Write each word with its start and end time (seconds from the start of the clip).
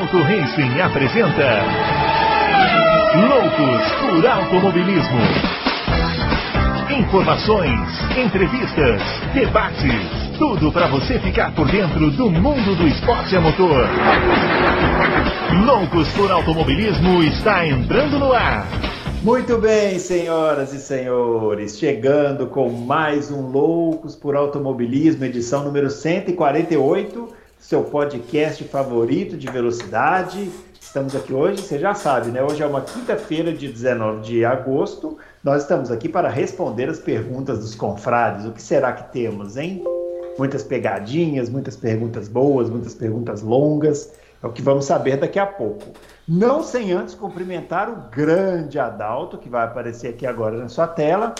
Adalto 0.00 0.22
Racing 0.22 0.80
apresenta 0.80 1.62
Loucos 3.28 3.92
por 4.00 4.26
Automobilismo. 4.26 5.20
Informações, 6.98 7.78
entrevistas, 8.16 9.02
debates, 9.34 10.38
tudo 10.38 10.72
para 10.72 10.86
você 10.86 11.18
ficar 11.18 11.54
por 11.54 11.70
dentro 11.70 12.10
do 12.12 12.30
mundo 12.30 12.74
do 12.76 12.88
esporte 12.88 13.36
a 13.36 13.42
motor. 13.42 13.86
Loucos 15.66 16.08
por 16.14 16.30
Automobilismo 16.30 17.22
está 17.22 17.66
entrando 17.66 18.18
no 18.18 18.32
ar. 18.32 18.66
Muito 19.22 19.58
bem, 19.58 19.98
senhoras 19.98 20.72
e 20.72 20.78
senhores, 20.78 21.78
chegando 21.78 22.46
com 22.46 22.70
mais 22.70 23.30
um 23.30 23.42
Loucos 23.50 24.16
por 24.16 24.34
Automobilismo, 24.34 25.26
edição 25.26 25.62
número 25.62 25.90
148, 25.90 27.39
seu 27.60 27.84
podcast 27.84 28.64
favorito 28.64 29.36
de 29.36 29.46
velocidade. 29.46 30.50
Estamos 30.80 31.14
aqui 31.14 31.32
hoje, 31.32 31.60
você 31.60 31.78
já 31.78 31.92
sabe, 31.92 32.30
né? 32.30 32.42
Hoje 32.42 32.62
é 32.62 32.66
uma 32.66 32.80
quinta-feira 32.80 33.52
de 33.52 33.68
19 33.68 34.22
de 34.22 34.44
agosto. 34.46 35.18
Nós 35.44 35.62
estamos 35.62 35.90
aqui 35.90 36.08
para 36.08 36.28
responder 36.30 36.88
as 36.88 36.98
perguntas 36.98 37.58
dos 37.58 37.74
confrades. 37.74 38.46
O 38.46 38.52
que 38.52 38.62
será 38.62 38.94
que 38.94 39.12
temos, 39.12 39.58
hein? 39.58 39.84
Muitas 40.38 40.62
pegadinhas, 40.62 41.50
muitas 41.50 41.76
perguntas 41.76 42.28
boas, 42.28 42.70
muitas 42.70 42.94
perguntas 42.94 43.42
longas. 43.42 44.10
É 44.42 44.46
o 44.46 44.52
que 44.52 44.62
vamos 44.62 44.86
saber 44.86 45.18
daqui 45.18 45.38
a 45.38 45.46
pouco. 45.46 45.84
Não 46.26 46.62
sem 46.62 46.92
antes 46.92 47.14
cumprimentar 47.14 47.90
o 47.90 48.10
grande 48.10 48.78
Adalto, 48.78 49.36
que 49.36 49.50
vai 49.50 49.66
aparecer 49.66 50.08
aqui 50.08 50.26
agora 50.26 50.56
na 50.56 50.68
sua 50.70 50.88
tela, 50.88 51.34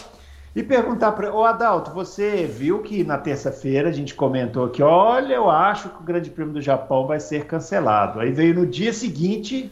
e 0.54 0.62
perguntar 0.62 1.12
para. 1.12 1.32
Ô 1.32 1.45
Adalto, 1.45 1.92
você 1.92 2.45
viu 2.45 2.80
que 2.80 3.04
na 3.04 3.18
terça-feira 3.18 3.88
a 3.88 3.92
gente 3.92 4.14
comentou 4.14 4.68
que, 4.68 4.82
olha, 4.82 5.34
eu 5.34 5.48
acho 5.48 5.88
que 5.88 6.00
o 6.00 6.04
Grande 6.04 6.30
Prêmio 6.30 6.52
do 6.52 6.60
Japão 6.60 7.06
vai 7.06 7.20
ser 7.20 7.46
cancelado. 7.46 8.20
Aí 8.20 8.32
veio 8.32 8.55
no 8.55 8.66
dia 8.66 8.92
seguinte. 8.92 9.70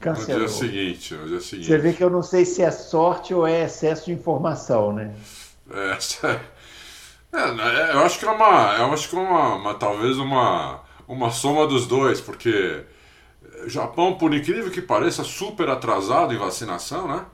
Cancelou. 0.00 0.40
No 0.40 0.46
dia 0.46 0.56
seguinte, 0.56 1.14
no 1.14 1.28
dia 1.28 1.40
seguinte. 1.40 1.66
Você 1.66 1.78
vê 1.78 1.92
que 1.92 2.02
eu 2.02 2.10
não 2.10 2.22
sei 2.22 2.44
se 2.44 2.62
é 2.62 2.70
sorte 2.70 3.34
ou 3.34 3.46
é 3.46 3.64
excesso 3.64 4.06
de 4.06 4.12
informação, 4.12 4.92
né? 4.92 5.14
É, 5.70 5.98
é, 7.36 7.92
eu 7.92 8.00
acho 8.00 8.18
que 8.18 8.24
é 8.24 8.30
uma. 8.30 8.76
Eu 8.78 8.92
acho 8.92 9.08
que 9.08 9.16
é 9.16 9.18
uma, 9.18 9.56
uma 9.56 9.74
talvez 9.74 10.16
uma 10.18 10.80
uma 11.10 11.30
soma 11.30 11.66
dos 11.66 11.86
dois, 11.86 12.20
porque 12.20 12.84
Japão, 13.66 14.16
por 14.16 14.32
incrível 14.32 14.70
que 14.70 14.80
pareça, 14.80 15.24
super 15.24 15.68
atrasado 15.68 16.32
em 16.32 16.38
vacinação, 16.38 17.08
né? 17.08 17.26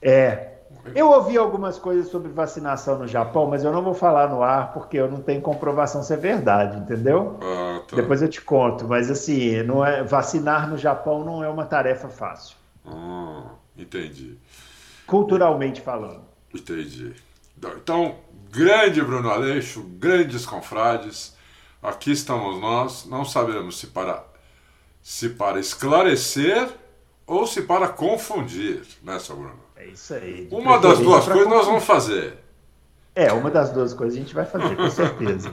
É. 0.00 0.53
Eu 0.94 1.10
ouvi 1.10 1.38
algumas 1.38 1.78
coisas 1.78 2.10
sobre 2.10 2.30
vacinação 2.30 2.98
no 2.98 3.06
Japão, 3.06 3.46
mas 3.46 3.64
eu 3.64 3.72
não 3.72 3.82
vou 3.82 3.94
falar 3.94 4.28
no 4.28 4.42
ar 4.42 4.72
porque 4.72 4.96
eu 4.96 5.10
não 5.10 5.20
tenho 5.20 5.40
comprovação 5.40 6.02
se 6.02 6.12
é 6.12 6.16
verdade, 6.16 6.78
entendeu? 6.78 7.38
Ah, 7.40 7.80
tá. 7.88 7.96
Depois 7.96 8.20
eu 8.20 8.28
te 8.28 8.40
conto, 8.40 8.86
mas 8.86 9.10
assim, 9.10 9.62
não 9.62 9.84
é 9.84 10.02
vacinar 10.02 10.68
no 10.68 10.76
Japão 10.76 11.24
não 11.24 11.42
é 11.42 11.48
uma 11.48 11.64
tarefa 11.64 12.08
fácil. 12.08 12.56
Ah, 12.86 13.44
entendi. 13.76 14.36
Culturalmente 15.06 15.80
falando. 15.80 16.22
Entendi. 16.52 17.14
Então, 17.56 18.16
grande 18.50 19.00
Bruno 19.00 19.30
Aleixo, 19.30 19.82
grandes 19.82 20.44
confrades 20.44 21.34
aqui 21.82 22.12
estamos 22.12 22.60
nós, 22.60 23.06
não 23.06 23.24
sabemos 23.24 23.78
se 23.78 23.86
para 23.88 24.24
se 25.02 25.28
para 25.28 25.60
esclarecer 25.60 26.66
ou 27.26 27.46
se 27.46 27.62
para 27.62 27.88
confundir, 27.88 28.82
né, 29.02 29.18
seu 29.18 29.36
Bruno? 29.36 29.63
É 29.84 29.88
isso 29.88 30.14
aí. 30.14 30.48
Uma 30.50 30.78
das 30.78 30.98
duas 30.98 31.26
coisas 31.26 31.46
nós 31.46 31.66
vamos 31.66 31.84
fazer. 31.84 32.38
É, 33.14 33.30
uma 33.32 33.50
das 33.50 33.70
duas 33.70 33.92
coisas 33.92 34.16
a 34.16 34.20
gente 34.20 34.34
vai 34.34 34.46
fazer, 34.46 34.74
com 34.74 34.90
certeza. 34.90 35.52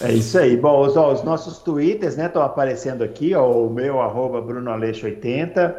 É 0.00 0.12
isso 0.12 0.38
aí. 0.38 0.56
Bom, 0.56 0.80
os, 0.80 0.96
ó, 0.96 1.12
os 1.12 1.22
nossos 1.22 1.58
twitters, 1.58 2.16
né, 2.16 2.26
estão 2.26 2.42
aparecendo 2.42 3.04
aqui, 3.04 3.34
ó, 3.34 3.46
o 3.46 3.70
meu, 3.70 4.00
arroba 4.00 4.40
BrunoAleixo80, 4.40 5.74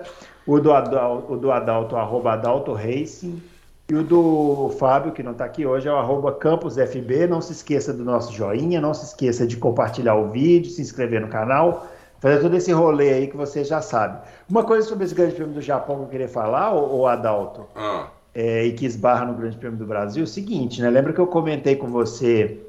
o 0.45 0.59
do, 0.59 0.71
Adalto, 0.71 1.33
o 1.33 1.37
do 1.37 1.51
Adalto, 1.51 1.95
arroba 1.95 2.33
Adalto 2.33 2.73
Racing, 2.73 3.41
e 3.89 3.95
o 3.95 4.03
do 4.03 4.69
Fábio, 4.77 5.11
que 5.11 5.23
não 5.23 5.31
está 5.31 5.45
aqui 5.45 5.65
hoje, 5.65 5.87
é 5.87 5.91
o 5.91 5.97
arroba 5.97 6.31
campusfb. 6.31 7.27
Não 7.27 7.41
se 7.41 7.53
esqueça 7.53 7.91
do 7.91 8.05
nosso 8.05 8.31
joinha, 8.31 8.79
não 8.79 8.93
se 8.93 9.05
esqueça 9.05 9.47
de 9.47 9.57
compartilhar 9.57 10.15
o 10.15 10.29
vídeo, 10.29 10.71
se 10.71 10.81
inscrever 10.81 11.19
no 11.19 11.27
canal, 11.27 11.87
fazer 12.23 12.39
todo 12.39 12.55
esse 12.55 12.71
rolê 12.71 13.09
aí 13.09 13.27
que 13.27 13.35
você 13.35 13.65
já 13.65 13.81
sabe. 13.81 14.25
Uma 14.49 14.63
coisa 14.63 14.87
sobre 14.87 15.03
esse 15.03 15.13
grande 15.13 15.35
prêmio 15.35 15.53
do 15.53 15.61
Japão 15.61 15.97
que 15.97 16.03
eu 16.03 16.07
queria 16.07 16.29
falar, 16.29 16.73
o 16.73 17.05
Adalto, 17.05 17.65
ah. 17.75 18.07
é, 18.33 18.65
e 18.65 18.71
que 18.71 18.85
esbarra 18.85 19.25
no 19.25 19.33
grande 19.33 19.57
prêmio 19.57 19.77
do 19.77 19.85
Brasil, 19.85 20.21
é 20.21 20.23
o 20.23 20.27
seguinte, 20.27 20.81
né? 20.81 20.89
Lembra 20.89 21.11
que 21.11 21.19
eu 21.19 21.27
comentei 21.27 21.75
com 21.75 21.87
você 21.87 22.61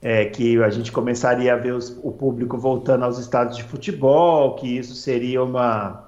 é, 0.00 0.24
que 0.24 0.62
a 0.62 0.70
gente 0.70 0.90
começaria 0.90 1.52
a 1.52 1.56
ver 1.56 1.74
os, 1.74 1.90
o 2.02 2.10
público 2.10 2.56
voltando 2.56 3.04
aos 3.04 3.18
estados 3.18 3.54
de 3.54 3.64
futebol, 3.64 4.54
que 4.54 4.78
isso 4.78 4.94
seria 4.94 5.44
uma 5.44 6.06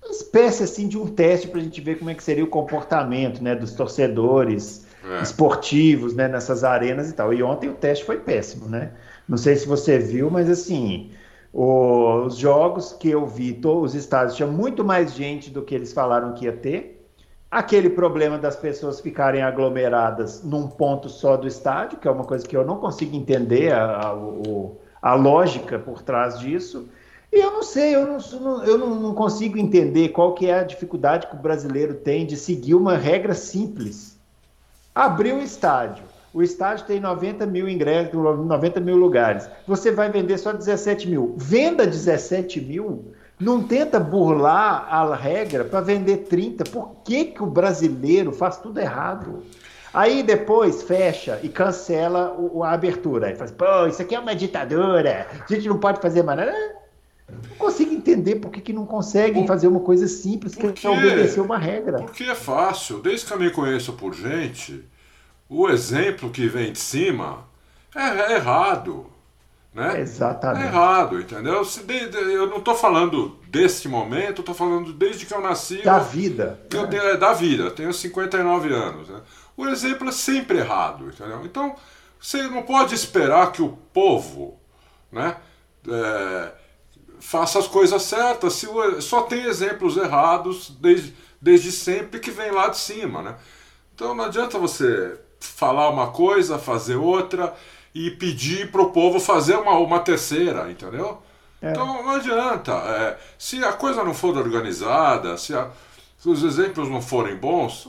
uma 0.00 0.12
espécie 0.12 0.62
assim 0.62 0.86
de 0.88 0.96
um 0.96 1.06
teste 1.06 1.48
para 1.48 1.60
a 1.60 1.62
gente 1.62 1.80
ver 1.80 1.98
como 1.98 2.08
é 2.08 2.14
que 2.14 2.22
seria 2.22 2.44
o 2.44 2.46
comportamento 2.46 3.42
né, 3.42 3.54
dos 3.54 3.72
torcedores 3.72 4.86
é. 5.04 5.22
esportivos 5.22 6.14
né, 6.14 6.28
nessas 6.28 6.62
arenas 6.62 7.10
e 7.10 7.12
tal. 7.12 7.34
E 7.34 7.42
ontem 7.42 7.68
o 7.68 7.74
teste 7.74 8.04
foi 8.04 8.16
péssimo, 8.18 8.68
né? 8.68 8.92
Não 9.28 9.36
sei 9.36 9.56
se 9.56 9.66
você 9.66 9.98
viu, 9.98 10.30
mas 10.30 10.48
assim, 10.48 11.10
os 11.52 12.36
jogos 12.36 12.92
que 12.92 13.10
eu 13.10 13.26
vi, 13.26 13.52
todos 13.52 13.90
os 13.90 13.94
estádios 13.94 14.36
tinha 14.36 14.46
muito 14.46 14.84
mais 14.84 15.12
gente 15.12 15.50
do 15.50 15.62
que 15.62 15.74
eles 15.74 15.92
falaram 15.92 16.32
que 16.32 16.44
ia 16.44 16.52
ter. 16.52 17.08
Aquele 17.50 17.90
problema 17.90 18.38
das 18.38 18.54
pessoas 18.54 19.00
ficarem 19.00 19.42
aglomeradas 19.42 20.44
num 20.44 20.68
ponto 20.68 21.08
só 21.08 21.36
do 21.36 21.48
estádio, 21.48 21.98
que 21.98 22.06
é 22.06 22.10
uma 22.10 22.22
coisa 22.22 22.46
que 22.46 22.56
eu 22.56 22.64
não 22.64 22.76
consigo 22.76 23.16
entender 23.16 23.72
a, 23.72 24.12
a, 24.12 24.16
a 25.02 25.14
lógica 25.14 25.76
por 25.76 26.00
trás 26.00 26.38
disso. 26.38 26.88
E 27.32 27.40
eu 27.40 27.52
não 27.52 27.62
sei, 27.64 27.96
eu 27.96 28.06
não, 28.06 28.64
eu 28.64 28.78
não, 28.78 29.14
consigo 29.14 29.58
entender 29.58 30.10
qual 30.10 30.34
que 30.34 30.46
é 30.46 30.60
a 30.60 30.64
dificuldade 30.64 31.26
que 31.26 31.34
o 31.34 31.38
brasileiro 31.38 31.94
tem 31.94 32.24
de 32.24 32.36
seguir 32.36 32.74
uma 32.74 32.96
regra 32.96 33.34
simples. 33.34 34.16
Abrir 34.94 35.32
um 35.32 35.42
estádio. 35.42 36.04
O 36.32 36.42
estádio 36.42 36.86
tem 36.86 37.00
90 37.00 37.44
mil 37.46 37.68
ingressos, 37.68 38.12
90 38.14 38.80
mil 38.80 38.96
lugares. 38.96 39.48
Você 39.66 39.90
vai 39.90 40.10
vender 40.10 40.38
só 40.38 40.52
17 40.52 41.08
mil. 41.08 41.34
Venda 41.36 41.86
17 41.86 42.60
mil. 42.60 43.12
Não 43.38 43.62
tenta 43.62 43.98
burlar 43.98 44.86
a 44.88 45.14
regra 45.14 45.64
para 45.64 45.80
vender 45.80 46.18
30. 46.28 46.64
Por 46.64 46.96
que, 47.04 47.24
que 47.26 47.42
o 47.42 47.46
brasileiro 47.46 48.32
faz 48.32 48.58
tudo 48.58 48.78
errado? 48.78 49.42
Aí 49.92 50.22
depois 50.22 50.82
fecha 50.82 51.40
e 51.42 51.48
cancela 51.48 52.36
a 52.62 52.72
abertura. 52.72 53.26
Aí 53.26 53.34
faz, 53.34 53.50
pô, 53.50 53.86
isso 53.86 54.00
aqui 54.00 54.14
é 54.14 54.20
uma 54.20 54.34
ditadura. 54.36 55.26
A 55.48 55.52
gente 55.52 55.68
não 55.68 55.78
pode 55.78 56.00
fazer 56.00 56.22
mais 56.22 56.38
nada. 56.38 56.52
Não 57.28 57.56
consigo 57.58 57.92
entender 57.92 58.36
por 58.36 58.50
que, 58.50 58.60
que 58.60 58.72
não 58.72 58.86
conseguem 58.86 59.46
fazer 59.46 59.66
uma 59.68 59.80
coisa 59.80 60.06
simples 60.06 60.54
que 60.54 60.86
é 60.86 60.90
obedecer 60.90 61.40
uma 61.40 61.58
regra. 61.58 61.98
Porque 61.98 62.24
é 62.24 62.34
fácil. 62.34 63.00
Desde 63.00 63.26
que 63.26 63.32
eu 63.32 63.38
me 63.38 63.50
conheço 63.50 63.92
por 63.94 64.14
gente, 64.14 64.84
o 65.50 65.68
exemplo 65.68 66.30
que 66.30 66.46
vem 66.46 66.72
de 66.72 66.78
cima 66.78 67.44
é, 67.94 68.32
é 68.32 68.36
errado. 68.36 69.10
Né? 69.74 70.00
Exatamente. 70.00 70.64
É 70.64 70.66
errado, 70.66 71.20
entendeu? 71.20 71.62
Eu 72.12 72.46
não 72.46 72.58
estou 72.58 72.74
falando 72.76 73.36
desse 73.48 73.88
momento, 73.88 74.40
estou 74.40 74.54
falando 74.54 74.92
desde 74.92 75.26
que 75.26 75.34
eu 75.34 75.40
nasci. 75.40 75.82
Da 75.82 75.98
vida. 75.98 76.60
Eu, 76.72 76.84
é. 76.84 77.16
Da 77.16 77.32
vida, 77.32 77.64
eu 77.64 77.70
tenho 77.72 77.92
59 77.92 78.72
anos. 78.72 79.08
Né? 79.08 79.20
O 79.56 79.66
exemplo 79.66 80.08
é 80.08 80.12
sempre 80.12 80.58
errado, 80.58 81.08
entendeu? 81.08 81.44
Então, 81.44 81.74
você 82.20 82.42
não 82.44 82.62
pode 82.62 82.94
esperar 82.94 83.50
que 83.50 83.60
o 83.62 83.70
povo 83.92 84.60
né, 85.10 85.36
é, 85.88 86.52
faça 87.20 87.58
as 87.58 87.66
coisas 87.66 88.02
certas. 88.02 88.54
Se 88.54 88.68
só 89.00 89.22
tem 89.22 89.44
exemplos 89.46 89.96
errados 89.96 90.70
desde, 90.80 91.14
desde 91.40 91.72
sempre 91.72 92.20
que 92.20 92.30
vem 92.30 92.52
lá 92.52 92.68
de 92.68 92.78
cima, 92.78 93.20
né? 93.20 93.36
Então 93.94 94.14
não 94.14 94.24
adianta 94.24 94.58
você 94.58 95.18
falar 95.40 95.88
uma 95.88 96.08
coisa, 96.08 96.58
fazer 96.58 96.96
outra 96.96 97.54
e 97.94 98.10
pedir 98.10 98.70
para 98.70 98.82
o 98.82 98.90
povo 98.90 99.18
fazer 99.18 99.56
uma, 99.56 99.72
uma 99.78 99.98
terceira, 99.98 100.70
entendeu? 100.70 101.18
É. 101.60 101.70
Então 101.70 102.02
não 102.02 102.10
adianta. 102.10 102.72
É, 102.72 103.18
se 103.38 103.62
a 103.64 103.72
coisa 103.72 104.04
não 104.04 104.14
for 104.14 104.36
organizada, 104.36 105.36
se, 105.36 105.54
a, 105.54 105.68
se, 106.18 106.28
os 106.28 106.42
exemplos 106.42 106.88
não 106.88 107.02
forem 107.02 107.36
bons, 107.36 107.88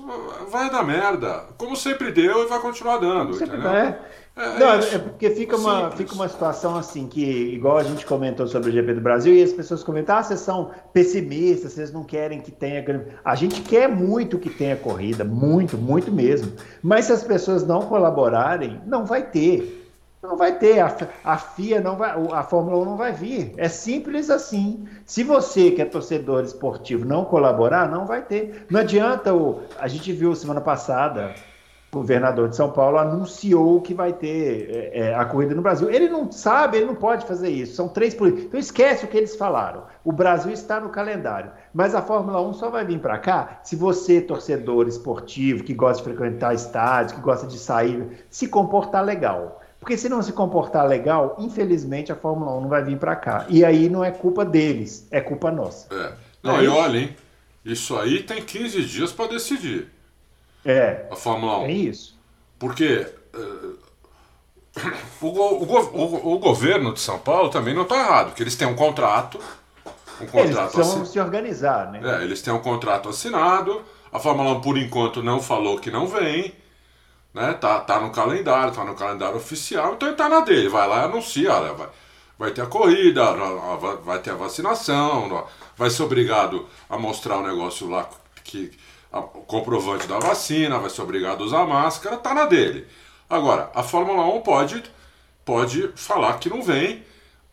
vai 0.50 0.70
dar 0.70 0.84
merda. 0.84 1.46
Como 1.58 1.76
sempre 1.76 2.12
deu 2.12 2.44
e 2.44 2.48
vai 2.48 2.60
continuar 2.60 2.98
dando, 2.98 3.36
entendeu? 3.36 3.96
É. 4.42 4.56
É, 4.56 4.60
não, 4.60 4.72
é 4.72 4.98
porque 4.98 5.30
fica 5.30 5.56
uma, 5.56 5.92
fica 5.92 6.14
uma 6.16 6.28
situação 6.28 6.76
assim 6.76 7.08
que, 7.08 7.24
igual 7.24 7.78
a 7.78 7.84
gente 7.84 8.06
comentou 8.06 8.48
sobre 8.48 8.72
o 8.72 8.74
GP 8.74 8.96
do 8.96 9.02
Brasil, 9.02 9.36
e 9.36 9.44
as 9.44 9.54
pessoas 9.54 9.84
comentam, 9.84 10.16
ah, 10.16 10.24
vocês 10.24 10.40
são 10.40 10.72
pessimistas, 10.92 11.74
vocês 11.74 11.92
não 11.92 12.04
querem 12.04 12.42
que 12.42 12.52
tenha. 12.52 12.84
A 13.24 13.36
gente 13.36 13.62
quer 13.62 13.88
muito 13.88 14.40
que 14.40 14.50
tenha 14.50 14.76
corrida, 14.76 15.24
muito, 15.24 15.78
muito 15.78 16.12
mesmo. 16.12 16.52
Mas 16.82 17.06
se 17.06 17.14
as 17.14 17.24
pessoas 17.24 17.66
não 17.66 17.82
colaborarem, 17.84 18.82
não 18.88 19.06
vai 19.06 19.30
ter. 19.30 19.78
Não 20.24 20.38
vai 20.38 20.60
ter, 20.60 20.80
a, 20.80 20.96
a 21.24 21.38
FIA 21.38 21.82
não 21.82 21.98
vai, 21.98 22.12
a 22.12 22.44
Fórmula 22.44 22.78
1 22.78 22.86
não 22.86 22.96
vai 22.96 23.12
vir. 23.12 23.54
É 23.58 23.68
simples 23.68 24.30
assim. 24.30 24.88
Se 25.04 25.24
você, 25.24 25.72
que 25.72 25.82
é 25.82 25.86
torcedor 25.86 26.44
esportivo, 26.44 27.06
não 27.06 27.26
colaborar, 27.26 27.90
não 27.90 28.06
vai 28.06 28.22
ter. 28.22 28.68
Não 28.70 28.82
adianta 28.82 29.34
o. 29.34 29.62
A 29.80 29.88
gente 29.88 30.12
viu 30.14 30.36
semana 30.36 30.62
passada 30.62 31.34
governador 31.92 32.48
de 32.48 32.56
São 32.56 32.72
Paulo, 32.72 32.98
anunciou 32.98 33.82
que 33.82 33.94
vai 33.94 34.14
ter 34.14 34.70
é, 34.70 35.00
é, 35.00 35.16
a 35.16 35.26
corrida 35.26 35.54
no 35.54 35.62
Brasil. 35.62 35.90
Ele 35.90 36.08
não 36.08 36.32
sabe, 36.32 36.78
ele 36.78 36.86
não 36.86 36.96
pode 36.96 37.26
fazer 37.26 37.50
isso. 37.50 37.76
São 37.76 37.90
três 37.90 38.14
políticos. 38.14 38.46
Então 38.46 38.60
esquece 38.60 39.04
o 39.04 39.08
que 39.10 39.18
eles 39.18 39.36
falaram. 39.36 39.84
O 40.04 40.12
Brasil 40.12 40.54
está 40.54 40.80
no 40.80 40.90
calendário. 40.90 41.52
Mas 41.74 41.94
a 41.94 42.02
Fórmula 42.02 42.42
1 42.42 42.54
só 42.54 42.70
vai 42.70 42.86
vir 42.86 43.00
para 43.00 43.18
cá 43.18 43.60
se 43.64 43.76
você, 43.76 44.22
torcedor 44.22 44.88
esportivo, 44.88 45.64
que 45.64 45.74
gosta 45.74 46.02
de 46.02 46.10
frequentar 46.10 46.56
estádios, 46.56 47.12
que 47.12 47.22
gosta 47.22 47.46
de 47.46 47.60
sair, 47.60 48.26
se 48.30 48.48
comportar 48.48 49.04
legal. 49.04 49.62
Porque 49.78 49.98
se 49.98 50.08
não 50.08 50.22
se 50.22 50.32
comportar 50.32 50.88
legal, 50.88 51.36
infelizmente 51.40 52.12
a 52.12 52.16
Fórmula 52.16 52.56
1 52.56 52.62
não 52.62 52.70
vai 52.70 52.84
vir 52.84 52.98
para 52.98 53.16
cá. 53.18 53.46
E 53.50 53.66
aí 53.66 53.90
não 53.90 54.04
é 54.04 54.12
culpa 54.12 54.46
deles, 54.46 55.08
é 55.12 55.20
culpa 55.20 55.52
nossa. 55.52 55.94
É. 55.94 56.14
Não, 56.42 56.58
é 56.58 56.64
e 56.64 56.68
olha, 56.68 57.00
hein? 57.00 57.16
Isso 57.66 57.98
aí 57.98 58.24
tem 58.24 58.42
15 58.42 58.86
dias 58.86 59.12
para 59.12 59.32
decidir. 59.32 59.88
É. 60.66 61.06
A 61.12 61.16
Fórmula 61.16 61.60
1. 61.60 61.66
É 61.66 61.72
isso. 61.72 62.20
Porque 62.60 63.08
uh, 63.34 63.78
o, 65.22 65.28
o, 65.28 65.64
o, 65.66 66.36
o, 66.36 66.40
governo 66.40 66.94
de 66.94 67.00
São 67.00 67.20
Paulo 67.20 67.50
também 67.50 67.74
não 67.74 67.84
está 67.84 67.98
errado, 67.98 68.28
porque 68.28 68.44
eles 68.44 68.56
têm 68.56 68.68
um 68.68 68.76
contrato. 68.76 69.40
Um 70.22 70.28
contrato 70.28 70.60
eles 70.60 70.72
precisam 70.72 71.06
se 71.06 71.20
organizar, 71.20 71.92
né? 71.92 72.02
É, 72.04 72.24
eles 72.24 72.42
têm 72.42 72.54
um 72.54 72.60
contrato 72.60 73.10
assinado. 73.10 73.82
A 74.12 74.20
Fórmula 74.20 74.52
1, 74.52 74.62
por 74.62 74.78
enquanto, 74.78 75.24
não 75.24 75.42
falou 75.42 75.80
que 75.80 75.90
não 75.90 76.08
vem. 76.08 76.54
Né? 77.34 77.54
Tá, 77.54 77.80
tá 77.80 78.00
no 78.00 78.12
calendário, 78.12 78.74
tá 78.74 78.84
no 78.84 78.94
calendário 78.94 79.38
oficial, 79.38 79.94
então 79.94 80.10
ele 80.10 80.18
tá 80.18 80.30
na 80.30 80.42
dele. 80.42 80.70
Vai 80.70 80.88
lá 80.88 81.02
e 81.02 81.06
anuncia, 81.06 81.54
olha, 81.54 81.74
vai, 81.74 81.88
vai 82.38 82.52
ter 82.52 82.62
a 82.62 82.66
corrida, 82.66 83.32
vai, 83.32 83.98
vai 83.98 84.20
ter 84.20 84.32
a 84.32 84.36
vacinação, 84.36 85.48
vai 85.78 85.90
ser 85.90 86.04
obrigado 86.04 86.68
a 86.90 86.98
mostrar 86.98 87.38
o 87.38 87.48
negócio 87.48 87.90
lá 87.90 88.08
que 88.44 88.72
o 89.12 89.42
comprovante 89.42 90.08
da 90.08 90.20
vacina, 90.20 90.80
vai 90.80 90.90
ser 90.90 91.02
obrigado 91.02 91.44
a 91.44 91.46
usar 91.46 91.66
máscara, 91.66 92.18
tá 92.18 92.34
na 92.34 92.46
dele. 92.46 92.88
Agora, 93.30 93.72
a 93.74 93.84
Fórmula 93.84 94.26
1 94.26 94.42
pode, 94.42 94.84
pode 95.44 95.90
falar 95.96 96.38
que 96.40 96.50
não 96.50 96.62
vem. 96.62 97.04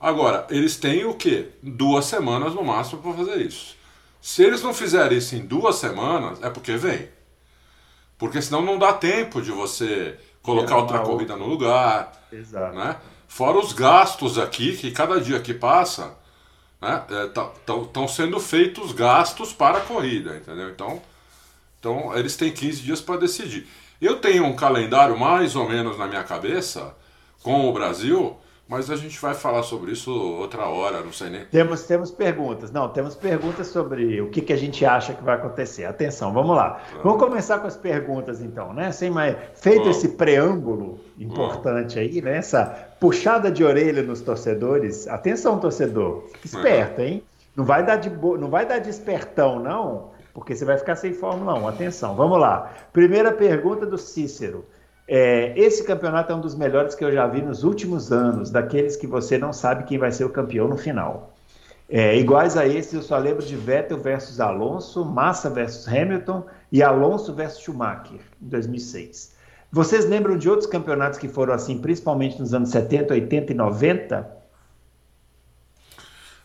Agora, 0.00 0.46
eles 0.50 0.76
têm 0.76 1.04
o 1.04 1.14
quê? 1.14 1.48
Duas 1.62 2.04
semanas 2.04 2.54
no 2.54 2.64
máximo 2.64 3.02
para 3.02 3.12
fazer 3.12 3.38
isso. 3.38 3.76
Se 4.20 4.42
eles 4.42 4.62
não 4.62 4.74
fizerem 4.74 5.18
isso 5.18 5.34
em 5.34 5.44
duas 5.44 5.76
semanas, 5.76 6.42
é 6.42 6.50
porque 6.50 6.76
vem. 6.76 7.08
Porque 8.16 8.42
senão 8.42 8.62
não 8.62 8.78
dá 8.78 8.92
tempo 8.92 9.40
de 9.40 9.50
você 9.50 10.18
colocar 10.42 10.76
outra 10.76 11.00
corrida 11.00 11.36
no 11.36 11.46
lugar. 11.46 12.12
Exato. 12.32 12.76
Né? 12.76 12.96
Fora 13.28 13.58
os 13.58 13.72
gastos 13.72 14.38
aqui, 14.38 14.76
que 14.76 14.90
cada 14.90 15.20
dia 15.20 15.40
que 15.40 15.54
passa, 15.54 16.16
estão 16.80 18.02
né, 18.02 18.04
é, 18.04 18.08
sendo 18.08 18.40
feitos 18.40 18.92
gastos 18.92 19.52
para 19.52 19.78
a 19.78 19.80
corrida, 19.80 20.36
entendeu? 20.36 20.70
Então, 20.70 21.02
então, 21.78 22.16
eles 22.16 22.36
têm 22.36 22.52
15 22.52 22.82
dias 22.82 23.00
para 23.00 23.20
decidir. 23.20 23.66
Eu 24.00 24.20
tenho 24.20 24.44
um 24.44 24.54
calendário 24.54 25.18
mais 25.18 25.54
ou 25.54 25.68
menos 25.68 25.98
na 25.98 26.06
minha 26.06 26.22
cabeça 26.24 26.94
com 27.42 27.68
o 27.68 27.72
Brasil, 27.72 28.36
mas 28.68 28.90
a 28.90 28.96
gente 28.96 29.18
vai 29.20 29.32
falar 29.32 29.62
sobre 29.62 29.92
isso 29.92 30.12
outra 30.12 30.66
hora, 30.66 31.02
não 31.02 31.12
sei 31.12 31.30
nem. 31.30 31.44
Temos, 31.46 31.84
temos 31.84 32.10
perguntas. 32.10 32.70
Não, 32.70 32.88
temos 32.88 33.14
perguntas 33.14 33.68
sobre 33.68 34.20
o 34.20 34.28
que, 34.28 34.40
que 34.40 34.52
a 34.52 34.56
gente 34.56 34.84
acha 34.84 35.14
que 35.14 35.22
vai 35.22 35.36
acontecer. 35.36 35.84
Atenção, 35.84 36.32
vamos 36.32 36.54
lá. 36.54 36.80
Vamos 37.02 37.18
começar 37.18 37.58
com 37.60 37.66
as 37.66 37.76
perguntas, 37.76 38.42
então, 38.42 38.72
né? 38.72 38.92
Sem 38.92 39.10
mais... 39.10 39.36
Feito 39.54 39.88
esse 39.88 40.10
preâmbulo 40.10 41.00
importante 41.18 41.98
aí, 41.98 42.20
né? 42.20 42.36
Essa 42.36 42.66
puxada 43.00 43.50
de 43.50 43.64
orelha 43.64 44.02
nos 44.02 44.20
torcedores. 44.20 45.08
Atenção, 45.08 45.58
torcedor. 45.58 46.24
Fique 46.32 46.48
esperto, 46.48 47.00
hein? 47.00 47.22
Não 47.56 47.64
vai 47.64 47.84
dar 47.84 47.96
de, 47.96 48.10
bo... 48.10 48.36
não 48.36 48.50
vai 48.50 48.66
dar 48.66 48.78
de 48.78 48.90
espertão, 48.90 49.58
não 49.58 50.17
porque 50.38 50.54
você 50.54 50.64
vai 50.64 50.78
ficar 50.78 50.96
sem 50.96 51.12
Fórmula 51.12 51.54
1. 51.54 51.68
Atenção, 51.68 52.14
vamos 52.14 52.38
lá. 52.38 52.72
Primeira 52.92 53.32
pergunta 53.32 53.84
do 53.84 53.98
Cícero. 53.98 54.64
É, 55.06 55.52
esse 55.58 55.84
campeonato 55.84 56.32
é 56.32 56.34
um 56.34 56.40
dos 56.40 56.54
melhores 56.54 56.94
que 56.94 57.04
eu 57.04 57.12
já 57.12 57.26
vi 57.26 57.42
nos 57.42 57.64
últimos 57.64 58.12
anos, 58.12 58.50
daqueles 58.50 58.94
que 58.94 59.06
você 59.06 59.36
não 59.38 59.52
sabe 59.52 59.84
quem 59.84 59.98
vai 59.98 60.12
ser 60.12 60.24
o 60.24 60.30
campeão 60.30 60.68
no 60.68 60.76
final. 60.76 61.34
É, 61.88 62.16
iguais 62.16 62.56
a 62.56 62.66
esse, 62.66 62.94
eu 62.94 63.02
só 63.02 63.16
lembro 63.16 63.44
de 63.44 63.56
Vettel 63.56 63.98
versus 63.98 64.38
Alonso, 64.40 65.04
Massa 65.04 65.48
versus 65.48 65.88
Hamilton 65.88 66.44
e 66.70 66.82
Alonso 66.82 67.34
versus 67.34 67.62
Schumacher, 67.62 68.20
em 68.40 68.48
2006. 68.48 69.34
Vocês 69.72 70.06
lembram 70.06 70.36
de 70.36 70.48
outros 70.48 70.68
campeonatos 70.68 71.18
que 71.18 71.28
foram 71.28 71.54
assim, 71.54 71.78
principalmente 71.78 72.38
nos 72.38 72.52
anos 72.52 72.70
70, 72.70 73.14
80 73.14 73.52
e 73.52 73.56
90? 73.56 74.38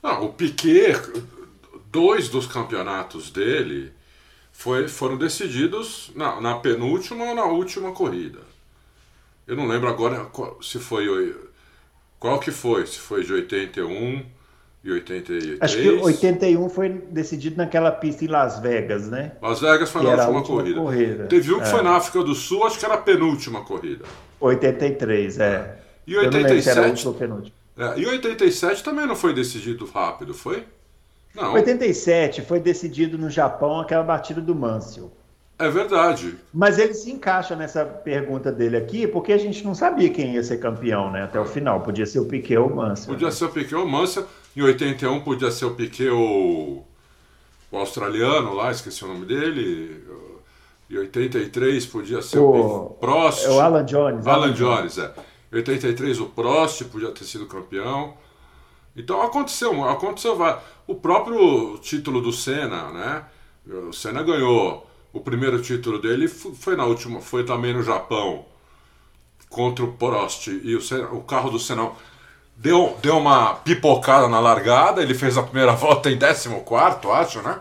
Ah, 0.01 0.21
o 0.21 0.33
Piquet 0.33 0.95
dois 1.93 2.27
dos 2.27 2.47
campeonatos 2.47 3.29
dele 3.29 3.93
foi, 4.51 4.87
foram 4.87 5.15
decididos 5.15 6.11
na, 6.15 6.41
na, 6.41 6.55
penúltima 6.55 7.23
ou 7.25 7.35
na 7.35 7.45
última 7.45 7.91
corrida. 7.91 8.39
Eu 9.45 9.55
não 9.55 9.67
lembro 9.67 9.87
agora 9.87 10.27
se 10.61 10.79
foi. 10.79 11.35
Qual 12.19 12.39
que 12.39 12.49
foi? 12.49 12.87
Se 12.87 12.97
foi 12.97 13.23
de 13.23 13.31
81 13.31 14.25
e 14.83 14.91
83. 14.91 15.61
Acho 15.61 15.77
que 15.77 15.89
81 15.89 16.69
foi 16.69 16.89
decidido 16.89 17.57
naquela 17.57 17.91
pista 17.91 18.25
em 18.25 18.27
Las 18.27 18.59
Vegas, 18.59 19.09
né? 19.09 19.33
Las 19.41 19.59
Vegas 19.59 19.89
foi 19.91 20.01
que 20.01 20.07
na 20.07 20.27
última, 20.27 20.37
última 20.37 20.57
corrida. 20.57 20.81
corrida. 20.81 21.27
Teve 21.27 21.53
um 21.53 21.57
que 21.57 21.63
é. 21.63 21.69
foi 21.69 21.83
na 21.83 21.95
África 21.95 22.23
do 22.23 22.33
Sul, 22.33 22.63
acho 22.65 22.79
que 22.79 22.85
era 22.85 22.95
a 22.95 22.97
penúltima 22.97 23.63
corrida. 23.63 24.05
83, 24.39 25.39
é. 25.39 25.79
E 26.07 26.17
87. 26.17 27.07
É, 27.77 27.99
e 27.99 28.05
87 28.05 28.83
também 28.83 29.05
não 29.05 29.15
foi 29.15 29.33
decidido 29.33 29.85
rápido, 29.85 30.33
foi? 30.33 30.65
Não. 31.35 31.53
87 31.53 32.41
foi 32.41 32.59
decidido 32.59 33.17
no 33.17 33.29
Japão 33.29 33.79
aquela 33.79 34.03
batida 34.03 34.39
do 34.39 34.53
Mansell. 34.53 35.11
É 35.57 35.69
verdade. 35.69 36.35
Mas 36.53 36.77
ele 36.77 36.93
se 36.93 37.11
encaixa 37.11 37.55
nessa 37.55 37.85
pergunta 37.85 38.51
dele 38.51 38.75
aqui, 38.75 39.07
porque 39.07 39.31
a 39.31 39.37
gente 39.37 39.63
não 39.63 39.73
sabia 39.73 40.09
quem 40.09 40.33
ia 40.33 40.43
ser 40.43 40.57
campeão, 40.57 41.11
né? 41.11 41.23
Até 41.23 41.39
o 41.39 41.45
final. 41.45 41.81
Podia 41.81 42.05
ser 42.05 42.19
o 42.19 42.25
Piquet 42.25 42.57
ou 42.57 42.67
o 42.67 42.75
Mansell. 42.75 43.13
Podia 43.13 43.27
né? 43.27 43.33
ser 43.33 43.45
o 43.45 43.49
Piquet 43.49 43.75
ou 43.75 43.85
o 43.85 43.89
Mansell. 43.89 44.25
Em 44.55 44.61
81 44.61 45.21
podia 45.21 45.51
ser 45.51 45.65
o 45.65 45.75
Piquet 45.75 46.09
ou 46.09 46.85
o 47.71 47.77
australiano 47.77 48.53
lá, 48.53 48.71
esqueci 48.71 49.03
o 49.03 49.07
nome 49.07 49.25
dele. 49.25 50.03
Em 50.89 50.97
83 50.97 51.85
podia 51.87 52.21
ser 52.21 52.39
o, 52.39 52.51
o 52.51 52.89
Prost. 52.91 53.45
É 53.45 53.49
o 53.49 53.59
Alan 53.59 53.85
Jones. 53.85 54.27
Alan, 54.27 54.45
Alan 54.45 54.53
Jones, 54.53 54.97
é. 54.97 55.11
Em 55.51 55.55
83 55.55 56.19
o 56.19 56.25
Prost 56.27 56.83
podia 56.85 57.11
ter 57.11 57.23
sido 57.23 57.47
campeão. 57.47 58.15
Então 58.95 59.21
aconteceu, 59.21 59.83
aconteceu. 59.87 60.37
O 60.87 60.95
próprio 60.95 61.77
título 61.79 62.21
do 62.21 62.31
Senna, 62.31 62.91
né? 62.91 63.25
O 63.89 63.93
Senna 63.93 64.21
ganhou. 64.23 64.89
O 65.11 65.19
primeiro 65.19 65.61
título 65.61 65.99
dele 65.99 66.27
foi 66.27 66.75
na 66.75 66.85
última, 66.85 67.21
foi 67.21 67.43
também 67.43 67.71
no 67.73 67.83
Japão 67.83 68.45
contra 69.47 69.85
o 69.85 69.93
Prost 69.93 70.47
e 70.47 70.75
o, 70.75 70.81
Senna, 70.81 71.09
o 71.09 71.21
carro 71.21 71.51
do 71.51 71.59
Senna 71.59 71.91
deu, 72.57 72.97
deu 73.01 73.17
uma 73.17 73.53
pipocada 73.55 74.27
na 74.27 74.39
largada. 74.39 75.01
Ele 75.01 75.13
fez 75.13 75.37
a 75.37 75.43
primeira 75.43 75.73
volta 75.77 76.09
em 76.09 76.17
14, 76.17 77.07
acho, 77.11 77.41
né? 77.41 77.59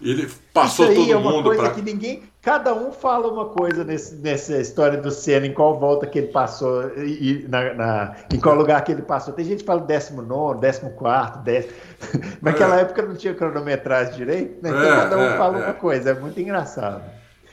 E 0.00 0.10
ele 0.10 0.30
passou 0.52 0.86
todo 0.86 1.12
é 1.12 1.16
mundo 1.16 1.74
que 1.74 1.82
ninguém 1.82 2.22
Cada 2.42 2.74
um 2.74 2.90
fala 2.90 3.32
uma 3.32 3.44
coisa 3.44 3.84
nesse, 3.84 4.16
nessa 4.16 4.58
história 4.58 5.00
do 5.00 5.12
Senna, 5.12 5.46
em 5.46 5.54
qual 5.54 5.78
volta 5.78 6.08
que 6.08 6.18
ele 6.18 6.26
passou, 6.26 6.90
e, 6.98 7.46
na, 7.48 7.72
na, 7.72 8.16
em 8.34 8.40
qual 8.40 8.56
lugar 8.56 8.82
que 8.82 8.90
ele 8.90 9.02
passou. 9.02 9.32
Tem 9.32 9.44
gente 9.44 9.60
que 9.60 9.64
fala 9.64 9.80
19, 9.80 10.60
14, 10.60 11.38
10. 11.44 11.66
Naquela 12.42 12.78
é. 12.78 12.80
época 12.80 13.02
não 13.02 13.14
tinha 13.14 13.32
cronometragem 13.32 14.16
direito, 14.16 14.60
né? 14.60 14.70
Então 14.70 14.82
é, 14.82 14.96
cada 14.96 15.18
um 15.18 15.22
é, 15.22 15.36
fala 15.36 15.58
uma 15.58 15.68
é. 15.68 15.72
coisa, 15.72 16.10
é 16.10 16.14
muito 16.14 16.40
engraçado. 16.40 17.04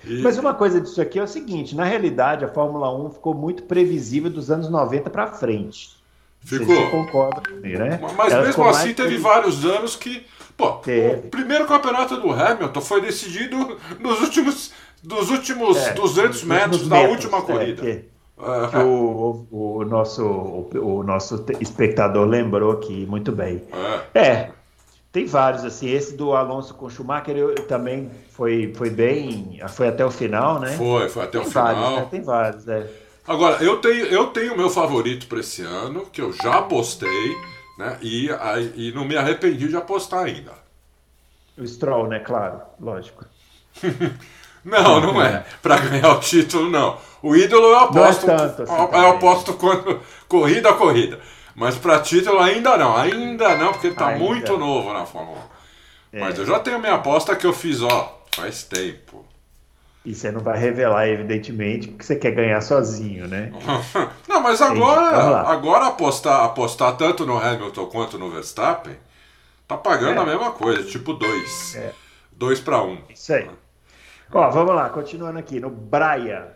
E... 0.03 0.23
Mas 0.23 0.39
uma 0.39 0.55
coisa 0.55 0.81
disso 0.81 0.99
aqui 0.99 1.19
é 1.19 1.23
o 1.23 1.27
seguinte: 1.27 1.75
na 1.75 1.83
realidade, 1.83 2.43
a 2.43 2.47
Fórmula 2.47 2.91
1 2.91 3.11
ficou 3.11 3.35
muito 3.35 3.63
previsível 3.63 4.31
dos 4.31 4.49
anos 4.49 4.71
90 4.71 5.07
para 5.11 5.27
frente. 5.27 5.99
Ficou. 6.39 6.65
Você 6.75 6.89
concorda 6.89 7.43
né? 7.61 7.99
Mas 8.17 8.33
Ela 8.33 8.43
mesmo 8.43 8.63
assim, 8.63 8.93
teve 8.95 9.17
vários 9.17 9.63
anos 9.65 9.95
que 9.95 10.25
Pô, 10.59 10.71
o 10.71 11.29
primeiro 11.29 11.65
campeonato 11.65 12.17
do 12.17 12.31
Hamilton 12.31 12.81
foi 12.81 12.99
decidido 12.99 13.77
nos 13.97 14.19
últimos, 14.19 14.73
dos 15.01 15.29
últimos 15.29 15.77
é, 15.77 15.93
200 15.93 16.43
metros 16.43 16.85
da 16.85 16.97
metros, 16.97 17.11
última 17.13 17.37
é, 17.37 17.41
corrida. 17.41 17.81
Que, 17.81 17.95
que 18.69 18.77
o, 18.77 19.47
o, 19.49 19.77
o, 19.77 19.85
nosso, 19.85 20.21
o, 20.21 20.69
o, 20.73 21.01
nosso 21.01 21.45
espectador 21.61 22.27
lembrou 22.27 22.73
aqui 22.73 23.05
muito 23.05 23.31
bem. 23.31 23.63
É. 24.13 24.19
é. 24.19 24.51
tem 25.13 25.25
vários, 25.25 25.63
assim, 25.63 25.89
esse 25.89 26.17
do 26.17 26.33
Alonso 26.33 26.73
com 26.73 26.89
Schumacher 26.89 27.37
eu, 27.37 27.55
também 27.65 28.11
foi, 28.31 28.73
foi 28.75 28.89
bem, 28.89 29.61
foi 29.69 29.87
até 29.87 30.05
o 30.05 30.11
final, 30.11 30.59
né? 30.59 30.73
Foi, 30.73 31.07
foi 31.07 31.23
até 31.23 31.39
tem 31.39 31.47
o 31.47 31.49
vários, 31.49 31.85
final. 31.85 31.95
Né? 32.01 32.07
Tem 32.11 32.21
vários, 32.21 32.67
é. 32.67 32.85
Agora, 33.25 33.63
eu 33.63 33.77
tenho 33.77 34.07
eu 34.07 34.27
tenho 34.27 34.57
meu 34.57 34.69
favorito 34.69 35.25
para 35.27 35.39
esse 35.39 35.61
ano, 35.61 36.05
que 36.11 36.19
eu 36.19 36.33
já 36.33 36.61
postei, 36.63 37.37
né? 37.79 37.97
E, 38.01 38.29
e 38.75 38.91
não 38.91 39.05
me 39.05 39.15
arrependi 39.15 39.69
de 39.69 39.77
apostar 39.77 40.25
ainda. 40.25 40.51
O 41.57 41.65
Stroll, 41.65 42.09
né? 42.09 42.19
Claro, 42.19 42.61
lógico. 42.77 43.23
não, 44.65 44.99
não 44.99 45.21
é. 45.21 45.45
Para 45.61 45.77
ganhar 45.77 46.11
o 46.11 46.19
título, 46.19 46.69
não. 46.69 46.97
O 47.23 47.37
ídolo 47.37 47.67
eu 47.67 47.79
aposto. 47.79 48.27
Não 48.27 48.33
é 48.33 48.37
tanto 48.37 48.63
assim 48.63 48.73
eu, 48.73 48.91
eu 48.91 49.09
aposto 49.11 49.53
quando 49.53 50.01
corrida 50.27 50.71
a 50.71 50.73
corrida. 50.73 51.21
Mas 51.55 51.77
para 51.77 52.01
título 52.01 52.39
ainda 52.39 52.77
não, 52.77 52.97
ainda 52.97 53.55
não, 53.55 53.71
porque 53.71 53.87
ele 53.87 53.95
tá 53.95 54.09
ainda. 54.09 54.23
muito 54.25 54.57
novo 54.57 54.91
na 54.91 55.05
Fórmula 55.05 55.39
1. 56.13 56.17
É. 56.17 56.19
Mas 56.19 56.37
eu 56.37 56.45
já 56.45 56.59
tenho 56.59 56.79
minha 56.79 56.95
aposta 56.95 57.35
que 57.35 57.47
eu 57.47 57.53
fiz, 57.53 57.81
ó, 57.81 58.25
faz 58.35 58.63
tempo. 58.63 59.25
E 60.05 60.15
você 60.15 60.31
não 60.31 60.39
vai 60.39 60.57
revelar, 60.57 61.07
evidentemente, 61.07 61.89
que 61.89 62.05
você 62.05 62.15
quer 62.15 62.31
ganhar 62.31 62.61
sozinho, 62.61 63.27
né? 63.27 63.51
não, 64.27 64.41
mas 64.41 64.61
agora, 64.61 65.41
agora 65.41 65.87
apostar, 65.87 66.45
apostar 66.45 66.95
tanto 66.95 67.25
no 67.25 67.37
Hamilton 67.37 67.85
quanto 67.87 68.17
no 68.17 68.29
Verstappen, 68.31 68.95
tá 69.67 69.75
pagando 69.77 70.19
é. 70.19 70.23
a 70.23 70.25
mesma 70.25 70.51
coisa, 70.51 70.83
tipo 70.83 71.13
2. 71.13 71.79
2 72.31 72.59
para 72.61 72.81
1. 72.81 72.97
Isso 73.13 73.33
aí. 73.33 73.49
Ó, 74.31 74.49
vamos 74.49 74.73
lá, 74.73 74.89
continuando 74.89 75.37
aqui. 75.37 75.59
No 75.59 75.69
Braia, 75.69 76.55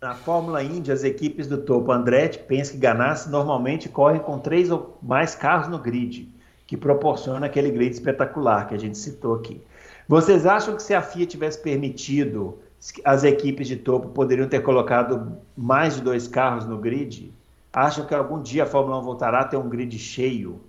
na 0.00 0.14
Fórmula 0.14 0.62
Indy, 0.62 0.90
as 0.90 1.04
equipes 1.04 1.46
do 1.46 1.58
topo 1.58 1.92
Andretti, 1.92 2.38
Penske 2.38 2.76
e 2.76 2.80
Ganassi 2.80 3.30
normalmente 3.30 3.88
correm 3.88 4.20
com 4.20 4.38
três 4.38 4.70
ou 4.70 4.98
mais 5.02 5.34
carros 5.34 5.68
no 5.68 5.78
grid, 5.78 6.28
que 6.66 6.76
proporciona 6.76 7.46
aquele 7.46 7.70
grid 7.70 7.92
espetacular 7.92 8.66
que 8.66 8.74
a 8.74 8.78
gente 8.78 8.98
citou 8.98 9.34
aqui. 9.34 9.62
Vocês 10.08 10.46
acham 10.46 10.76
que 10.76 10.82
se 10.82 10.94
a 10.94 11.02
FIA 11.02 11.26
tivesse 11.26 11.60
permitido, 11.60 12.58
as 13.04 13.24
equipes 13.24 13.66
de 13.66 13.76
topo 13.76 14.08
poderiam 14.08 14.48
ter 14.48 14.60
colocado 14.60 15.38
mais 15.56 15.96
de 15.96 16.02
dois 16.02 16.28
carros 16.28 16.64
no 16.64 16.78
grid? 16.78 17.32
Acham 17.72 18.06
que 18.06 18.14
algum 18.14 18.40
dia 18.40 18.62
a 18.62 18.66
Fórmula 18.66 18.98
1 19.00 19.02
voltará 19.02 19.40
a 19.40 19.44
ter 19.44 19.56
um 19.56 19.68
grid 19.68 19.98
cheio? 19.98 20.60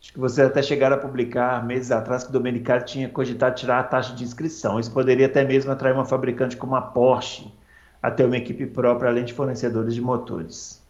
Acho 0.00 0.12
que 0.12 0.18
vocês 0.18 0.46
até 0.46 0.62
chegaram 0.62 0.96
a 0.96 0.98
publicar 0.98 1.66
meses 1.66 1.90
atrás 1.90 2.22
que 2.22 2.30
o 2.30 2.32
Domenicali 2.32 2.84
tinha 2.84 3.08
cogitado 3.08 3.56
tirar 3.56 3.80
a 3.80 3.82
taxa 3.82 4.14
de 4.14 4.22
inscrição. 4.22 4.78
Isso 4.78 4.92
poderia 4.92 5.26
até 5.26 5.44
mesmo 5.44 5.72
atrair 5.72 5.94
uma 5.94 6.04
fabricante 6.04 6.56
como 6.56 6.76
a 6.76 6.82
Porsche 6.82 7.52
a 8.00 8.10
ter 8.10 8.24
uma 8.24 8.36
equipe 8.36 8.66
própria, 8.66 9.10
além 9.10 9.24
de 9.24 9.32
fornecedores 9.32 9.94
de 9.94 10.00
motores. 10.00 10.80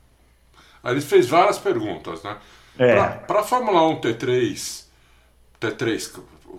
Ele 0.84 1.00
fez 1.00 1.26
várias 1.26 1.58
perguntas, 1.58 2.22
né? 2.22 2.36
É. 2.78 2.94
Para 2.96 3.40
a 3.40 3.42
Fórmula 3.42 3.82
1 3.88 4.00
ter 4.00 4.14
três, 4.14 4.88
ter 5.58 5.72
três, 5.72 6.14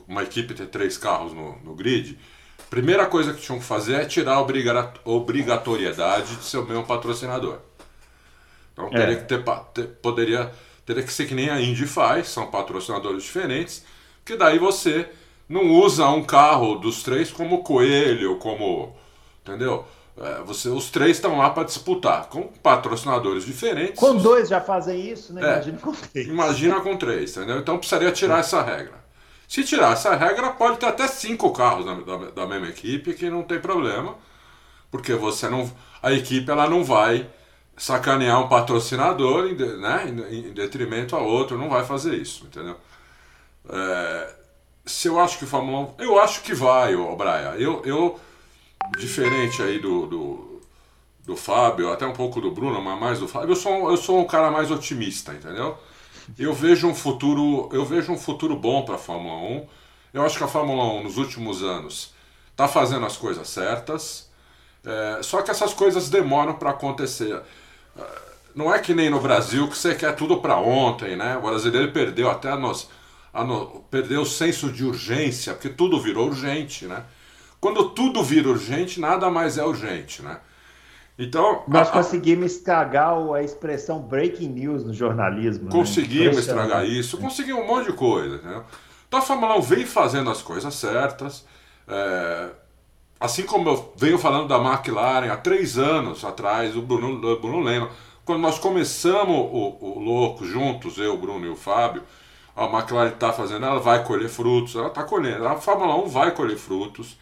uma 0.07 0.23
equipe 0.23 0.53
ter 0.53 0.67
três 0.67 0.97
carros 0.97 1.33
no, 1.33 1.57
no 1.59 1.75
grid, 1.75 2.17
primeira 2.69 3.05
coisa 3.05 3.33
que 3.33 3.41
tinham 3.41 3.59
que 3.59 3.65
fazer 3.65 3.95
é 3.95 4.05
tirar 4.05 4.35
a 4.35 5.09
obrigatoriedade 5.09 6.35
de 6.35 6.43
ser 6.43 6.57
o 6.57 6.65
mesmo 6.65 6.85
patrocinador. 6.85 7.59
Então 8.73 8.89
teria 8.89 9.13
é. 9.13 9.15
que 9.15 9.25
ter, 9.25 9.43
ter, 9.73 9.87
poderia, 10.01 10.51
teria 10.85 11.03
que 11.03 11.11
ser 11.11 11.25
que 11.27 11.35
nem 11.35 11.49
a 11.49 11.59
Indy 11.59 11.85
faz, 11.85 12.29
são 12.29 12.47
patrocinadores 12.47 13.23
diferentes, 13.23 13.83
que 14.23 14.35
daí 14.37 14.59
você 14.59 15.09
não 15.47 15.71
usa 15.71 16.07
um 16.07 16.23
carro 16.23 16.75
dos 16.75 17.01
três 17.01 17.31
como 17.31 17.63
coelho, 17.63 18.37
como. 18.37 18.95
Entendeu? 19.41 19.85
É, 20.15 20.41
você, 20.43 20.67
os 20.69 20.91
três 20.91 21.17
estão 21.17 21.37
lá 21.37 21.49
para 21.49 21.63
disputar, 21.63 22.27
com 22.27 22.43
patrocinadores 22.43 23.45
diferentes. 23.45 23.99
Com 23.99 24.17
dois 24.17 24.49
já 24.49 24.59
fazem 24.59 25.09
isso, 25.09 25.33
né? 25.33 25.41
É, 25.41 25.53
imagina 25.53 25.77
com 25.79 25.91
três. 25.93 26.27
Imagina 26.27 26.81
com 26.81 26.97
três, 26.97 27.37
entendeu? 27.37 27.57
Então 27.57 27.77
precisaria 27.77 28.11
tirar 28.11 28.39
essa 28.39 28.61
regra. 28.61 28.99
Se 29.49 29.63
tirar 29.63 29.93
essa 29.93 30.15
regra, 30.15 30.51
pode 30.51 30.77
ter 30.77 30.85
até 30.85 31.07
cinco 31.07 31.51
carros 31.51 31.83
da, 31.83 31.95
da, 31.95 32.31
da 32.31 32.47
mesma 32.47 32.69
equipe, 32.69 33.15
que 33.15 33.31
não 33.31 33.41
tem 33.41 33.59
problema, 33.59 34.15
porque 34.91 35.15
você 35.15 35.49
não. 35.49 35.69
A 36.03 36.13
equipe 36.13 36.51
ela 36.51 36.69
não 36.69 36.83
vai 36.83 37.27
sacanear 37.75 38.39
um 38.41 38.47
patrocinador 38.47 39.47
em, 39.47 39.55
né, 39.55 40.05
em, 40.07 40.49
em 40.49 40.53
detrimento 40.53 41.15
a 41.15 41.19
outro, 41.19 41.57
não 41.57 41.67
vai 41.67 41.83
fazer 41.83 42.15
isso, 42.15 42.45
entendeu? 42.45 42.77
É, 43.69 44.35
se 44.85 45.07
eu 45.07 45.19
acho 45.19 45.39
que 45.39 45.47
Fórmula 45.47 45.95
1. 45.99 46.03
Eu 46.03 46.19
acho 46.19 46.43
que 46.43 46.53
vai, 46.53 46.95
ô 46.95 47.15
Braia. 47.15 47.55
Eu, 47.57 47.81
eu 47.85 48.19
diferente 48.99 49.63
aí 49.63 49.79
do, 49.79 50.05
do, 50.05 50.61
do 51.25 51.35
Fábio, 51.35 51.91
até 51.91 52.05
um 52.05 52.13
pouco 52.13 52.39
do 52.39 52.51
Bruno, 52.51 52.81
mas 52.81 52.99
mais 52.99 53.19
do 53.19 53.27
Fábio, 53.27 53.51
eu 53.51 53.55
sou, 53.55 53.89
eu 53.89 53.97
sou 53.97 54.19
um 54.19 54.27
cara 54.27 54.51
mais 54.51 54.69
otimista, 54.69 55.33
entendeu? 55.33 55.75
Eu 56.37 56.53
vejo 56.53 56.87
um 56.87 56.95
futuro, 56.95 57.69
eu 57.71 57.85
vejo 57.85 58.11
um 58.11 58.17
futuro 58.17 58.55
bom 58.55 58.83
para 58.83 58.95
a 58.95 58.99
Fórmula 58.99 59.35
1. 59.35 59.67
Eu 60.13 60.25
acho 60.25 60.37
que 60.37 60.43
a 60.43 60.47
Fórmula 60.47 60.83
1 60.99 61.03
nos 61.03 61.17
últimos 61.17 61.63
anos 61.63 62.13
está 62.51 62.67
fazendo 62.67 63.05
as 63.05 63.15
coisas 63.15 63.47
certas, 63.47 64.29
é, 64.85 65.23
só 65.23 65.41
que 65.41 65.51
essas 65.51 65.73
coisas 65.73 66.09
demoram 66.09 66.55
para 66.55 66.71
acontecer. 66.71 67.41
É, 67.97 68.03
não 68.55 68.73
é 68.73 68.79
que 68.79 68.93
nem 68.93 69.09
no 69.09 69.19
Brasil 69.19 69.67
que 69.67 69.77
você 69.77 69.95
quer 69.95 70.15
tudo 70.15 70.41
para 70.41 70.57
ontem, 70.57 71.15
né? 71.15 71.37
O 71.37 71.41
brasileiro 71.41 71.91
perdeu 71.91 72.29
até 72.29 72.55
nos, 72.55 72.89
a 73.33 73.43
no, 73.43 73.83
perdeu 73.89 74.21
o 74.21 74.25
senso 74.25 74.71
de 74.71 74.83
urgência, 74.83 75.53
porque 75.53 75.69
tudo 75.69 76.01
virou 76.01 76.27
urgente, 76.27 76.85
né? 76.85 77.03
Quando 77.61 77.89
tudo 77.89 78.23
vira 78.23 78.49
urgente, 78.49 78.99
nada 78.99 79.29
mais 79.29 79.57
é 79.57 79.63
urgente, 79.63 80.21
né? 80.21 80.39
Então, 81.19 81.63
Nós 81.67 81.89
a, 81.89 81.91
conseguimos 81.91 82.53
estragar 82.53 83.13
a 83.33 83.43
expressão 83.43 83.99
breaking 83.99 84.47
news 84.47 84.85
no 84.85 84.93
jornalismo. 84.93 85.65
Né? 85.65 85.71
Conseguimos 85.71 86.35
né? 86.35 86.41
estragar 86.41 86.85
isso, 86.85 87.17
conseguimos 87.17 87.61
um 87.61 87.67
monte 87.67 87.87
de 87.87 87.93
coisa. 87.93 88.37
Entendeu? 88.37 88.63
Então 89.05 89.19
a 89.19 89.21
Fórmula 89.21 89.57
1 89.57 89.61
vem 89.61 89.85
fazendo 89.85 90.29
as 90.29 90.41
coisas 90.41 90.73
certas. 90.73 91.45
É, 91.85 92.51
assim 93.19 93.43
como 93.43 93.67
eu 93.67 93.93
venho 93.97 94.17
falando 94.17 94.47
da 94.47 94.57
McLaren 94.57 95.29
há 95.29 95.35
três 95.35 95.77
anos 95.77 96.23
atrás, 96.23 96.77
o 96.77 96.81
Bruno, 96.81 97.33
o 97.33 97.39
Bruno 97.41 97.59
lembra, 97.59 97.89
quando 98.23 98.39
nós 98.39 98.57
começamos 98.57 99.35
o, 99.35 99.77
o 99.81 99.99
Louco 99.99 100.45
juntos, 100.45 100.97
eu, 100.97 101.15
o 101.15 101.17
Bruno 101.17 101.45
e 101.45 101.49
o 101.49 101.55
Fábio, 101.55 102.01
a 102.55 102.63
McLaren 102.63 103.09
está 103.09 103.33
fazendo, 103.33 103.65
ela 103.65 103.79
vai 103.81 104.05
colher 104.05 104.29
frutos, 104.29 104.73
ela 104.75 104.87
está 104.87 105.03
colhendo, 105.03 105.45
a 105.45 105.57
Fórmula 105.57 105.97
1 105.97 106.07
vai 106.07 106.31
colher 106.31 106.57
frutos 106.57 107.17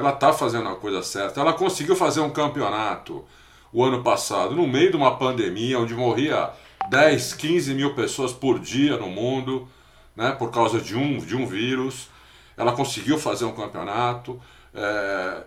ela 0.00 0.10
está 0.10 0.32
fazendo 0.32 0.68
a 0.68 0.76
coisa 0.76 1.02
certa. 1.02 1.40
Ela 1.40 1.52
conseguiu 1.52 1.94
fazer 1.94 2.20
um 2.20 2.30
campeonato 2.30 3.24
o 3.72 3.84
ano 3.84 4.02
passado, 4.02 4.54
no 4.56 4.66
meio 4.66 4.90
de 4.90 4.96
uma 4.96 5.16
pandemia, 5.16 5.78
onde 5.78 5.94
morria 5.94 6.50
10, 6.88 7.34
15 7.34 7.74
mil 7.74 7.94
pessoas 7.94 8.32
por 8.32 8.58
dia 8.58 8.96
no 8.96 9.08
mundo, 9.08 9.68
né, 10.16 10.32
por 10.32 10.50
causa 10.50 10.80
de 10.80 10.96
um, 10.96 11.18
de 11.18 11.36
um 11.36 11.46
vírus. 11.46 12.08
Ela 12.56 12.72
conseguiu 12.72 13.18
fazer 13.18 13.44
um 13.44 13.52
campeonato. 13.52 14.40
É, 14.74 15.42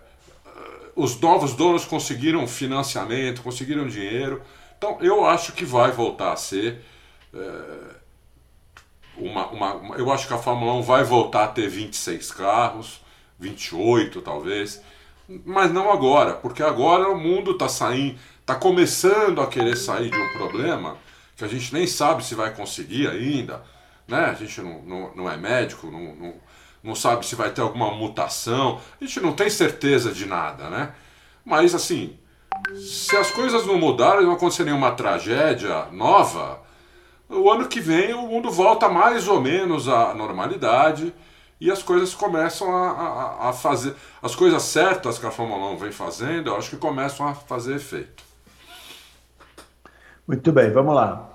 os 0.96 1.20
novos 1.20 1.54
donos 1.54 1.84
conseguiram 1.84 2.48
financiamento, 2.48 3.42
conseguiram 3.42 3.88
dinheiro. 3.88 4.42
Então 4.78 4.98
eu 5.02 5.26
acho 5.26 5.52
que 5.54 5.66
vai 5.66 5.92
voltar 5.92 6.34
a 6.34 6.38
ser. 6.38 6.82
É, 7.34 8.04
uma, 9.18 9.48
uma, 9.48 9.96
eu 9.98 10.12
acho 10.12 10.28
que 10.28 10.34
a 10.34 10.38
Fórmula 10.38 10.74
1 10.74 10.82
vai 10.84 11.04
voltar 11.04 11.46
a 11.46 11.48
ter 11.48 11.68
26 11.68 12.32
carros. 12.32 13.03
28 13.44 14.22
talvez, 14.22 14.82
mas 15.46 15.72
não 15.72 15.92
agora, 15.92 16.34
porque 16.34 16.64
agora 16.64 17.10
o 17.10 17.18
mundo 17.18 17.52
está 17.52 17.68
saindo, 17.68 18.18
está 18.40 18.56
começando 18.56 19.42
a 19.42 19.48
querer 19.48 19.76
sair 19.76 20.10
de 20.10 20.18
um 20.18 20.34
problema 20.34 20.98
que 21.36 21.44
a 21.44 21.48
gente 21.48 21.74
nem 21.74 21.86
sabe 21.88 22.24
se 22.26 22.36
vai 22.36 22.54
conseguir 22.54 23.08
ainda, 23.08 23.64
né? 24.08 24.26
A 24.26 24.34
gente 24.34 24.62
não, 24.62 24.82
não, 24.84 25.16
não 25.16 25.32
é 25.32 25.38
médico, 25.38 25.88
não, 25.88 26.16
não, 26.16 26.34
não 26.84 26.96
sabe 26.96 27.26
se 27.26 27.36
vai 27.36 27.50
ter 27.52 27.62
alguma 27.62 27.92
mutação, 27.92 28.80
a 29.00 29.06
gente 29.06 29.20
não 29.20 29.34
tem 29.34 29.50
certeza 29.50 30.12
de 30.12 30.26
nada, 30.26 30.70
né? 30.70 30.94
Mas 31.46 31.74
assim, 31.74 32.18
se 32.76 33.16
as 33.16 33.32
coisas 33.32 33.66
não 33.66 33.78
mudarem, 33.78 34.26
não 34.26 34.34
acontecer 34.34 34.64
nenhuma 34.64 34.92
tragédia 34.92 35.88
nova, 35.92 36.62
o 37.30 37.50
ano 37.50 37.68
que 37.68 37.80
vem 37.80 38.14
o 38.14 38.28
mundo 38.28 38.52
volta 38.52 38.88
mais 38.90 39.28
ou 39.28 39.42
menos 39.42 39.88
à 39.88 40.14
normalidade 40.14 41.14
e 41.64 41.72
as 41.72 41.82
coisas 41.82 42.14
começam 42.14 42.76
a, 42.76 42.92
a, 42.92 43.50
a, 43.50 43.54
fazer. 43.54 43.96
As 44.22 44.36
coisas 44.36 44.62
certas 44.64 45.18
que 45.18 45.26
a 45.26 45.32
Fórmula 45.32 45.72
1 45.72 45.78
vem 45.78 45.92
fazendo, 45.94 46.50
eu 46.50 46.58
acho 46.58 46.72
que 46.72 46.76
começam 46.76 47.26
a 47.26 47.34
fazer 47.34 47.78
efeito. 47.78 48.22
Muito 50.28 50.52
bem, 50.52 50.70
vamos 50.72 50.94
lá. 50.94 51.30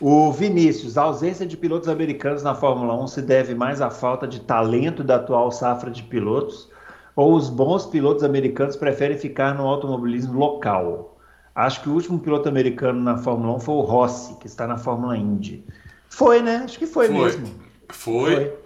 O 0.00 0.32
Vinícius, 0.32 0.96
a 0.96 1.02
ausência 1.02 1.44
de 1.44 1.54
pilotos 1.54 1.90
americanos 1.90 2.42
na 2.42 2.54
Fórmula 2.54 2.94
1 2.94 3.08
se 3.08 3.20
deve 3.20 3.54
mais 3.54 3.82
à 3.82 3.90
falta 3.90 4.26
de 4.26 4.40
talento 4.40 5.04
da 5.04 5.16
atual 5.16 5.52
safra 5.52 5.90
de 5.90 6.02
pilotos 6.02 6.70
ou 7.14 7.34
os 7.34 7.50
bons 7.50 7.84
pilotos 7.84 8.24
americanos 8.24 8.76
preferem 8.76 9.18
ficar 9.18 9.54
no 9.54 9.66
automobilismo 9.66 10.38
local? 10.38 11.18
Acho 11.54 11.82
que 11.82 11.90
o 11.90 11.92
último 11.92 12.18
piloto 12.18 12.48
americano 12.48 13.02
na 13.02 13.18
Fórmula 13.18 13.54
1 13.56 13.60
foi 13.60 13.74
o 13.74 13.82
Rossi, 13.82 14.34
que 14.38 14.46
está 14.46 14.66
na 14.66 14.78
Fórmula 14.78 15.14
Indy. 15.14 15.62
Foi, 16.08 16.40
né? 16.40 16.62
Acho 16.64 16.78
que 16.78 16.86
foi, 16.86 17.08
foi. 17.08 17.16
mesmo. 17.16 17.46
Foi. 17.90 18.34
foi. 18.34 18.63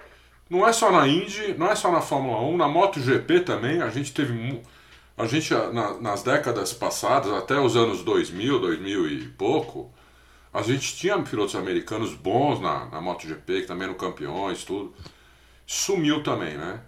Não 0.49 0.67
é 0.67 0.73
só 0.73 0.91
na 0.91 1.07
Indy, 1.07 1.55
não 1.59 1.71
é 1.71 1.75
só 1.75 1.93
na 1.93 2.01
Fórmula 2.01 2.41
1, 2.41 2.57
na 2.57 2.69
MotoGP 2.69 3.41
também, 3.41 3.83
a 3.83 3.91
gente 3.91 4.13
teve. 4.13 4.63
A 5.17 5.27
gente, 5.27 5.53
na, 5.53 5.95
nas 6.01 6.23
décadas 6.23 6.73
passadas, 6.73 7.33
até 7.33 7.59
os 7.59 7.77
anos 7.77 8.05
2000, 8.05 8.61
2000 8.61 9.09
e 9.09 9.29
pouco, 9.31 9.93
a 10.53 10.63
gente 10.63 10.97
tinha 10.97 11.21
pilotos 11.21 11.57
americanos 11.57 12.15
bons 12.15 12.61
na, 12.61 12.87
na 12.87 13.01
MotoGP, 13.01 13.63
que 13.63 13.67
também 13.67 13.85
eram 13.85 13.95
campeões, 13.95 14.65
tudo. 14.65 14.95
Sumiu 15.67 16.23
também, 16.23 16.57
né? 16.57 16.81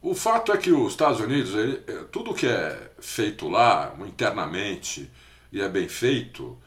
O 0.00 0.14
fato 0.14 0.52
é 0.52 0.56
que 0.56 0.70
os 0.70 0.92
Estados 0.92 1.18
Unidos, 1.18 1.54
ele, 1.54 1.82
é, 1.86 2.04
tudo 2.12 2.34
que 2.34 2.46
é 2.46 2.90
feito 3.00 3.48
lá, 3.48 3.94
internamente, 4.06 5.10
e 5.50 5.60
é 5.60 5.68
bem 5.68 5.88
feito, 5.88 6.58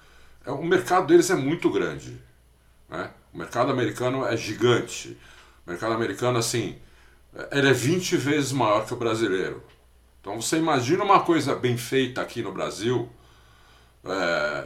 é, 0.46 0.52
o 0.52 0.64
mercado 0.64 1.08
deles 1.08 1.30
é 1.30 1.36
muito 1.36 1.70
grande. 1.70 2.18
Né? 2.90 3.12
O 3.34 3.38
mercado 3.38 3.72
americano 3.72 4.26
é 4.26 4.36
gigante. 4.36 5.18
O 5.68 5.70
mercado 5.70 5.94
americano, 5.94 6.40
assim, 6.40 6.78
ele 7.52 7.68
é 7.68 7.74
20 7.74 8.16
vezes 8.16 8.54
maior 8.54 8.86
que 8.86 8.94
o 8.94 8.98
brasileiro. 8.98 9.62
Então 10.22 10.42
você 10.42 10.56
imagina 10.58 11.04
uma 11.04 11.20
coisa 11.20 11.56
bem 11.56 11.76
feita 11.76 12.22
aqui 12.22 12.42
no 12.42 12.54
Brasil. 12.54 13.10
É... 14.06 14.64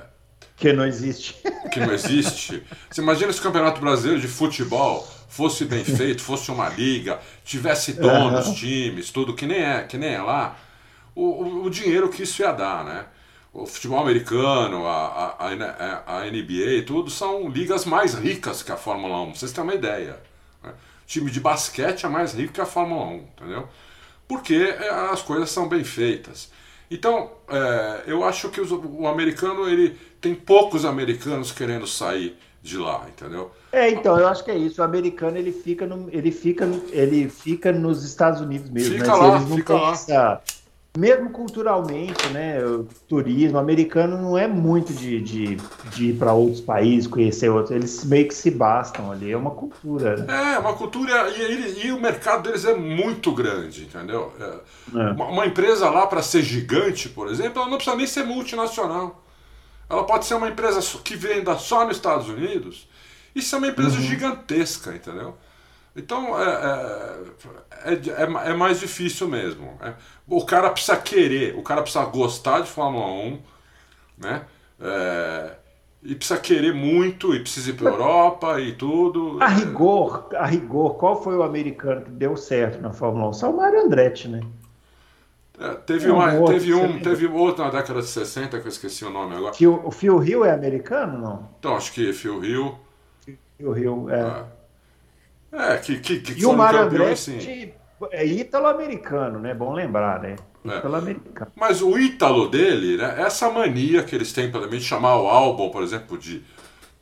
Que 0.55 0.71
não 0.71 0.85
existe. 0.85 1.35
Que 1.73 1.79
não 1.79 1.91
existe. 1.91 2.61
Você 2.87 3.01
imagina 3.01 3.33
se 3.33 3.39
o 3.39 3.43
Campeonato 3.43 3.81
Brasileiro 3.81 4.21
de 4.21 4.27
Futebol 4.27 5.07
fosse 5.27 5.65
bem 5.65 5.83
feito, 5.83 6.21
fosse 6.21 6.51
uma 6.51 6.69
liga, 6.69 7.19
tivesse 7.43 7.93
donos, 7.93 8.47
uhum. 8.47 8.53
times, 8.53 9.09
tudo, 9.09 9.33
que 9.33 9.47
nem 9.47 9.63
é, 9.63 9.81
que 9.83 9.97
nem 9.97 10.13
é 10.13 10.21
lá. 10.21 10.55
o, 11.15 11.63
o 11.63 11.69
dinheiro 11.69 12.09
que 12.09 12.21
isso 12.23 12.43
ia 12.43 12.51
dar, 12.51 12.85
né? 12.85 13.05
O 13.53 13.65
futebol 13.65 13.99
americano, 13.99 14.85
a, 14.85 15.35
a, 15.37 15.47
a, 15.47 16.19
a 16.19 16.25
NBA 16.25 16.83
tudo 16.85 17.09
são 17.09 17.49
ligas 17.49 17.85
mais 17.85 18.13
ricas 18.13 18.61
que 18.61 18.71
a 18.71 18.77
Fórmula 18.77 19.21
1, 19.21 19.25
pra 19.31 19.39
vocês 19.39 19.51
terem 19.51 19.69
uma 19.69 19.75
ideia. 19.75 20.19
Né? 20.63 20.71
Time 21.11 21.29
de 21.29 21.41
basquete 21.41 22.05
é 22.05 22.09
mais 22.09 22.33
rico 22.33 22.53
que 22.53 22.61
a 22.61 22.65
Fórmula 22.65 23.05
1, 23.05 23.15
entendeu? 23.15 23.67
Porque 24.29 24.55
é, 24.55 24.89
as 25.11 25.21
coisas 25.21 25.51
são 25.51 25.67
bem 25.67 25.83
feitas. 25.83 26.49
Então, 26.89 27.31
é, 27.49 28.03
eu 28.07 28.23
acho 28.23 28.47
que 28.47 28.61
os, 28.61 28.71
o 28.71 29.05
americano, 29.05 29.67
ele 29.67 29.99
tem 30.21 30.33
poucos 30.33 30.85
americanos 30.85 31.51
querendo 31.51 31.85
sair 31.85 32.37
de 32.63 32.77
lá, 32.77 33.05
entendeu? 33.09 33.51
É, 33.73 33.89
então, 33.89 34.17
eu 34.17 34.25
acho 34.25 34.41
que 34.45 34.51
é 34.51 34.57
isso. 34.57 34.79
O 34.79 34.85
americano 34.85 35.37
ele 35.37 35.51
fica, 35.51 35.85
no, 35.85 36.07
ele 36.13 36.31
fica, 36.31 36.65
ele 36.93 37.27
fica 37.27 37.73
nos 37.73 38.05
Estados 38.05 38.39
Unidos 38.39 38.69
mesmo. 38.69 38.93
Fica 38.93 39.07
né? 39.07 39.13
lá, 39.13 39.41
fica 39.41 39.73
lá. 39.73 39.91
essa- 39.91 40.41
Mesmo 40.97 41.29
culturalmente, 41.29 42.27
né? 42.29 42.61
O 42.65 42.83
turismo 43.07 43.57
americano 43.57 44.21
não 44.21 44.37
é 44.37 44.45
muito 44.45 44.93
de, 44.93 45.21
de, 45.21 45.55
de 45.95 46.09
ir 46.09 46.17
para 46.17 46.33
outros 46.33 46.59
países, 46.59 47.07
conhecer 47.07 47.49
outros. 47.49 47.71
Eles 47.71 48.03
meio 48.03 48.27
que 48.27 48.33
se 48.33 48.51
bastam 48.51 49.09
ali. 49.09 49.31
É 49.31 49.37
uma 49.37 49.51
cultura. 49.51 50.17
Né? 50.17 50.55
É, 50.55 50.59
uma 50.59 50.73
cultura. 50.73 51.29
E, 51.29 51.87
e 51.87 51.91
o 51.93 52.01
mercado 52.01 52.43
deles 52.43 52.65
é 52.65 52.75
muito 52.75 53.31
grande, 53.31 53.83
entendeu? 53.83 54.33
É, 54.37 54.99
É. 54.99 55.11
Uma, 55.11 55.27
uma 55.27 55.45
empresa 55.45 55.89
lá, 55.89 56.05
para 56.07 56.21
ser 56.21 56.41
gigante, 56.41 57.07
por 57.07 57.29
exemplo, 57.29 57.61
ela 57.61 57.69
não 57.69 57.77
precisa 57.77 57.95
nem 57.95 58.07
ser 58.07 58.25
multinacional. 58.25 59.23
Ela 59.89 60.03
pode 60.03 60.25
ser 60.25 60.35
uma 60.35 60.49
empresa 60.49 60.81
que 61.03 61.15
venda 61.15 61.57
só 61.57 61.85
nos 61.85 61.95
Estados 61.95 62.27
Unidos 62.27 62.87
e 63.33 63.41
ser 63.41 63.55
uma 63.57 63.67
empresa 63.67 63.99
gigantesca, 64.01 64.93
entendeu? 64.93 65.37
Então 65.95 66.39
é, 66.39 67.21
é, 67.85 67.93
é, 67.93 67.93
é- 68.23 68.49
é 68.51 68.53
mais 68.53 68.79
difícil 68.79 69.27
mesmo. 69.27 69.77
né? 69.79 69.95
O 70.27 70.45
cara 70.45 70.69
precisa 70.69 70.97
querer, 70.97 71.55
o 71.57 71.63
cara 71.63 71.81
precisa 71.81 72.05
gostar 72.05 72.61
de 72.61 72.69
Fórmula 72.69 73.07
1, 73.07 73.41
né? 74.17 74.45
É, 74.79 75.55
e 76.03 76.15
precisa 76.15 76.39
querer 76.39 76.73
muito, 76.73 77.35
e 77.35 77.39
precisa 77.41 77.71
ir 77.71 77.73
para 77.75 77.87
Europa 77.87 78.59
e 78.61 78.73
tudo. 78.73 79.39
A 79.41 79.47
rigor, 79.49 80.29
a 80.37 80.45
rigor, 80.45 80.95
qual 80.97 81.21
foi 81.21 81.35
o 81.35 81.43
americano 81.43 82.05
que 82.05 82.11
deu 82.11 82.37
certo 82.37 82.79
na 82.81 82.93
Fórmula 82.93 83.27
1? 83.27 83.33
Só 83.33 83.51
o 83.51 83.57
Mário 83.57 83.81
Andretti, 83.81 84.29
né? 84.29 84.39
É, 85.59 85.75
teve, 85.75 86.09
Tem 86.09 86.11
um 86.11 86.15
uma, 86.15 86.33
outro, 86.33 86.43
teve 86.55 86.73
um, 86.73 86.99
teve 87.01 87.27
outro 87.27 87.63
na 87.63 87.69
década 87.69 88.01
de 88.01 88.07
60 88.07 88.59
que 88.59 88.67
eu 88.67 88.69
esqueci 88.71 89.05
o 89.05 89.09
nome 89.09 89.35
agora. 89.35 89.55
Phil- 89.55 89.81
o 89.85 89.91
Phil 89.91 90.21
Hill 90.23 90.43
é 90.43 90.51
americano, 90.51 91.17
não? 91.17 91.49
Então, 91.59 91.75
acho 91.77 91.93
que 91.93 92.11
Phil 92.13 92.43
Hill. 92.43 92.77
Phil 93.57 93.75
Hill, 93.77 94.09
é. 94.09 94.21
É, 94.21 94.45
que, 95.83 95.99
que, 95.99 96.19
que 96.21 96.41
E 96.41 96.45
o 96.45 96.53
Mário 96.53 96.79
campeões, 96.81 97.19
sim. 97.19 97.33
Andretti 97.35 97.73
é 98.11 98.25
ítalo-americano, 98.25 99.39
né? 99.39 99.53
Bom 99.53 99.73
lembrar, 99.73 100.19
né? 100.21 100.35
É. 100.65 100.77
Ítalo-americano. 100.77 101.51
Mas 101.55 101.81
o 101.81 101.97
ítalo 101.97 102.47
dele, 102.49 102.97
né? 102.97 103.21
Essa 103.21 103.49
mania 103.49 104.03
que 104.03 104.15
eles 104.15 104.31
têm 104.33 104.51
para 104.51 104.67
mim 104.67 104.77
de 104.77 104.83
chamar 104.85 105.17
o 105.17 105.27
álbum, 105.27 105.69
por 105.69 105.83
exemplo, 105.83 106.17
de 106.17 106.43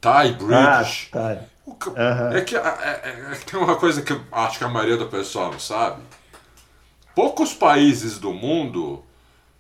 Thai 0.01 0.35
Ah, 0.51 0.77
British. 0.81 1.09
tá. 1.11 1.37
O 1.65 1.77
Aham. 1.95 2.33
É 2.33 2.41
que 2.41 2.55
é, 2.55 2.59
é- 2.59 3.27
é 3.31 3.35
que 3.35 3.45
tem 3.45 3.59
uma 3.59 3.75
coisa 3.75 4.01
que 4.01 4.11
eu 4.11 4.21
acho 4.31 4.57
que 4.57 4.63
a 4.63 4.69
maioria 4.69 4.97
do 4.97 5.05
pessoal 5.07 5.51
não 5.51 5.59
sabe. 5.59 6.01
Poucos 7.15 7.53
países 7.53 8.17
do 8.19 8.33
mundo 8.33 9.03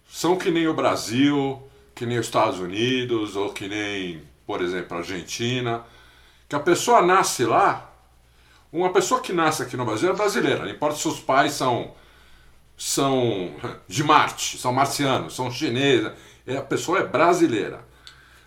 são 0.09 0.37
que 0.37 0.49
nem 0.49 0.67
o 0.67 0.73
Brasil, 0.73 1.61
que 1.93 2.05
nem 2.05 2.17
os 2.17 2.25
Estados 2.25 2.59
Unidos, 2.59 3.35
ou 3.35 3.53
que 3.53 3.67
nem, 3.67 4.23
por 4.47 4.61
exemplo, 4.61 4.95
a 4.97 4.99
Argentina, 5.01 5.83
que 6.47 6.55
a 6.55 6.59
pessoa 6.59 7.01
nasce 7.01 7.45
lá. 7.45 7.88
Uma 8.71 8.91
pessoa 8.93 9.21
que 9.21 9.33
nasce 9.33 9.63
aqui 9.63 9.75
no 9.75 9.85
Brasil 9.85 10.09
é 10.09 10.13
brasileira, 10.13 10.63
não 10.63 10.69
importa 10.71 10.95
se 10.97 11.07
os 11.07 11.19
pais 11.19 11.53
são 11.53 11.93
são 12.77 13.55
de 13.87 14.03
Marte, 14.03 14.57
são 14.57 14.71
marcianos, 14.71 15.35
são 15.35 15.51
chineses, 15.51 16.11
é, 16.47 16.57
a 16.57 16.61
pessoa 16.61 16.99
é 16.99 17.03
brasileira. 17.05 17.85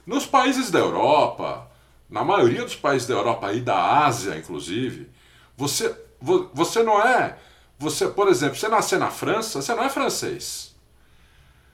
Nos 0.07 0.25
países 0.27 0.71
da 0.71 0.79
Europa, 0.79 1.71
na 2.09 2.25
maioria 2.25 2.65
dos 2.65 2.75
países 2.75 3.07
da 3.07 3.15
Europa 3.15 3.53
e 3.53 3.61
da 3.61 4.05
Ásia, 4.07 4.37
inclusive, 4.39 5.11
você, 5.57 5.95
vo- 6.21 6.51
você 6.55 6.83
não 6.83 7.01
é. 7.03 7.37
Você, 7.79 8.09
por 8.09 8.29
exemplo, 8.29 8.57
você 8.57 8.69
nascer 8.69 8.99
na 8.99 9.11
França, 9.11 9.61
você 9.61 9.75
não 9.75 9.85
é 9.85 9.91
francês. 9.91 10.75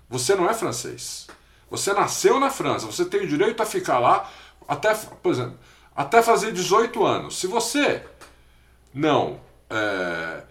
Você 0.09 0.35
não 0.35 0.49
é 0.49 0.55
francês. 0.55 1.27
Você 1.71 1.93
nasceu 1.93 2.41
na 2.41 2.51
França, 2.51 2.87
você 2.87 3.05
tem 3.05 3.21
o 3.23 3.29
direito 3.29 3.63
a 3.63 3.67
ficar 3.67 3.99
lá 3.99 4.29
até, 4.67 4.95
por 4.95 5.33
exemplo, 5.33 5.59
até 5.95 6.23
fazer 6.23 6.53
18 6.53 7.05
anos. 7.05 7.39
Se 7.39 7.47
você 7.47 8.05
não 8.95 9.41
é, 9.71 10.43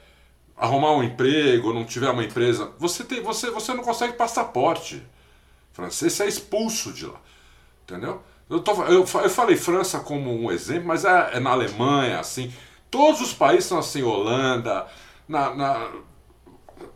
arrumar 0.57 0.93
um 0.93 1.03
emprego, 1.03 1.73
não 1.73 1.85
tiver 1.85 2.09
uma 2.09 2.23
empresa, 2.23 2.71
você, 2.79 3.03
tem, 3.03 3.21
você, 3.21 3.51
você 3.51 3.73
não 3.73 3.83
consegue 3.83 4.13
passaporte 4.13 5.03
francês, 5.73 6.13
você 6.13 6.23
é 6.23 6.27
expulso 6.27 6.93
de 6.93 7.05
lá. 7.07 7.19
Entendeu? 7.83 8.21
Eu, 8.49 8.61
tô- 8.61 8.83
eu 8.85 9.01
eu 9.23 9.29
falei 9.29 9.57
França 9.57 9.99
como 9.99 10.31
um 10.33 10.51
exemplo, 10.51 10.87
mas 10.87 11.05
é, 11.05 11.31
é 11.35 11.39
na 11.39 11.51
Alemanha, 11.51 12.19
assim. 12.19 12.53
Todos 12.91 13.21
os 13.21 13.33
países 13.33 13.65
são 13.65 13.79
assim, 13.79 14.03
Holanda, 14.03 14.87
na, 15.27 15.53
na- 15.55 15.91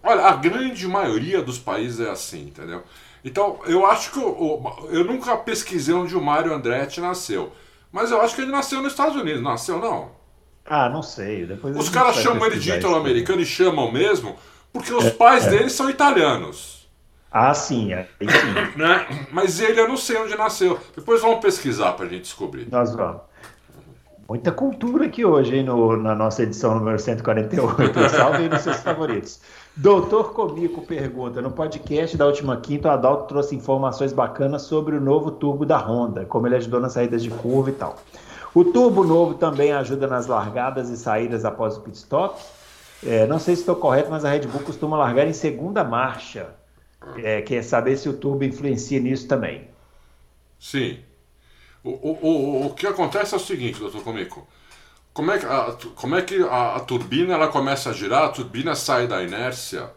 Olha, 0.04 0.26
a 0.26 0.36
grande 0.36 0.88
maioria 0.88 1.42
dos 1.42 1.58
países 1.60 2.00
é 2.00 2.10
assim, 2.10 2.48
entendeu? 2.48 2.84
Então, 3.24 3.60
eu 3.66 3.86
acho 3.86 4.12
que. 4.12 4.20
o- 4.20 4.88
eu 4.90 5.04
nunca 5.06 5.38
pesquisei 5.38 5.94
onde 5.94 6.16
o 6.16 6.22
Mário 6.22 6.54
Andretti 6.54 7.00
nasceu. 7.00 7.52
Mas 7.92 8.10
eu 8.12 8.22
acho 8.22 8.36
que 8.36 8.42
ele 8.42 8.52
nasceu 8.52 8.82
nos 8.82 8.94
Estados 8.94 9.16
Unidos. 9.16 9.42
Nasceu, 9.44 9.80
não? 9.80 10.12
Ah, 10.74 10.88
não 10.88 11.04
sei. 11.04 11.46
Depois 11.46 11.76
a 11.76 11.80
Os 11.80 11.90
caras 11.90 12.16
chamam 12.16 12.38
ele 12.46 12.52
de 12.52 12.62
pesquisar 12.62 12.78
isso. 12.78 12.88
ítalo-americano 12.88 13.42
e 13.42 13.46
chamam 13.46 13.92
mesmo 13.92 14.36
porque 14.72 14.94
os 14.94 15.10
pais 15.10 15.46
dele 15.48 15.70
são 15.70 15.90
italianos. 15.90 16.88
Ah, 17.30 17.54
sim. 17.54 17.94
Aí 17.94 18.06
sim. 18.22 18.28
Né? 18.80 19.28
Mas 19.34 19.60
ele 19.60 19.80
eu 19.82 19.88
não 19.90 19.98
sei 19.98 20.18
onde 20.18 20.38
nasceu. 20.38 20.80
Depois 20.96 21.22
vamos 21.22 21.40
pesquisar 21.42 21.92
pra 21.94 22.06
gente 22.06 22.22
descobrir. 22.22 22.68
Nós 22.72 22.96
vamos. 22.96 23.22
Muita 24.30 24.50
cultura 24.50 25.08
aqui 25.08 25.26
hoje, 25.26 25.58
hein, 25.58 25.64
no- 25.64 25.98
na 25.98 26.16
nossa 26.16 26.44
edição 26.44 26.74
número 26.76 26.98
148. 26.98 27.76
Salve 28.16 28.38
aí 28.44 28.48
nos 28.50 28.62
seus 28.62 28.78
favoritos. 28.78 29.42
Doutor 29.76 30.32
Comico 30.32 30.82
pergunta: 30.86 31.42
no 31.42 31.52
podcast 31.52 32.16
da 32.16 32.26
última 32.28 32.56
quinta, 32.62 32.88
o 32.88 32.92
Adalto 32.92 33.26
trouxe 33.28 33.56
informações 33.58 34.14
bacanas 34.14 34.62
sobre 34.62 34.96
o 34.96 35.02
novo 35.02 35.32
turbo 35.32 35.66
da 35.66 35.78
Honda, 35.78 36.24
como 36.26 36.48
ele 36.48 36.56
ajudou 36.56 36.80
nas 36.80 36.94
saídas 36.94 37.22
de 37.22 37.30
curva 37.30 37.72
e 37.72 37.74
tal. 37.74 37.98
O 38.54 38.66
turbo 38.66 39.04
novo 39.04 39.36
também 39.36 39.72
ajuda 39.72 40.08
nas 40.08 40.28
largadas 40.28 40.90
e 40.90 40.98
saídas 40.98 41.46
após 41.46 41.78
o 41.78 41.82
pit 41.82 41.98
stop. 41.98 42.42
É, 43.06 43.26
não 43.26 43.40
sei 43.40 43.56
se 43.56 43.62
estou 43.62 43.76
correto, 43.76 44.12
mas 44.12 44.26
a 44.26 44.30
Red 44.30 44.42
Bull 44.42 44.62
costuma 44.62 44.98
largar 44.98 45.28
em 45.28 45.34
segunda 45.34 45.84
marcha. 45.84 46.54
É, 47.18 47.42
quer 47.42 47.64
saber 47.64 47.98
se 47.98 48.08
o 48.10 48.14
turbo 48.14 48.44
influencia 48.44 49.00
nisso 49.00 49.28
também. 49.28 49.68
Sim. 50.60 51.00
O, 51.84 51.90
o, 51.90 52.18
o, 52.22 52.66
o 52.68 52.74
que 52.76 52.86
acontece 52.86 53.34
é 53.34 53.38
o 53.38 53.40
seguinte, 53.40 53.80
doutor 53.80 54.04
Comico. 54.04 54.48
Como 55.14 55.32
é 55.32 55.40
que, 55.40 55.46
a, 55.46 55.76
como 55.96 56.16
é 56.16 56.22
que 56.22 56.44
a, 56.44 56.76
a 56.76 56.80
turbina 56.80 57.34
ela 57.34 57.48
começa 57.48 57.90
a 57.90 57.94
girar? 57.94 58.24
A 58.24 58.30
turbina 58.30 58.76
sai 58.76 59.08
da 59.08 59.24
inércia 59.24 59.90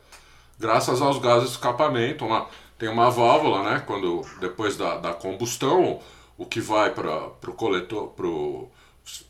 graças 0.59 1.03
aos 1.03 1.19
gases 1.19 1.51
de 1.51 1.55
escapamento. 1.57 2.25
Uma, 2.25 2.47
tem 2.79 2.88
uma 2.88 3.11
válvula, 3.11 3.62
né? 3.62 3.83
Quando, 3.87 4.23
depois 4.40 4.77
da, 4.77 4.97
da 4.97 5.12
combustão, 5.12 6.01
o 6.37 6.47
que 6.47 6.61
vai 6.61 6.90
para 6.90 7.27
o 7.47 7.55
coletor, 7.55 8.09
para 8.09 8.27
o 8.27 8.70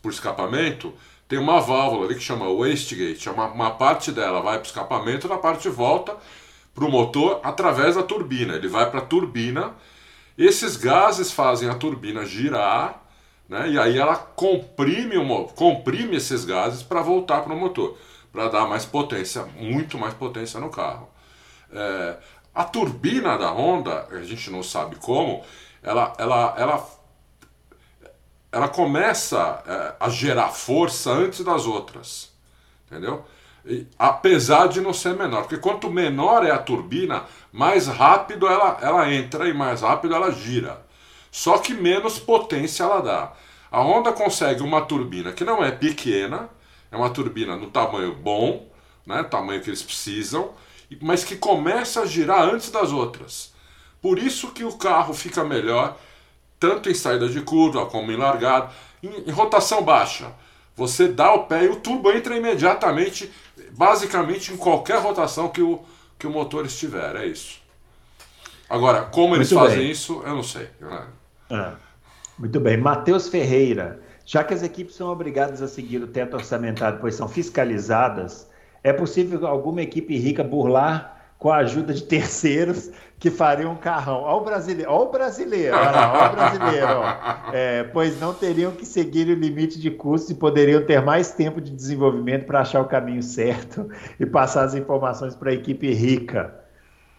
escapamento, 0.06 0.92
tem 1.28 1.38
uma 1.38 1.60
válvula 1.60 2.06
ali 2.06 2.14
que 2.14 2.20
chama 2.20 2.48
wastegate. 2.48 3.28
Uma, 3.28 3.46
uma 3.46 3.70
parte 3.72 4.12
dela 4.12 4.40
vai 4.40 4.58
para 4.58 4.64
o 4.64 4.66
escapamento, 4.66 5.32
a 5.32 5.38
parte 5.38 5.68
volta 5.68 6.16
para 6.74 6.84
o 6.84 6.90
motor 6.90 7.40
através 7.42 7.94
da 7.96 8.02
turbina. 8.02 8.54
Ele 8.54 8.68
vai 8.68 8.90
para 8.90 9.00
a 9.00 9.04
turbina. 9.04 9.74
Esses 10.36 10.76
gases 10.76 11.30
fazem 11.30 11.68
a 11.68 11.74
turbina 11.74 12.26
girar, 12.26 13.02
né? 13.48 13.70
E 13.70 13.78
aí 13.78 13.98
ela 13.98 14.16
comprime, 14.16 15.16
o, 15.16 15.44
comprime 15.48 16.16
esses 16.16 16.44
gases 16.44 16.82
para 16.82 17.00
voltar 17.02 17.42
para 17.42 17.52
o 17.52 17.58
motor, 17.58 17.96
para 18.32 18.48
dar 18.48 18.66
mais 18.66 18.84
potência, 18.84 19.44
muito 19.56 19.98
mais 19.98 20.14
potência 20.14 20.58
no 20.58 20.70
carro. 20.70 21.08
É, 21.72 22.16
a 22.54 22.64
turbina 22.64 23.36
da 23.36 23.50
Honda, 23.50 24.06
a 24.10 24.22
gente 24.22 24.50
não 24.50 24.62
sabe 24.62 24.96
como, 24.96 25.44
ela, 25.82 26.14
ela, 26.18 26.54
ela, 26.56 26.88
ela 28.54 28.68
começa 28.68 29.62
é, 29.66 29.94
a 29.98 30.08
gerar 30.08 30.50
força 30.50 31.10
antes 31.10 31.44
das 31.44 31.66
outras, 31.66 32.30
entendeu? 32.86 33.24
E, 33.66 33.84
apesar 33.98 34.68
de 34.68 34.80
não 34.80 34.92
ser 34.92 35.16
menor, 35.16 35.42
porque 35.42 35.56
quanto 35.56 35.90
menor 35.90 36.46
é 36.46 36.52
a 36.52 36.58
turbina, 36.58 37.24
mais 37.52 37.88
rápido 37.88 38.46
ela, 38.46 38.78
ela 38.80 39.12
entra 39.12 39.48
e 39.48 39.52
mais 39.52 39.80
rápido 39.80 40.14
ela 40.14 40.30
gira. 40.30 40.80
Só 41.32 41.58
que 41.58 41.74
menos 41.74 42.20
potência 42.20 42.84
ela 42.84 43.00
dá. 43.00 43.32
A 43.72 43.80
Honda 43.80 44.12
consegue 44.12 44.62
uma 44.62 44.82
turbina 44.82 45.32
que 45.32 45.42
não 45.42 45.64
é 45.64 45.72
pequena, 45.72 46.48
é 46.92 46.96
uma 46.96 47.10
turbina 47.10 47.56
no 47.56 47.70
tamanho 47.70 48.14
bom, 48.14 48.70
né, 49.04 49.24
tamanho 49.24 49.62
que 49.62 49.68
eles 49.68 49.82
precisam, 49.82 50.52
mas 51.02 51.24
que 51.24 51.34
começa 51.34 52.02
a 52.02 52.06
girar 52.06 52.42
antes 52.42 52.70
das 52.70 52.92
outras. 52.92 53.52
Por 54.00 54.16
isso 54.16 54.52
que 54.52 54.62
o 54.62 54.76
carro 54.76 55.12
fica 55.12 55.42
melhor, 55.42 55.98
tanto 56.58 56.88
em 56.90 56.94
saída 56.94 57.28
de 57.28 57.40
curva 57.42 57.86
como 57.86 58.10
em 58.12 58.16
largada, 58.16 58.70
em, 59.02 59.08
em 59.28 59.30
rotação 59.30 59.82
baixa. 59.82 60.32
Você 60.76 61.06
dá 61.08 61.32
o 61.32 61.44
pé 61.46 61.64
e 61.64 61.68
o 61.68 61.76
turbo 61.76 62.10
entra 62.10 62.36
imediatamente, 62.36 63.30
basicamente 63.72 64.52
em 64.52 64.56
qualquer 64.56 64.98
rotação 65.00 65.48
que 65.48 65.62
o, 65.62 65.80
que 66.18 66.26
o 66.26 66.30
motor 66.30 66.66
estiver. 66.66 67.14
É 67.16 67.26
isso. 67.26 67.60
Agora, 68.68 69.02
como 69.02 69.36
eles 69.36 69.52
Muito 69.52 69.64
fazem 69.64 69.78
bem. 69.80 69.90
isso, 69.90 70.22
eu 70.24 70.34
não 70.34 70.42
sei. 70.42 70.68
né? 70.80 71.06
Ah, 71.50 71.74
muito 72.38 72.58
bem. 72.60 72.76
Matheus 72.76 73.28
Ferreira. 73.28 74.00
Já 74.26 74.42
que 74.42 74.54
as 74.54 74.62
equipes 74.62 74.94
são 74.96 75.08
obrigadas 75.08 75.60
a 75.60 75.68
seguir 75.68 76.02
o 76.02 76.06
teto 76.06 76.34
orçamentário, 76.34 76.98
pois 76.98 77.14
são 77.14 77.28
fiscalizadas, 77.28 78.48
é 78.82 78.90
possível 78.92 79.46
alguma 79.46 79.82
equipe 79.82 80.16
rica 80.16 80.42
burlar 80.42 81.13
com 81.44 81.52
a 81.52 81.56
ajuda 81.56 81.92
de 81.92 82.02
terceiros 82.04 82.90
que 83.18 83.30
fariam 83.30 83.72
um 83.72 83.76
carrão? 83.76 84.22
Olha 84.22 84.36
o 84.36 84.44
brasileiro, 84.46 84.90
olha 84.90 85.04
o 85.04 85.12
brasileiro, 85.12 85.76
olha 85.76 85.90
lá, 85.90 86.12
olha 86.14 86.32
o 86.32 86.36
brasileiro. 86.36 86.88
É, 87.52 87.84
pois 87.92 88.18
não 88.18 88.32
teriam 88.32 88.72
que 88.72 88.86
seguir 88.86 89.28
o 89.28 89.34
limite 89.34 89.78
de 89.78 89.90
custos 89.90 90.30
e 90.30 90.34
poderiam 90.36 90.82
ter 90.86 91.02
mais 91.02 91.32
tempo 91.32 91.60
de 91.60 91.70
desenvolvimento 91.70 92.46
para 92.46 92.60
achar 92.60 92.80
o 92.80 92.86
caminho 92.86 93.22
certo 93.22 93.90
e 94.18 94.24
passar 94.24 94.64
as 94.64 94.74
informações 94.74 95.34
para 95.36 95.50
a 95.50 95.52
equipe 95.52 95.92
rica 95.92 96.64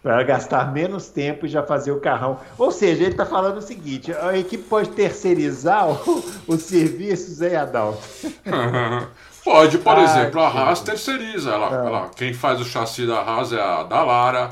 para 0.02 0.22
gastar 0.22 0.72
menos 0.72 1.08
tempo 1.08 1.46
e 1.46 1.48
já 1.48 1.64
fazer 1.64 1.90
o 1.90 2.00
carrão. 2.00 2.38
Ou 2.56 2.70
seja, 2.70 3.02
ele 3.02 3.12
está 3.12 3.26
falando 3.26 3.58
o 3.58 3.62
seguinte: 3.62 4.12
a 4.12 4.38
equipe 4.38 4.62
pode 4.62 4.90
terceirizar 4.90 5.86
os 6.46 6.62
serviços, 6.62 7.42
hein, 7.42 7.56
Adalto? 7.56 8.02
Pode, 9.46 9.78
por 9.78 9.96
Ah, 9.96 10.02
exemplo, 10.02 10.40
a 10.42 10.48
Haas 10.48 10.80
terceiriza. 10.80 11.52
Ela, 11.52 11.68
Ah. 11.68 11.86
ela- 11.86 12.10
quem 12.16 12.34
faz 12.34 12.60
o 12.60 12.64
chassi 12.64 13.06
da 13.06 13.20
Haas 13.20 13.52
é 13.52 13.62
a 13.62 13.84
Dallara, 13.84 14.48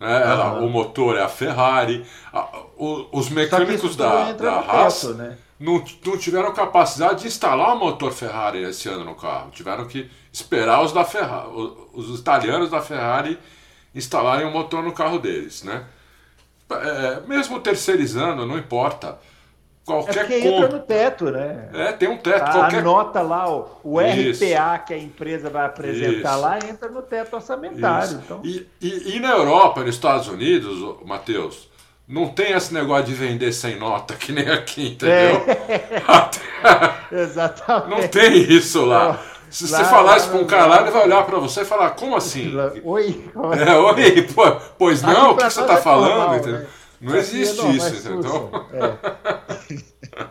né? 0.00 0.22
Ela- 0.22 0.46
Aham. 0.52 0.60
o 0.62 0.70
motor 0.70 1.14
é 1.16 1.22
a 1.22 1.28
Ferrari. 1.28 2.06
A- 2.32 2.48
o- 2.78 3.06
os 3.12 3.28
mecânicos 3.28 3.94
da, 3.96 4.32
da 4.32 4.54
Haas 4.60 5.02
teto, 5.02 5.12
né? 5.14 5.36
não, 5.58 5.84
não 6.06 6.16
tiveram 6.16 6.54
capacidade 6.54 7.20
de 7.20 7.26
instalar 7.28 7.76
o 7.76 7.78
motor 7.78 8.12
Ferrari 8.12 8.62
esse 8.64 8.88
ano 8.88 9.04
no 9.04 9.14
carro. 9.14 9.50
Tiveram 9.50 9.86
que 9.86 10.10
esperar 10.32 10.80
os 10.82 10.90
da 10.92 11.04
Ferrari, 11.04 11.48
os 11.92 12.18
italianos 12.18 12.70
da 12.70 12.80
Ferrari 12.80 13.38
instalarem 13.94 14.46
o 14.46 14.50
motor 14.50 14.82
no 14.82 14.92
carro 14.92 15.18
deles, 15.18 15.62
né? 15.64 15.84
É, 16.70 17.20
mesmo 17.26 17.60
terceirizando, 17.60 18.46
não 18.46 18.56
importa. 18.56 19.18
É 19.92 20.02
Qualquer 20.02 20.20
porque 20.26 20.34
entra 20.38 20.50
conta. 20.62 20.68
no 20.76 20.78
teto, 20.82 21.24
né? 21.30 21.68
É, 21.74 21.92
tem 21.92 22.08
um 22.08 22.16
teto. 22.16 22.42
A, 22.44 22.52
qualquer 22.52 22.82
nota 22.82 23.20
lá, 23.22 23.50
o, 23.50 23.66
o 23.84 24.00
Isso. 24.00 24.44
RPA 24.44 24.78
que 24.78 24.94
a 24.94 24.98
empresa 24.98 25.50
vai 25.50 25.66
apresentar 25.66 26.32
Isso. 26.34 26.40
lá 26.40 26.58
entra 26.58 26.88
no 26.88 27.02
teto 27.02 27.34
orçamentário. 27.34 28.04
Isso. 28.08 28.20
Então, 28.24 28.40
E, 28.44 28.66
e, 28.80 29.16
e 29.16 29.20
na 29.20 29.30
Europa, 29.32 29.80
nos 29.80 29.94
Estados 29.94 30.28
Unidos, 30.28 30.78
Matheus, 31.04 31.68
não 32.08 32.26
tem 32.28 32.52
esse 32.52 32.72
negócio 32.74 33.04
de 33.06 33.14
vender 33.14 33.52
sem 33.52 33.78
nota 33.78 34.14
que 34.14 34.32
nem 34.32 34.48
aqui, 34.48 34.88
entendeu? 34.92 35.44
exatamente. 37.12 38.00
não 38.02 38.08
tem 38.08 38.34
isso 38.52 38.84
lá. 38.84 39.18
Se 39.50 39.66
você 39.66 39.78
Lá- 39.82 39.84
falar 39.84 40.10
lá- 40.12 40.16
isso 40.16 40.28
pra 40.28 40.38
um 40.38 40.44
cara 40.46 40.66
lá, 40.66 40.80
ele 40.82 40.92
vai 40.92 41.02
olhar 41.04 41.24
pra 41.26 41.38
você 41.40 41.62
e 41.62 41.64
falar, 41.64 41.90
como 41.90 42.14
assim? 42.16 42.52
Oi, 42.84 43.24
É, 43.66 43.74
oi, 43.76 44.22
pô, 44.32 44.44
pois 44.78 45.02
não, 45.02 45.32
o 45.32 45.34
pra 45.34 45.48
que 45.48 45.52
você 45.54 45.60
nós 45.60 45.68
tá 45.70 45.74
é 45.76 45.80
falando? 45.82 46.08
normal, 46.14 46.36
entendeu? 46.36 46.60
né? 46.60 46.66
Não 47.00 47.16
existe 47.16 47.58
é 47.58 47.62
normal, 47.62 47.76
isso, 47.76 48.08
é. 48.72 48.78
É. 48.78 50.30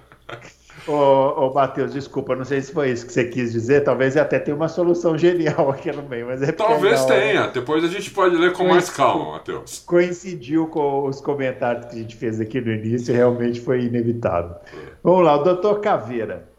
Ô, 0.89 1.45
ô 1.45 1.53
Matheus, 1.53 1.93
desculpa, 1.93 2.35
não 2.35 2.43
sei 2.43 2.61
se 2.61 2.73
foi 2.73 2.89
isso 2.89 3.05
que 3.05 3.13
você 3.13 3.25
quis 3.25 3.51
dizer. 3.51 3.83
Talvez 3.83 4.17
até 4.17 4.39
tenha 4.39 4.55
uma 4.55 4.67
solução 4.67 5.17
genial 5.17 5.69
aqui 5.71 5.91
no 5.91 6.03
meio, 6.03 6.27
mas 6.27 6.41
é 6.41 6.51
Talvez 6.51 6.99
na 6.99 7.05
hora 7.05 7.15
tenha. 7.15 7.47
Depois 7.47 7.83
a 7.83 7.87
gente 7.87 8.09
pode 8.11 8.35
ler 8.35 8.53
com 8.53 8.67
mais 8.67 8.89
calma, 8.89 9.33
Matheus. 9.33 9.83
Coincidiu 9.85 10.67
com 10.67 11.05
os 11.05 11.21
comentários 11.21 11.85
que 11.85 11.95
a 11.95 11.99
gente 11.99 12.15
fez 12.15 12.41
aqui 12.41 12.59
no 12.59 12.71
início, 12.71 13.13
realmente 13.13 13.61
foi 13.61 13.83
inevitável. 13.83 14.55
Vamos 15.03 15.25
lá, 15.25 15.35
o 15.35 15.43
doutor 15.43 15.79
Caveira. 15.79 16.49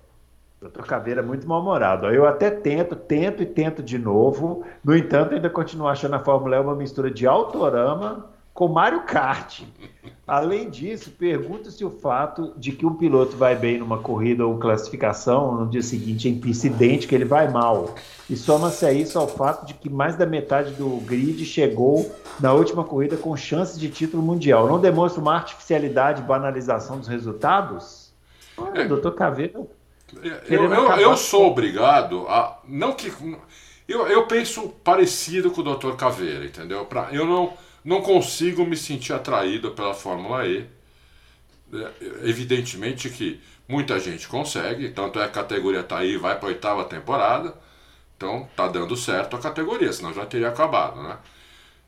Doutor 0.60 0.86
Caveira 0.86 1.22
é 1.22 1.24
muito 1.24 1.48
mal-humorado. 1.48 2.06
Eu 2.08 2.26
até 2.26 2.50
tento, 2.50 2.94
tento 2.94 3.42
e 3.42 3.46
tento 3.46 3.82
de 3.82 3.98
novo. 3.98 4.62
No 4.84 4.94
entanto, 4.94 5.34
ainda 5.34 5.48
continuo 5.48 5.88
achando 5.88 6.14
a 6.14 6.20
Fórmula 6.20 6.56
E 6.56 6.60
uma 6.60 6.76
mistura 6.76 7.10
de 7.10 7.26
autorama 7.26 8.28
com 8.60 8.68
Mario 8.68 9.04
Kart. 9.04 9.62
Além 10.26 10.68
disso, 10.68 11.12
pergunta 11.12 11.70
se 11.70 11.82
o 11.82 11.88
fato 11.88 12.52
de 12.58 12.72
que 12.72 12.84
um 12.84 12.92
piloto 12.92 13.34
vai 13.34 13.56
bem 13.56 13.78
numa 13.78 13.96
corrida 13.96 14.46
ou 14.46 14.58
classificação 14.58 15.54
no 15.54 15.66
dia 15.66 15.80
seguinte 15.80 16.28
em 16.28 16.38
pista 16.38 16.66
idêntica, 16.66 17.14
ele 17.14 17.24
vai 17.24 17.50
mal. 17.50 17.94
E 18.28 18.36
soma-se 18.36 18.84
a 18.84 18.92
isso 18.92 19.18
ao 19.18 19.26
fato 19.26 19.64
de 19.64 19.72
que 19.72 19.88
mais 19.88 20.14
da 20.14 20.26
metade 20.26 20.74
do 20.74 20.98
grid 21.06 21.42
chegou 21.46 22.14
na 22.38 22.52
última 22.52 22.84
corrida 22.84 23.16
com 23.16 23.34
chances 23.34 23.80
de 23.80 23.88
título 23.88 24.22
mundial. 24.22 24.66
Não 24.66 24.78
demonstra 24.78 25.22
uma 25.22 25.36
artificialidade 25.36 26.20
e 26.20 26.24
banalização 26.26 26.98
dos 26.98 27.08
resultados? 27.08 28.12
Olha, 28.58 28.82
É. 28.82 28.86
doutor 28.86 29.14
Caveira. 29.14 29.58
Eu, 30.22 30.64
eu, 30.70 30.90
eu 30.98 31.16
sou 31.16 31.46
obrigado 31.46 32.26
a. 32.28 32.58
Não 32.68 32.92
que. 32.92 33.10
Eu, 33.88 34.06
eu 34.06 34.26
penso 34.26 34.68
parecido 34.84 35.50
com 35.50 35.62
o 35.62 35.74
Dr. 35.74 35.92
Caveira, 35.96 36.44
entendeu? 36.44 36.84
Pra, 36.84 37.08
eu 37.10 37.26
não, 37.26 37.54
não 37.84 38.02
consigo 38.02 38.64
me 38.66 38.76
sentir 38.76 39.12
atraído 39.12 39.72
pela 39.72 39.94
Fórmula 39.94 40.46
E. 40.46 40.66
É, 41.72 42.28
Evidentemente 42.28 43.10
que 43.10 43.40
muita 43.68 43.98
gente 44.00 44.28
consegue, 44.28 44.90
tanto 44.90 45.18
é 45.20 45.24
a 45.24 45.28
categoria 45.28 45.82
tá 45.82 45.98
aí, 45.98 46.16
vai 46.16 46.36
para 46.38 46.48
a 46.48 46.52
oitava 46.52 46.84
temporada. 46.84 47.54
Então 48.16 48.48
tá 48.56 48.68
dando 48.68 48.96
certo 48.96 49.36
a 49.36 49.40
categoria, 49.40 49.92
senão 49.92 50.12
já 50.12 50.26
teria 50.26 50.48
acabado, 50.48 51.02
né? 51.02 51.18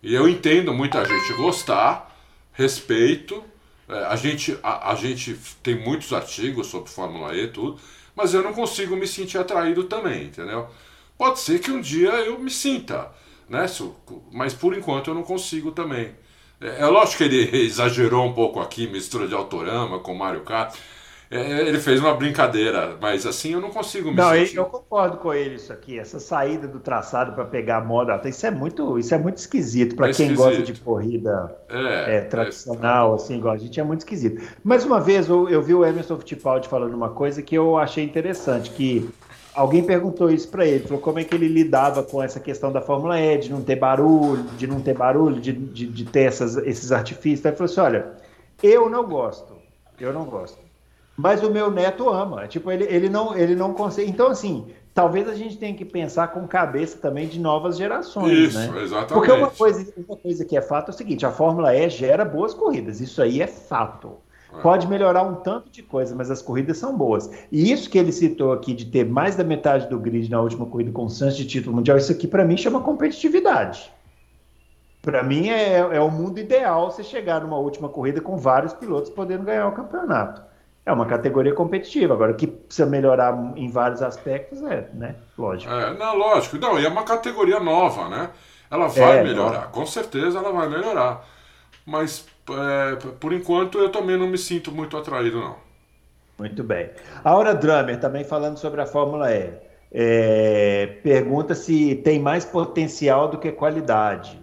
E 0.02 0.14
eu 0.14 0.28
entendo 0.28 0.74
muita 0.74 1.04
gente 1.04 1.32
gostar, 1.34 2.14
respeito. 2.52 3.44
é, 3.88 4.04
a, 4.06 4.16
gente, 4.16 4.58
a, 4.62 4.92
a 4.92 4.94
gente 4.96 5.34
tem 5.62 5.76
muitos 5.76 6.12
artigos 6.12 6.68
sobre 6.68 6.90
Fórmula 6.90 7.34
E 7.36 7.44
e 7.44 7.48
tudo, 7.48 7.80
mas 8.16 8.34
eu 8.34 8.42
não 8.42 8.52
consigo 8.54 8.96
me 8.96 9.06
sentir 9.06 9.38
atraído 9.38 9.84
também, 9.84 10.24
entendeu? 10.26 10.68
Pode 11.18 11.40
ser 11.40 11.60
que 11.60 11.70
um 11.70 11.80
dia 11.80 12.10
eu 12.26 12.38
me 12.38 12.50
sinta, 12.50 13.10
né? 13.52 13.66
Mas 14.32 14.54
por 14.54 14.76
enquanto 14.76 15.08
eu 15.10 15.14
não 15.14 15.22
consigo 15.22 15.72
também. 15.72 16.14
É, 16.60 16.80
é 16.82 16.86
lógico 16.86 17.18
que 17.18 17.24
ele 17.24 17.56
exagerou 17.66 18.24
um 18.26 18.32
pouco 18.34 18.60
aqui, 18.60 18.86
mistura 18.86 19.28
de 19.28 19.34
autorama 19.34 20.00
com 20.00 20.14
Mario 20.14 20.42
Kart. 20.44 20.76
É, 21.30 21.62
ele 21.68 21.80
fez 21.80 22.00
uma 22.00 22.14
brincadeira, 22.14 22.98
mas 23.00 23.26
assim 23.26 23.52
eu 23.54 23.60
não 23.60 23.70
consigo 23.70 24.12
me 24.12 24.20
Não, 24.20 24.34
eu, 24.34 24.46
sentir. 24.46 24.56
eu 24.56 24.66
concordo 24.66 25.16
com 25.18 25.32
ele 25.32 25.54
isso 25.54 25.72
aqui, 25.72 25.98
essa 25.98 26.20
saída 26.20 26.68
do 26.68 26.78
traçado 26.80 27.32
para 27.34 27.46
pegar 27.46 27.78
a 27.78 27.84
moda, 27.84 28.20
isso 28.28 28.46
é 28.46 28.50
muito, 28.50 28.98
isso 28.98 29.14
é 29.14 29.18
muito 29.18 29.38
esquisito 29.38 29.96
para 29.96 30.06
É 30.06 30.12
quem 30.12 30.34
esquisito. 30.34 30.34
gosta 30.34 30.62
de 30.62 30.74
corrida 30.74 31.56
É, 31.68 32.18
é, 32.18 32.20
tradicional, 32.22 33.14
assim, 33.14 33.36
igual 33.38 33.54
a 33.54 33.58
gente, 33.58 33.80
é 33.80 33.82
muito 33.84 34.00
esquisito. 34.00 34.42
Mais 34.62 34.84
uma 34.84 35.00
vez, 35.00 35.28
eu, 35.28 35.48
eu 35.48 35.62
vi 35.62 35.74
o 35.74 35.84
Emerson 35.84 36.18
Fittipaldi 36.18 36.68
falando 36.68 36.94
uma 36.94 37.10
coisa 37.14 37.42
que 37.42 37.54
eu 37.56 37.78
achei 37.78 38.04
interessante, 38.04 38.70
que 38.70 39.08
alguém 39.54 39.82
perguntou 39.82 40.30
isso 40.30 40.48
para 40.48 40.66
ele, 40.66 40.86
falou 40.86 41.00
como 41.00 41.18
é 41.18 41.24
que 41.24 41.34
ele 41.34 41.48
lidava 41.48 42.02
com 42.02 42.22
essa 42.22 42.40
questão 42.40 42.72
da 42.72 42.80
Fórmula 42.80 43.20
E, 43.20 43.38
de 43.38 43.50
não 43.50 43.62
ter 43.62 43.76
barulho, 43.76 44.44
de 44.56 44.66
não 44.66 44.80
ter 44.80 44.96
barulho, 44.96 45.40
de, 45.40 45.52
de, 45.52 45.86
de 45.86 46.04
ter 46.04 46.22
essas, 46.22 46.56
esses 46.58 46.92
artifícios. 46.92 47.44
Ele 47.44 47.56
falou 47.56 47.70
assim, 47.70 47.80
olha, 47.80 48.12
eu 48.62 48.88
não 48.88 49.06
gosto, 49.06 49.54
eu 50.00 50.12
não 50.12 50.24
gosto. 50.24 50.58
Mas 51.16 51.42
o 51.42 51.50
meu 51.50 51.70
neto 51.70 52.08
ama. 52.08 52.46
Tipo, 52.48 52.70
ele, 52.70 52.84
ele 52.84 53.08
não 53.08 53.36
ele 53.36 53.54
não 53.54 53.74
consegue. 53.74 54.10
Então, 54.10 54.28
assim, 54.28 54.66
talvez 54.94 55.28
a 55.28 55.34
gente 55.34 55.58
tenha 55.58 55.74
que 55.74 55.84
pensar 55.84 56.28
com 56.28 56.46
cabeça 56.46 56.98
também 56.98 57.28
de 57.28 57.38
novas 57.38 57.76
gerações, 57.76 58.54
Isso, 58.54 58.58
né? 58.58 58.82
exatamente. 58.82 59.12
Porque 59.12 59.30
uma 59.30 59.50
coisa, 59.50 59.92
uma 59.96 60.16
coisa 60.16 60.44
que 60.44 60.56
é 60.56 60.62
fato 60.62 60.90
é 60.90 60.94
o 60.94 60.96
seguinte: 60.96 61.26
a 61.26 61.30
Fórmula 61.30 61.76
E 61.76 61.88
gera 61.90 62.24
boas 62.24 62.54
corridas. 62.54 63.00
Isso 63.00 63.20
aí 63.20 63.42
é 63.42 63.46
fato. 63.46 64.16
É. 64.54 64.60
Pode 64.60 64.86
melhorar 64.86 65.22
um 65.22 65.34
tanto 65.36 65.70
de 65.70 65.82
coisa, 65.82 66.14
mas 66.14 66.30
as 66.30 66.42
corridas 66.42 66.78
são 66.78 66.96
boas. 66.96 67.30
E 67.50 67.72
isso 67.72 67.88
que 67.88 67.98
ele 67.98 68.12
citou 68.12 68.52
aqui 68.52 68.74
de 68.74 68.86
ter 68.86 69.04
mais 69.04 69.34
da 69.34 69.42
metade 69.44 69.88
do 69.88 69.98
grid 69.98 70.30
na 70.30 70.40
última 70.40 70.66
corrida 70.66 70.92
com 70.92 71.08
chance 71.08 71.36
de 71.36 71.46
título 71.46 71.76
mundial, 71.76 71.96
isso 71.96 72.12
aqui 72.12 72.26
para 72.28 72.44
mim 72.44 72.56
chama 72.56 72.80
competitividade. 72.80 73.90
Para 75.00 75.22
mim 75.22 75.48
é, 75.48 75.78
é 75.78 76.00
o 76.00 76.10
mundo 76.10 76.38
ideal 76.38 76.90
você 76.90 77.02
chegar 77.02 77.40
numa 77.40 77.56
última 77.58 77.88
corrida 77.88 78.20
com 78.20 78.36
vários 78.36 78.72
pilotos 78.72 79.10
podendo 79.10 79.44
ganhar 79.44 79.66
o 79.66 79.72
campeonato. 79.72 80.42
É 80.84 80.92
uma 80.92 81.06
categoria 81.06 81.54
competitiva. 81.54 82.14
Agora, 82.14 82.32
o 82.32 82.36
que 82.36 82.46
precisa 82.46 82.86
melhorar 82.86 83.52
em 83.56 83.68
vários 83.70 84.02
aspectos 84.02 84.62
é, 84.62 84.88
né? 84.94 85.14
Lógico. 85.38 85.72
É, 85.72 85.94
não, 85.96 86.16
lógico. 86.16 86.58
Não, 86.58 86.78
e 86.78 86.84
é 86.84 86.88
uma 86.88 87.04
categoria 87.04 87.58
nova, 87.60 88.08
né? 88.08 88.30
Ela 88.70 88.88
vai 88.88 89.18
É, 89.18 89.22
melhorar, 89.24 89.52
nova. 89.52 89.66
com 89.68 89.86
certeza 89.86 90.38
ela 90.38 90.50
vai 90.52 90.68
melhorar. 90.68 91.24
Mas, 91.86 92.26
é, 92.50 92.96
por 93.20 93.32
enquanto, 93.32 93.78
eu 93.78 93.90
também 93.90 94.16
não 94.18 94.26
me 94.28 94.38
sinto 94.38 94.72
muito 94.72 94.96
atraído, 94.96 95.40
não. 95.40 95.56
Muito 96.38 96.62
bem. 96.64 96.90
Aura 97.22 97.54
Drummer, 97.54 98.00
também 98.00 98.24
falando 98.24 98.58
sobre 98.58 98.80
a 98.80 98.86
Fórmula 98.86 99.32
E. 99.32 99.54
É, 99.92 100.86
pergunta 101.02 101.54
se 101.54 101.96
tem 101.96 102.18
mais 102.18 102.44
potencial 102.44 103.28
do 103.28 103.38
que 103.38 103.52
qualidade. 103.52 104.40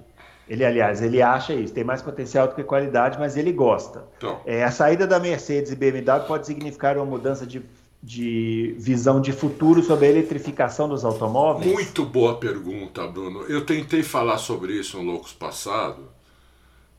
Ele, 0.47 0.65
aliás, 0.65 1.01
ele 1.01 1.21
acha 1.21 1.53
isso, 1.53 1.73
tem 1.73 1.83
mais 1.83 2.01
potencial 2.01 2.47
do 2.47 2.55
que 2.55 2.63
qualidade, 2.63 3.19
mas 3.19 3.37
ele 3.37 3.51
gosta. 3.51 4.07
Então, 4.17 4.41
É, 4.45 4.63
a 4.63 4.71
saída 4.71 5.05
da 5.05 5.19
Mercedes 5.19 5.71
e 5.71 5.75
BMW 5.75 6.25
pode 6.27 6.47
significar 6.47 6.97
uma 6.97 7.05
mudança 7.05 7.45
de, 7.45 7.63
de 8.01 8.75
visão 8.79 9.21
de 9.21 9.31
futuro 9.31 9.83
sobre 9.83 10.07
a 10.07 10.09
eletrificação 10.09 10.89
dos 10.89 11.05
automóveis? 11.05 11.71
muito 11.71 12.05
boa 12.05 12.39
pergunta, 12.39 13.07
Bruno. 13.07 13.43
Eu 13.43 13.65
tentei 13.65 14.01
falar 14.03 14.37
sobre 14.39 14.73
isso 14.73 14.97
no 14.97 15.03
Loucos 15.03 15.33
Passado, 15.33 16.09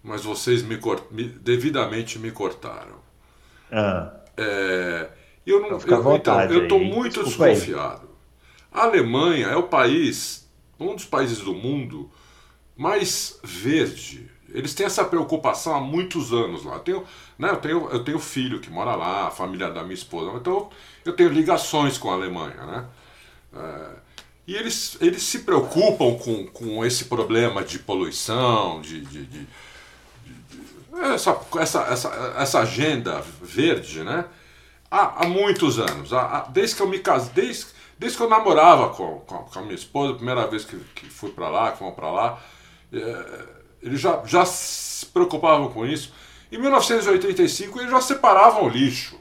mas 0.03 0.25
vocês 0.25 0.63
me, 0.63 0.79
me- 1.11 1.25
devidamente 1.29 2.19
me 2.19 2.31
cortaram. 2.31 3.01
Ah, 3.73 4.21
É, 4.37 5.11
eu 5.47 5.61
não, 5.61 5.79
Então 5.83 5.99
eu, 5.99 6.03
vontade 6.03 6.53
então, 6.53 6.57
eu 6.57 6.63
estou 6.63 6.79
aí. 6.79 6.85
muito 6.85 7.23
Desculpa 7.23 7.47
aí. 7.47 7.63
desconfiado. 7.63 8.09
A 8.73 8.85
Alemanha 8.85 9.49
é 9.49 9.57
o 9.57 9.65
país, 9.65 10.49
um 10.79 10.95
dos 10.95 11.05
países 11.07 11.41
do 11.41 11.55
mundo 11.55 12.11
mais 12.77 13.41
verde. 13.45 14.31
Eles 14.51 14.75
têm 14.75 14.87
essa 14.87 15.05
preocupação 15.05 15.75
há 15.77 15.81
muitos 15.81 16.33
anos 16.33 16.65
lá. 16.65 16.75
Eu 16.77 16.81
tenho, 16.81 17.05
né, 17.39 17.51
eu 17.51 17.57
tenho, 17.59 17.91
eu 17.91 18.05
tenho 18.05 18.19
filho 18.19 18.61
que 18.61 18.71
mora 18.71 18.97
lá, 18.97 19.29
a 19.29 19.31
família 19.33 19.71
da 19.71 19.83
minha 19.83 19.95
esposa. 19.95 20.37
Então 20.39 20.71
eu 21.05 21.15
tenho 21.15 21.31
ligações 21.31 21.99
com 21.99 22.11
a 22.11 22.15
Alemanha. 22.15 22.57
Né? 22.67 22.87
É, 23.55 23.91
e 24.47 24.55
eles, 24.57 24.97
eles 25.01 25.23
se 25.23 25.41
preocupam 25.41 26.17
com, 26.19 26.47
com 26.49 26.85
esse 26.85 27.07
problema 27.07 27.63
de 27.65 27.79
poluição, 27.79 28.81
de, 28.81 29.01
de, 29.03 29.27
de 29.27 29.47
essa, 30.99 31.41
essa, 31.59 31.81
essa, 31.83 32.35
essa 32.39 32.61
agenda 32.61 33.23
verde, 33.41 34.03
né? 34.03 34.25
Há, 34.91 35.25
há 35.25 35.29
muitos 35.29 35.79
anos. 35.79 36.13
Há, 36.13 36.21
há, 36.23 36.41
desde 36.49 36.77
que 36.77 36.83
eu 36.83 36.89
me 36.89 36.99
casei, 36.99 37.33
desde, 37.33 37.67
desde 37.99 38.17
que 38.17 38.25
eu 38.25 38.29
namorava 38.29 38.91
com, 38.91 39.21
com, 39.21 39.39
com 39.39 39.59
a 39.59 39.63
minha 39.63 39.75
esposa, 39.75 40.15
primeira 40.15 40.47
vez 40.47 40.65
que, 40.65 40.77
que 40.95 41.07
fui 41.09 41.31
para 41.31 41.49
lá, 41.49 41.73
que 41.73 41.79
fomos 41.79 41.95
para 41.95 42.11
lá, 42.11 42.41
é, 42.93 43.45
eles 43.83 44.01
já, 44.01 44.23
já 44.27 44.45
se 44.45 45.07
preocupavam 45.07 45.71
com 45.71 45.87
isso. 45.87 46.13
Em 46.51 46.59
1985 46.59 47.79
eles 47.79 47.91
já 47.91 48.01
separavam 48.01 48.65
o 48.65 48.69
lixo. 48.69 49.19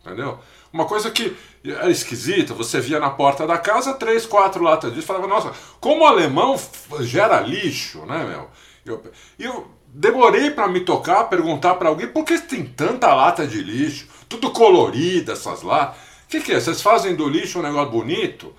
Entendeu? 0.00 0.38
Uma 0.72 0.86
coisa 0.86 1.10
que 1.10 1.36
era 1.64 1.90
esquisita, 1.90 2.54
você 2.54 2.80
via 2.80 2.98
na 2.98 3.10
porta 3.10 3.46
da 3.46 3.58
casa 3.58 3.94
três, 3.94 4.24
quatro 4.24 4.62
latas 4.62 4.92
lixo, 4.92 5.06
falava, 5.06 5.26
nossa, 5.26 5.52
como 5.80 6.02
o 6.02 6.06
alemão 6.06 6.58
gera 7.00 7.40
lixo, 7.40 8.06
né, 8.06 8.24
meu? 8.24 8.50
Eu, 8.86 9.12
eu 9.38 9.77
demorei 9.92 10.50
para 10.50 10.68
me 10.68 10.80
tocar, 10.80 11.24
perguntar 11.24 11.74
para 11.74 11.88
alguém, 11.88 12.08
por 12.08 12.24
que 12.24 12.38
tem 12.38 12.64
tanta 12.64 13.12
lata 13.12 13.46
de 13.46 13.62
lixo? 13.62 14.06
Tudo 14.28 14.50
colorida, 14.50 15.32
essas 15.32 15.62
latas. 15.62 15.96
O 15.96 16.28
que, 16.28 16.40
que 16.40 16.52
é? 16.52 16.60
Vocês 16.60 16.82
fazem 16.82 17.14
do 17.14 17.28
lixo 17.28 17.58
um 17.58 17.62
negócio 17.62 17.90
bonito? 17.90 18.54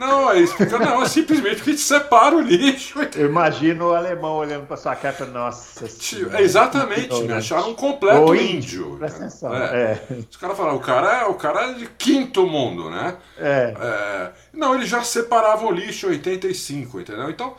Não, 0.00 0.30
é. 0.30 0.36
Não, 0.80 1.02
é 1.02 1.08
simplesmente 1.08 1.56
porque 1.56 1.70
a 1.70 1.72
gente 1.74 1.82
separa 1.82 2.34
o 2.34 2.40
lixo. 2.40 2.98
Eu 3.14 3.26
imagino 3.26 3.88
o 3.88 3.94
alemão 3.94 4.36
olhando 4.36 4.66
para 4.66 4.78
sua 4.78 4.96
cara 4.96 5.26
nossa. 5.26 5.84
É 6.32 6.40
exatamente, 6.40 7.22
me 7.24 7.32
acharam 7.34 7.70
um 7.70 7.74
completo 7.74 8.22
Ou 8.22 8.34
índio. 8.34 8.94
índio 8.94 9.52
é. 9.52 10.00
É. 10.10 10.18
Os 10.30 10.38
caras 10.38 10.56
falaram, 10.56 10.78
o 10.78 10.80
cara, 10.80 11.20
é, 11.20 11.24
o 11.26 11.34
cara 11.34 11.72
é 11.72 11.72
de 11.74 11.86
quinto 11.86 12.46
mundo, 12.46 12.88
né? 12.88 13.16
É. 13.36 13.74
é. 13.78 14.32
Não, 14.54 14.74
eles 14.74 14.88
já 14.88 15.02
separavam 15.04 15.68
o 15.68 15.72
lixo 15.72 16.06
em 16.06 16.12
85, 16.12 17.00
entendeu? 17.00 17.28
Então, 17.28 17.54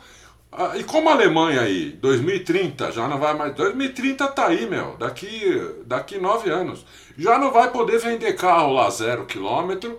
ah, 0.54 0.76
e 0.76 0.84
como 0.84 1.08
a 1.08 1.12
Alemanha 1.12 1.62
aí, 1.62 1.92
2030, 1.92 2.92
já 2.92 3.08
não 3.08 3.18
vai 3.18 3.32
mais. 3.34 3.54
2030 3.54 4.28
tá 4.28 4.48
aí, 4.48 4.68
meu. 4.68 4.96
Daqui, 4.98 5.82
daqui 5.86 6.18
nove 6.18 6.50
anos. 6.50 6.84
Já 7.16 7.38
não 7.38 7.50
vai 7.50 7.70
poder 7.70 7.98
vender 7.98 8.34
carro 8.34 8.74
lá 8.74 8.90
zero 8.90 9.24
quilômetro 9.24 9.98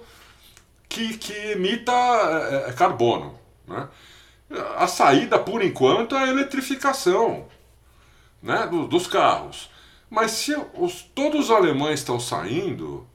que, 0.87 1.17
que 1.17 1.33
emita 1.33 1.91
é, 1.91 2.69
é, 2.69 2.73
carbono. 2.73 3.39
Né? 3.67 3.87
A 4.77 4.85
saída, 4.85 5.39
por 5.39 5.63
enquanto, 5.63 6.15
é 6.15 6.25
a 6.25 6.27
eletrificação 6.27 7.47
né, 8.41 8.67
do, 8.67 8.87
dos 8.87 9.07
carros. 9.07 9.71
Mas 10.07 10.31
se 10.31 10.55
os, 10.75 11.01
todos 11.15 11.45
os 11.45 11.51
alemães 11.51 12.01
estão 12.01 12.19
saindo, 12.19 13.07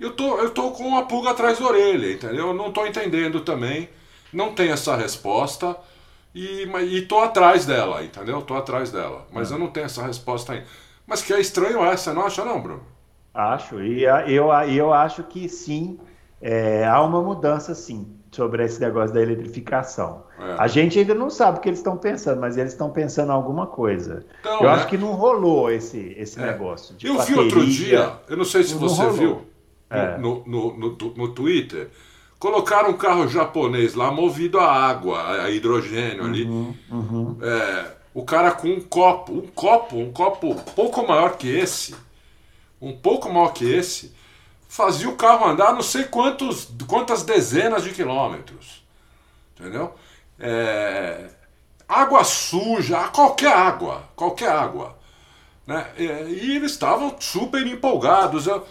eu 0.00 0.12
tô, 0.14 0.38
eu 0.38 0.48
tô 0.48 0.70
com 0.70 0.84
uma 0.84 1.06
pulga 1.06 1.30
atrás 1.30 1.58
da 1.58 1.66
orelha, 1.66 2.10
entendeu? 2.10 2.48
Eu 2.48 2.54
não 2.54 2.68
estou 2.68 2.86
entendendo 2.86 3.40
também, 3.40 3.90
não 4.32 4.54
tem 4.54 4.70
essa 4.70 4.96
resposta 4.96 5.76
e, 6.34 6.64
e 6.64 7.02
tô 7.02 7.20
atrás 7.20 7.66
dela, 7.66 8.02
entendeu? 8.02 8.42
Tô 8.42 8.54
atrás 8.54 8.90
dela, 8.90 9.26
mas 9.32 9.50
é. 9.50 9.54
eu 9.54 9.58
não 9.58 9.68
tenho 9.68 9.86
essa 9.86 10.02
resposta 10.02 10.52
ainda. 10.52 10.66
Mas 11.06 11.22
que 11.22 11.32
é 11.32 11.40
estranho 11.40 11.84
essa, 11.84 12.12
não 12.12 12.26
acha 12.26 12.44
não, 12.44 12.60
Bruno? 12.60 12.82
Acho, 13.32 13.80
e 13.80 14.04
eu, 14.04 14.52
eu 14.68 14.92
acho 14.92 15.22
que 15.22 15.48
sim, 15.48 15.98
é, 16.40 16.86
há 16.86 17.00
uma 17.02 17.22
mudança, 17.22 17.74
sim, 17.74 18.06
sobre 18.30 18.64
esse 18.64 18.80
negócio 18.80 19.14
da 19.14 19.22
eletrificação. 19.22 20.24
É. 20.38 20.56
A 20.58 20.66
gente 20.66 20.98
ainda 20.98 21.14
não 21.14 21.30
sabe 21.30 21.58
o 21.58 21.60
que 21.60 21.68
eles 21.68 21.78
estão 21.78 21.96
pensando, 21.96 22.40
mas 22.40 22.56
eles 22.56 22.72
estão 22.72 22.90
pensando 22.90 23.30
em 23.30 23.34
alguma 23.34 23.66
coisa. 23.66 24.24
Então, 24.40 24.60
eu 24.60 24.62
né? 24.62 24.68
acho 24.68 24.86
que 24.88 24.98
não 24.98 25.12
rolou 25.12 25.70
esse, 25.70 26.14
esse 26.18 26.40
é. 26.40 26.46
negócio. 26.46 26.96
eu 27.02 27.16
bateria. 27.16 27.36
vi 27.36 27.44
outro 27.44 27.66
dia, 27.66 28.12
eu 28.28 28.36
não 28.36 28.44
sei 28.44 28.62
se 28.64 28.74
você 28.74 29.08
viu 29.10 29.42
é. 29.90 30.18
no, 30.18 30.44
no, 30.46 30.76
no, 30.76 30.96
no, 31.16 31.28
Twitter, 31.28 31.90
colocaram 32.38 32.90
um 32.90 32.96
carro 32.96 33.28
japonês 33.28 33.94
lá 33.94 34.10
movido 34.10 34.58
a 34.58 34.72
água, 34.72 35.42
a 35.42 35.50
hidrogênio 35.50 36.24
ali. 36.24 36.44
Uhum, 36.44 36.74
uhum. 36.90 37.38
É, 37.42 37.92
o 38.14 38.24
cara 38.24 38.52
com 38.52 38.68
um 38.68 38.80
copo, 38.80 39.32
um 39.32 39.46
copo, 39.48 39.96
um 39.96 40.12
copo 40.12 40.54
pouco 40.72 41.06
maior 41.06 41.36
que 41.36 41.48
esse, 41.48 41.94
um 42.80 42.96
pouco 42.96 43.32
maior 43.32 43.52
que 43.52 43.64
esse, 43.64 44.14
fazia 44.68 45.08
o 45.08 45.16
carro 45.16 45.46
andar 45.46 45.72
não 45.72 45.82
sei 45.82 46.04
quantos, 46.04 46.68
quantas 46.86 47.22
dezenas 47.22 47.82
de 47.82 47.90
quilômetros. 47.90 48.84
Entendeu? 49.58 49.92
É, 50.38 51.30
água 51.88 52.22
suja, 52.22 53.08
qualquer 53.08 53.52
água, 53.52 54.04
qualquer 54.14 54.50
água. 54.50 54.96
Né? 55.66 55.86
E 55.98 56.56
eles 56.56 56.72
estavam 56.72 57.14
super 57.18 57.66
empolgados. 57.66 58.46
Eu, 58.46 58.66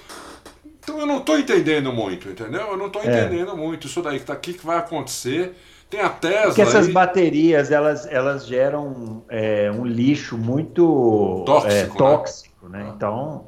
então 0.88 1.02
eu 1.02 1.06
não 1.06 1.18
estou 1.18 1.38
entendendo 1.38 1.92
muito, 1.92 2.30
entendeu? 2.30 2.62
Eu 2.62 2.78
não 2.78 2.88
estou 2.88 3.02
é. 3.02 3.08
entendendo 3.08 3.52
é. 3.52 3.56
muito 3.56 3.88
isso 3.88 4.02
daí 4.02 4.16
que 4.16 4.24
está 4.24 4.32
aqui 4.32 4.54
que 4.54 4.66
vai 4.66 4.78
acontecer. 4.78 5.54
Tem 5.90 6.00
a 6.00 6.10
Tesla. 6.10 6.48
Porque 6.48 6.62
essas 6.62 6.88
aí... 6.88 6.94
baterias 6.94 7.72
elas, 7.72 8.08
elas 8.10 8.48
geram 8.48 9.24
é, 9.28 9.70
um 9.70 9.86
lixo 9.86 10.38
muito 10.38 11.44
tóxico, 11.46 11.94
é, 11.94 11.98
tóxico 11.98 12.70
né? 12.70 12.84
né? 12.84 12.94
Então 12.96 13.48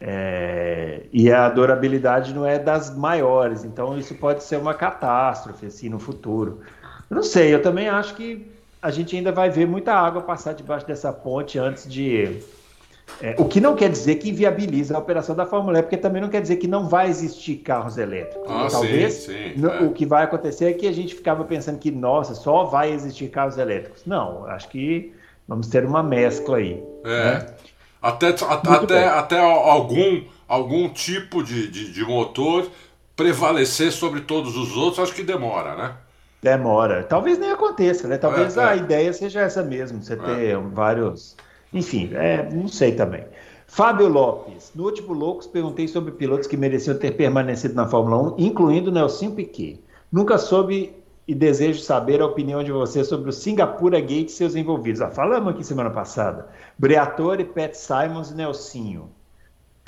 é, 0.00 1.02
e 1.12 1.32
a 1.32 1.48
durabilidade 1.48 2.32
não 2.32 2.46
é 2.46 2.58
das 2.58 2.94
maiores, 2.94 3.64
então 3.64 3.98
isso 3.98 4.14
pode 4.14 4.44
ser 4.44 4.56
uma 4.56 4.74
catástrofe 4.74 5.66
assim 5.66 5.88
no 5.88 5.98
futuro. 5.98 6.60
Eu 7.10 7.16
não 7.16 7.22
sei, 7.22 7.52
eu 7.52 7.62
também 7.62 7.88
acho 7.88 8.14
que 8.14 8.46
a 8.80 8.90
gente 8.90 9.16
ainda 9.16 9.32
vai 9.32 9.50
ver 9.50 9.66
muita 9.66 9.92
água 9.92 10.22
passar 10.22 10.52
debaixo 10.52 10.86
dessa 10.86 11.12
ponte 11.12 11.58
antes 11.58 11.90
de. 11.90 12.40
É, 13.22 13.34
o 13.38 13.46
que 13.46 13.60
não 13.60 13.74
quer 13.74 13.88
dizer 13.88 14.16
que 14.16 14.30
inviabiliza 14.30 14.94
a 14.94 14.98
operação 14.98 15.34
da 15.34 15.46
Fórmula 15.46 15.78
E, 15.78 15.82
porque 15.82 15.96
também 15.96 16.20
não 16.20 16.28
quer 16.28 16.42
dizer 16.42 16.56
que 16.56 16.66
não 16.66 16.88
vai 16.88 17.08
existir 17.08 17.56
carros 17.56 17.96
elétricos. 17.96 18.50
Ah, 18.50 18.68
Talvez 18.70 19.14
sim, 19.14 19.54
sim, 19.54 19.66
é. 19.66 19.82
o 19.84 19.92
que 19.92 20.04
vai 20.04 20.24
acontecer 20.24 20.66
é 20.66 20.72
que 20.72 20.86
a 20.86 20.92
gente 20.92 21.14
ficava 21.14 21.44
pensando 21.44 21.78
que, 21.78 21.90
nossa, 21.90 22.34
só 22.34 22.64
vai 22.64 22.92
existir 22.92 23.28
carros 23.28 23.56
elétricos. 23.56 24.02
Não, 24.04 24.44
acho 24.46 24.68
que 24.68 25.14
vamos 25.48 25.68
ter 25.68 25.84
uma 25.84 26.02
mescla 26.02 26.58
aí. 26.58 26.82
É. 27.04 27.24
Né? 27.24 27.46
Até, 28.02 28.28
até, 28.28 29.08
até 29.08 29.40
algum, 29.40 30.22
algum 30.46 30.88
tipo 30.88 31.42
de, 31.42 31.68
de, 31.68 31.92
de, 31.92 32.04
motor 32.04 32.68
prevalecer 33.16 33.90
sobre 33.90 34.20
todos 34.20 34.56
os 34.56 34.76
outros, 34.76 35.00
acho 35.00 35.14
que 35.14 35.22
demora, 35.22 35.74
né? 35.74 35.94
Demora. 36.42 37.02
Talvez 37.02 37.38
nem 37.38 37.50
aconteça, 37.50 38.06
né? 38.06 38.18
Talvez 38.18 38.56
é, 38.56 38.62
a 38.62 38.74
é. 38.74 38.78
ideia 38.78 39.12
seja 39.12 39.40
essa 39.40 39.62
mesmo, 39.62 40.02
você 40.02 40.14
ter 40.16 40.50
é. 40.50 40.56
vários. 40.56 41.36
Enfim, 41.72 42.10
é, 42.14 42.48
não 42.52 42.68
sei 42.68 42.92
também. 42.92 43.24
Fábio 43.66 44.08
Lopes, 44.08 44.72
no 44.74 44.84
último 44.84 45.12
Loucos 45.12 45.46
perguntei 45.46 45.88
sobre 45.88 46.12
pilotos 46.12 46.46
que 46.46 46.56
mereciam 46.56 46.96
ter 46.96 47.12
permanecido 47.12 47.74
na 47.74 47.86
Fórmula 47.86 48.34
1, 48.34 48.34
incluindo 48.38 48.92
Nelson 48.92 49.32
Piquet. 49.32 49.80
Nunca 50.10 50.38
soube 50.38 50.94
e 51.26 51.34
desejo 51.34 51.80
saber 51.80 52.20
a 52.20 52.26
opinião 52.26 52.62
de 52.62 52.70
você 52.70 53.02
sobre 53.02 53.28
o 53.28 53.32
Singapura 53.32 54.00
Gate 54.00 54.28
e 54.28 54.32
seus 54.32 54.54
envolvidos. 54.54 55.00
Ah, 55.00 55.10
falamos 55.10 55.52
aqui 55.52 55.64
semana 55.64 55.90
passada. 55.90 56.48
Briatore, 56.78 57.44
Pat 57.44 57.74
Simons 57.74 58.30
e 58.30 58.34
Nelsinho. 58.36 59.10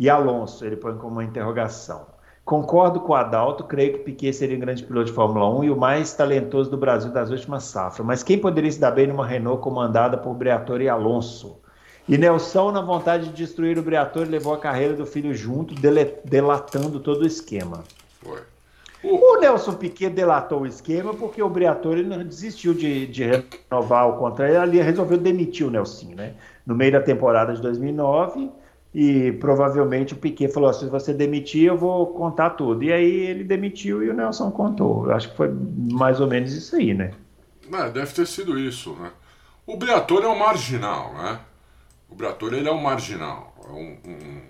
E 0.00 0.10
Alonso, 0.10 0.64
ele 0.64 0.76
põe 0.76 0.96
como 0.96 1.12
uma 1.12 1.24
interrogação. 1.24 2.06
Concordo 2.44 3.00
com 3.00 3.12
o 3.12 3.14
Adalto, 3.14 3.64
creio 3.64 3.92
que 3.92 3.98
Piquet 3.98 4.32
seria 4.32 4.56
um 4.56 4.60
grande 4.60 4.82
piloto 4.82 5.06
de 5.06 5.12
Fórmula 5.12 5.48
1 5.60 5.64
e 5.64 5.70
o 5.70 5.76
mais 5.76 6.14
talentoso 6.14 6.70
do 6.70 6.76
Brasil 6.76 7.12
das 7.12 7.30
últimas 7.30 7.64
safras. 7.64 8.06
Mas 8.06 8.22
quem 8.22 8.38
poderia 8.38 8.72
se 8.72 8.80
dar 8.80 8.90
bem 8.90 9.06
numa 9.06 9.26
Renault 9.26 9.62
comandada 9.62 10.16
por 10.16 10.34
Briatore 10.34 10.84
e 10.84 10.88
Alonso? 10.88 11.60
E 12.08 12.16
Nelson, 12.16 12.72
na 12.72 12.80
vontade 12.80 13.28
de 13.28 13.34
destruir 13.34 13.78
o 13.78 13.82
Briatore, 13.82 14.30
levou 14.30 14.54
a 14.54 14.58
carreira 14.58 14.94
do 14.94 15.04
filho 15.04 15.34
junto, 15.34 15.74
delatando 16.24 17.00
todo 17.00 17.22
o 17.22 17.26
esquema. 17.26 17.84
Foi. 18.22 18.40
O, 19.02 19.38
Nelson 19.38 19.74
Piquet 19.74 20.10
delatou 20.10 20.62
o 20.62 20.66
esquema 20.66 21.14
porque 21.14 21.40
o 21.40 21.48
Briatore 21.48 22.02
não 22.02 22.24
desistiu 22.24 22.74
de, 22.74 23.06
de 23.06 23.24
renovar 23.24 24.08
o 24.08 24.18
contrato, 24.18 24.50
ele 24.50 24.82
resolveu 24.82 25.18
demitir 25.18 25.66
o 25.66 25.70
Nelson, 25.70 26.14
né? 26.16 26.34
No 26.66 26.74
meio 26.74 26.92
da 26.92 27.00
temporada 27.00 27.54
de 27.54 27.62
2009 27.62 28.50
e 28.92 29.32
provavelmente 29.32 30.14
o 30.14 30.16
Piquet 30.16 30.48
falou: 30.48 30.72
se 30.72 30.86
você 30.86 31.12
demitir, 31.12 31.64
eu 31.64 31.76
vou 31.76 32.06
contar 32.08 32.50
tudo. 32.50 32.82
E 32.82 32.92
aí 32.92 33.20
ele 33.26 33.44
demitiu 33.44 34.02
e 34.02 34.10
o 34.10 34.14
Nelson 34.14 34.50
contou. 34.50 35.06
Eu 35.06 35.14
acho 35.14 35.30
que 35.30 35.36
foi 35.36 35.48
mais 35.92 36.20
ou 36.20 36.26
menos 36.26 36.52
isso 36.52 36.74
aí, 36.74 36.94
né? 36.94 37.12
É, 37.72 37.90
deve 37.90 38.12
ter 38.12 38.26
sido 38.26 38.58
isso, 38.58 38.94
né? 38.94 39.10
O 39.66 39.76
Briatore 39.76 40.24
é 40.24 40.28
um 40.28 40.38
marginal, 40.38 41.12
né? 41.12 41.38
O 42.08 42.14
Briatore 42.14 42.56
ele 42.56 42.68
é 42.68 42.72
um 42.72 42.80
marginal, 42.80 43.54
é 43.64 43.72
um, 43.72 43.98
um, 44.06 44.42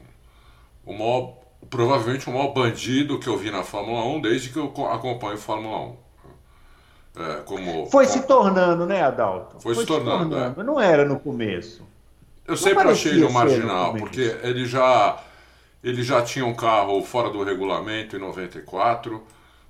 o 0.87 0.93
maior 0.93 1.39
provavelmente 1.69 2.29
o 2.29 2.33
maior 2.33 2.53
bandido 2.53 3.19
que 3.19 3.29
eu 3.29 3.37
vi 3.37 3.51
na 3.51 3.63
Fórmula 3.63 4.05
1 4.05 4.21
desde 4.21 4.51
que 4.51 4.59
eu 4.59 4.73
acompanho 4.91 5.37
Fórmula 5.39 5.79
1. 5.79 5.97
É, 7.19 7.43
como, 7.45 7.87
foi 7.87 8.07
como... 8.07 8.19
se 8.19 8.27
tornando, 8.27 8.87
né, 8.87 9.03
Adalto? 9.03 9.61
Foi, 9.61 9.75
foi 9.75 9.83
se 9.83 9.89
tornando, 9.89 10.25
se 10.25 10.31
tornando. 10.31 10.61
É. 10.61 10.65
Não 10.65 10.81
era 10.81 11.05
no 11.05 11.19
começo. 11.19 11.83
Eu 12.47 12.53
não 12.53 12.57
sempre 12.57 12.89
achei 12.89 13.13
ele 13.13 13.25
um 13.25 13.33
marginal, 13.33 13.93
porque 13.95 14.37
ele 14.43 14.65
já, 14.65 15.19
ele 15.83 16.03
já 16.03 16.23
tinha 16.23 16.47
um 16.47 16.55
carro 16.55 17.03
fora 17.03 17.29
do 17.29 17.43
regulamento 17.43 18.17
em 18.17 18.21
94, 18.21 19.21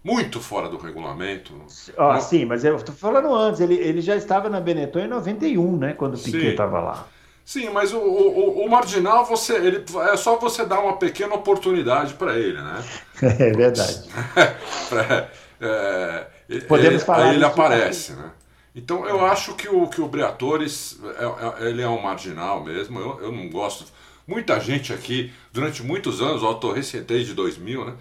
muito 0.04 0.40
fora 0.40 0.68
do 0.68 0.76
regulamento. 0.76 1.54
Ah, 1.96 2.14
Não... 2.14 2.20
Sim, 2.20 2.44
mas 2.44 2.64
eu 2.64 2.76
estou 2.76 2.94
falando 2.94 3.34
antes, 3.34 3.60
ele, 3.60 3.74
ele 3.74 4.00
já 4.02 4.14
estava 4.14 4.48
na 4.50 4.60
Benetton 4.60 5.00
em 5.00 5.08
91, 5.08 5.76
né? 5.76 5.92
Quando 5.94 6.14
o 6.14 6.18
Piquet 6.18 6.50
estava 6.50 6.80
lá. 6.80 7.08
Sim, 7.48 7.70
mas 7.70 7.94
o, 7.94 7.98
o, 7.98 8.66
o, 8.66 8.68
marginal 8.68 9.24
você, 9.24 9.54
ele, 9.54 9.82
é 10.12 10.16
só 10.18 10.36
você 10.38 10.66
dar 10.66 10.80
uma 10.80 10.98
pequena 10.98 11.34
oportunidade 11.34 12.12
para 12.12 12.38
ele, 12.38 12.60
né? 12.60 12.84
É 13.22 13.50
verdade. 13.50 14.02
pra, 14.90 15.30
é, 15.58 16.26
Podemos 16.68 16.96
ele, 16.96 16.98
falar. 16.98 17.30
Aí 17.30 17.36
ele 17.36 17.44
aparece, 17.46 18.12
né? 18.12 18.32
Então 18.74 19.08
eu 19.08 19.24
acho 19.24 19.54
que 19.54 19.66
o, 19.66 19.88
que 19.88 19.98
o 19.98 20.06
Briatores 20.06 21.00
é, 21.02 21.64
é, 21.64 21.70
ele 21.70 21.80
é 21.80 21.88
um 21.88 22.02
marginal 22.02 22.62
mesmo. 22.62 23.00
Eu, 23.00 23.18
eu 23.22 23.32
não 23.32 23.48
gosto. 23.48 23.86
Muita 24.26 24.60
gente 24.60 24.92
aqui, 24.92 25.32
durante 25.50 25.82
muitos 25.82 26.20
anos, 26.20 26.42
o 26.42 26.54
Torres 26.56 26.92
desde 27.06 27.32
2000, 27.32 27.82
né? 27.82 27.94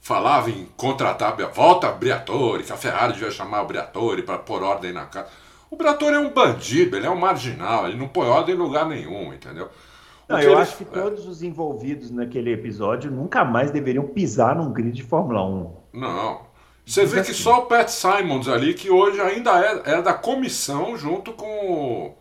Falava 0.00 0.50
em 0.50 0.66
contratar, 0.76 1.36
volta 1.54 1.88
Briatore, 1.92 2.64
que 2.64 2.72
a 2.72 2.76
Ferrari 2.76 3.12
devia 3.12 3.30
chamar 3.30 3.62
o 3.62 3.66
Briatore 3.66 4.22
para 4.22 4.38
pôr 4.38 4.64
ordem 4.64 4.92
na 4.92 5.06
casa. 5.06 5.28
O 5.70 5.76
Briatore 5.76 6.14
é 6.14 6.18
um 6.18 6.32
bandido, 6.32 6.96
ele 6.96 7.06
é 7.06 7.10
um 7.10 7.18
marginal, 7.18 7.86
ele 7.86 7.98
não 7.98 8.08
põe 8.08 8.28
ordem 8.28 8.54
em 8.54 8.58
lugar 8.58 8.86
nenhum, 8.86 9.32
entendeu? 9.32 9.68
Não, 10.28 10.40
eu 10.40 10.52
ele... 10.52 10.60
acho 10.60 10.76
que 10.76 10.84
todos 10.84 11.26
os 11.26 11.42
envolvidos 11.42 12.10
naquele 12.10 12.52
episódio 12.52 13.10
nunca 13.10 13.44
mais 13.44 13.70
deveriam 13.70 14.06
pisar 14.06 14.56
num 14.56 14.72
grid 14.72 14.92
de 14.92 15.02
Fórmula 15.02 15.44
1. 15.44 15.76
Não, 15.94 16.40
você 16.88 17.04
vê 17.04 17.22
que 17.22 17.34
só 17.34 17.58
o 17.58 17.66
Pat 17.66 17.90
Simons 17.90 18.48
ali, 18.48 18.72
que 18.72 18.88
hoje 18.88 19.20
ainda 19.20 19.50
é, 19.62 19.96
é 19.96 20.02
da 20.02 20.14
comissão, 20.14 20.96
junto 20.96 21.34
com. 21.34 22.16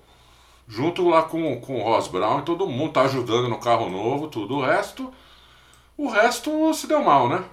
Junto 0.68 1.08
lá 1.08 1.24
com, 1.24 1.62
com 1.62 1.80
o 1.80 1.84
Ross 1.84 2.10
Brown 2.10 2.40
e 2.40 2.42
todo 2.42 2.68
mundo 2.68 2.92
tá 2.92 3.04
ajudando 3.04 3.48
no 3.48 3.60
carro 3.60 3.90
novo, 3.90 4.28
tudo. 4.28 4.56
O 4.56 4.62
resto. 4.62 5.10
O 5.98 6.10
resto 6.10 6.74
se 6.74 6.86
deu 6.86 7.02
mal, 7.02 7.30
né? 7.30 7.46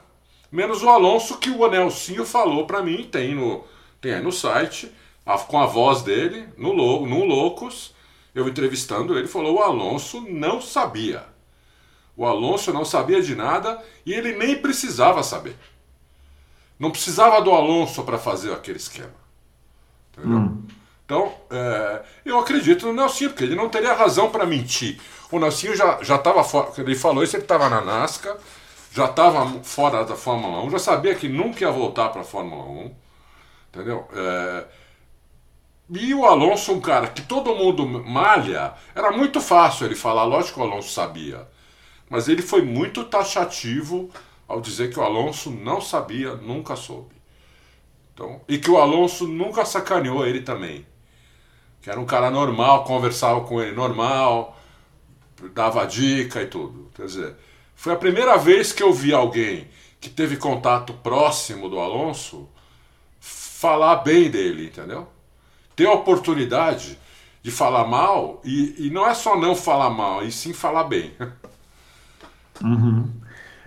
Menos 0.51 0.83
o 0.83 0.89
Alonso, 0.89 1.39
que 1.39 1.51
o 1.51 1.65
Anelcinho 1.65 2.25
falou 2.25 2.67
para 2.67 2.83
mim, 2.83 3.05
tem, 3.05 3.33
no, 3.33 3.63
tem 4.01 4.15
aí 4.15 4.23
no 4.23 4.33
site, 4.33 4.93
a, 5.25 5.39
com 5.39 5.59
a 5.59 5.67
voz 5.67 6.03
dele, 6.03 6.49
no, 6.57 6.75
no 6.75 7.25
Loucos, 7.25 7.95
eu 8.35 8.49
entrevistando 8.49 9.17
ele, 9.19 9.29
falou: 9.29 9.57
o 9.57 9.63
Alonso 9.63 10.21
não 10.29 10.61
sabia. 10.61 11.25
O 12.17 12.25
Alonso 12.25 12.73
não 12.73 12.85
sabia 12.85 13.21
de 13.23 13.35
nada 13.35 13.83
e 14.07 14.13
ele 14.13 14.37
nem 14.37 14.57
precisava 14.57 15.23
saber. 15.23 15.57
Não 16.79 16.91
precisava 16.91 17.41
do 17.41 17.51
Alonso 17.51 18.03
para 18.05 18.19
fazer 18.19 18.53
aquele 18.53 18.79
esquema. 18.79 19.15
Entendeu? 20.13 20.39
Hum. 20.39 20.63
Então, 21.05 21.35
é, 21.51 22.03
eu 22.25 22.39
acredito 22.39 22.87
no 22.87 22.93
Nelsinho, 22.95 23.31
porque 23.31 23.45
ele 23.45 23.55
não 23.55 23.69
teria 23.69 23.93
razão 23.93 24.31
para 24.31 24.47
mentir. 24.47 24.99
O 25.31 25.39
Nelsinho 25.39 25.77
já 25.77 26.01
estava 26.01 26.43
fora, 26.43 26.73
ele 26.79 26.95
falou 26.95 27.23
isso, 27.23 27.37
ele 27.37 27.43
estava 27.43 27.69
na 27.69 27.83
NASCAR, 27.83 28.37
já 28.91 29.05
estava 29.05 29.47
fora 29.63 30.05
da 30.05 30.17
Fórmula 30.17 30.63
1, 30.63 30.71
já 30.71 30.79
sabia 30.79 31.15
que 31.15 31.29
nunca 31.29 31.61
ia 31.61 31.71
voltar 31.71 32.09
para 32.09 32.23
a 32.23 32.25
Fórmula 32.25 32.65
1. 32.65 32.95
Entendeu? 33.71 34.09
É, 34.15 34.65
e 35.91 36.15
o 36.15 36.25
Alonso, 36.25 36.73
um 36.73 36.81
cara 36.81 37.09
que 37.09 37.23
todo 37.23 37.55
mundo 37.55 37.87
malha, 37.87 38.73
era 38.95 39.13
muito 39.13 39.41
fácil 39.41 39.87
ele 39.87 39.95
falar, 39.95 40.25
lógico 40.25 40.55
que 40.55 40.61
o 40.61 40.71
Alonso 40.71 40.91
sabia. 40.91 41.47
Mas 42.09 42.29
ele 42.29 42.43
foi 42.43 42.63
muito 42.63 43.05
taxativo 43.05 44.11
ao 44.49 44.61
dizer 44.61 44.91
que 44.91 44.99
o 44.99 45.03
Alonso 45.03 45.51
não 45.51 45.81
sabia, 45.81 46.35
nunca 46.35 46.77
soube. 46.77 47.15
Então, 48.13 48.41
e 48.49 48.59
que 48.59 48.71
o 48.71 48.79
Alonso 48.79 49.27
nunca 49.27 49.65
sacaneou 49.65 50.27
ele 50.27 50.41
também. 50.41 50.87
Que 51.83 51.91
era 51.91 52.01
um 52.01 52.07
cara 52.07 52.31
normal, 52.31 52.85
conversava 52.85 53.43
com 53.43 53.61
ele 53.61 53.73
normal, 53.73 54.57
dava 55.53 55.85
dica 55.87 56.41
e 56.43 56.47
tudo. 56.47 56.91
Quer 56.95 57.07
dizer, 57.07 57.37
foi 57.75 57.93
a 57.93 57.97
primeira 57.97 58.37
vez 58.37 58.73
que 58.73 58.83
eu 58.83 58.93
vi 58.93 59.13
alguém 59.13 59.69
que 60.01 60.09
teve 60.09 60.37
contato 60.37 60.95
próximo 60.95 61.69
do 61.69 61.79
Alonso 61.79 62.49
falar 63.21 63.97
bem 63.97 64.31
dele, 64.31 64.67
entendeu? 64.67 65.09
Ter 65.77 65.87
a 65.87 65.93
oportunidade 65.93 66.99
de 67.43 67.51
falar 67.51 67.87
mal, 67.87 68.41
e, 68.45 68.87
e 68.87 68.91
não 68.91 69.07
é 69.07 69.15
só 69.15 69.39
não 69.39 69.55
falar 69.55 69.91
mal, 69.91 70.25
e 70.25 70.33
sim 70.33 70.53
falar 70.53 70.85
bem. 70.85 71.13
Uhum. 72.63 73.11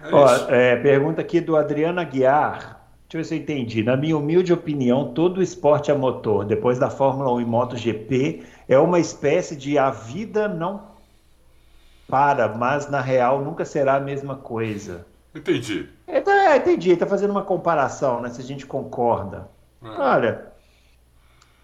É 0.02 0.16
Ó, 0.16 0.50
é, 0.50 0.76
pergunta 0.78 1.20
aqui 1.20 1.42
do 1.42 1.58
Adriano 1.58 2.00
Aguiar. 2.00 2.78
Deixa 3.10 3.18
eu 3.18 3.22
ver 3.22 3.24
se 3.26 3.36
eu 3.36 3.38
entendi. 3.40 3.84
Na 3.84 3.98
minha 3.98 4.18
humilde 4.18 4.54
opinião, 4.54 5.14
todo 5.14 5.42
esporte 5.42 5.92
a 5.92 5.96
motor, 5.96 6.46
depois 6.46 6.80
da 6.80 6.90
Fórmula 6.90 7.34
1 7.34 7.42
e 7.42 7.46
MotoGP, 7.46 8.44
é 8.68 8.78
uma 8.78 9.00
espécie 9.00 9.56
de 9.56 9.78
a 9.78 9.90
vida 9.90 10.48
não 10.48 10.84
para, 12.08 12.48
mas 12.50 12.90
na 12.90 13.02
real 13.02 13.44
nunca 13.44 13.66
será 13.66 13.96
a 13.96 14.00
mesma 14.00 14.36
coisa. 14.36 15.06
Entendi. 15.34 15.90
É, 16.06 16.22
tá, 16.22 16.54
é, 16.54 16.58
entendi. 16.58 16.92
Está 16.92 17.06
fazendo 17.06 17.32
uma 17.32 17.44
comparação, 17.44 18.22
né? 18.22 18.30
Se 18.30 18.42
a 18.42 18.44
gente 18.44 18.66
concorda. 18.66 19.48
É. 19.84 19.88
Olha, 19.88 20.46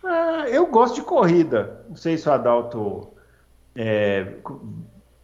é, 0.06 0.58
eu 0.58 0.68
gosto 0.68 0.96
de 0.96 1.02
corrida. 1.02 1.86
Não 1.90 1.96
sei 1.96 2.18
se 2.18 2.28
o 2.28 2.32
Adalto 2.32 3.14
é, 3.76 4.36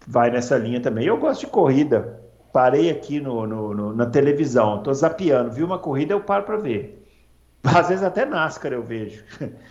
vai 0.07 0.31
nessa 0.31 0.57
linha 0.57 0.81
também. 0.81 1.05
Eu 1.05 1.17
gosto 1.17 1.41
de 1.41 1.47
corrida 1.47 2.19
parei 2.51 2.89
aqui 2.89 3.19
no, 3.19 3.45
no, 3.45 3.73
no 3.73 3.95
na 3.95 4.05
televisão, 4.05 4.81
tô 4.83 4.93
zapeando, 4.93 5.51
vi 5.51 5.63
uma 5.63 5.79
corrida, 5.79 6.13
eu 6.13 6.21
paro 6.21 6.43
para 6.43 6.57
ver. 6.57 6.95
Às 7.63 7.89
vezes 7.89 8.03
até 8.03 8.25
NASCAR 8.25 8.71
eu 8.71 8.83
vejo. 8.83 9.23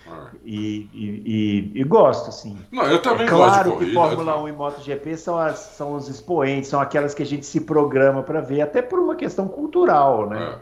Ah. 0.08 0.28
E, 0.44 0.88
e, 0.94 1.72
e, 1.74 1.80
e, 1.80 1.84
gosto, 1.84 2.28
assim. 2.28 2.56
Não, 2.70 2.84
eu 2.84 3.02
também 3.02 3.26
é 3.26 3.28
claro 3.28 3.44
gosto 3.50 3.64
de 3.64 3.70
corrida. 3.70 3.86
que 3.86 3.94
Fórmula 3.94 4.42
1 4.42 4.48
e 4.48 4.52
MotoGP 4.52 5.16
são, 5.16 5.38
as, 5.38 5.58
são 5.58 5.94
os 5.94 6.08
expoentes, 6.08 6.70
são 6.70 6.80
aquelas 6.80 7.12
que 7.12 7.22
a 7.22 7.26
gente 7.26 7.44
se 7.44 7.62
programa 7.62 8.22
para 8.22 8.40
ver, 8.40 8.62
até 8.62 8.80
por 8.80 8.98
uma 8.98 9.14
questão 9.14 9.48
cultural, 9.48 10.28
né? 10.28 10.58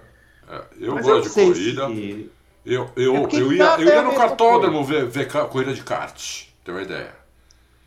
É, 0.48 0.56
é. 0.56 0.64
Eu 0.80 0.94
Mas 0.94 1.06
gosto 1.06 1.40
eu 1.40 1.46
de 1.46 1.52
corrida. 1.52 1.86
Se... 1.88 2.32
Eu, 2.66 2.90
eu, 2.96 3.14
é 3.14 3.20
eu, 3.32 3.52
ia, 3.52 3.76
eu 3.78 3.86
ia 3.86 4.02
no 4.02 4.12
cartódromo 4.16 4.82
ver, 4.82 5.06
ver 5.06 5.30
corrida 5.30 5.72
de 5.72 5.84
kart, 5.84 6.46
tem 6.64 6.74
uma 6.74 6.82
ideia. 6.82 7.14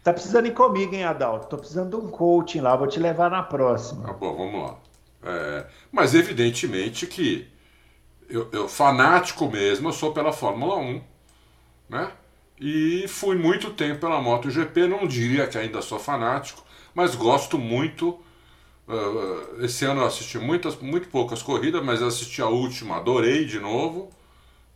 Tá 0.02 0.14
precisando 0.14 0.48
ir 0.48 0.54
comigo, 0.54 0.96
hein, 0.96 1.04
Adalto? 1.04 1.48
Tô 1.48 1.58
precisando 1.58 1.90
de 1.90 1.96
um 1.98 2.10
coaching 2.10 2.62
lá, 2.62 2.78
vou 2.78 2.88
te 2.88 2.98
levar 2.98 3.30
na 3.30 3.44
próxima. 3.44 4.08
Tá 4.08 4.14
bom, 4.14 4.38
vamos 4.38 4.64
lá. 4.64 4.78
É, 5.22 5.66
mas 5.92 6.16
evidentemente 6.16 7.06
que 7.08 7.46
eu, 8.30 8.48
eu, 8.54 8.70
fanático 8.70 9.50
mesmo, 9.50 9.90
eu 9.90 9.94
sou 9.94 10.14
pela 10.14 10.32
Fórmula 10.32 10.78
1, 10.78 11.02
né? 11.90 12.12
E 12.58 13.06
fui 13.10 13.36
muito 13.36 13.72
tempo 13.72 14.00
pela 14.00 14.22
MotoGP, 14.22 14.88
não 14.88 15.06
diria 15.06 15.46
que 15.46 15.58
ainda 15.58 15.82
sou 15.82 16.00
fanático, 16.00 16.64
mas 16.94 17.16
gosto 17.16 17.58
muito. 17.58 18.18
Uh, 18.88 19.64
esse 19.64 19.84
ano 19.84 20.02
eu 20.02 20.06
assisti 20.06 20.40
muitas, 20.40 20.78
muito 20.78 21.10
poucas 21.10 21.42
corridas, 21.42 21.84
mas 21.84 22.02
assisti 22.02 22.42
a 22.42 22.48
última, 22.48 22.98
adorei 22.98 23.46
de 23.46 23.60
novo, 23.60 24.10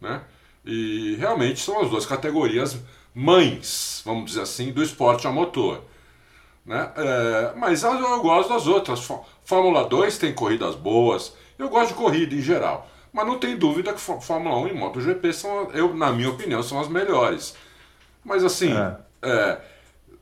né? 0.03 0.21
E 0.63 1.15
realmente 1.15 1.59
são 1.61 1.81
as 1.81 1.89
duas 1.89 2.05
categorias 2.05 2.77
mães, 3.15 4.01
vamos 4.05 4.25
dizer 4.25 4.41
assim, 4.41 4.71
do 4.71 4.83
esporte 4.83 5.25
a 5.25 5.31
motor. 5.31 5.81
Né? 6.65 6.91
É, 6.95 7.53
mas 7.55 7.83
eu 7.83 8.21
gosto 8.21 8.49
das 8.49 8.67
outras. 8.67 9.09
Fórmula 9.43 9.85
2 9.85 10.17
tem 10.17 10.33
corridas 10.33 10.75
boas, 10.75 11.33
eu 11.57 11.69
gosto 11.69 11.89
de 11.89 11.93
corrida 11.95 12.35
em 12.35 12.41
geral. 12.41 12.89
Mas 13.11 13.27
não 13.27 13.37
tem 13.37 13.57
dúvida 13.57 13.93
que 13.93 14.01
Fórmula 14.01 14.57
1 14.57 14.67
e 14.69 14.73
MotoGP 14.73 15.33
são, 15.33 15.71
eu, 15.71 15.93
na 15.93 16.11
minha 16.11 16.29
opinião, 16.29 16.63
são 16.63 16.79
as 16.79 16.87
melhores. 16.87 17.55
Mas 18.25 18.43
assim, 18.43 18.73
é. 18.73 18.97
É, 19.21 19.57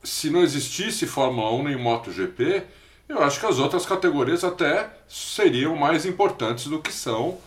se 0.04 0.30
não 0.30 0.42
existisse 0.42 1.08
Fórmula 1.08 1.52
1 1.52 1.64
nem 1.64 1.78
MotoGP, 1.78 2.64
eu 3.08 3.22
acho 3.24 3.40
que 3.40 3.46
as 3.46 3.60
outras 3.60 3.86
categorias 3.86 4.44
até 4.44 4.90
seriam 5.08 5.76
mais 5.76 6.06
importantes 6.06 6.68
do 6.68 6.82
que 6.82 6.92
são. 6.92 7.38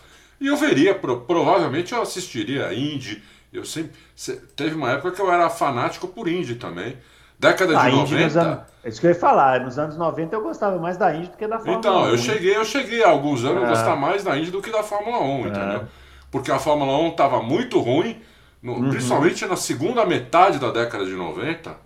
E 0.40 0.46
eu 0.46 0.56
veria, 0.56 0.94
provavelmente 0.94 1.92
eu 1.92 2.02
assistiria 2.02 2.66
a 2.66 2.74
Indy, 2.74 3.22
eu 3.52 3.64
sempre. 3.64 3.92
Teve 4.56 4.74
uma 4.74 4.90
época 4.90 5.12
que 5.12 5.20
eu 5.20 5.30
era 5.30 5.48
fanático 5.48 6.08
por 6.08 6.28
Indy 6.28 6.56
também. 6.56 6.96
Década 7.38 7.76
de 7.76 7.90
90. 7.90 8.40
Anos, 8.40 8.62
é 8.82 8.88
isso 8.88 9.00
que 9.00 9.06
eu 9.06 9.10
ia 9.10 9.18
falar. 9.18 9.60
Nos 9.60 9.78
anos 9.78 9.96
90 9.96 10.34
eu 10.34 10.42
gostava 10.42 10.78
mais 10.78 10.96
da 10.96 11.14
Indy 11.14 11.28
do 11.28 11.36
que 11.36 11.46
da 11.46 11.58
Fórmula 11.58 11.78
então, 11.78 11.96
1. 11.96 11.98
Então, 12.00 12.10
eu 12.10 12.18
cheguei, 12.18 12.56
eu 12.56 12.64
cheguei 12.64 13.04
há 13.04 13.08
alguns 13.08 13.44
anos 13.44 13.62
é. 13.62 13.66
a 13.66 13.68
gostar 13.68 13.96
mais 13.96 14.24
da 14.24 14.36
Indy 14.36 14.50
do 14.50 14.62
que 14.62 14.70
da 14.70 14.82
Fórmula 14.82 15.20
1, 15.20 15.44
é. 15.44 15.48
entendeu? 15.48 15.84
Porque 16.30 16.50
a 16.50 16.58
Fórmula 16.58 16.98
1 16.98 17.08
estava 17.10 17.42
muito 17.42 17.80
ruim, 17.80 18.20
no, 18.62 18.74
uhum. 18.74 18.90
principalmente 18.90 19.46
na 19.46 19.56
segunda 19.56 20.04
metade 20.04 20.58
da 20.58 20.70
década 20.70 21.04
de 21.04 21.12
90. 21.12 21.76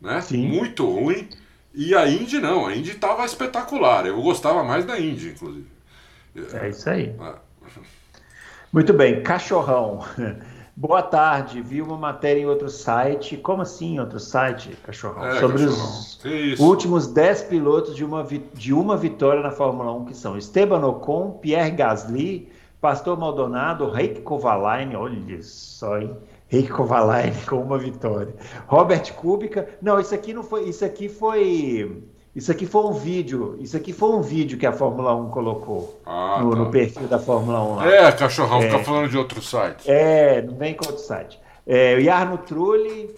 Né? 0.00 0.20
Sim. 0.20 0.46
Muito 0.46 0.86
ruim. 0.86 1.28
E 1.74 1.94
a 1.94 2.08
Indy 2.08 2.38
não, 2.38 2.66
a 2.66 2.74
Indy 2.74 2.92
estava 2.92 3.24
espetacular. 3.24 4.06
Eu 4.06 4.20
gostava 4.22 4.64
mais 4.64 4.84
da 4.84 4.98
Indy, 4.98 5.30
inclusive. 5.30 5.66
É 6.54 6.68
isso 6.68 6.88
aí. 6.88 7.14
É. 7.20 7.49
Muito 8.72 8.92
bem, 8.92 9.22
cachorrão. 9.22 10.00
Boa 10.76 11.02
tarde, 11.02 11.60
vi 11.60 11.82
uma 11.82 11.96
matéria 11.98 12.40
em 12.40 12.46
outro 12.46 12.70
site. 12.70 13.36
Como 13.36 13.60
assim 13.62 13.98
outro 13.98 14.20
site, 14.20 14.70
cachorrão? 14.84 15.26
É, 15.26 15.40
Sobre 15.40 15.64
cachorrão. 15.64 16.54
os 16.54 16.60
últimos 16.60 17.06
10 17.08 17.42
pilotos 17.42 17.96
de 17.96 18.04
uma, 18.04 18.24
de 18.54 18.72
uma 18.72 18.96
vitória 18.96 19.42
na 19.42 19.50
Fórmula 19.50 19.92
1, 19.92 20.04
que 20.06 20.16
são 20.16 20.38
Esteban 20.38 20.86
Ocon, 20.86 21.32
Pierre 21.42 21.72
Gasly, 21.72 22.48
Pastor 22.80 23.18
Maldonado, 23.18 23.90
Reik 23.90 24.22
Kovalainen, 24.22 24.96
olha 24.96 25.42
só, 25.42 25.98
hein? 25.98 26.16
Reik 26.48 26.70
Kovalainen 26.70 27.34
com 27.46 27.56
uma 27.60 27.76
vitória. 27.76 28.34
Robert 28.66 29.12
Kubica. 29.14 29.68
Não, 29.82 30.00
isso 30.00 30.14
aqui 30.14 30.32
não 30.32 30.42
foi. 30.42 30.68
Isso 30.68 30.84
aqui 30.84 31.08
foi. 31.08 32.04
Isso 32.34 32.52
aqui 32.52 32.64
foi 32.64 32.84
um 32.84 32.92
vídeo, 32.92 33.56
isso 33.60 33.76
aqui 33.76 33.92
foi 33.92 34.10
um 34.10 34.22
vídeo 34.22 34.56
que 34.56 34.64
a 34.66 34.72
Fórmula 34.72 35.14
1 35.16 35.30
colocou 35.30 36.00
Ah, 36.06 36.38
no, 36.40 36.50
tá. 36.50 36.56
no 36.56 36.70
perfil 36.70 37.08
da 37.08 37.18
Fórmula 37.18 37.60
1 37.62 37.74
lá. 37.76 37.92
É, 37.92 38.12
cachorrão, 38.12 38.58
É. 38.62 38.70
fica 38.70 38.84
falando 38.84 39.08
de 39.10 39.18
outro 39.18 39.42
site. 39.42 39.90
É, 39.90 40.40
não 40.42 40.54
vem 40.54 40.74
com 40.74 40.86
outro 40.86 41.02
site. 41.02 41.40
É, 41.66 42.00
Jarno 42.00 42.38
Trulli, 42.38 43.10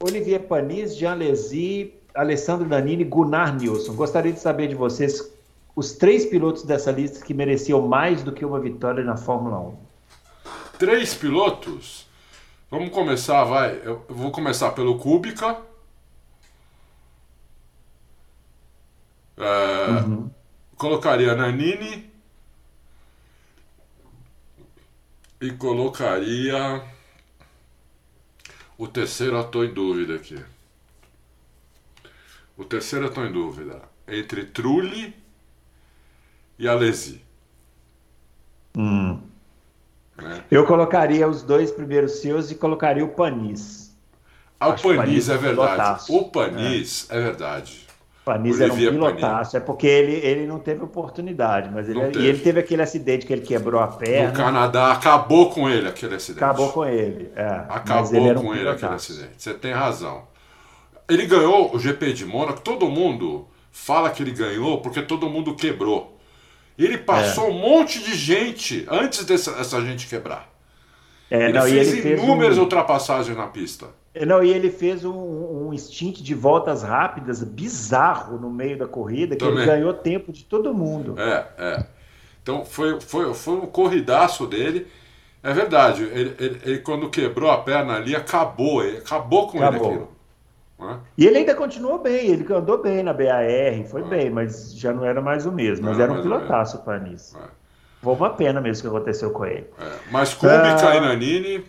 Olivier 0.00 0.40
Panis, 0.42 0.96
Jean 0.96 1.14
Lézy, 1.14 1.92
Alessandro 2.14 2.68
Danini, 2.68 3.02
Gunnar 3.04 3.56
Nilsson. 3.56 3.94
Gostaria 3.94 4.32
de 4.32 4.38
saber 4.38 4.68
de 4.68 4.74
vocês 4.76 5.28
os 5.74 5.92
três 5.92 6.24
pilotos 6.26 6.62
dessa 6.62 6.92
lista 6.92 7.24
que 7.24 7.34
mereciam 7.34 7.80
mais 7.88 8.22
do 8.22 8.30
que 8.30 8.44
uma 8.44 8.60
vitória 8.60 9.02
na 9.02 9.16
Fórmula 9.16 9.58
1. 9.58 9.74
Três 10.78 11.14
pilotos. 11.14 12.06
Vamos 12.70 12.90
começar, 12.90 13.42
vai. 13.44 13.80
Eu 13.84 14.02
vou 14.08 14.30
começar 14.30 14.70
pelo 14.70 14.98
Kubica. 14.98 15.56
É, 19.42 19.90
Uhum. 19.90 20.30
Colocaria 20.76 21.34
Nanini. 21.34 22.10
E 25.40 25.50
colocaria. 25.52 26.82
O 28.78 28.86
terceiro 28.88 29.36
eu 29.36 29.44
tô 29.44 29.64
em 29.64 29.72
dúvida 29.74 30.14
aqui. 30.14 30.38
O 32.56 32.64
terceiro 32.64 33.06
eu 33.06 33.12
tô 33.12 33.24
em 33.24 33.32
dúvida. 33.32 33.82
Entre 34.06 34.44
Trulli 34.44 35.14
e 36.58 36.68
Alesi. 36.68 37.22
Hum. 38.76 39.20
Né? 40.16 40.44
Eu 40.50 40.66
colocaria 40.66 41.28
os 41.28 41.42
dois 41.42 41.70
primeiros 41.70 42.20
seus 42.20 42.50
e 42.50 42.54
colocaria 42.54 43.04
o 43.04 43.08
Panis. 43.08 43.96
Ah, 44.60 44.68
o 44.68 44.78
Panis 44.78 44.96
Panis 44.96 45.28
é 45.28 45.34
é 45.34 45.38
verdade. 45.38 45.72
pilotaço. 45.76 46.12
O 46.16 46.30
Panis 46.30 47.10
é, 47.10 47.20
verdade. 47.20 47.86
Panis 48.24 48.60
era 48.60 48.72
um 48.72 48.76
pilotaço, 48.76 49.56
é 49.56 49.60
porque 49.60 49.86
ele, 49.86 50.12
ele 50.24 50.46
não 50.46 50.60
teve 50.60 50.82
oportunidade, 50.84 51.68
mas 51.72 51.88
ele, 51.88 51.98
e 51.98 52.12
teve. 52.12 52.26
ele 52.26 52.38
teve 52.38 52.60
aquele 52.60 52.82
acidente 52.82 53.26
que 53.26 53.32
ele 53.32 53.42
quebrou 53.42 53.80
a 53.80 53.86
No 53.86 53.92
perna, 53.98 54.32
Canadá 54.32 54.92
acabou 54.92 55.50
com 55.50 55.68
ele 55.68 55.88
aquele 55.88 56.14
acidente. 56.14 56.42
acabou 56.44 56.72
com 56.72 56.84
ele. 56.84 57.32
É, 57.34 57.64
Acabou 57.68 58.14
ele 58.14 58.38
um 58.38 58.42
com 58.42 58.54
ele 58.54 58.68
aquele 58.68 58.76
pilotaço. 58.78 59.12
acidente. 59.12 59.34
Você 59.42 59.54
tem 59.54 59.72
razão. 59.72 60.24
Ele 61.08 61.26
ganhou 61.26 61.74
o 61.74 61.78
GP 61.80 62.12
de 62.12 62.24
Mônaco, 62.24 62.60
todo 62.60 62.88
mundo 62.88 63.48
fala 63.72 64.08
que 64.10 64.22
ele 64.22 64.30
ganhou 64.32 64.80
porque 64.80 65.02
todo 65.02 65.28
mundo 65.28 65.56
quebrou. 65.56 66.16
Ele 66.78 66.98
passou 66.98 67.46
É. 67.46 67.50
um 67.50 67.58
monte 67.58 67.98
de 68.02 68.14
gente 68.14 68.86
antes 68.88 69.24
dessa 69.24 69.50
essa 69.52 69.80
gente 69.80 70.06
quebrar. 70.06 70.48
É, 71.34 71.44
ele 71.44 71.52
não, 71.58 71.62
fez 71.62 71.92
ele 71.92 72.02
fez 72.02 72.22
inúmeras 72.22 72.58
um- 72.58 72.62
ultrapassagens 72.62 73.36
na 73.36 73.46
pista. 73.46 73.86
Não, 74.26 74.44
e 74.44 74.50
ele 74.50 74.70
fez 74.70 75.04
um, 75.06 75.68
um 75.68 75.78
stint 75.78 76.20
de 76.20 76.34
voltas 76.34 76.82
rápidas 76.82 77.42
bizarro 77.42 78.36
no 78.38 78.50
meio 78.50 78.76
da 78.78 78.86
corrida, 78.86 79.34
que 79.34 79.42
Também. 79.42 79.62
ele 79.62 79.66
ganhou 79.66 79.94
tempo 79.94 80.30
de 80.30 80.44
todo 80.44 80.74
mundo. 80.74 81.14
É, 81.18 81.46
é. 81.56 81.86
Então 82.42 82.64
foi, 82.64 83.00
foi, 83.00 83.32
foi 83.32 83.54
um 83.54 83.66
corridaço 83.66 84.46
dele. 84.46 84.86
É 85.42 85.52
verdade, 85.54 86.02
ele, 86.04 86.34
ele- 86.38 86.60
ele 86.64 86.78
quando 86.80 87.08
quebrou 87.08 87.50
a 87.50 87.56
perna 87.58 87.94
ali, 87.94 88.14
acabou, 88.14 88.84
ele, 88.84 88.98
acabou 88.98 89.48
com 89.48 89.58
Acabou. 89.58 89.86
ele 89.86 89.94
aquilo. 89.94 90.12
Não 90.78 90.90
é? 90.90 90.96
E 91.16 91.26
ele 91.26 91.38
ainda 91.38 91.54
continuou 91.54 91.98
bem, 91.98 92.26
ele 92.28 92.52
andou 92.52 92.82
bem 92.82 93.02
na 93.02 93.12
BAR, 93.14 93.84
foi 93.88 94.02
bem, 94.02 94.28
mas 94.28 94.74
já 94.74 94.92
não 94.92 95.04
era 95.04 95.22
mais 95.22 95.46
o 95.46 95.52
mesmo. 95.52 95.86
Mas 95.86 95.96
Não 95.96 96.04
era 96.04 96.12
era 96.12 96.20
um 96.20 96.22
pilotaço 96.22 96.82
Panis. 96.84 97.34
É. 97.34 97.61
Foi 98.02 98.14
uma 98.14 98.30
pena 98.30 98.60
mesmo 98.60 98.82
que 98.82 98.88
aconteceu 98.96 99.30
com 99.30 99.46
ele. 99.46 99.66
É, 99.80 99.92
Mas 100.10 100.34
Kubica 100.34 100.88
Ah. 100.88 100.96
e 100.96 101.00
Nanini, 101.00 101.64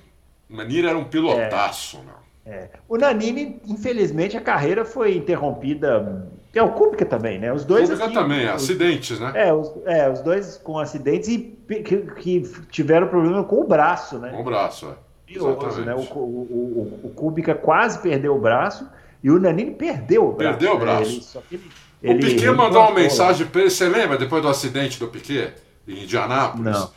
Nanini 0.50 0.88
era 0.88 0.98
um 0.98 1.04
pilotaço, 1.06 1.98
né? 2.00 2.14
É. 2.46 2.70
O 2.90 2.98
Nanini, 2.98 3.62
infelizmente, 3.68 4.36
a 4.36 4.42
carreira 4.42 4.84
foi 4.84 5.16
interrompida. 5.16 6.28
É 6.54 6.62
o 6.62 6.72
Kubica 6.74 7.06
também, 7.06 7.40
né? 7.40 7.54
Os 7.54 7.64
dois. 7.64 7.88
Kubica 7.88 8.06
assim, 8.06 8.14
também, 8.16 8.46
os- 8.48 8.52
acidentes, 8.56 9.20
né? 9.20 9.32
É 9.36 9.54
os, 9.54 9.72
é, 9.86 10.10
os 10.10 10.20
dois 10.22 10.58
com 10.58 10.78
acidentes 10.78 11.30
e 11.30 11.40
que, 11.40 11.98
que 11.98 12.42
tiveram 12.70 13.08
problema 13.08 13.44
com 13.44 13.62
o 13.62 13.68
braço, 13.68 14.18
né? 14.20 14.30
Com 14.32 14.42
o 14.42 14.44
braço, 14.44 14.88
é. 14.88 15.34
Curioso, 15.34 15.82
né? 15.82 15.94
O, 15.96 16.00
Exatamente. 16.00 16.14
o, 16.14 16.20
o, 16.20 17.00
o 17.06 17.10
Kubica 17.16 17.56
quase 17.56 18.00
perdeu 18.00 18.36
o 18.36 18.40
braço 18.40 18.88
e 19.24 19.32
o 19.32 19.40
Nanini 19.40 19.72
perdeu 19.72 20.28
o 20.28 20.34
braço. 20.34 20.58
Perdeu 20.60 20.76
o 20.76 20.80
né? 20.80 20.86
braço. 20.86 21.12
Ele- 21.12 21.22
só 21.22 21.42
que 21.48 21.56
ele- 21.56 21.64
O 22.04 22.08
ele 22.08 22.20
Piquet 22.36 22.52
mandou 22.52 22.82
uma 22.82 22.92
mensagem 22.94 23.48
pra 23.48 23.62
ele, 23.62 23.70
você 23.70 23.88
lembra 23.88 24.18
depois 24.18 24.42
do 24.42 24.50
acidente 24.50 25.00
do 25.00 25.08
Piquet 25.08 25.54
em 25.88 26.04
Indianápolis? 26.04 26.78
Não. 26.78 26.92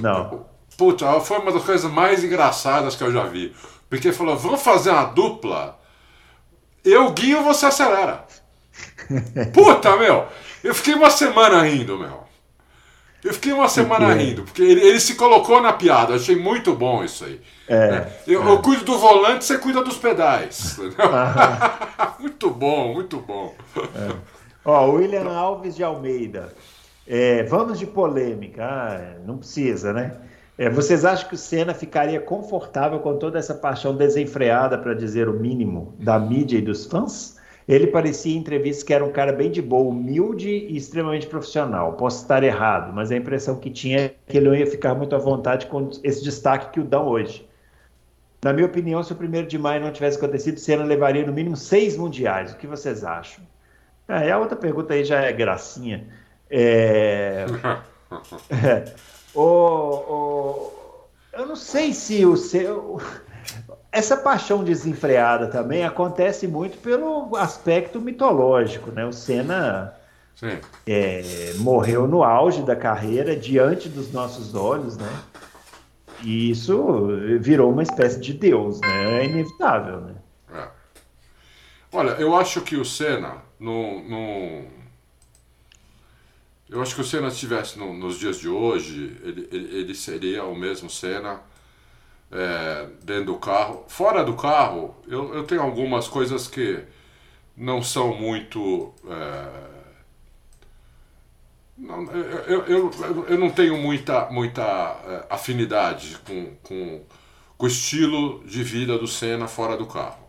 Não. 0.00 0.46
Puta, 0.76 1.20
foi 1.20 1.38
uma 1.38 1.52
das 1.52 1.64
coisas 1.64 1.90
mais 1.90 2.22
engraçadas 2.22 2.94
que 2.94 3.02
eu 3.02 3.12
já 3.12 3.24
vi. 3.24 3.54
O 3.86 3.88
Piquet 3.88 4.12
falou: 4.12 4.36
vamos 4.36 4.62
fazer 4.62 4.90
uma 4.90 5.04
dupla. 5.04 5.78
Eu 6.84 7.10
guio, 7.12 7.42
você 7.42 7.66
acelera. 7.66 8.24
Puta, 9.52 9.96
meu! 9.96 10.26
Eu 10.62 10.74
fiquei 10.74 10.94
uma 10.94 11.10
semana 11.10 11.62
rindo, 11.62 11.98
meu. 11.98 12.26
Eu 13.24 13.34
fiquei 13.34 13.52
uma 13.52 13.68
semana 13.68 14.12
rindo, 14.14 14.42
porque 14.44 14.62
ele, 14.62 14.80
ele 14.80 15.00
se 15.00 15.16
colocou 15.16 15.60
na 15.60 15.72
piada. 15.72 16.14
Achei 16.14 16.36
muito 16.36 16.74
bom 16.74 17.02
isso 17.02 17.24
aí. 17.24 17.40
É, 17.66 17.90
né? 17.90 18.12
eu, 18.26 18.46
eu 18.46 18.58
cuido 18.60 18.84
do 18.84 18.98
volante, 18.98 19.44
você 19.44 19.58
cuida 19.58 19.82
dos 19.82 19.96
pedais. 19.96 20.78
Ah. 20.98 22.14
muito 22.20 22.50
bom, 22.50 22.94
muito 22.94 23.18
bom. 23.18 23.54
Ó, 24.64 24.90
William 24.92 25.28
Alves 25.28 25.74
de 25.74 25.82
Almeida. 25.82 26.54
É, 27.06 27.42
vamos 27.44 27.78
de 27.78 27.86
polêmica. 27.86 28.64
Ah, 28.64 29.16
não 29.24 29.38
precisa, 29.38 29.92
né? 29.92 30.16
É, 30.58 30.70
vocês 30.70 31.04
acham 31.04 31.28
que 31.28 31.34
o 31.34 31.38
Senna 31.38 31.74
ficaria 31.74 32.20
confortável 32.20 32.98
com 33.00 33.18
toda 33.18 33.38
essa 33.38 33.54
paixão 33.54 33.94
desenfreada, 33.94 34.78
para 34.78 34.94
dizer 34.94 35.28
o 35.28 35.34
mínimo, 35.34 35.94
da 35.98 36.18
mídia 36.18 36.58
e 36.58 36.62
dos 36.62 36.86
fãs? 36.86 37.36
Ele 37.68 37.88
parecia 37.88 38.34
em 38.34 38.38
entrevistas 38.38 38.82
que 38.84 38.94
era 38.94 39.04
um 39.04 39.10
cara 39.10 39.32
bem 39.32 39.50
de 39.50 39.60
boa, 39.60 39.90
humilde 39.90 40.48
e 40.48 40.76
extremamente 40.76 41.26
profissional. 41.26 41.94
Posso 41.94 42.22
estar 42.22 42.42
errado, 42.42 42.92
mas 42.94 43.10
a 43.10 43.16
impressão 43.16 43.56
que 43.58 43.70
tinha 43.70 43.98
é 43.98 44.14
que 44.26 44.36
ele 44.36 44.48
não 44.48 44.54
ia 44.54 44.66
ficar 44.66 44.94
muito 44.94 45.14
à 45.16 45.18
vontade 45.18 45.66
com 45.66 45.90
esse 46.02 46.22
destaque 46.22 46.72
que 46.72 46.80
o 46.80 46.84
dão 46.84 47.06
hoje. 47.08 47.46
Na 48.42 48.52
minha 48.52 48.66
opinião, 48.66 49.02
se 49.02 49.12
o 49.12 49.16
1 49.16 49.46
de 49.46 49.58
maio 49.58 49.82
não 49.82 49.90
tivesse 49.90 50.16
acontecido, 50.16 50.60
Senna 50.60 50.84
levaria 50.84 51.26
no 51.26 51.32
mínimo 51.32 51.56
seis 51.56 51.96
mundiais. 51.96 52.52
O 52.52 52.56
que 52.56 52.66
vocês 52.66 53.02
acham? 53.02 53.44
E 54.08 54.30
a 54.30 54.38
outra 54.38 54.56
pergunta 54.56 54.94
aí 54.94 55.04
já 55.04 55.20
é 55.20 55.32
gracinha. 55.32 56.06
É... 56.50 57.46
é. 58.50 58.94
O, 59.34 59.42
o- 59.42 60.72
Eu 61.32 61.46
não 61.46 61.56
sei 61.56 61.92
se 61.92 62.24
o 62.24 62.36
seu. 62.36 63.00
Essa 63.92 64.16
paixão 64.16 64.62
desenfreada 64.64 65.46
também 65.48 65.84
acontece 65.84 66.46
muito 66.46 66.78
pelo 66.78 67.34
aspecto 67.36 68.00
mitológico, 68.00 68.90
né? 68.90 69.06
O 69.06 69.12
Senna 69.12 69.94
é, 70.86 71.52
morreu 71.58 72.06
no 72.06 72.22
auge 72.22 72.62
da 72.62 72.76
carreira, 72.76 73.34
diante 73.34 73.88
dos 73.88 74.12
nossos 74.12 74.54
olhos, 74.54 74.96
né? 74.98 75.08
E 76.22 76.50
isso 76.50 77.08
virou 77.40 77.70
uma 77.72 77.82
espécie 77.82 78.20
de 78.20 78.32
Deus, 78.32 78.80
né? 78.80 79.20
É 79.20 79.24
inevitável, 79.26 80.00
né? 80.00 80.14
É. 80.54 80.68
Olha, 81.92 82.10
eu 82.12 82.34
acho 82.36 82.60
que 82.62 82.76
o 82.76 82.84
Senna 82.84 83.36
não. 83.58 84.02
não... 84.04 84.75
Eu 86.68 86.82
acho 86.82 86.94
que 86.94 87.00
o 87.00 87.04
Senna 87.04 87.28
estivesse 87.28 87.78
no- 87.78 87.94
nos 87.94 88.18
dias 88.18 88.38
de 88.38 88.48
hoje, 88.48 89.16
ele, 89.22 89.48
ele, 89.52 89.76
ele 89.78 89.94
seria 89.94 90.44
o 90.44 90.54
mesmo 90.56 90.90
Senna 90.90 91.40
é, 92.30 92.88
dentro 93.04 93.26
do 93.26 93.38
carro. 93.38 93.84
Fora 93.88 94.24
do 94.24 94.34
carro, 94.36 94.96
eu, 95.08 95.34
eu 95.34 95.44
tenho 95.44 95.62
algumas 95.62 96.08
coisas 96.08 96.48
que 96.48 96.82
não 97.56 97.82
são 97.82 98.16
muito. 98.16 98.94
é, 99.08 99.66
não, 101.76 102.04
eu, 102.10 102.64
eu, 102.66 102.90
eu, 102.90 103.26
eu 103.28 103.38
não 103.38 103.50
tenho 103.50 103.76
muita, 103.76 104.30
muita 104.30 104.62
é, 104.62 105.26
afinidade 105.34 106.18
com, 106.26 106.54
com, 106.62 107.04
com 107.58 107.66
o 107.66 107.68
estilo 107.68 108.42
de 108.44 108.62
vida 108.62 108.96
do 108.98 109.06
Senna 109.06 109.46
fora 109.46 109.76
do 109.76 109.86
carro. 109.86 110.24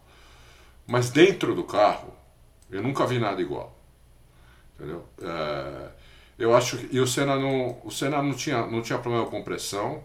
Mas 0.87 1.09
dentro 1.11 1.55
do 1.55 1.63
carro, 1.63 2.13
eu 2.71 2.83
nunca 2.83 3.05
vi 3.07 3.19
nada 3.19 3.41
igual. 3.41 3.77
Entendeu? 4.75 5.03
É, 5.21 5.89
eu 6.37 6.55
acho 6.55 6.77
que. 6.77 6.95
E 6.95 6.99
o 6.99 7.07
Senna 7.07 7.35
não, 7.37 7.79
o 7.83 7.91
Senna 7.91 8.21
não, 8.21 8.33
tinha, 8.33 8.65
não 8.67 8.81
tinha 8.81 8.99
problema 8.99 9.25
com 9.27 9.43
pressão 9.43 10.03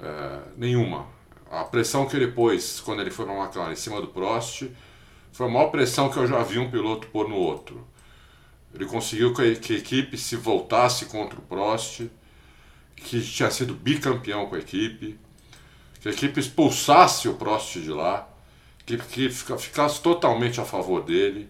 é, 0.00 0.40
nenhuma. 0.56 1.06
A 1.50 1.64
pressão 1.64 2.06
que 2.06 2.16
ele 2.16 2.28
pôs 2.28 2.80
quando 2.80 3.00
ele 3.00 3.10
foi 3.10 3.26
para 3.26 3.34
a 3.34 3.44
McLaren 3.44 3.72
em 3.72 3.76
cima 3.76 4.00
do 4.00 4.08
Prost 4.08 4.64
foi 5.32 5.46
a 5.46 5.50
maior 5.50 5.70
pressão 5.70 6.10
que 6.10 6.18
eu 6.18 6.26
já 6.26 6.42
vi 6.42 6.58
um 6.58 6.70
piloto 6.70 7.06
pôr 7.08 7.28
no 7.28 7.36
outro. 7.36 7.86
Ele 8.74 8.86
conseguiu 8.86 9.34
que 9.34 9.42
a, 9.42 9.56
que 9.56 9.74
a 9.74 9.78
equipe 9.78 10.16
se 10.18 10.36
voltasse 10.36 11.06
contra 11.06 11.38
o 11.38 11.42
Prost, 11.42 12.02
que 12.96 13.20
tinha 13.22 13.50
sido 13.50 13.74
bicampeão 13.74 14.46
com 14.46 14.56
a 14.56 14.58
equipe, 14.58 15.18
que 16.00 16.08
a 16.08 16.12
equipe 16.12 16.40
expulsasse 16.40 17.28
o 17.28 17.34
Prost 17.34 17.74
de 17.80 17.90
lá, 17.90 18.28
que, 18.86 18.96
que 18.98 19.30
fica- 19.30 19.58
ficasse 19.58 20.00
totalmente 20.02 20.60
a 20.60 20.64
favor 20.64 21.02
dele. 21.04 21.48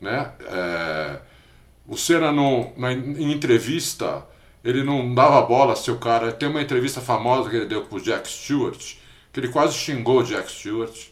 Né? 0.00 0.32
É, 0.42 1.20
o 1.90 1.96
Senna, 1.96 2.30
não, 2.30 2.72
na, 2.76 2.92
em 2.92 3.32
entrevista, 3.32 4.24
ele 4.62 4.84
não 4.84 5.12
dava 5.12 5.42
bola 5.42 5.74
se 5.74 5.90
o 5.90 5.98
cara. 5.98 6.30
Tem 6.30 6.48
uma 6.48 6.62
entrevista 6.62 7.00
famosa 7.00 7.50
que 7.50 7.56
ele 7.56 7.66
deu 7.66 7.82
pro 7.82 8.00
Jack 8.00 8.28
Stewart, 8.28 8.94
que 9.32 9.40
ele 9.40 9.48
quase 9.48 9.74
xingou 9.74 10.20
o 10.20 10.22
Jack 10.22 10.48
Stewart. 10.52 11.08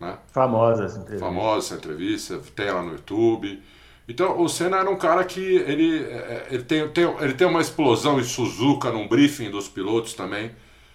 Né? 0.00 0.18
Famosa 0.32 0.86
essa 0.86 0.98
entrevista. 0.98 1.24
Famosa 1.24 1.66
essa 1.66 1.74
entrevista, 1.76 2.40
tem 2.56 2.66
ela 2.66 2.82
no 2.82 2.92
YouTube. 2.94 3.62
Então 4.08 4.40
o 4.42 4.48
Senna 4.48 4.78
era 4.78 4.90
um 4.90 4.96
cara 4.96 5.22
que 5.22 5.40
ele, 5.40 6.02
é, 6.06 6.48
ele, 6.50 6.64
tem, 6.64 6.88
tem, 6.88 7.04
ele 7.20 7.34
tem 7.34 7.46
uma 7.46 7.60
explosão 7.60 8.18
em 8.18 8.24
Suzuka 8.24 8.90
num 8.90 9.06
briefing 9.06 9.52
dos 9.52 9.68
pilotos 9.68 10.14
também. 10.14 10.50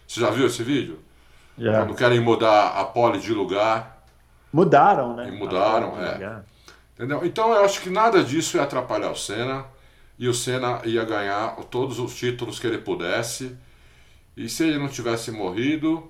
Você 0.05 0.19
já 0.19 0.32
viu 0.32 0.47
esse 0.47 0.61
vídeo? 0.63 0.99
Já. 1.57 1.80
Quando 1.80 1.95
querem 1.95 2.19
mudar 2.19 2.71
a 2.71 2.84
pole 2.84 3.19
de 3.19 3.32
lugar. 3.32 4.03
Mudaram, 4.51 5.15
né? 5.15 5.30
E 5.30 5.32
mudaram, 5.32 5.93
é. 5.97 6.43
Entendeu? 6.96 7.26
Então 7.26 7.52
eu 7.52 7.64
acho 7.64 7.82
que 7.82 7.89
nada 7.89 8.24
disso 8.24 8.58
ia 8.58 8.64
atrapalhar 8.64 9.12
o 9.12 9.16
Senna. 9.16 9.66
E 10.18 10.28
o 10.28 10.34
Senna 10.34 10.82
ia 10.86 11.04
ganhar 11.04 11.56
todos 11.72 12.00
os 12.00 12.16
títulos 12.16 12.60
que 12.60 12.68
ele 12.68 12.78
pudesse. 12.78 13.56
E 14.38 14.48
se 14.48 14.64
ele 14.64 14.78
não 14.78 14.88
tivesse 14.88 15.32
morrido, 15.32 16.10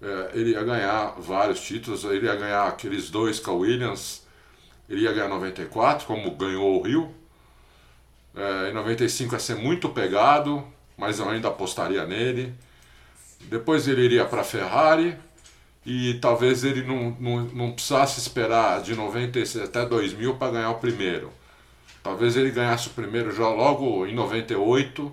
é, 0.00 0.30
ele 0.34 0.50
ia 0.50 0.62
ganhar 0.62 1.14
vários 1.18 1.60
títulos. 1.60 2.04
Ele 2.04 2.26
ia 2.26 2.36
ganhar 2.36 2.66
aqueles 2.66 3.10
dois 3.10 3.40
com 3.40 3.52
a 3.52 3.54
Williams. 3.54 4.26
Ele 4.88 5.02
ia 5.02 5.12
ganhar 5.12 5.28
94, 5.28 6.06
como 6.06 6.30
ganhou 6.32 6.78
o 6.78 6.82
Rio. 6.82 7.14
É, 8.34 8.70
em 8.70 8.74
95 8.74 9.34
ia 9.34 9.38
ser 9.38 9.56
muito 9.56 9.88
pegado, 9.88 10.64
mas 10.96 11.18
eu 11.18 11.28
ainda 11.28 11.48
apostaria 11.48 12.06
nele. 12.06 12.54
Depois 13.40 13.88
ele 13.88 14.02
iria 14.02 14.24
para 14.24 14.42
a 14.42 14.44
Ferrari 14.44 15.16
e 15.90 16.12
talvez 16.20 16.64
ele 16.64 16.82
não, 16.82 17.16
não, 17.18 17.44
não 17.44 17.72
precisasse 17.72 18.20
esperar 18.20 18.82
de 18.82 18.94
96 18.94 19.64
até 19.64 19.86
2000 19.86 20.34
para 20.34 20.52
ganhar 20.52 20.70
o 20.70 20.74
primeiro. 20.74 21.30
Talvez 22.02 22.36
ele 22.36 22.50
ganhasse 22.50 22.88
o 22.88 22.90
primeiro 22.90 23.34
já 23.34 23.48
logo 23.48 24.04
em 24.06 24.14
98, 24.14 25.10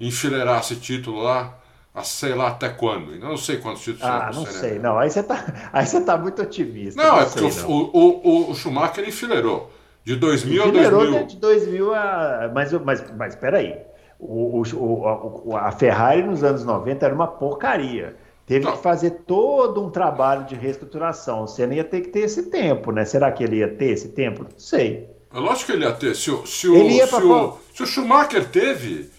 enfileirasse 0.00 0.74
título 0.74 1.22
lá, 1.22 1.56
a 1.94 2.02
sei 2.02 2.34
lá 2.34 2.48
até 2.48 2.68
quando. 2.68 3.14
Eu 3.14 3.20
não 3.20 3.36
sei 3.36 3.58
quantos 3.58 3.82
títulos 3.84 4.02
Ah, 4.02 4.32
não 4.34 4.44
sei, 4.44 4.80
não. 4.80 4.98
Aí 4.98 5.08
você 5.08 5.22
tá, 5.22 5.44
aí 5.72 5.86
você 5.86 6.00
tá 6.00 6.18
muito 6.18 6.42
otimista. 6.42 7.00
Não, 7.00 7.12
não 7.12 7.22
é 7.22 7.24
porque 7.24 7.60
o, 7.64 7.90
o, 7.92 8.50
o 8.50 8.54
Schumacher 8.56 9.08
enfileirou. 9.08 9.70
De 10.04 10.16
2000 10.16 10.64
Enfileirou 10.64 11.00
a 11.00 11.04
2000. 11.04 11.26
de 11.28 11.36
2000 11.36 11.94
a. 11.94 12.50
Mas, 12.52 12.72
mas, 12.72 13.16
mas 13.16 13.36
peraí. 13.36 13.78
O, 14.18 14.62
o, 14.62 15.50
o, 15.50 15.56
a 15.56 15.70
Ferrari 15.70 16.24
nos 16.24 16.42
anos 16.42 16.64
90 16.64 17.06
era 17.06 17.14
uma 17.14 17.28
porcaria. 17.28 18.16
Teve 18.46 18.64
Não. 18.64 18.72
que 18.72 18.78
fazer 18.82 19.10
todo 19.26 19.82
um 19.84 19.88
trabalho 19.90 20.44
de 20.46 20.54
reestruturação. 20.54 21.46
Você 21.46 21.66
não 21.66 21.74
ia 21.74 21.84
ter 21.84 22.00
que 22.00 22.08
ter 22.08 22.20
esse 22.20 22.44
tempo, 22.44 22.90
né? 22.92 23.04
Será 23.04 23.30
que 23.30 23.42
ele 23.44 23.56
ia 23.56 23.68
ter 23.68 23.90
esse 23.90 24.08
tempo? 24.08 24.42
Não 24.44 24.50
sei. 24.58 25.08
É 25.32 25.38
lógico 25.38 25.66
que 25.66 25.72
ele 25.72 25.84
ia 25.84 25.92
ter. 25.92 26.14
Se 26.14 26.30
o, 26.30 26.44
se 26.46 26.68
o, 26.68 26.90
se 26.90 27.06
pra 27.06 27.24
o, 27.24 27.58
se 27.74 27.82
o 27.82 27.86
Schumacher 27.86 28.48
teve, 28.50 29.10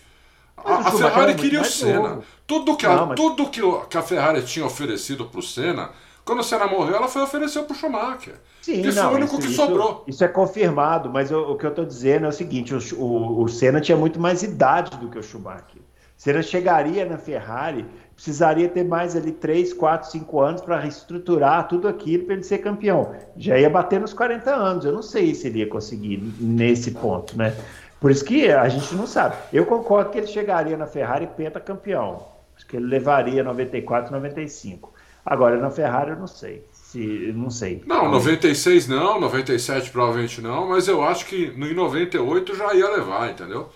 a, 0.57 0.71
o 0.71 0.75
a 0.87 0.91
Ferrari 0.91 1.35
queria 1.35 1.61
o 1.61 1.65
Senna. 1.65 2.09
novo. 2.09 2.23
Tudo, 2.45 2.75
que 2.77 2.85
a, 2.85 2.95
Não, 2.95 3.05
mas- 3.07 3.15
tudo 3.15 3.49
que, 3.49 3.61
o- 3.61 3.81
que 3.85 3.97
a 3.97 4.01
Ferrari 4.01 4.41
tinha 4.43 4.65
oferecido 4.65 5.25
para 5.25 5.39
o 5.39 5.43
Senna, 5.43 5.89
quando 6.25 6.39
o 6.39 6.43
Senna 6.43 6.67
morreu, 6.67 6.95
ela 6.95 7.07
foi 7.07 7.21
oferecer 7.23 7.63
para 7.63 7.73
o 7.73 7.75
Schumacher. 7.77 8.35
Sim, 8.61 8.83
foi 8.83 8.91
não, 8.93 9.11
o 9.11 9.15
único 9.15 9.33
isso, 9.33 9.41
que 9.41 9.47
isso- 9.47 9.55
sobrou. 9.55 10.03
Isso 10.07 10.23
é 10.23 10.27
confirmado, 10.27 11.09
mas 11.09 11.31
eu- 11.31 11.49
o 11.49 11.57
que 11.57 11.65
eu 11.65 11.69
estou 11.69 11.85
dizendo 11.85 12.25
é 12.25 12.29
o 12.29 12.31
seguinte: 12.33 12.75
o, 12.75 12.79
o, 13.01 13.43
o 13.43 13.47
Senna 13.47 13.79
tinha 13.81 13.97
muito 13.97 14.19
mais 14.19 14.43
idade 14.43 14.95
do 14.97 15.09
que 15.09 15.17
o 15.17 15.23
Schumacher. 15.23 15.81
O 15.81 16.21
Senna 16.23 16.43
chegaria 16.43 17.05
na 17.05 17.17
Ferrari, 17.17 17.85
precisaria 18.15 18.69
ter 18.69 18.83
mais 18.83 19.15
ali 19.15 19.31
3, 19.31 19.73
4, 19.73 20.11
5 20.11 20.41
anos 20.41 20.61
para 20.61 20.79
reestruturar 20.79 21.67
tudo 21.67 21.87
aquilo 21.87 22.25
para 22.25 22.35
ele 22.35 22.43
ser 22.43 22.59
campeão. 22.59 23.15
Já 23.35 23.57
ia 23.57 23.69
bater 23.69 23.99
nos 23.99 24.13
40 24.13 24.53
anos. 24.53 24.85
Eu 24.85 24.91
não 24.91 25.01
sei 25.01 25.33
se 25.33 25.47
ele 25.47 25.59
ia 25.59 25.67
conseguir 25.67 26.17
nesse 26.39 26.91
ponto, 26.91 27.37
né? 27.37 27.55
Por 27.99 28.11
isso 28.11 28.23
que 28.25 28.49
a 28.51 28.67
gente 28.67 28.93
não 28.95 29.07
sabe. 29.07 29.35
Eu 29.51 29.65
concordo 29.65 30.11
que 30.11 30.17
ele 30.17 30.27
chegaria 30.27 30.75
na 30.75 30.85
Ferrari 30.85 31.27
pentacampeão. 31.37 32.25
Acho 32.55 32.67
que 32.67 32.75
ele 32.75 32.85
levaria 32.85 33.43
94, 33.43 34.11
95. 34.11 34.93
Agora 35.25 35.57
na 35.57 35.71
Ferrari 35.71 36.11
eu 36.11 36.17
não 36.17 36.27
sei. 36.27 36.65
Se, 36.71 37.31
não 37.33 37.49
sei. 37.49 37.81
Não, 37.85 38.11
96 38.11 38.87
não, 38.87 39.19
97 39.21 39.89
provavelmente 39.89 40.41
não, 40.41 40.67
mas 40.67 40.87
eu 40.87 41.03
acho 41.03 41.25
que 41.25 41.53
em 41.55 41.73
98 41.73 42.55
já 42.55 42.73
ia 42.73 42.89
levar, 42.89 43.31
entendeu? 43.31 43.69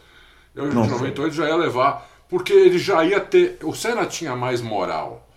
Eu, 0.54 0.70
em 0.70 0.74
98 0.74 1.34
já 1.34 1.48
ia 1.48 1.56
levar, 1.56 2.07
porque 2.30 2.54
ele 2.54 2.78
já 2.78 3.04
ia 3.04 3.20
ter. 3.20 3.58
O 3.64 3.74
Senna 3.74 4.06
tinha 4.06 4.36
mais 4.36 4.62
moral. 4.62 5.28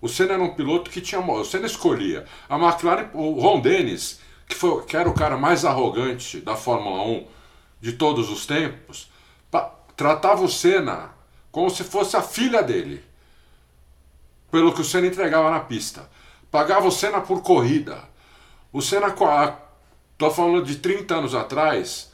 O 0.00 0.08
Senna 0.08 0.34
era 0.34 0.42
um 0.42 0.54
piloto 0.54 0.90
que 0.90 1.00
tinha 1.00 1.20
moral. 1.20 1.42
O 1.42 1.44
Senna 1.46 1.66
escolhia. 1.66 2.24
A 2.48 2.56
McLaren, 2.58 3.08
o 3.14 3.40
Ron 3.40 3.60
Dennis, 3.60 4.20
que, 4.48 4.54
foi, 4.54 4.82
que 4.84 4.96
era 4.96 5.08
o 5.08 5.14
cara 5.14 5.36
mais 5.36 5.64
arrogante 5.64 6.40
da 6.40 6.56
Fórmula 6.56 7.02
1 7.04 7.26
de 7.80 7.92
todos 7.92 8.30
os 8.30 8.46
tempos, 8.46 9.10
pa- 9.50 9.72
tratava 9.96 10.42
o 10.42 10.48
Senna 10.48 11.10
como 11.50 11.68
se 11.70 11.84
fosse 11.84 12.16
a 12.16 12.22
filha 12.22 12.62
dele 12.62 13.04
pelo 14.50 14.72
que 14.72 14.80
o 14.80 14.84
Senna 14.84 15.06
entregava 15.06 15.50
na 15.50 15.60
pista. 15.60 16.08
Pagava 16.50 16.86
o 16.86 16.92
Senna 16.92 17.20
por 17.20 17.42
corrida. 17.42 18.02
O 18.72 18.82
Senna, 18.82 19.14
tô 20.18 20.30
falando 20.30 20.64
de 20.64 20.76
30 20.76 21.14
anos 21.16 21.34
atrás, 21.34 22.11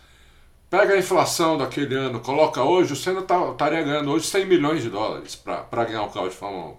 pega 0.70 0.94
a 0.94 0.98
inflação 0.98 1.56
daquele 1.56 1.94
ano, 1.94 2.20
coloca 2.20 2.62
hoje, 2.62 2.92
o 2.92 2.96
Senna 2.96 3.22
tá- 3.22 3.50
estaria 3.50 3.82
ganhando 3.82 4.10
hoje 4.10 4.26
100 4.26 4.46
milhões 4.46 4.82
de 4.82 4.90
dólares 4.90 5.34
para 5.34 5.84
ganhar 5.84 6.02
o 6.02 6.10
carro 6.10 6.28
de 6.28 6.34
Fórmula 6.36 6.66
1. 6.72 6.76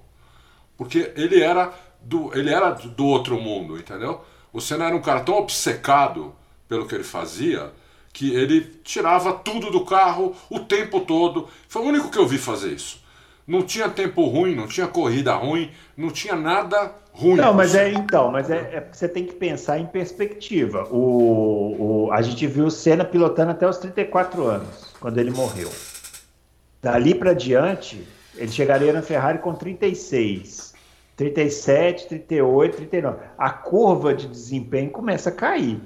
Porque 0.78 1.12
ele 1.16 1.42
era, 1.42 1.74
do, 2.02 2.32
ele 2.38 2.50
era 2.54 2.72
do 2.72 3.06
outro 3.06 3.40
mundo, 3.40 3.78
entendeu? 3.78 4.22
O 4.54 4.62
Senna 4.62 4.86
era 4.86 4.96
um 4.96 5.02
cara 5.02 5.22
tão 5.22 5.36
obcecado 5.36 6.34
pelo 6.68 6.88
que 6.88 6.96
ele 6.96 7.04
fazia 7.04 7.72
que 8.12 8.34
ele 8.34 8.62
tirava 8.84 9.34
tudo 9.34 9.70
do 9.72 9.86
carro 9.86 10.36
o 10.50 10.60
tempo 10.60 11.02
todo. 11.02 11.48
Foi 11.68 11.82
o 11.82 11.86
único 11.86 12.10
que 12.10 12.18
eu 12.18 12.28
vi 12.28 12.38
fazer 12.38 12.74
isso. 12.74 12.99
Não 13.50 13.64
tinha 13.64 13.90
tempo 13.90 14.26
ruim, 14.28 14.54
não 14.54 14.68
tinha 14.68 14.86
corrida 14.86 15.34
ruim, 15.34 15.72
não 15.98 16.12
tinha 16.12 16.36
nada 16.36 16.92
ruim. 17.12 17.38
Não, 17.38 17.52
mas 17.52 17.74
é 17.74 17.92
então, 17.92 18.32
mas 18.32 18.48
é, 18.52 18.58
é 18.76 18.80
porque 18.82 18.96
você 18.96 19.10
tem 19.10 19.26
que 19.26 19.34
pensar 19.34 19.80
em 19.80 19.88
perspectiva. 19.88 20.88
O, 20.92 22.06
o- 22.06 22.12
a 22.12 22.22
gente 22.22 22.46
viu 22.46 22.68
o 22.68 22.72
Senna 22.72 23.04
pilotando 23.04 23.50
até 23.50 23.68
os 23.68 23.78
34 23.80 24.46
anos, 24.46 24.94
quando 25.00 25.18
ele 25.18 25.32
morreu. 25.32 25.68
Dali 26.80 27.16
para 27.16 27.34
diante, 27.34 28.08
ele 28.36 28.52
chegaria 28.52 28.94
na 28.94 29.02
Ferrari 29.02 29.40
com 29.40 29.54
36, 29.56 30.74
37, 31.18 32.08
38, 32.08 32.78
39. 32.78 33.18
A 33.36 33.50
curva 33.50 34.14
de 34.14 34.28
desempenho 34.28 34.92
começa 34.92 35.30
a 35.30 35.34
cair. 35.34 35.82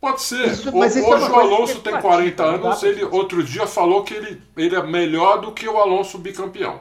Pode 0.00 0.22
ser. 0.22 0.46
Isso- 0.48 0.74
mas 0.74 0.96
hoje 0.96 1.04
é 1.26 1.30
o 1.30 1.34
Alonso 1.38 1.80
tem 1.80 1.92
especulativa, 1.92 2.00
40 2.02 2.52
não 2.52 2.60
dá 2.60 2.68
anos, 2.70 2.82
ele 2.82 3.04
outro 3.04 3.42
dia 3.44 3.66
falou 3.66 4.02
que 4.04 4.14
ele, 4.14 4.40
ele 4.56 4.74
é 4.74 4.82
melhor 4.82 5.40
do 5.42 5.52
que 5.52 5.68
o 5.68 5.76
Alonso 5.78 6.16
bicampeão. 6.18 6.80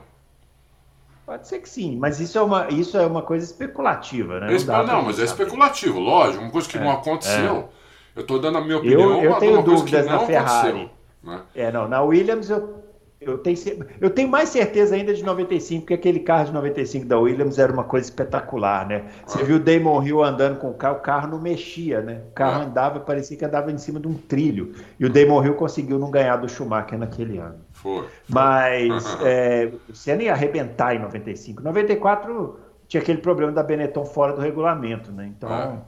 Pode 1.25 1.47
ser 1.47 1.59
que 1.59 1.69
sim, 1.69 1.97
mas 1.97 2.19
isso 2.19 2.37
é 2.37 2.41
uma, 2.41 2.67
isso 2.69 2.97
é 2.97 3.05
uma 3.05 3.21
coisa 3.21 3.45
especulativa, 3.45 4.39
né? 4.41 4.53
Espe- 4.53 4.67
dá 4.71 4.79
Não, 4.79 4.85
pra 4.85 5.01
mas 5.03 5.19
é 5.19 5.23
especulativo, 5.23 5.99
lógico, 5.99 6.43
uma 6.43 6.51
coisa 6.51 6.67
que 6.67 6.77
É, 6.77 6.81
não 6.81 6.91
aconteceu. 6.91 7.69
Eu 8.15 8.21
estou 8.21 8.39
dando 8.39 8.57
a 8.57 8.61
minha 8.61 8.77
opinião, 8.77 9.23
Eu- 9.23 9.31
eu 9.31 9.35
tenho 9.39 9.63
que 9.63 9.69
dúvidas 9.69 10.05
não 10.05 10.13
na 10.13 10.19
Ferrari. 10.19 10.91
Né? 11.23 11.41
É, 11.55 11.71
não, 11.71 11.87
na 11.87 12.01
Williams 12.01 12.49
eu, 12.49 12.83
eu, 13.21 13.37
tenho, 13.37 13.57
eu 14.01 14.09
tenho 14.09 14.27
mais 14.27 14.49
certeza 14.49 14.95
ainda 14.95 15.13
de 15.13 15.23
95, 15.23 15.83
porque 15.83 15.93
aquele 15.93 16.19
carro 16.19 16.45
de 16.47 16.51
95 16.51 17.05
da 17.05 17.17
Williams 17.17 17.57
era 17.57 17.71
uma 17.71 17.85
coisa 17.85 18.05
espetacular, 18.05 18.85
né? 18.85 19.05
Você 19.25 19.41
Ah. 19.41 19.45
viu 19.45 19.55
o 19.55 19.59
Damon 19.59 20.03
Hill 20.03 20.21
andando 20.21 20.59
com 20.59 20.69
o 20.69 20.73
carro, 20.73 20.97
o 20.97 20.99
carro 20.99 21.29
não 21.29 21.39
mexia, 21.39 22.01
né? 22.01 22.21
O 22.29 22.33
carro 22.33 22.61
Ah. 22.61 22.65
andava, 22.65 22.99
parecia 22.99 23.37
que 23.37 23.45
andava 23.45 23.71
em 23.71 23.77
cima 23.77 23.97
de 23.97 24.09
um 24.09 24.13
trilho. 24.13 24.73
E 24.99 25.05
o 25.05 25.09
Damon 25.09 25.41
Hill 25.41 25.53
conseguiu 25.55 25.97
não 25.97 26.11
ganhar 26.11 26.35
do 26.35 26.49
Schumacher 26.49 26.99
naquele 26.99 27.37
ano. 27.37 27.62
Foi. 27.83 28.09
Mas 28.27 29.15
é, 29.19 29.73
o 29.89 29.93
Senna 29.95 30.23
ia 30.23 30.33
arrebentar 30.33 30.95
em 30.95 30.99
95. 30.99 31.61
94 31.63 32.59
tinha 32.87 33.01
aquele 33.01 33.19
problema 33.21 33.51
da 33.51 33.63
Benetton 33.63 34.05
fora 34.05 34.33
do 34.33 34.41
regulamento, 34.41 35.11
né? 35.11 35.27
Então, 35.27 35.85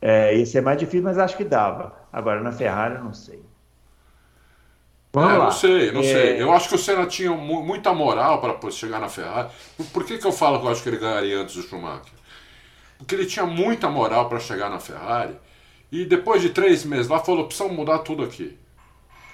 é, 0.00 0.36
ia 0.36 0.46
ser 0.46 0.62
mais 0.62 0.78
difícil, 0.78 1.02
mas 1.04 1.18
acho 1.18 1.36
que 1.36 1.44
dava. 1.44 1.94
Agora, 2.12 2.42
na 2.42 2.52
Ferrari, 2.52 2.96
eu 2.96 3.04
não 3.04 3.14
sei. 3.14 3.44
Vamos 5.12 5.32
É, 5.32 5.38
lá. 5.38 5.44
não 5.44 5.50
sei, 5.50 5.92
não 5.92 6.02
É, 6.02 6.02
sei. 6.02 6.40
Eu 6.42 6.52
acho 6.52 6.68
que 6.68 6.74
o 6.74 6.78
Senna 6.78 7.06
tinha 7.06 7.30
mu- 7.32 7.62
muita 7.62 7.92
moral 7.92 8.40
para 8.40 8.70
chegar 8.70 9.00
na 9.00 9.08
Ferrari. 9.08 9.50
Por, 9.76 9.86
por 9.86 10.04
que, 10.06 10.16
que 10.18 10.26
eu 10.26 10.32
falo 10.32 10.60
que 10.60 10.66
eu 10.66 10.70
acho 10.70 10.82
que 10.82 10.88
ele 10.88 10.96
ganharia 10.98 11.38
antes 11.40 11.56
do 11.56 11.62
Schumacher? 11.62 12.12
Porque 12.98 13.16
ele 13.16 13.26
tinha 13.26 13.46
muita 13.46 13.90
moral 13.90 14.28
para 14.28 14.40
chegar 14.40 14.70
na 14.70 14.80
Ferrari 14.80 15.36
e 15.92 16.06
depois 16.06 16.42
de 16.42 16.50
três 16.50 16.84
meses 16.86 17.08
lá 17.08 17.20
falou: 17.20 17.46
precisamos 17.48 17.76
mudar 17.76 18.00
tudo 18.00 18.24
aqui. 18.24 18.58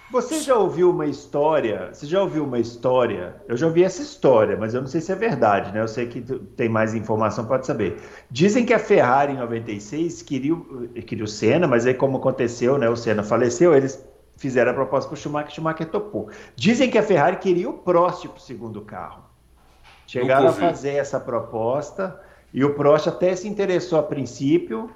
Você 0.08 0.40
já 0.40 0.56
ouviu 0.56 0.90
uma 0.90 1.06
história? 1.06 1.92
Você 1.92 2.06
já 2.06 2.22
ouviu 2.22 2.44
uma 2.44 2.60
história? 2.60 3.42
Eu 3.48 3.56
já 3.56 3.66
ouvi 3.66 3.82
essa 3.82 4.02
história, 4.02 4.56
mas 4.56 4.72
eu 4.72 4.80
não 4.80 4.86
sei 4.86 5.00
se 5.00 5.10
é 5.10 5.16
verdade, 5.16 5.72
né? 5.72 5.80
Eu 5.80 5.88
sei 5.88 6.06
que 6.06 6.20
tem 6.20 6.68
mais 6.68 6.94
informação, 6.94 7.44
pode 7.46 7.66
saber. 7.66 8.00
Dizem 8.30 8.64
que 8.64 8.72
a 8.72 8.78
Ferrari 8.78 9.32
em 9.32 9.36
96 9.36 10.22
queria, 10.22 10.54
o- 10.54 10.88
queria 11.04 11.24
o 11.24 11.26
Senna, 11.28 11.66
mas 11.66 11.86
aí 11.86 11.94
como 11.94 12.18
aconteceu, 12.18 12.78
né? 12.78 12.88
O 12.88 12.94
Senna 12.96 13.24
faleceu, 13.24 13.74
eles 13.74 14.04
fizeram 14.36 14.70
a 14.70 14.74
proposta 14.74 15.08
para 15.08 15.16
o 15.16 15.18
Schumacher, 15.20 15.50
o 15.50 15.54
Schumacher 15.54 15.90
topou. 15.90 16.30
Dizem 16.54 16.88
que 16.90 16.98
a 16.98 17.02
Ferrari 17.02 17.38
queria 17.38 17.68
o 17.68 17.72
Prost 17.78 18.28
para 18.28 18.36
o 18.36 18.40
segundo 18.40 18.82
carro. 18.82 19.24
Chegaram 20.06 20.50
a 20.50 20.52
fazer 20.54 20.92
essa 20.96 21.18
proposta 21.20 22.20
e 22.52 22.64
o 22.64 22.74
Prost 22.74 23.08
até 23.08 23.34
se 23.36 23.48
interessou 23.48 23.98
a 23.98 24.02
princípio 24.02 24.94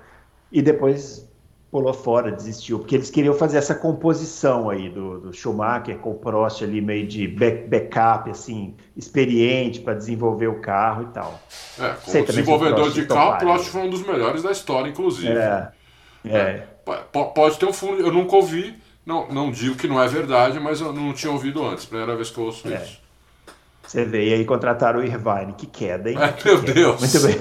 e 0.53 0.63
depois 0.63 1.30
pulou 1.71 1.95
fora, 1.95 2.33
desistiu, 2.33 2.81
porque 2.81 2.97
eles 2.97 3.11
queriam 3.11 3.33
fazer 3.33 3.59
essa 3.59 3.75
composição 3.75 4.69
aí 4.69 4.89
do, 4.89 5.21
do 5.21 5.33
Schumacher 5.33 5.99
com 5.99 6.11
o 6.11 6.15
Prost 6.15 6.63
ali 6.63 6.81
meio 6.81 7.07
de 7.07 7.29
back- 7.29 7.69
backup, 7.69 8.29
assim, 8.29 8.75
experiente 8.97 9.81
para 9.81 9.95
desenvolver 9.95 10.49
o 10.49 10.61
carro 10.61 11.05
e 11.05 11.07
tal. 11.13 11.41
É, 11.79 11.95
como 12.05 12.27
desenvolvedor 12.27 12.91
de 12.91 13.07
carro, 13.07 13.35
o. 13.35 13.39
Prost 13.39 13.69
foi 13.69 13.83
um 13.83 13.91
dos 13.91 14.05
melhores 14.05 14.43
da 14.43 14.51
história, 14.51 14.91
inclusive. 14.91 15.33
É, 15.33 15.71
é. 16.25 16.67
Pode 17.13 17.59
ter 17.59 17.67
um 17.67 17.73
fundo, 17.73 18.03
eu 18.03 18.13
nunca 18.13 18.35
ouvi, 18.35 18.77
não, 19.07 19.29
não 19.29 19.51
digo 19.53 19.77
que 19.77 19.87
não 19.87 20.03
é 20.03 20.09
verdade, 20.09 20.59
mas 20.59 20.81
eu 20.81 20.93
não 20.93 21.13
tinha 21.13 21.33
ouvido 21.33 21.65
antes, 21.65 21.85
primeira 21.85 22.17
vez 22.17 22.31
que 22.31 22.39
eu 22.39 22.45
ouço 22.45 22.67
é. 22.67 22.83
isso. 22.83 23.01
Você 23.91 24.05
vê, 24.05 24.29
e 24.29 24.35
aí 24.35 24.45
contrataram 24.45 25.01
o 25.01 25.03
Irvine, 25.03 25.53
que 25.59 25.67
queda, 25.67 26.11
hein? 26.11 26.17
É, 26.17 26.45
meu 26.45 26.63
queda. 26.63 26.73
Deus! 26.73 27.01
Muito 27.01 27.21
bem. 27.27 27.37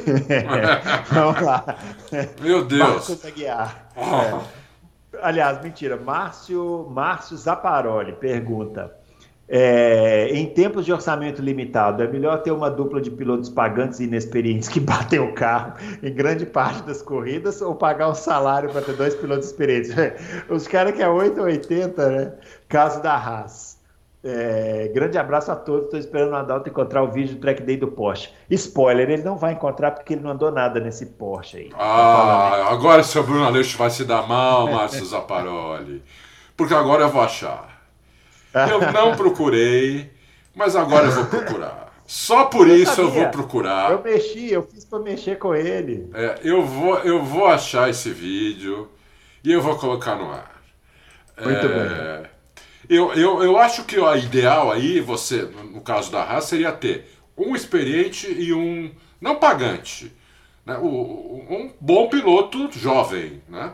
Vamos 1.12 1.42
lá. 1.42 1.78
Meu 2.42 2.66
Deus! 2.66 2.80
Marcos 2.80 3.24
Aguiar. 3.24 3.89
É. 4.00 4.60
Aliás, 5.22 5.62
mentira, 5.62 5.98
Márcio, 5.98 6.88
Márcio 6.90 7.36
Zaparoli 7.36 8.14
pergunta: 8.14 8.96
é, 9.52 10.30
em 10.30 10.46
tempos 10.46 10.86
de 10.86 10.94
orçamento 10.94 11.42
limitado, 11.42 12.04
é 12.04 12.08
melhor 12.08 12.44
ter 12.44 12.52
uma 12.52 12.70
dupla 12.70 13.02
de 13.02 13.10
pilotos 13.10 13.50
pagantes 13.50 14.00
e 14.00 14.04
inexperientes 14.04 14.70
que 14.70 14.80
batem 14.80 15.20
o 15.20 15.34
carro 15.34 15.74
em 16.04 16.14
grande 16.14 16.46
parte 16.46 16.84
das 16.84 17.02
corridas 17.02 17.60
ou 17.60 17.74
pagar 17.74 18.10
um 18.10 18.16
salário 18.16 18.70
para 18.70 18.84
ter 18.84 18.94
dois 18.94 19.16
pilotos 19.16 19.48
experientes? 19.48 19.92
Os 20.48 20.68
caras 20.68 20.94
que 20.94 21.02
é 21.02 21.10
8 21.10 21.40
ou 21.40 21.48
80, 21.48 22.10
né? 22.10 22.34
Caso 22.68 23.02
da 23.02 23.16
Haas. 23.16 23.79
É, 24.22 24.92
grande 24.94 25.18
abraço 25.18 25.52
a 25.52 25.56
todos. 25.56 25.86
Estou 25.86 26.00
esperando 26.00 26.32
o 26.32 26.36
Adalto 26.36 26.70
encontrar 26.70 27.04
o 27.04 27.12
vídeo 27.12 27.36
do 27.36 27.42
track 27.42 27.64
day 27.64 27.78
do 27.78 27.88
Porsche. 27.88 28.30
Spoiler, 28.50 29.10
ele 29.10 29.24
não 29.24 29.38
vai 29.38 29.54
encontrar 29.54 29.92
porque 29.92 30.14
ele 30.14 30.22
não 30.22 30.32
andou 30.32 30.52
nada 30.52 30.80
nesse 30.80 31.06
Porsche 31.06 31.58
aí. 31.58 31.72
Ah, 31.78 32.68
agora 32.70 33.02
seu 33.04 33.24
Bruno 33.24 33.46
Aleixo 33.46 33.78
vai 33.78 33.90
se 33.90 34.04
dar 34.04 34.28
mal, 34.28 34.70
Márcio 34.70 35.04
Zaparoli. 35.06 36.04
Porque 36.58 36.74
agora 36.74 37.04
eu 37.04 37.10
vou 37.10 37.22
achar. 37.22 37.80
Eu 38.54 38.92
não 38.92 39.16
procurei, 39.16 40.12
mas 40.56 40.76
agora 40.76 41.06
eu 41.06 41.12
vou 41.12 41.26
procurar. 41.26 41.94
Só 42.08 42.46
por 42.46 42.68
eu 42.68 42.78
isso 42.78 42.96
sabia. 42.96 43.04
eu 43.04 43.12
vou 43.12 43.28
procurar. 43.30 43.92
Eu 43.92 44.02
mexi, 44.02 44.52
eu 44.52 44.64
fiz 44.64 44.84
para 44.84 44.98
mexer 44.98 45.38
com 45.38 45.54
ele. 45.54 46.10
É, 46.16 46.40
eu, 46.42 46.66
vou, 46.66 46.98
eu 47.02 47.24
vou 47.24 47.46
achar 47.46 47.92
esse 47.92 48.10
vídeo 48.10 48.90
e 49.44 49.52
eu 49.52 49.62
vou 49.62 49.78
colocar 49.78 50.16
no 50.16 50.32
ar. 50.32 50.60
Muito 51.40 51.68
é, 51.68 51.68
bem. 51.68 52.30
Eu, 52.90 53.14
eu, 53.14 53.44
eu 53.44 53.58
acho 53.58 53.84
que 53.84 54.00
o 54.00 54.16
ideal 54.16 54.72
aí, 54.72 55.00
você, 55.00 55.44
no 55.44 55.82
caso 55.82 56.12
da 56.12 56.24
Haas, 56.24 56.46
seria 56.46 56.72
ter 56.72 57.08
um 57.38 57.56
experiente 57.56 58.28
e 58.28 58.52
um 58.52 58.92
não 59.22 59.36
pagante. 59.36 60.12
Né? 60.66 60.78
um 60.78 61.72
bom 61.80 62.10
piloto 62.10 62.70
jovem, 62.72 63.42
né? 63.48 63.74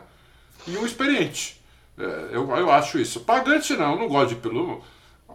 E 0.66 0.76
um 0.76 0.86
experiente. 0.86 1.60
É, 1.98 2.02
eu, 2.32 2.50
eu 2.50 2.70
acho 2.70 2.98
isso. 2.98 3.20
Pagante 3.20 3.74
não, 3.74 3.92
eu 3.92 3.98
não 4.00 4.08
gosto 4.08 4.30
de 4.30 4.36
piloto. 4.36 4.82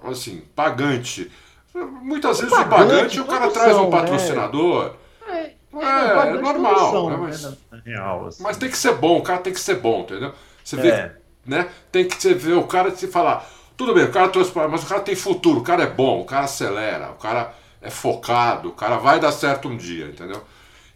Assim, 0.04 0.44
pagante. 0.56 1.32
Muitas 1.74 2.40
vezes 2.40 2.54
pagante, 2.54 2.72
o 2.72 2.78
pagante 2.78 3.20
o 3.22 3.26
cara 3.26 3.50
traz 3.50 3.78
um 3.78 3.90
né? 3.90 3.92
patrocinador. 3.92 4.96
É, 5.28 5.34
é, 5.34 5.56
é, 5.74 6.28
é 6.28 6.34
normal. 6.34 7.10
né? 7.10 7.18
mas, 7.18 7.44
né, 7.44 7.58
real, 7.86 8.28
assim. 8.28 8.44
mas 8.44 8.58
tem 8.58 8.70
que 8.70 8.78
ser 8.78 8.96
bom, 8.96 9.20
o 9.20 9.24
cara 9.24 9.40
tem 9.40 9.54
que 9.54 9.60
ser 9.60 9.76
bom, 9.76 10.02
entendeu? 10.02 10.34
Você 10.64 10.76
vê, 10.76 10.90
é. 10.90 11.16
né? 11.46 11.70
Tem 11.92 12.06
que 12.06 12.22
você 12.22 12.34
ver 12.34 12.54
o 12.54 12.68
cara 12.68 12.92
se 12.92 13.08
falar, 13.08 13.48
tudo 13.82 13.96
bem, 13.96 14.04
o 14.04 14.12
cara 14.12 14.30
trouxe 14.30 14.52
para, 14.52 14.68
mas 14.68 14.84
o 14.84 14.88
cara 14.88 15.02
tem 15.02 15.16
futuro, 15.16 15.60
o 15.60 15.64
cara 15.64 15.82
é 15.84 15.88
bom, 15.88 16.22
o 16.22 16.26
cara 16.26 16.46
acelera, 16.46 17.10
o 17.10 17.16
cara 17.16 17.52
é 17.82 17.90
focado, 17.90 18.70
o 18.70 18.74
cara 18.74 18.98
vai 18.98 19.20
dar 19.20 19.32
certo 19.32 19.68
um 19.68 19.76
dia, 19.76 20.06
entendeu? 20.06 20.40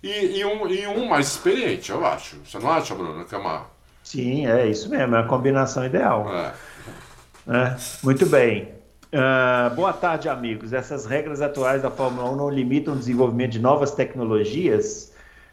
E, 0.03 0.37
e 0.37 0.45
um, 0.45 0.67
e 0.67 0.85
um 0.85 1.07
mais 1.07 1.29
experiente, 1.29 1.89
eu 1.89 2.05
acho. 2.05 2.37
Você 2.45 2.59
não 2.59 2.71
acha, 2.71 2.93
Bruno, 2.93 3.25
que 3.25 3.33
é 3.33 3.37
uma 3.39 3.65
Sim, 4.03 4.45
é 4.45 4.67
isso 4.67 4.87
mesmo, 4.87 5.15
é 5.15 5.19
a 5.19 5.23
combinação 5.23 5.83
ideal. 5.83 6.31
É. 6.31 6.53
É, 7.47 7.75
muito 8.03 8.23
bem. 8.27 8.69
Uh, 9.05 9.73
boa 9.73 9.91
tarde, 9.91 10.29
amigos. 10.29 10.71
Essas 10.71 11.07
regras 11.07 11.41
atuais 11.41 11.81
da 11.81 11.89
Fórmula 11.89 12.29
1 12.29 12.35
não 12.35 12.49
limitam 12.51 12.93
o 12.93 12.97
desenvolvimento 12.97 13.53
de 13.53 13.59
novas 13.59 13.91
tecnologias? 13.95 15.11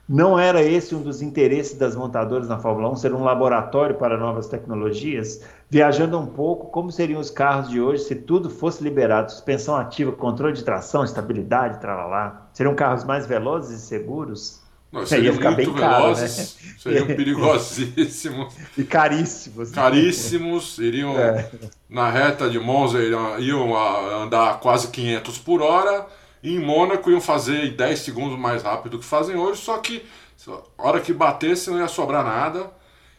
Não 0.09 0.39
era 0.39 0.63
esse 0.63 0.95
um 0.95 1.01
dos 1.03 1.23
interesses 1.23 1.79
das 1.79 1.95
montadoras 1.95 2.49
na 2.49 2.59
Fórmula 2.59 2.91
1, 2.91 2.97
ser 2.97 3.15
um 3.15 3.23
laboratório 3.23 3.97
para 3.97 4.19
novas 4.19 4.49
tecnologias? 4.49 5.41
Viajando 5.71 6.19
um 6.19 6.27
pouco, 6.27 6.67
como 6.67 6.91
seriam 6.91 7.21
os 7.21 7.31
carros 7.31 7.71
de 7.71 7.81
hoje 7.81 8.03
se 8.05 8.17
tudo 8.17 8.51
fosse 8.51 8.83
liberado? 8.83 9.31
Suspensão 9.31 9.77
ativa, 9.77 10.11
controle 10.13 10.55
de 10.55 10.65
tração, 10.65 11.05
estabilidade, 11.05 11.81
tralalá. 11.81 12.49
Seriam 12.53 12.75
carros 12.75 13.05
mais 13.05 13.27
velozes 13.27 13.81
e 13.81 13.87
seguros? 13.87 14.61
Não, 14.93 15.07
seriam 15.07 15.35
muito 15.35 15.57
bem 15.57 15.73
velozes, 15.73 15.79
caro, 15.81 16.67
né? 16.67 16.75
seriam 16.79 17.07
perigosíssimos. 17.07 18.55
e 18.77 18.85
caríssimos. 18.85 19.71
Caríssimos, 19.71 20.79
iriam 20.79 21.19
é. 21.19 21.49
na 21.89 22.11
reta 22.11 22.51
de 22.51 22.59
Monza, 22.59 22.99
iriam, 23.01 23.39
iam 23.39 23.75
andar 24.23 24.61
quase 24.61 24.89
500 24.89 25.39
por 25.39 25.63
hora, 25.63 26.07
em 26.43 26.59
Mônaco 26.59 27.11
iam 27.11 27.21
fazer 27.21 27.71
10 27.73 27.99
segundos 27.99 28.39
mais 28.39 28.63
rápido 28.63 28.93
do 28.93 28.99
que 28.99 29.05
fazem 29.05 29.37
hoje, 29.37 29.61
só 29.61 29.79
que 29.79 30.05
a 30.49 30.83
hora 30.83 31.01
que 31.01 31.13
batesse 31.13 31.71
não 31.71 31.79
ia 31.79 31.89
sobrar 31.89 32.25
nada, 32.25 32.71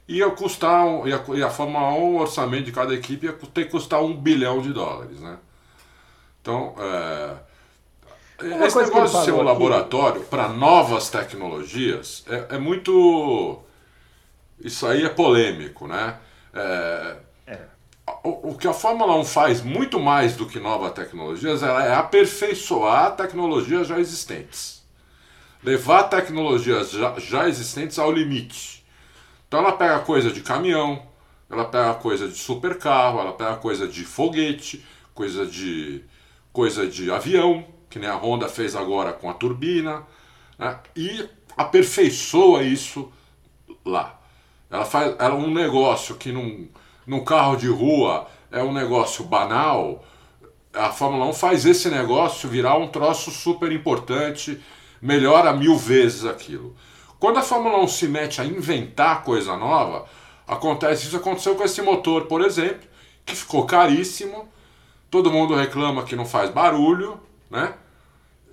ia 0.08 0.30
custar, 0.32 0.86
ia, 1.08 1.24
ia 1.36 1.50
formar 1.50 1.94
um 1.94 2.18
orçamento 2.18 2.66
de 2.66 2.72
cada 2.72 2.94
equipe, 2.94 3.26
ia 3.26 3.34
ter 3.34 3.66
que 3.66 3.72
custar 3.72 4.02
um 4.02 4.16
bilhão 4.16 4.62
de 4.62 4.74
dólares, 4.74 5.20
né? 5.20 5.38
Então, 6.42 6.76
é 6.78 7.38
uma 8.44 8.66
Esse 8.66 8.78
negócio 8.78 9.20
de 9.20 9.26
ser 9.26 9.32
um 9.32 9.38
aqui... 9.38 9.46
laboratório 9.46 10.22
para 10.24 10.50
novas 10.50 11.10
tecnologias 11.10 12.26
é, 12.28 12.56
é, 12.56 12.58
muito. 12.58 13.62
Isso 14.60 14.86
aí 14.86 15.04
é 15.04 15.10
polêmico, 15.10 15.88
né? 15.88 16.18
É... 16.54 17.16
É. 18.08 18.12
O, 18.24 18.56
que 18.56 18.68
a 18.68 18.74
Fórmula 18.74 19.18
1 19.18 19.26
faz 19.26 19.62
muito 19.62 20.00
mais 20.00 20.36
do 20.36 20.46
que 20.46 20.60
novas 20.60 20.94
tecnologias 20.94 21.64
ela 21.64 21.84
é 21.86 21.94
aperfeiçoar 21.94 23.16
tecnologias 23.16 23.88
já 23.88 24.00
existentes. 24.00 24.84
Levar 25.64 26.04
tecnologias 26.04 26.92
já, 26.92 27.18
já 27.18 27.48
existentes 27.48 27.98
ao 27.98 28.12
limite. 28.12 28.86
Então 29.48 29.60
ela 29.60 29.74
pega 29.74 30.00
coisa 30.00 30.32
de 30.32 30.42
caminhão, 30.42 31.06
ela 31.50 31.66
pega 31.66 31.94
coisa 31.96 32.28
de 32.28 32.36
supercarro, 32.36 33.20
ela 33.20 33.34
pega 33.34 33.56
coisa 33.58 33.88
de 33.88 34.04
foguete, 34.04 34.84
coisa 35.14 35.46
de 35.46 36.04
coisa 36.52 36.88
de 36.88 37.12
avião, 37.12 37.66
que 37.90 37.98
nem 37.98 38.10
a 38.10 38.16
Honda 38.16 38.48
fez 38.48 38.76
agora 38.76 39.12
com 39.14 39.30
a 39.30 39.34
turbina, 39.34 40.04
né? 40.58 40.80
e 40.96 41.28
aperfeiçoa 41.58 42.64
isso 42.64 43.12
lá. 43.86 44.20
Ela 44.70 44.86
faz 44.86 45.16
ela, 45.20 45.36
um 45.36 45.52
negócio 45.52 46.16
que 46.16 46.32
num, 46.32 46.68
num 47.06 47.24
carro 47.24 47.56
de 47.56 47.68
rua 47.68 48.28
é 48.52 48.64
um 48.64 48.72
negócio 48.74 49.26
banal, 49.26 50.04
a 50.74 50.90
Fórmula 50.90 51.26
1 51.28 51.34
faz 51.34 51.66
esse 51.66 51.90
negócio 51.90 52.50
virar 52.50 52.78
um 52.78 52.88
troço 52.88 53.32
super 53.32 53.72
importante, 53.72 54.62
melhora 55.02 55.54
mil 55.54 55.78
vezes 55.78 56.26
aquilo. 56.26 56.76
Quando 57.20 57.38
a 57.38 57.42
Fórmula 57.42 57.80
1 57.80 57.88
se 57.88 58.08
mete 58.08 58.42
a 58.42 58.46
inventar 58.46 59.24
coisa 59.24 59.56
nova, 59.56 60.06
acontece 60.48 61.08
isso 61.08 61.18
aconteceu 61.18 61.56
com 61.56 61.64
esse 61.64 61.82
motor, 61.82 62.26
por 62.26 62.42
exemplo, 62.42 62.88
que 63.26 63.36
ficou 63.36 63.66
caríssimo, 63.66 64.50
todo 65.10 65.32
mundo 65.32 65.56
reclama 65.56 66.04
que 66.04 66.16
não 66.16 66.26
faz 66.26 66.50
barulho, 66.50 67.20
né? 67.50 67.76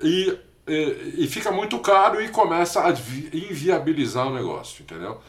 e, 0.03 0.39
e, 0.67 1.25
e, 1.25 1.27
fica 1.27 1.51
muito 1.51 1.79
caro 1.79 2.21
e 2.21 2.29
começa 2.29 2.83
a 2.83 2.91
inviabilizar 2.91 4.27
o 4.27 4.35
negócio, 4.35 4.83
entendeu? 4.83 5.21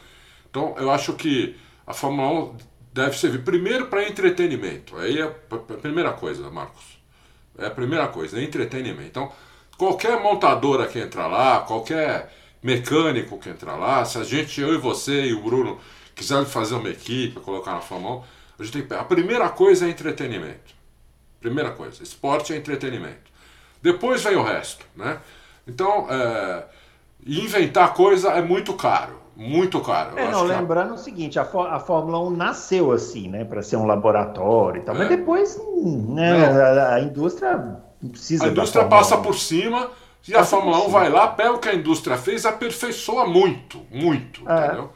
Então 0.50 0.76
eu 0.78 0.90
acho 0.92 1.14
que 1.14 1.56
a 1.86 1.94
Fórmula 1.94 2.52
1 2.52 2.56
deve 2.94 3.18
servir 3.18 3.44
primeiro 3.44 3.88
para 3.88 4.08
entretenimento. 4.08 4.98
Aí 4.98 5.20
é 5.20 5.24
a 5.24 5.78
primeira 5.78 6.12
coisa, 6.14 6.50
Marcos. 6.50 7.00
É 7.58 7.68
a 7.68 7.72
primeira 7.72 8.08
coisa, 8.08 8.40
é 8.40 8.44
entretenimento. 8.44 9.08
Então, 9.08 9.32
qualquer 9.78 10.20
montadora 10.22 10.88
que 10.88 11.00
entrar 11.00 11.28
lá, 11.28 11.62
qualquer 11.62 12.34
mecânico 12.62 13.40
que 13.40 13.50
entrar 13.50 13.76
lá, 13.76 14.06
se 14.06 14.18
a 14.18 14.24
gente, 14.24 14.60
eu 14.62 14.74
e 14.74 14.78
você 14.78 15.26
e 15.26 15.34
o 15.34 15.42
Bruno, 15.42 15.80
quiserem 16.16 16.46
fazer 16.46 16.76
uma 16.76 16.90
equipe, 16.90 17.40
colocar 17.40 17.74
na 17.74 17.82
Fórmula 17.82 18.18
1, 18.18 18.24
a 18.60 18.64
gente 18.64 18.84
tem 18.84 18.98
A 18.98 19.04
primeira 19.04 19.50
coisa 19.50 19.86
é 19.86 19.90
entretenimento. 19.90 20.74
Primeira 21.40 21.72
coisa, 21.72 22.04
esporte 22.04 22.54
é 22.54 22.58
entretenimento. 22.58 23.32
Depois 23.82 24.24
vem 24.24 24.36
o 24.36 24.44
resto, 24.44 24.86
né? 24.96 25.20
Então, 25.68 26.08
é, 26.10 26.66
inventar 27.26 27.94
coisa 27.94 28.30
é 28.30 28.42
muito 28.42 28.74
caro, 28.74 29.21
muito 29.42 29.82
caro. 29.82 30.18
É, 30.20 30.30
não, 30.30 30.44
lembrando 30.44 30.92
a... 30.92 30.94
o 30.94 30.98
seguinte, 30.98 31.40
a, 31.40 31.42
a, 31.42 31.80
Fórmula 31.80 32.20
1 32.28 32.30
nasceu 32.30 32.92
assim, 32.92 33.28
né, 33.28 33.44
para 33.44 33.64
ser 33.64 33.76
um 33.76 33.88
laboratório 33.88 34.82
e 34.82 34.86
tal, 34.86 34.96
é. 34.96 35.00
mas 35.00 35.10
depois, 35.10 35.60
né, 35.84 36.46
a, 36.46 36.96
a, 36.96 37.02
indústria 37.02 37.78
precisa. 38.12 38.46
A 38.46 38.50
indústria 38.50 38.86
passa 38.86 39.18
por 39.18 39.34
cima 39.34 39.90
e 40.28 40.32
passa 40.32 40.56
a 40.56 40.60
Fórmula 40.60 40.86
1 40.86 40.90
vai 40.90 41.10
lá, 41.10 41.28
pega 41.28 41.54
o 41.54 41.58
que 41.58 41.70
a 41.70 41.74
indústria 41.74 42.18
fez, 42.18 42.46
aperfeiçoa 42.46 43.26
muito, 43.26 43.82
muito, 43.90 44.48
é. 44.48 44.66
entendeu? 44.66 44.92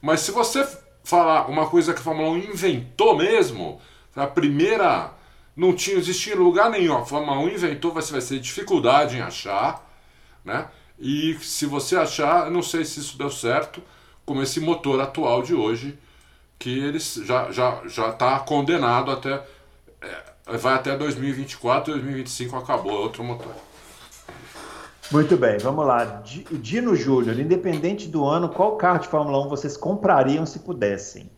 Mas 0.00 0.20
se 0.20 0.30
você 0.30 0.66
falar 1.02 1.48
uma 1.48 1.66
coisa 1.66 1.92
que 1.92 1.98
a 1.98 2.02
Fórmula 2.02 2.30
1 2.30 2.38
inventou 2.38 3.16
mesmo, 3.16 3.80
a 4.14 4.26
primeira 4.26 5.10
não 5.56 5.74
tinha 5.74 5.96
existia 5.96 6.36
lugar 6.36 6.70
nenhum. 6.70 6.96
A 6.96 7.04
Fórmula 7.04 7.38
1 7.40 7.48
inventou, 7.48 7.92
vai 7.92 8.02
ser 8.02 8.38
dificuldade 8.38 9.16
em 9.16 9.20
achar, 9.20 9.84
né? 10.44 10.68
E 11.00 11.34
se 11.40 11.64
você 11.64 11.96
achar, 11.96 12.50
não 12.50 12.62
sei 12.62 12.84
se 12.84 13.00
isso 13.00 13.16
deu 13.16 13.30
certo, 13.30 13.82
como 14.26 14.42
esse 14.42 14.60
motor 14.60 15.00
atual 15.00 15.42
de 15.42 15.54
hoje, 15.54 15.98
que 16.58 16.78
eles 16.78 17.14
já 17.24 17.50
já 17.50 17.80
já 17.86 18.10
está 18.10 18.38
condenado 18.40 19.10
até 19.10 19.42
é, 20.02 20.56
vai 20.58 20.74
até 20.74 20.96
2024, 20.96 21.94
2025 21.94 22.56
acabou 22.56 22.92
outro 22.92 23.24
motor. 23.24 23.54
Muito 25.10 25.36
bem, 25.36 25.58
vamos 25.58 25.84
lá. 25.84 26.22
Dino 26.52 26.94
Júnior, 26.94 27.38
independente 27.38 28.06
do 28.06 28.24
ano, 28.24 28.48
qual 28.48 28.76
carro 28.76 29.00
de 29.00 29.08
Fórmula 29.08 29.44
1 29.44 29.48
vocês 29.48 29.76
comprariam 29.76 30.46
se 30.46 30.60
pudessem? 30.60 31.30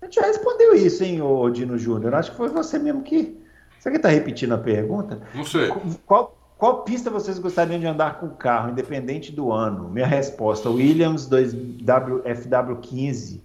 A 0.00 0.06
gente 0.06 0.14
já 0.14 0.26
respondeu 0.26 0.74
isso, 0.74 1.04
hein, 1.04 1.20
ô 1.20 1.50
Dino 1.50 1.76
Júnior? 1.76 2.14
Acho 2.14 2.30
que 2.30 2.36
foi 2.36 2.48
você 2.48 2.78
mesmo 2.78 3.02
que. 3.02 3.36
Você 3.78 3.90
que 3.90 3.96
está 3.96 4.08
repetindo 4.08 4.54
a 4.54 4.58
pergunta? 4.58 5.20
Não 5.34 5.44
sei. 5.44 5.68
Qual, 6.06 6.37
qual 6.58 6.82
pista 6.82 7.08
vocês 7.08 7.38
gostariam 7.38 7.78
de 7.78 7.86
andar 7.86 8.18
com 8.18 8.26
o 8.26 8.34
carro, 8.34 8.70
independente 8.70 9.30
do 9.30 9.52
ano? 9.52 9.88
Minha 9.88 10.08
resposta: 10.08 10.68
Williams 10.68 11.30
2FW15. 11.30 13.40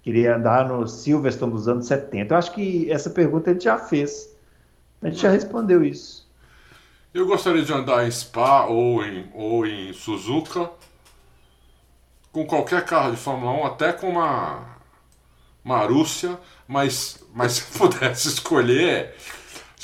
Queria 0.00 0.36
andar 0.36 0.68
no 0.68 0.86
Silverstone 0.86 1.52
dos 1.52 1.66
anos 1.66 1.88
70. 1.88 2.32
Eu 2.32 2.38
acho 2.38 2.52
que 2.52 2.88
essa 2.88 3.10
pergunta 3.10 3.52
gente 3.52 3.64
já 3.64 3.76
fez. 3.76 4.32
A 5.02 5.08
gente 5.08 5.20
já 5.20 5.30
respondeu 5.30 5.84
isso. 5.84 6.24
Eu 7.12 7.26
gostaria 7.26 7.64
de 7.64 7.72
andar 7.72 8.06
em 8.06 8.10
Spa 8.12 8.66
ou 8.66 9.04
em, 9.04 9.28
ou 9.34 9.66
em 9.66 9.92
Suzuka 9.92 10.70
com 12.30 12.46
qualquer 12.46 12.84
carro 12.84 13.10
de 13.10 13.16
Fórmula 13.16 13.50
1, 13.62 13.66
até 13.66 13.92
com 13.92 14.10
uma 14.10 14.76
Marúcia, 15.64 16.38
mas, 16.68 17.24
mas 17.34 17.52
se 17.52 17.78
pudesse 17.78 18.28
escolher, 18.28 19.16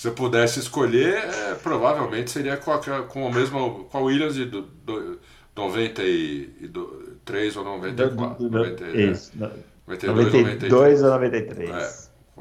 se 0.02 0.08
eu 0.08 0.14
pudesse 0.14 0.58
escolher, 0.58 1.14
é, 1.14 1.54
provavelmente 1.54 2.28
seria 2.28 2.56
com 2.56 2.72
a, 2.72 3.02
com 3.04 3.28
a 3.28 3.30
mesma 3.30 3.70
com 3.70 3.98
a 3.98 4.00
Williams 4.00 4.34
de 4.34 4.46
do, 4.46 4.62
do, 4.62 5.20
93 5.54 7.56
ou 7.56 7.62
94. 7.62 8.36
Do, 8.36 8.50
do, 8.50 8.58
90, 8.58 8.84
isso, 8.84 9.30
né? 9.36 9.48
92, 9.86 10.32
92 10.32 11.02
ou 11.04 11.10
93. 11.10 11.70
É. 11.70 11.92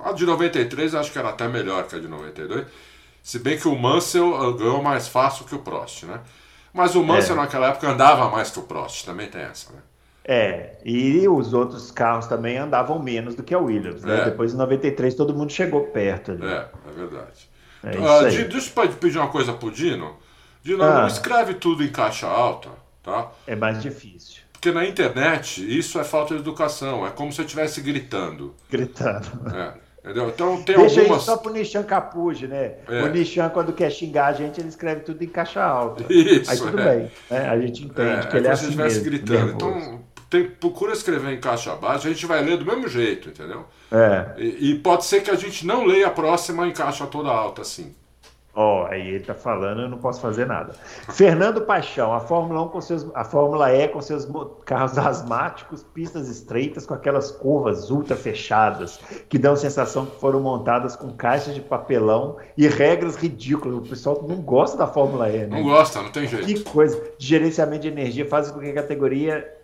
A 0.04 0.12
de 0.12 0.26
93 0.26 0.96
acho 0.96 1.12
que 1.12 1.20
era 1.20 1.30
até 1.30 1.48
melhor 1.48 1.86
que 1.86 1.96
a 1.96 2.00
de 2.00 2.08
92. 2.08 2.66
Se 3.22 3.38
bem 3.38 3.60
que 3.60 3.68
o 3.68 3.78
Mansell 3.78 4.36
ah, 4.38 4.58
ganhou 4.58 4.82
mais 4.82 5.08
fácil 5.08 5.46
que 5.46 5.54
o 5.54 5.60
Prost, 5.60 6.06
né? 6.06 6.20
Mas 6.74 6.96
o 6.96 7.04
Mansell 7.04 7.36
é. 7.36 7.42
naquela 7.42 7.68
época 7.68 7.88
andava 7.88 8.28
mais 8.28 8.50
que 8.50 8.58
o 8.58 8.64
Prost, 8.64 9.06
também 9.06 9.28
tem 9.28 9.42
essa, 9.42 9.72
né? 9.72 9.82
É, 10.26 10.78
e 10.84 11.28
os 11.28 11.54
outros 11.54 11.92
carros 11.92 12.26
também 12.26 12.58
andavam 12.58 12.98
menos 12.98 13.36
do 13.36 13.44
que 13.44 13.54
a 13.54 13.60
Williams, 13.60 14.04
né? 14.04 14.22
É. 14.22 14.26
Depois 14.26 14.50
de 14.50 14.58
93 14.58 15.14
todo 15.14 15.32
mundo 15.32 15.52
chegou 15.52 15.84
perto 15.84 16.32
ali. 16.32 16.44
É, 16.44 16.68
é 16.88 16.92
verdade. 16.96 17.51
É 17.84 17.98
uh, 17.98 18.50
deixa 18.50 18.72
eu 18.76 18.90
pedir 18.94 19.18
uma 19.18 19.30
coisa 19.30 19.54
pro 19.54 19.72
Dino. 19.72 20.18
Dino, 20.64 20.84
ah. 20.84 21.02
não 21.02 21.08
escreve 21.08 21.56
tudo 21.56 21.84
em 21.84 21.90
caixa 21.90 22.28
alta, 22.28 22.70
tá? 23.02 23.32
É 23.48 23.56
mais 23.56 23.82
difícil. 23.82 24.42
Porque 24.54 24.72
na 24.72 24.86
internet 24.86 25.66
isso 25.78 26.00
é 26.00 26.04
falta 26.04 26.36
de 26.36 26.42
educação, 26.42 27.06
é 27.06 27.10
como 27.10 27.34
se 27.34 27.42
eu 27.42 27.46
estivesse 27.46 27.82
gritando. 27.82 28.54
Gritando. 28.70 29.28
É. 29.56 29.74
Entendeu? 30.04 30.30
Então 30.30 30.64
tem 30.64 30.76
Deixa 30.78 31.02
algumas... 31.02 31.22
isso 31.22 31.32
só 31.32 31.38
pro 31.38 31.54
Nishan 31.54 31.84
Capuji, 31.84 32.48
né? 32.48 32.74
É. 32.88 33.04
O 33.04 33.08
Nishan, 33.10 33.50
quando 33.50 33.72
quer 33.72 33.92
xingar 33.92 34.28
a 34.28 34.34
gente, 34.34 34.60
ele 34.60 34.70
escreve 34.70 35.02
tudo 35.02 35.24
em 35.24 35.28
caixa 35.28 35.64
alta. 35.64 36.04
Isso, 36.12 36.50
Aí 36.50 36.58
tudo 36.58 36.80
é. 36.80 36.98
bem. 36.98 37.12
Né? 37.30 37.50
A 37.50 37.60
gente 37.60 37.84
entende 37.86 38.26
é, 38.26 38.28
que 38.28 38.38
ele 38.38 38.48
é, 38.48 38.50
é 38.50 38.54
assim 38.54 38.66
se 38.66 38.70
estivesse 38.72 39.02
gritando. 39.02 39.46
Nervoso. 39.46 39.78
Então, 39.78 40.04
tem, 40.32 40.50
procura 40.50 40.94
escrever 40.94 41.34
em 41.34 41.42
caixa 41.42 41.76
baixa, 41.76 42.08
a 42.08 42.12
gente 42.12 42.26
vai 42.26 42.42
ler 42.42 42.58
do 42.58 42.66
mesmo 42.66 42.88
jeito, 42.88 43.28
entendeu? 43.28 43.66
É. 43.92 44.34
E, 44.38 44.72
e 44.72 44.80
pode 44.80 45.04
ser 45.04 45.22
que 45.22 45.30
a 45.30 45.36
gente 45.36 45.68
não 45.68 45.84
leia 45.84 46.08
a 46.08 46.10
próxima 46.10 46.66
em 46.66 46.72
caixa 46.72 47.06
toda 47.06 47.30
alta, 47.30 47.62
assim. 47.62 47.94
Ó, 48.54 48.84
oh, 48.84 48.86
aí 48.86 49.08
ele 49.08 49.24
tá 49.24 49.34
falando, 49.34 49.82
eu 49.82 49.90
não 49.90 49.98
posso 49.98 50.20
fazer 50.20 50.46
nada. 50.46 50.74
Fernando 51.10 51.62
Paixão, 51.62 52.14
a 52.14 52.20
Fórmula 52.20 52.64
1 52.64 52.70
com 52.70 52.82
seus, 52.82 53.08
a 53.14 53.24
Fórmula 53.24 53.74
E 53.74 53.88
com 53.88 54.02
seus 54.02 54.28
carros 54.66 54.98
asmáticos, 54.98 55.84
pistas 55.84 56.30
estreitas 56.30 56.86
com 56.86 56.94
aquelas 56.94 57.32
curvas 57.32 57.90
ultra 57.90 58.16
fechadas, 58.16 59.00
que 59.30 59.38
dão 59.38 59.54
a 59.54 59.58
sensação 59.58 60.06
que 60.06 60.20
foram 60.20 60.42
montadas 60.42 60.98
com 60.98 61.12
caixas 61.12 61.56
de 61.56 61.62
papelão 61.62 62.38
e 62.58 62.68
regras 62.68 63.16
ridículas. 63.16 63.78
O 63.78 63.90
pessoal 63.90 64.26
não 64.28 64.38
gosta 64.38 64.78
da 64.78 64.88
Fórmula 64.88 65.30
E, 65.30 65.40
né? 65.40 65.48
Não 65.48 65.64
gosta, 65.64 66.02
não 66.02 66.12
tem 66.12 66.28
jeito. 66.28 66.46
Que 66.46 66.60
coisa. 66.62 67.02
De 67.18 67.28
gerenciamento 67.28 67.84
de 67.84 67.88
energia 67.88 68.26
faz 68.26 68.52
com 68.52 68.60
que 68.60 68.70
a 68.70 68.74
categoria, 68.74 69.61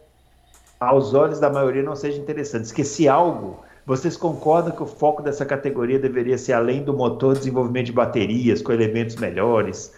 aos 0.80 1.14
olhos 1.14 1.40
da 1.40 1.50
maioria, 1.50 1.84
não 1.84 1.96
seja 1.96 2.20
interessante. 2.20 2.66
Esqueci 2.66 3.08
algo 3.08 3.66
vocês 3.88 4.18
concordam 4.18 4.76
que 4.76 4.84
o 4.84 4.86
foco 4.86 5.22
dessa 5.22 5.46
categoria 5.46 5.98
deveria 5.98 6.38
ser 6.38 6.52
além 6.52 6.84
do 6.84 6.94
motor, 6.94 7.38
desenvolvimento 7.38 7.86
de 7.86 7.94
baterias 7.94 8.62
com 8.62 8.74
elementos 8.74 9.16
melhores, 9.16 9.94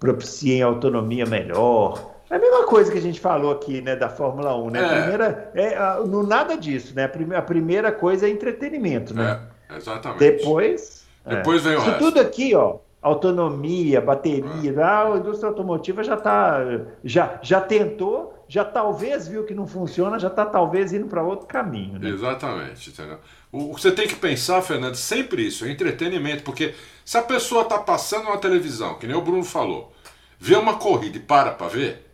propiciem 0.00 0.62
autonomia 0.62 1.26
melhor? 1.26 2.14
É 2.30 2.36
a 2.36 2.38
mesma 2.38 2.64
coisa 2.64 2.90
que 2.90 2.96
a 2.96 3.02
gente 3.02 3.20
falou 3.20 3.52
aqui, 3.52 3.82
né, 3.82 3.96
da 3.96 4.08
Fórmula 4.08 4.56
1, 4.56 4.70
né? 4.70 4.82
É. 4.82 5.00
primeira, 5.02 5.50
é, 5.54 6.06
não 6.06 6.22
nada 6.22 6.56
disso, 6.56 6.94
né? 6.96 7.04
A 7.04 7.08
primeira, 7.08 7.38
a 7.38 7.42
primeira 7.42 7.92
coisa 7.92 8.26
é 8.26 8.30
entretenimento, 8.30 9.12
né? 9.12 9.42
É, 9.68 9.76
exatamente. 9.76 10.20
Depois, 10.20 11.04
depois 11.26 11.62
vem 11.62 11.74
o 11.74 11.78
Isso 11.80 11.86
resto. 11.86 11.98
tudo 11.98 12.20
aqui, 12.20 12.54
ó, 12.54 12.76
autonomia, 13.04 14.00
bateria, 14.00 14.72
é. 14.72 14.82
a 14.82 15.14
indústria 15.16 15.48
automotiva 15.48 16.02
já 16.02 16.16
tá, 16.16 16.58
já, 17.04 17.38
já 17.42 17.60
tentou 17.60 18.34
já 18.48 18.64
talvez 18.64 19.26
viu 19.26 19.44
que 19.44 19.54
não 19.54 19.66
funciona, 19.66 20.18
já 20.18 20.28
está 20.28 20.44
talvez 20.44 20.92
indo 20.92 21.06
para 21.06 21.22
outro 21.22 21.46
caminho. 21.46 21.98
Né? 21.98 22.10
Exatamente. 22.10 22.90
Entendeu? 22.90 23.18
O 23.50 23.74
que 23.74 23.80
você 23.80 23.92
tem 23.92 24.06
que 24.06 24.16
pensar, 24.16 24.60
Fernando, 24.62 24.96
sempre 24.96 25.46
isso, 25.46 25.64
é 25.64 25.70
entretenimento, 25.70 26.42
porque 26.42 26.74
se 27.04 27.16
a 27.16 27.22
pessoa 27.22 27.62
está 27.62 27.78
passando 27.78 28.26
uma 28.26 28.38
televisão, 28.38 28.98
que 28.98 29.06
nem 29.06 29.16
o 29.16 29.22
Bruno 29.22 29.44
falou, 29.44 29.92
vê 30.38 30.56
uma 30.56 30.74
corrida 30.76 31.16
e 31.16 31.20
para 31.20 31.52
para 31.52 31.68
ver, 31.68 32.06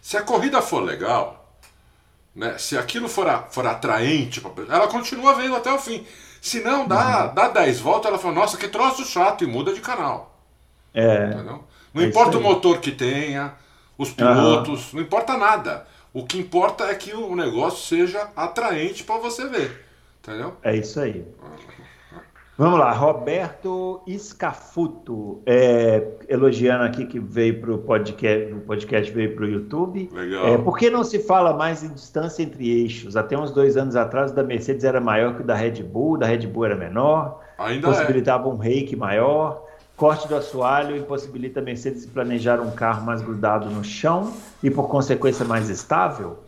se 0.00 0.16
a 0.16 0.22
corrida 0.22 0.62
for 0.62 0.82
legal, 0.82 1.58
né, 2.34 2.56
se 2.58 2.78
aquilo 2.78 3.08
for, 3.08 3.28
a, 3.28 3.42
for 3.42 3.66
atraente, 3.66 4.42
ela 4.68 4.88
continua 4.88 5.34
vendo 5.34 5.54
até 5.54 5.72
o 5.72 5.78
fim. 5.78 6.06
Se 6.42 6.60
não, 6.60 6.88
dá, 6.88 7.28
uhum. 7.28 7.34
dá 7.34 7.48
10 7.48 7.78
voltas, 7.78 8.08
ela 8.08 8.18
fala, 8.18 8.34
nossa, 8.34 8.56
que 8.56 8.66
troço 8.66 9.04
chato, 9.04 9.44
e 9.44 9.46
muda 9.46 9.72
de 9.72 9.80
canal. 9.80 10.36
É. 10.92 11.26
Entendeu? 11.26 11.64
Não 11.94 12.02
é 12.02 12.06
importa 12.06 12.36
o 12.36 12.40
motor 12.40 12.80
que 12.80 12.90
tenha, 12.90 13.54
os 13.96 14.10
pilotos, 14.10 14.92
uhum. 14.92 14.98
não 14.98 15.02
importa 15.02 15.36
nada. 15.36 15.86
O 16.12 16.26
que 16.26 16.36
importa 16.40 16.86
é 16.86 16.96
que 16.96 17.14
o 17.14 17.36
negócio 17.36 17.86
seja 17.86 18.28
atraente 18.34 19.04
para 19.04 19.20
você 19.20 19.46
ver. 19.48 19.86
Entendeu? 20.20 20.56
É 20.64 20.74
isso 20.74 20.98
aí. 20.98 21.24
Vamos 22.56 22.78
lá, 22.78 22.92
Roberto 22.92 24.02
Escafuto, 24.06 25.40
é, 25.46 26.06
elogiando 26.28 26.84
aqui 26.84 27.06
que 27.06 27.18
veio 27.18 27.58
para 27.62 27.72
o 27.72 27.78
podcast, 27.78 28.52
o 28.52 28.60
podcast 28.60 29.10
veio 29.10 29.34
para 29.34 29.44
o 29.46 29.48
YouTube. 29.48 30.10
Legal. 30.12 30.46
É, 30.46 30.58
por 30.58 30.76
que 30.76 30.90
não 30.90 31.02
se 31.02 31.20
fala 31.20 31.54
mais 31.54 31.82
em 31.82 31.88
distância 31.88 32.42
entre 32.42 32.70
eixos? 32.70 33.16
Até 33.16 33.38
uns 33.38 33.50
dois 33.52 33.78
anos 33.78 33.96
atrás, 33.96 34.32
o 34.32 34.34
da 34.34 34.42
Mercedes 34.42 34.84
era 34.84 35.00
maior 35.00 35.34
que 35.34 35.40
o 35.40 35.44
da 35.44 35.54
Red 35.54 35.82
Bull, 35.82 36.18
da 36.18 36.26
Red 36.26 36.46
Bull 36.46 36.66
era 36.66 36.76
menor, 36.76 37.40
Ainda 37.56 37.88
possibilitava 37.88 38.46
é. 38.46 38.52
um 38.52 38.56
rake 38.56 38.94
maior. 38.94 39.66
Corte 39.96 40.28
do 40.28 40.36
assoalho 40.36 40.94
impossibilita 40.94 41.60
a 41.60 41.62
Mercedes 41.62 42.04
planejar 42.04 42.60
um 42.60 42.72
carro 42.72 43.06
mais 43.06 43.22
grudado 43.22 43.70
no 43.70 43.82
chão 43.82 44.30
e, 44.62 44.70
por 44.70 44.88
consequência, 44.88 45.44
mais 45.44 45.70
estável? 45.70 46.38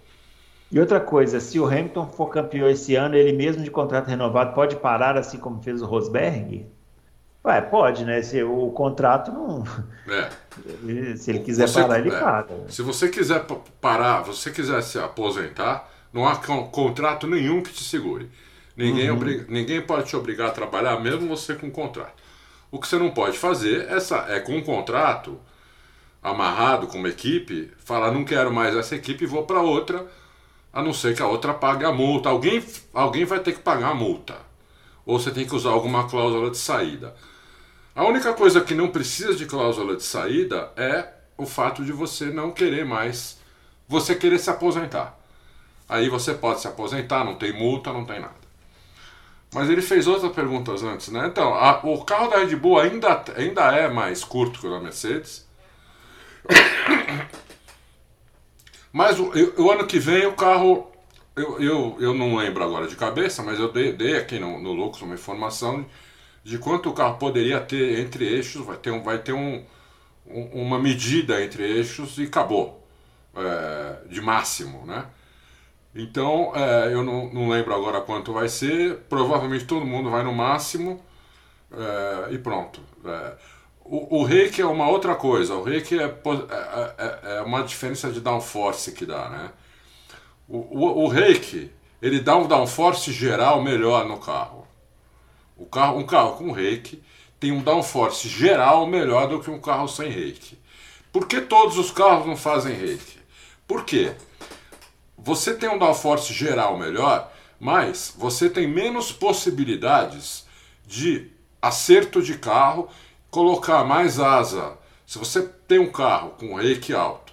E 0.75 0.81
outra 0.81 0.99
coisa, 0.99 1.39
se 1.39 1.61
o 1.61 1.66
Hamilton 1.66 2.09
for 2.09 2.27
campeão 2.31 2.68
esse 2.68 2.97
ano, 2.97 3.14
ele 3.14 3.33
mesmo 3.33 3.62
de 3.62 3.70
contrato 3.70 4.09
renovado 4.09 4.53
pode 4.57 4.75
parar 4.75 5.16
assim 5.16 5.39
como 5.39 5.62
fez 5.62 5.81
o 5.81 5.87
Rosberg? 5.87 6.66
Ué, 7.45 7.61
pode, 7.61 8.05
né? 8.05 8.20
Se 8.22 8.43
o 8.43 8.72
contrato 8.72 9.31
não. 9.31 9.62
É. 10.09 10.29
Se 11.16 11.31
ele 11.31 11.39
quiser 11.39 11.68
você, 11.68 11.81
parar, 11.81 12.01
ele 12.01 12.12
é. 12.12 12.18
para. 12.18 12.49
Se 12.66 12.83
você 12.83 13.09
quiser 13.09 13.47
parar, 13.81 14.25
se 14.25 14.31
você 14.31 14.51
quiser 14.51 14.83
se 14.83 14.99
aposentar, 14.99 15.89
não 16.12 16.27
há 16.27 16.35
contrato 16.35 17.29
nenhum 17.29 17.62
que 17.62 17.72
te 17.72 17.85
segure. 17.85 18.29
Ninguém, 18.77 19.11
uhum. 19.11 19.16
obriga, 19.16 19.47
ninguém 19.49 19.81
pode 19.81 20.09
te 20.09 20.16
obrigar 20.16 20.49
a 20.49 20.53
trabalhar, 20.53 20.99
mesmo 20.99 21.29
você 21.29 21.55
com 21.55 21.70
contrato. 21.70 22.20
O 22.72 22.81
que 22.81 22.89
você 22.89 22.99
não 22.99 23.12
pode 23.12 23.39
fazer 23.39 23.87
é, 23.89 24.35
é 24.37 24.41
com 24.41 24.57
um 24.57 24.61
contrato 24.61 25.39
amarrado 26.20 26.89
com 26.89 26.99
uma 26.99 27.11
equipe, 27.11 27.70
falar 27.79 28.11
não 28.11 28.25
quero 28.25 28.53
mais 28.53 28.75
essa 28.75 28.97
equipe 28.97 29.22
e 29.22 29.29
vou 29.29 29.45
para 29.45 29.61
outra, 29.61 30.05
a 30.75 30.83
não 30.83 30.93
ser 30.93 31.14
que 31.14 31.22
a 31.22 31.27
outra 31.29 31.55
pague 31.55 31.85
a 31.85 31.93
multa. 31.93 32.29
Alguém, 32.29 32.62
alguém 32.93 33.25
vai 33.25 33.39
ter 33.39 33.53
que 33.53 33.61
pagar 33.61 33.91
a 33.91 33.95
multa. 33.95 34.37
Ou 35.07 35.18
você 35.18 35.31
tem 35.31 35.47
que 35.47 35.55
usar 35.55 35.70
alguma 35.70 36.09
cláusula 36.09 36.51
de 36.51 36.59
saída. 36.59 37.14
A 37.95 38.05
única 38.05 38.33
coisa 38.33 38.61
que 38.61 38.75
não 38.75 38.89
precisa 38.89 39.37
de 39.37 39.47
cláusula 39.47 39.97
de 39.97 40.03
saída 40.03 40.72
é 40.77 41.07
o 41.39 41.47
fato 41.47 41.85
de 41.85 41.93
você 41.93 42.27
não 42.27 42.51
querer 42.51 42.85
mais, 42.85 43.39
você 43.87 44.16
querer 44.16 44.39
se 44.39 44.51
aposentar. 44.51 45.16
Aí 45.89 46.09
você 46.09 46.35
pode 46.35 46.61
se 46.61 46.66
aposentar, 46.66 47.25
não 47.25 47.37
tem 47.37 47.53
multa, 47.53 47.93
não 47.93 48.05
tem 48.05 48.18
nada. 48.20 48.45
Mas 49.55 49.70
ele 49.70 49.83
fez 49.83 50.09
outras 50.09 50.33
perguntas 50.33 50.83
antes, 50.83 51.09
né? 51.09 51.29
Então, 51.29 51.55
a, 51.55 51.79
o 51.85 52.05
carro 52.05 52.29
da 52.29 52.39
Red 52.39 52.57
Bull 52.57 52.81
ainda, 52.81 53.22
ainda 53.37 53.62
é 53.77 53.89
mais 53.89 54.25
curto 54.25 54.59
que 54.59 54.66
o 54.66 54.70
da 54.70 54.81
Mercedes. 54.81 55.47
Mas 58.95 59.18
o, 59.18 59.32
o 59.61 59.72
ano 59.72 59.88
que 59.88 59.99
vem 59.99 60.24
o 60.24 60.34
carro. 60.34 60.88
Eu, 61.34 61.61
eu, 61.61 61.97
eu 61.99 62.14
não 62.14 62.36
lembro 62.36 62.62
agora 62.62 62.86
de 62.86 62.95
cabeça, 62.95 63.42
mas 63.42 63.59
eu 63.59 63.72
dei, 63.72 63.92
dei 63.92 64.16
aqui 64.16 64.38
no, 64.38 64.61
no 64.61 64.72
Lucas 64.72 65.03
uma 65.03 65.16
informação 65.16 65.84
de 66.45 66.59
quanto 66.59 66.90
o 66.90 66.92
carro 66.92 67.18
poderia 67.18 67.61
ter 67.61 67.99
entre 67.99 68.24
eixos. 68.24 68.64
Vai 68.64 68.76
ter, 68.76 68.92
um, 68.92 69.03
vai 69.03 69.18
ter 69.18 69.32
um, 69.32 69.64
um 70.24 70.62
uma 70.62 70.78
medida 70.78 71.42
entre 71.42 71.64
eixos 71.64 72.18
e 72.18 72.22
acabou. 72.22 72.86
É, 73.34 74.07
de 74.09 74.20
máximo, 74.20 74.86
né? 74.86 75.07
Então, 75.92 76.53
é, 76.55 76.95
eu 76.95 77.03
não, 77.03 77.32
não, 77.32 77.49
lembro 77.49 77.74
agora 77.74 78.01
quanto 78.01 78.32
vai 78.32 78.49
ser. 78.49 78.99
Provavelmente 79.09 79.64
todo 79.64 79.84
mundo 79.84 80.09
vai 80.09 80.22
no 80.22 80.32
máximo 80.32 81.03
é, 81.72 82.32
e 82.32 82.38
pronto. 82.38 82.80
É, 83.05 83.36
o, 83.85 84.20
o 84.20 84.24
reiki 84.24 84.62
é 84.62 84.66
uma 84.66 84.89
outra 84.89 85.14
coisa. 85.14 85.55
O 85.55 85.62
reiki 85.62 85.99
é, 85.99 86.05
é, 86.05 86.95
é, 86.99 87.37
é 87.37 87.41
uma 87.43 87.62
diferença 87.62 88.11
de 88.11 88.20
downforce 88.20 88.93
que 88.93 89.05
dá, 89.05 89.28
né? 89.28 89.51
O, 90.49 90.59
o, 90.59 91.05
o 91.05 91.09
reiki, 91.09 91.70
ele 92.01 92.20
dá 92.20 92.37
um 92.37 92.47
downforce 92.47 93.12
geral 93.12 93.62
melhor 93.62 94.07
no 94.07 94.18
carro. 94.18 94.66
O 95.57 95.66
carro, 95.66 95.99
um 95.99 96.07
carro 96.07 96.37
com 96.37 96.51
reiki 96.51 97.03
tem 97.39 97.53
um 97.53 97.62
downforce 97.62 98.26
geral 98.28 98.87
melhor 98.87 99.28
do 99.28 99.41
que 99.41 99.51
um 99.51 99.61
carro 99.61 99.87
sem 99.87 100.11
reiki. 100.11 100.59
Por 101.12 101.28
que 101.28 101.41
todos 101.41 101.76
os 101.78 101.91
carros 101.91 102.26
não 102.26 102.37
fazem 102.37 102.74
reiki? 102.74 103.18
Por 103.66 103.85
quê? 103.85 104.14
Você 105.16 105.55
tem 105.55 105.68
um 105.68 105.78
downforce 105.78 106.32
geral 106.32 106.76
melhor, 106.76 107.30
mas 107.61 108.14
você 108.16 108.51
tem 108.51 108.66
menos 108.66 109.12
possibilidades 109.12 110.47
de 110.87 111.30
acerto 111.62 112.22
de 112.22 112.37
carro, 112.37 112.89
colocar 113.35 113.82
mais 113.82 114.20
asa. 114.20 114.78
Se 115.05 115.18
você 115.18 115.43
tem 115.43 115.80
um 115.80 115.91
carro 115.91 116.37
com 116.39 116.55
reiki 116.55 116.95
alto 116.95 117.32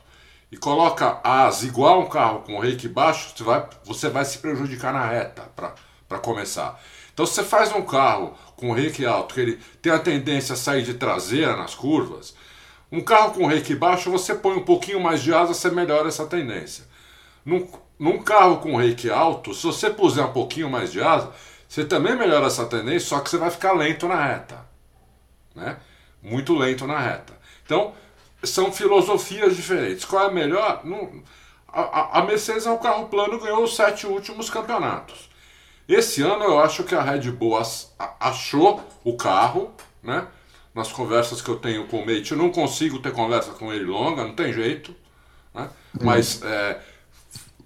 e 0.51 0.57
coloca 0.57 1.21
asa 1.23 1.67
igual 1.67 2.01
a 2.01 2.03
um 2.03 2.09
carro 2.09 2.39
com 2.39 2.57
reiki 2.57 2.87
baixo, 2.87 3.33
você 3.35 3.43
vai, 3.43 3.69
você 3.83 4.09
vai 4.09 4.25
se 4.25 4.39
prejudicar 4.39 4.91
na 4.91 5.05
reta 5.05 5.43
para 5.55 6.17
começar. 6.17 6.81
Então, 7.13 7.23
se 7.23 7.35
você 7.35 7.43
faz 7.43 7.71
um 7.71 7.83
carro 7.83 8.33
com 8.55 8.73
reiki 8.73 9.05
alto, 9.05 9.35
que 9.35 9.41
ele 9.41 9.59
tem 9.79 9.91
a 9.91 9.99
tendência 9.99 10.53
a 10.53 10.57
sair 10.57 10.81
de 10.81 10.95
traseira 10.95 11.55
nas 11.55 11.75
curvas, 11.75 12.33
um 12.91 13.01
carro 13.01 13.35
com 13.35 13.45
reiki 13.45 13.75
baixo, 13.75 14.09
você 14.09 14.33
põe 14.33 14.57
um 14.57 14.65
pouquinho 14.65 14.99
mais 14.99 15.21
de 15.21 15.31
asa, 15.31 15.53
você 15.53 15.69
melhora 15.69 16.07
essa 16.07 16.25
tendência. 16.25 16.83
Num, 17.45 17.67
num 17.99 18.23
carro 18.23 18.57
com 18.57 18.75
reiki 18.75 19.11
alto, 19.11 19.53
se 19.53 19.67
você 19.67 19.91
puser 19.91 20.25
um 20.25 20.33
pouquinho 20.33 20.69
mais 20.69 20.91
de 20.91 20.99
asa, 20.99 21.31
você 21.69 21.85
também 21.85 22.15
melhora 22.15 22.47
essa 22.47 22.65
tendência, 22.65 23.07
só 23.07 23.19
que 23.19 23.29
você 23.29 23.37
vai 23.37 23.51
ficar 23.51 23.73
lento 23.73 24.07
na 24.07 24.25
reta. 24.25 24.65
Né? 25.53 25.77
Muito 26.21 26.55
lento 26.55 26.85
na 26.85 26.99
reta. 26.99 27.33
Então, 27.65 27.93
são 28.43 28.71
filosofias 28.71 29.55
diferentes. 29.55 30.05
Qual 30.05 30.23
é 30.23 30.27
a 30.27 30.31
melhor? 30.31 30.81
Não, 30.83 31.23
a, 31.67 32.19
a 32.19 32.23
Mercedes 32.23 32.65
é 32.65 32.71
um 32.71 32.77
carro 32.77 33.07
plano 33.07 33.39
ganhou 33.39 33.63
os 33.63 33.75
sete 33.75 34.05
últimos 34.05 34.49
campeonatos. 34.49 35.29
Esse 35.87 36.21
ano 36.21 36.43
eu 36.43 36.59
acho 36.59 36.83
que 36.83 36.95
a 36.95 37.01
Red 37.01 37.31
Bull 37.31 37.57
achou 38.19 38.81
o 39.03 39.15
carro, 39.15 39.71
né? 40.01 40.27
Nas 40.73 40.91
conversas 40.91 41.41
que 41.41 41.49
eu 41.49 41.57
tenho 41.57 41.85
com 41.87 41.97
o 41.97 42.05
Mate, 42.05 42.31
eu 42.31 42.37
não 42.37 42.49
consigo 42.49 42.99
ter 42.99 43.11
conversa 43.11 43.51
com 43.51 43.73
ele 43.73 43.83
longa, 43.83 44.23
não 44.23 44.33
tem 44.33 44.53
jeito. 44.53 44.95
Né? 45.53 45.69
Mas 46.01 46.41
é, 46.43 46.79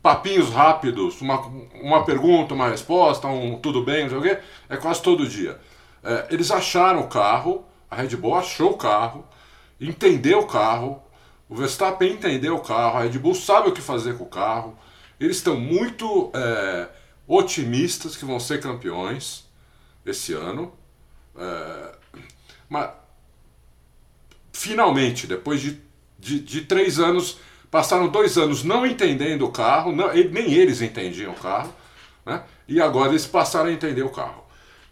papinhos 0.01 0.49
rápidos, 0.49 1.21
uma, 1.21 1.39
uma 1.81 2.03
pergunta, 2.03 2.55
uma 2.55 2.67
resposta, 2.67 3.27
um 3.27 3.59
tudo 3.59 3.83
bem, 3.83 4.03
não 4.03 4.09
sei 4.09 4.17
o 4.17 4.21
quê, 4.21 4.39
é 4.69 4.77
quase 4.77 5.03
todo 5.03 5.27
dia. 5.27 5.59
É, 6.03 6.27
eles 6.31 6.49
acharam 6.49 7.01
o 7.01 7.07
carro, 7.07 7.63
a 7.89 7.95
Red 7.95 8.15
Bull 8.15 8.35
achou 8.35 8.71
o 8.71 8.77
carro, 8.77 9.25
entendeu 9.79 10.39
o 10.39 10.47
carro, 10.47 11.01
o 11.47 11.55
Verstappen 11.55 12.13
entendeu 12.13 12.55
o 12.55 12.61
carro, 12.61 12.97
a 12.97 13.01
Red 13.03 13.17
Bull 13.19 13.35
sabe 13.35 13.69
o 13.69 13.73
que 13.73 13.81
fazer 13.81 14.17
com 14.17 14.23
o 14.23 14.29
carro, 14.29 14.77
eles 15.19 15.37
estão 15.37 15.55
muito 15.55 16.31
é, 16.33 16.89
otimistas 17.27 18.15
que 18.15 18.25
vão 18.25 18.39
ser 18.39 18.61
campeões 18.61 19.45
esse 20.05 20.33
ano. 20.33 20.73
É, 21.37 21.95
mas 22.67 22.89
finalmente, 24.51 25.27
depois 25.27 25.61
de, 25.61 25.79
de, 26.17 26.39
de 26.39 26.61
três 26.61 26.99
anos 26.99 27.39
passaram 27.69 28.07
dois 28.07 28.37
anos 28.37 28.63
não 28.63 28.85
entendendo 28.85 29.45
o 29.45 29.51
carro, 29.51 29.91
não, 29.91 30.13
nem 30.13 30.53
eles 30.53 30.81
entendiam 30.81 31.33
o 31.33 31.35
carro, 31.35 31.73
né? 32.25 32.43
e 32.67 32.81
agora 32.81 33.09
eles 33.09 33.25
passaram 33.25 33.69
a 33.69 33.73
entender 33.73 34.03
o 34.03 34.09
carro. 34.09 34.44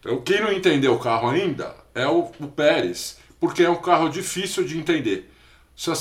Então, 0.04 0.22
quem 0.22 0.42
não 0.42 0.52
entendeu 0.52 0.94
o 0.94 1.00
carro 1.00 1.30
ainda 1.30 1.74
é 1.96 2.06
o, 2.06 2.30
o 2.40 2.48
Pérez, 2.48 3.18
porque 3.40 3.64
é 3.64 3.70
um 3.70 3.82
carro 3.82 4.10
difícil 4.10 4.66
de 4.66 4.78
entender. 4.78 5.34
Se 5.76 5.90
a, 5.90 5.96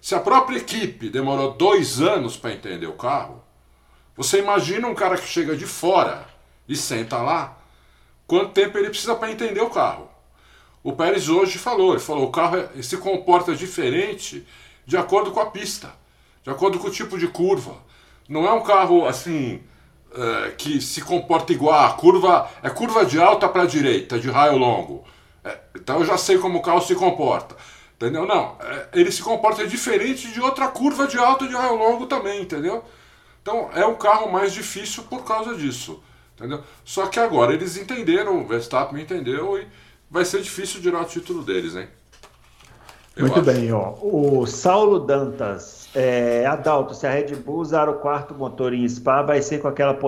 se 0.00 0.14
a 0.14 0.20
própria 0.20 0.58
equipe 0.58 1.08
demorou 1.08 1.52
dois 1.52 2.00
anos 2.00 2.36
para 2.36 2.52
entender 2.52 2.88
o 2.88 2.94
carro, 2.94 3.44
você 4.16 4.40
imagina 4.40 4.88
um 4.88 4.94
cara 4.94 5.16
que 5.16 5.28
chega 5.28 5.56
de 5.56 5.66
fora 5.66 6.26
e 6.68 6.74
senta 6.74 7.18
lá, 7.18 7.58
quanto 8.26 8.52
tempo 8.52 8.76
ele 8.76 8.90
precisa 8.90 9.14
para 9.14 9.30
entender 9.30 9.60
o 9.60 9.70
carro? 9.70 10.10
O 10.82 10.92
Pérez 10.92 11.28
hoje 11.28 11.58
falou, 11.58 11.92
ele 11.92 12.00
falou, 12.00 12.24
o 12.24 12.32
carro 12.32 12.56
é, 12.56 12.82
se 12.82 12.96
comporta 12.96 13.54
diferente 13.54 14.44
de 14.84 14.96
acordo 14.96 15.30
com 15.30 15.38
a 15.40 15.50
pista, 15.50 15.94
de 16.42 16.50
acordo 16.50 16.78
com 16.78 16.88
o 16.88 16.92
tipo 16.92 17.16
de 17.16 17.28
curva. 17.28 17.76
Não 18.28 18.46
é 18.46 18.52
um 18.52 18.62
carro 18.62 19.06
assim 19.06 19.62
é, 20.14 20.50
que 20.50 20.80
se 20.80 21.00
comporta 21.00 21.52
igual. 21.52 21.86
A 21.86 21.92
curva 21.92 22.50
é 22.62 22.70
curva 22.70 23.04
de 23.04 23.20
alta 23.20 23.48
para 23.48 23.64
direita, 23.66 24.18
de 24.18 24.30
raio 24.30 24.56
longo. 24.56 25.04
É, 25.44 25.58
então 25.74 26.00
eu 26.00 26.04
já 26.04 26.16
sei 26.18 26.38
como 26.38 26.58
o 26.58 26.62
carro 26.62 26.80
se 26.80 26.94
comporta. 26.94 27.56
Entendeu? 27.96 28.26
Não, 28.26 28.56
é, 28.60 28.88
ele 28.94 29.12
se 29.12 29.22
comporta 29.22 29.66
diferente 29.66 30.28
de 30.32 30.40
outra 30.40 30.68
curva 30.68 31.06
de 31.06 31.18
alta 31.18 31.46
de 31.46 31.54
raio 31.54 31.76
longo 31.76 32.06
também, 32.06 32.42
entendeu? 32.42 32.84
Então 33.42 33.70
é 33.74 33.86
um 33.86 33.94
carro 33.94 34.30
mais 34.30 34.52
difícil 34.52 35.04
por 35.04 35.24
causa 35.24 35.54
disso. 35.54 36.02
Entendeu? 36.36 36.62
Só 36.84 37.06
que 37.06 37.20
agora 37.20 37.52
eles 37.52 37.76
entenderam, 37.76 38.40
o 38.40 38.46
Verstappen 38.46 39.02
entendeu 39.02 39.58
e 39.58 39.68
vai 40.10 40.24
ser 40.24 40.40
difícil 40.40 40.80
tirar 40.80 41.02
o 41.02 41.04
título 41.04 41.42
deles, 41.42 41.74
hein? 41.74 41.88
Muito 43.20 43.40
acho. 43.40 43.52
bem, 43.52 43.72
ó. 43.72 43.94
O 44.02 44.46
Saulo 44.46 45.00
Dantas, 45.00 45.88
é, 45.94 46.46
Adalto, 46.46 46.94
se 46.94 47.06
a 47.06 47.10
Red 47.10 47.34
Bull 47.36 47.58
usar 47.58 47.88
o 47.88 47.94
quarto 47.94 48.34
motor 48.34 48.72
em 48.72 48.88
Spa, 48.88 49.22
vai 49.22 49.42
ser 49.42 49.60
com 49.60 49.68
aquela 49.68 49.98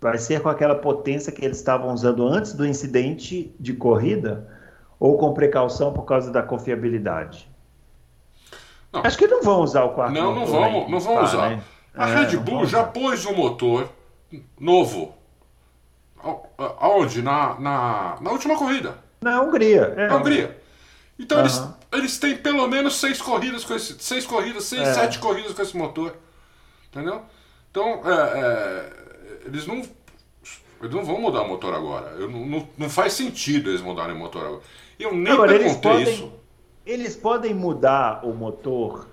vai 0.00 0.16
ser 0.16 0.40
com 0.40 0.48
aquela 0.48 0.74
potência 0.74 1.30
que 1.30 1.44
eles 1.44 1.58
estavam 1.58 1.92
usando 1.92 2.26
antes 2.26 2.54
do 2.54 2.66
incidente 2.66 3.54
de 3.60 3.74
corrida 3.74 4.48
ou 4.98 5.18
com 5.18 5.34
precaução 5.34 5.92
por 5.92 6.04
causa 6.04 6.30
da 6.30 6.42
confiabilidade? 6.42 7.48
Não. 8.92 9.02
Acho 9.04 9.16
que 9.16 9.26
não 9.26 9.42
vão 9.42 9.60
usar 9.60 9.84
o 9.84 9.90
quarto 9.90 10.12
não, 10.12 10.34
motor. 10.34 10.60
Não, 10.60 10.72
vão, 10.72 10.88
não 10.88 11.00
vão 11.00 11.22
usar. 11.22 11.50
Né? 11.50 11.62
A 11.94 12.08
é, 12.08 12.14
Red 12.16 12.36
Bull 12.38 12.66
já 12.66 12.84
pôs 12.84 13.24
um 13.26 13.34
motor 13.34 13.88
novo. 14.58 15.14
Aonde? 16.78 17.22
Na, 17.22 17.58
na, 17.58 18.18
na 18.20 18.30
última 18.30 18.56
corrida. 18.56 18.98
Na 19.20 19.42
Hungria. 19.42 19.94
É. 19.96 20.08
Na 20.08 20.16
Hungria. 20.16 20.58
Então 21.18 21.38
uhum. 21.38 21.44
eles, 21.44 21.68
eles 21.92 22.18
têm 22.18 22.36
pelo 22.36 22.66
menos 22.68 22.96
seis 22.96 23.20
corridas 23.20 23.64
com 23.64 23.74
esse. 23.74 23.96
Seis 23.98 24.26
corridas, 24.26 24.64
seis, 24.64 24.82
é. 24.82 24.94
sete 24.94 25.18
corridas 25.18 25.52
com 25.52 25.62
esse 25.62 25.76
motor. 25.76 26.14
Entendeu? 26.90 27.22
Então, 27.70 28.00
é, 28.04 28.38
é, 28.38 28.92
eles 29.46 29.66
não. 29.66 29.82
Eles 30.82 30.94
não 30.94 31.04
vão 31.04 31.20
mudar 31.20 31.42
o 31.42 31.48
motor 31.48 31.74
agora. 31.74 32.16
Eu, 32.18 32.30
não, 32.30 32.66
não 32.78 32.88
faz 32.88 33.12
sentido 33.12 33.70
eles 33.70 33.82
mudarem 33.82 34.14
o 34.14 34.18
motor 34.18 34.46
agora. 34.46 34.62
Eu 34.98 35.14
nem 35.14 35.32
agora, 35.32 35.52
perguntei 35.52 35.66
eles 35.68 35.76
podem, 35.76 36.14
isso. 36.14 36.32
Eles 36.86 37.16
podem 37.16 37.54
mudar 37.54 38.24
o 38.24 38.34
motor. 38.34 39.06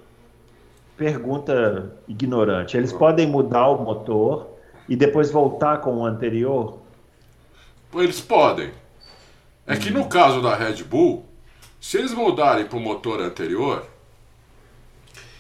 Pergunta 0.96 1.94
ignorante. 2.08 2.78
Eles 2.78 2.94
podem 2.94 3.28
mudar 3.28 3.68
o 3.68 3.84
motor 3.84 4.48
e 4.88 4.96
depois 4.96 5.30
voltar 5.30 5.82
com 5.82 5.98
o 5.98 6.06
anterior? 6.06 6.80
Eles 7.94 8.22
podem. 8.22 8.72
É 9.66 9.76
que 9.76 9.90
no 9.90 10.08
caso 10.08 10.42
da 10.42 10.56
Red 10.56 10.84
Bull, 10.84 11.26
se 11.88 11.98
eles 11.98 12.14
mudarem 12.14 12.66
para 12.66 12.78
o 12.78 12.82
motor 12.82 13.22
anterior, 13.22 13.88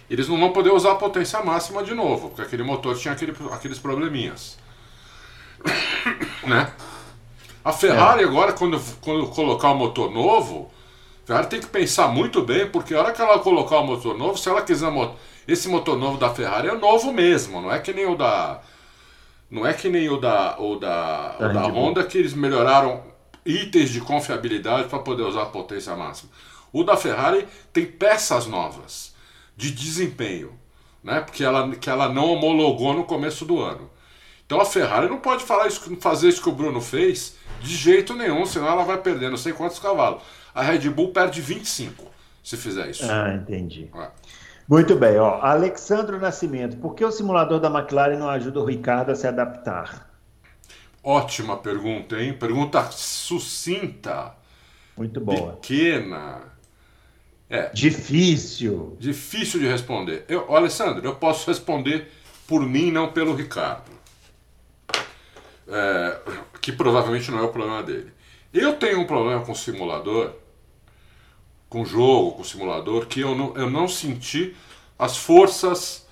eles 0.09 0.29
não 0.29 0.39
vão 0.39 0.53
poder 0.53 0.71
usar 0.71 0.93
a 0.93 0.95
potência 0.95 1.43
máxima 1.43 1.83
de 1.83 1.93
novo, 1.93 2.29
porque 2.29 2.41
aquele 2.41 2.63
motor 2.63 2.97
tinha 2.97 3.13
aquele, 3.13 3.35
aqueles 3.51 3.77
probleminhas. 3.77 4.57
né? 6.47 6.71
A 7.65 7.73
Ferrari 7.73 8.23
é. 8.23 8.25
agora, 8.25 8.53
quando, 8.53 8.79
quando 9.01 9.27
colocar 9.27 9.71
o 9.71 9.75
motor 9.75 10.09
novo, 10.09 10.71
a 11.25 11.27
Ferrari 11.27 11.47
tem 11.47 11.59
que 11.59 11.67
pensar 11.67 12.07
muito 12.07 12.41
bem, 12.41 12.65
porque 12.65 12.95
a 12.95 12.99
hora 12.99 13.11
que 13.11 13.21
ela 13.21 13.39
colocar 13.39 13.79
o 13.79 13.85
motor 13.85 14.17
novo, 14.17 14.37
se 14.37 14.47
ela 14.47 14.61
quiser 14.61 14.89
esse 15.45 15.67
motor 15.67 15.97
novo 15.97 16.17
da 16.17 16.29
Ferrari 16.29 16.69
é 16.69 16.75
novo 16.75 17.11
mesmo, 17.11 17.61
não 17.61 17.73
é 17.73 17.79
que 17.79 17.91
nem 17.91 18.05
o 18.05 18.15
da 18.15 18.61
não 19.51 19.67
é 19.67 19.73
que 19.73 19.89
nem 19.89 20.07
o 20.07 20.15
da 20.15 20.57
o 20.57 20.77
da, 20.77 21.35
o 21.41 21.53
da 21.53 21.67
Honda 21.67 22.05
que 22.05 22.17
eles 22.17 22.33
melhoraram 22.33 23.03
itens 23.47 23.89
de 23.89 24.01
confiabilidade 24.01 24.89
para 24.89 24.99
poder 24.99 25.23
usar 25.23 25.43
a 25.43 25.47
potência 25.47 25.95
máxima. 25.95 26.29
O 26.73 26.83
da 26.83 26.97
Ferrari 26.97 27.47
tem 27.71 27.85
peças 27.85 28.45
novas 28.45 29.15
de 29.55 29.71
desempenho, 29.71 30.53
né? 31.03 31.21
Porque 31.21 31.43
ela, 31.43 31.69
que 31.75 31.89
ela 31.89 32.09
não 32.09 32.33
homologou 32.33 32.93
no 32.93 33.05
começo 33.05 33.45
do 33.45 33.59
ano. 33.59 33.89
Então 34.45 34.59
a 34.61 34.65
Ferrari 34.65 35.07
não 35.07 35.17
pode 35.17 35.43
falar 35.43 35.67
isso, 35.67 35.95
fazer 35.97 36.29
isso 36.29 36.41
que 36.41 36.49
o 36.49 36.53
Bruno 36.53 36.81
fez 36.81 37.35
de 37.61 37.75
jeito 37.75 38.13
nenhum, 38.13 38.45
senão 38.45 38.67
ela 38.67 38.83
vai 38.83 38.97
perder 38.97 39.29
não 39.29 39.37
sei 39.37 39.53
quantos 39.53 39.79
cavalos. 39.79 40.21
A 40.53 40.61
Red 40.61 40.89
Bull 40.89 41.11
perde 41.11 41.41
25 41.41 42.05
se 42.43 42.57
fizer 42.57 42.89
isso. 42.89 43.09
Ah, 43.09 43.33
entendi. 43.33 43.89
É. 43.95 44.09
Muito 44.67 44.95
bem, 44.95 45.17
ó. 45.17 45.39
Alexandro 45.41 46.19
Nascimento, 46.19 46.77
por 46.77 46.93
que 46.93 47.03
o 47.03 47.11
simulador 47.11 47.59
da 47.59 47.69
McLaren 47.69 48.17
não 48.17 48.29
ajuda 48.29 48.59
o 48.59 48.65
Ricardo 48.65 49.11
a 49.11 49.15
se 49.15 49.25
adaptar? 49.25 50.06
Ótima 51.09 51.55
pergunta, 51.55 52.21
hein? 52.21 52.33
Pergunta 52.33 52.91
sucinta. 52.91 54.35
Muito 54.97 55.21
boa. 55.21 55.53
Pequena. 55.53 56.41
É. 57.49 57.69
Difícil. 57.69 58.97
Difícil 58.99 59.61
de 59.61 59.67
responder. 59.67 60.25
Eu, 60.27 60.53
Alessandro, 60.53 61.05
eu 61.05 61.15
posso 61.15 61.49
responder 61.49 62.11
por 62.45 62.61
mim, 62.61 62.91
não 62.91 63.13
pelo 63.13 63.33
Ricardo. 63.33 63.89
É, 65.69 66.19
que 66.59 66.73
provavelmente 66.73 67.31
não 67.31 67.39
é 67.39 67.43
o 67.43 67.53
problema 67.53 67.81
dele. 67.81 68.11
Eu 68.53 68.75
tenho 68.75 68.99
um 68.99 69.07
problema 69.07 69.45
com 69.45 69.53
o 69.53 69.55
simulador 69.55 70.33
com 71.69 71.85
jogo, 71.85 72.33
com 72.33 72.43
simulador, 72.43 73.05
que 73.05 73.21
eu 73.21 73.33
não, 73.33 73.55
eu 73.55 73.69
não 73.69 73.87
senti 73.87 74.55
as 74.99 75.15
forças 75.15 76.05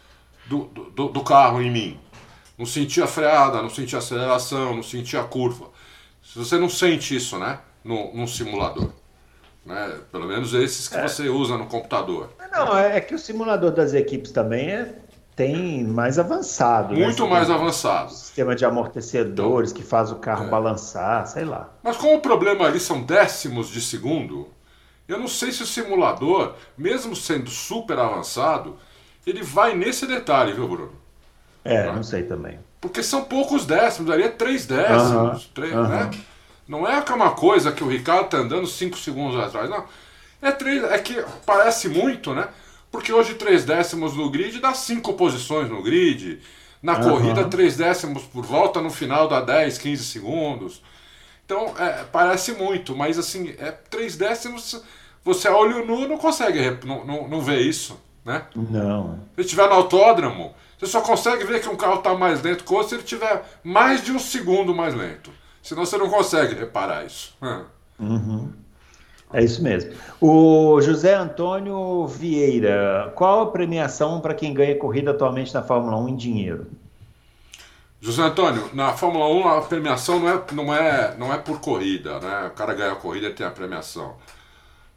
do, 0.45 0.65
do, 0.65 1.09
do 1.09 1.21
carro 1.21 1.61
em 1.61 1.69
mim. 1.69 1.99
Não 2.57 2.65
senti 2.65 3.01
a 3.01 3.07
freada, 3.07 3.61
não 3.61 3.69
senti 3.69 3.95
a 3.95 3.99
aceleração, 3.99 4.75
não 4.75 4.83
senti 4.83 5.17
a 5.17 5.23
curva. 5.23 5.69
Se 6.23 6.39
você 6.39 6.57
não 6.57 6.69
sente 6.69 7.15
isso, 7.15 7.37
né? 7.37 7.59
No, 7.83 8.13
num 8.13 8.27
simulador. 8.27 8.89
Né? 9.65 9.99
Pelo 10.11 10.25
menos 10.25 10.53
esses 10.53 10.87
que 10.87 10.95
é. 10.95 11.07
você 11.07 11.27
usa 11.27 11.57
no 11.57 11.65
computador. 11.65 12.29
Não, 12.51 12.77
é 12.77 13.01
que 13.01 13.13
o 13.13 13.19
simulador 13.19 13.71
das 13.71 13.93
equipes 13.93 14.31
também 14.31 14.69
é, 14.69 14.95
tem 15.35 15.83
mais 15.83 16.17
avançado. 16.17 16.93
Né? 16.93 17.03
Muito 17.03 17.23
né? 17.23 17.29
mais 17.29 17.49
avançado. 17.49 18.11
Sistema 18.11 18.55
de 18.55 18.63
amortecedores 18.63 19.73
que 19.73 19.83
faz 19.83 20.11
o 20.11 20.15
carro 20.15 20.45
é. 20.45 20.49
balançar, 20.49 21.27
sei 21.27 21.43
lá. 21.43 21.73
Mas 21.83 21.97
como 21.97 22.15
o 22.15 22.21
problema 22.21 22.65
ali 22.65 22.79
são 22.79 23.01
décimos 23.03 23.69
de 23.69 23.81
segundo, 23.81 24.47
eu 25.07 25.19
não 25.19 25.27
sei 25.27 25.51
se 25.51 25.63
o 25.63 25.67
simulador, 25.67 26.55
mesmo 26.77 27.15
sendo 27.15 27.49
super 27.49 27.99
avançado, 27.99 28.77
ele 29.27 29.43
vai 29.43 29.75
nesse 29.75 30.07
detalhe, 30.07 30.53
viu, 30.53 30.67
Bruno? 30.67 31.04
É, 31.65 31.87
não, 31.87 31.95
não 31.95 32.03
sei 32.03 32.23
também. 32.23 32.59
Porque 32.79 33.01
são 33.01 33.23
poucos 33.23 33.65
décimos, 33.65 34.11
ali 34.11 34.23
é 34.23 34.29
três 34.29 34.67
décimos, 34.67 35.49
três, 35.53 35.73
né? 35.73 36.11
Não 36.67 36.87
é 36.87 36.97
aquela 36.97 37.31
coisa 37.31 37.71
que 37.71 37.83
o 37.83 37.87
Ricardo 37.87 38.29
tá 38.29 38.37
andando 38.37 38.67
cinco 38.67 38.97
segundos 38.97 39.39
atrás, 39.39 39.69
não. 39.69 39.83
É, 40.41 40.51
três, 40.51 40.83
é 40.83 40.97
que 40.99 41.23
parece 41.45 41.89
muito, 41.89 42.33
né? 42.33 42.47
Porque 42.91 43.11
hoje 43.11 43.33
três 43.33 43.65
décimos 43.65 44.15
no 44.15 44.29
grid 44.29 44.59
dá 44.59 44.73
cinco 44.73 45.13
posições 45.13 45.69
no 45.69 45.81
grid. 45.81 46.39
Na 46.81 46.99
corrida, 47.03 47.45
três 47.45 47.75
décimos 47.75 48.23
por 48.23 48.45
volta, 48.45 48.79
no 48.79 48.91
final 48.91 49.27
dá 49.27 49.41
10, 49.41 49.79
15 49.79 50.03
segundos. 50.03 50.83
Então, 51.43 51.73
é, 51.79 52.03
parece 52.11 52.51
muito, 52.51 52.95
mas 52.95 53.17
assim, 53.17 53.55
é 53.57 53.71
três 53.71 54.15
décimos, 54.15 54.79
você 55.23 55.47
a 55.47 55.57
olho 55.57 55.83
nu 55.83 56.07
não 56.07 56.17
consegue 56.17 56.77
não, 56.85 57.03
não, 57.03 57.27
não 57.27 57.41
ver 57.41 57.59
isso, 57.61 57.99
né? 58.23 58.43
Não. 58.55 59.19
Se 59.35 59.41
estiver 59.41 59.67
no 59.67 59.73
autódromo, 59.73 60.53
você 60.77 60.87
só 60.87 61.01
consegue 61.01 61.43
ver 61.45 61.61
que 61.61 61.69
um 61.69 61.75
carro 61.75 61.95
está 61.95 62.13
mais 62.15 62.41
lento 62.41 62.63
que 62.63 62.71
o 62.71 62.75
outro 62.75 62.89
se 62.89 62.95
ele 62.95 63.03
tiver 63.03 63.43
mais 63.63 64.03
de 64.03 64.11
um 64.11 64.19
segundo 64.19 64.73
mais 64.73 64.93
lento. 64.93 65.31
Senão 65.61 65.85
você 65.85 65.97
não 65.97 66.09
consegue 66.09 66.53
reparar 66.53 67.05
isso. 67.05 67.35
Uhum. 67.99 68.51
É 69.33 69.43
isso 69.43 69.63
mesmo. 69.63 69.91
O 70.21 70.79
José 70.81 71.15
Antônio 71.15 72.05
Vieira, 72.07 73.11
qual 73.15 73.41
a 73.41 73.51
premiação 73.51 74.21
para 74.21 74.33
quem 74.33 74.53
ganha 74.53 74.77
corrida 74.77 75.11
atualmente 75.11 75.53
na 75.53 75.63
Fórmula 75.63 75.97
1 75.97 76.09
em 76.09 76.15
dinheiro? 76.15 76.67
José 77.99 78.21
Antônio, 78.21 78.69
na 78.73 78.93
Fórmula 78.93 79.27
1 79.27 79.47
a 79.47 79.61
premiação 79.61 80.19
não 80.19 80.29
é, 80.29 80.43
não 80.51 80.75
é, 80.75 81.15
não 81.17 81.33
é 81.33 81.37
por 81.37 81.59
corrida, 81.59 82.19
né? 82.19 82.47
O 82.47 82.51
cara 82.51 82.73
ganha 82.75 82.91
a 82.91 82.95
corrida 82.95 83.27
e 83.27 83.33
tem 83.33 83.47
a 83.47 83.49
premiação. 83.49 84.15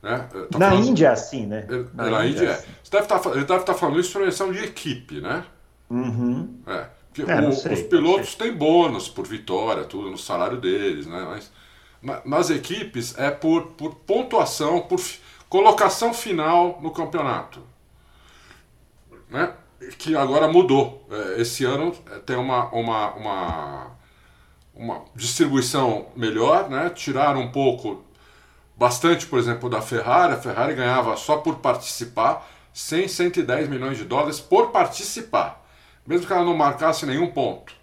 Né? 0.02 0.28
Na 0.52 0.70
falando... 0.70 0.86
Índia 0.86 1.06
é 1.06 1.10
assim, 1.10 1.46
né? 1.46 1.66
Na, 1.94 2.10
na 2.10 2.26
Índia, 2.26 2.42
Índia 2.42 2.48
é. 2.48 2.52
Assim. 2.52 2.68
Você 2.82 2.90
deve 2.90 3.04
estar, 3.04 3.18
tá 3.18 3.30
ele 3.30 3.44
deve 3.44 3.60
estar 3.60 3.72
tá 3.72 3.74
falando 3.74 3.98
isso 3.98 4.12
por 4.12 4.18
premiação 4.18 4.52
de 4.52 4.62
equipe, 4.62 5.20
né? 5.20 5.42
Uhum. 5.91 6.61
É. 6.66 6.86
Porque 7.12 7.30
é, 7.30 7.41
o, 7.41 7.53
sei, 7.53 7.74
os 7.74 7.82
pilotos 7.82 8.34
têm 8.34 8.53
bônus 8.53 9.09
por 9.09 9.26
vitória, 9.26 9.84
tudo 9.84 10.11
no 10.11 10.18
salário 10.18 10.59
deles, 10.59 11.07
né? 11.07 11.24
Mas 11.28 11.51
na, 12.03 12.20
nas 12.24 12.51
equipes 12.51 13.16
é 13.18 13.30
por, 13.30 13.68
por 13.72 13.95
pontuação, 13.97 14.80
por 14.82 15.01
colocação 15.49 16.14
final 16.14 16.78
no 16.80 16.91
campeonato. 16.91 17.61
Né? 19.28 19.53
Que 19.99 20.14
agora 20.14 20.49
mudou. 20.49 21.07
É, 21.11 21.41
esse 21.41 21.64
ano 21.64 21.95
é, 22.11 22.18
tem 22.18 22.36
uma, 22.36 22.66
uma, 22.66 23.14
uma, 23.14 23.86
uma 24.74 25.03
distribuição 25.14 26.07
melhor, 26.14 26.68
né? 26.68 26.91
Tiraram 26.91 27.41
um 27.41 27.51
pouco, 27.51 28.05
bastante, 28.76 29.26
por 29.26 29.39
exemplo, 29.39 29.68
da 29.68 29.80
Ferrari. 29.80 30.34
A 30.34 30.39
Ferrari 30.39 30.74
ganhava 30.74 31.16
só 31.16 31.39
por 31.39 31.57
participar 31.57 32.49
100, 32.72 33.09
110 33.09 33.68
milhões 33.68 33.99
de 33.99 34.05
dólares 34.05 34.39
por 34.39 34.70
participar 34.70 35.66
mesmo 36.09 36.26
que 36.26 36.32
ela 36.32 36.42
não 36.42 36.56
marcasse 36.56 37.04
nenhum 37.04 37.26
ponto. 37.30 37.74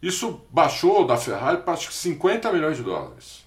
Isso 0.00 0.40
baixou 0.50 1.04
da 1.04 1.16
Ferrari 1.16 1.62
para 1.62 1.74
acho 1.74 1.88
que 1.88 1.94
50 1.94 2.52
milhões 2.52 2.76
de 2.76 2.84
dólares. 2.84 3.44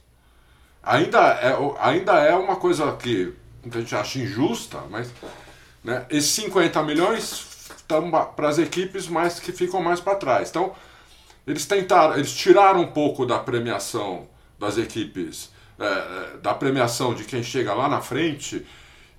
Ainda 0.84 1.20
é, 1.20 1.56
ainda 1.80 2.14
é 2.20 2.36
uma 2.36 2.58
coisa 2.58 2.92
que 2.98 3.34
a 3.64 3.80
gente 3.80 3.96
acha 3.96 4.20
injusta, 4.20 4.80
mas 4.90 5.10
né, 5.84 6.06
esses 6.10 6.32
50 6.32 6.84
milhões 6.84 7.70
estão 7.78 8.12
para 8.12 8.50
as 8.50 8.58
equipes 8.58 9.08
mais 9.08 9.40
que 9.40 9.54
ficam 9.54 9.82
mais 9.82 10.02
para 10.02 10.18
trás. 10.18 10.50
Então, 10.50 10.76
eles 11.46 11.66
tentaram, 11.66 12.16
eles 12.16 12.34
tiraram 12.34 12.82
um 12.82 12.88
pouco 12.88 13.26
da 13.26 13.40
premiação 13.40 14.28
das 14.60 14.78
equipes, 14.78 15.50
é, 15.80 15.86
é 15.86 16.38
da 16.42 16.54
premiação 16.54 17.14
de 17.14 17.24
quem 17.24 17.42
chega 17.42 17.74
lá 17.74 17.88
na 17.88 18.02
frente 18.02 18.66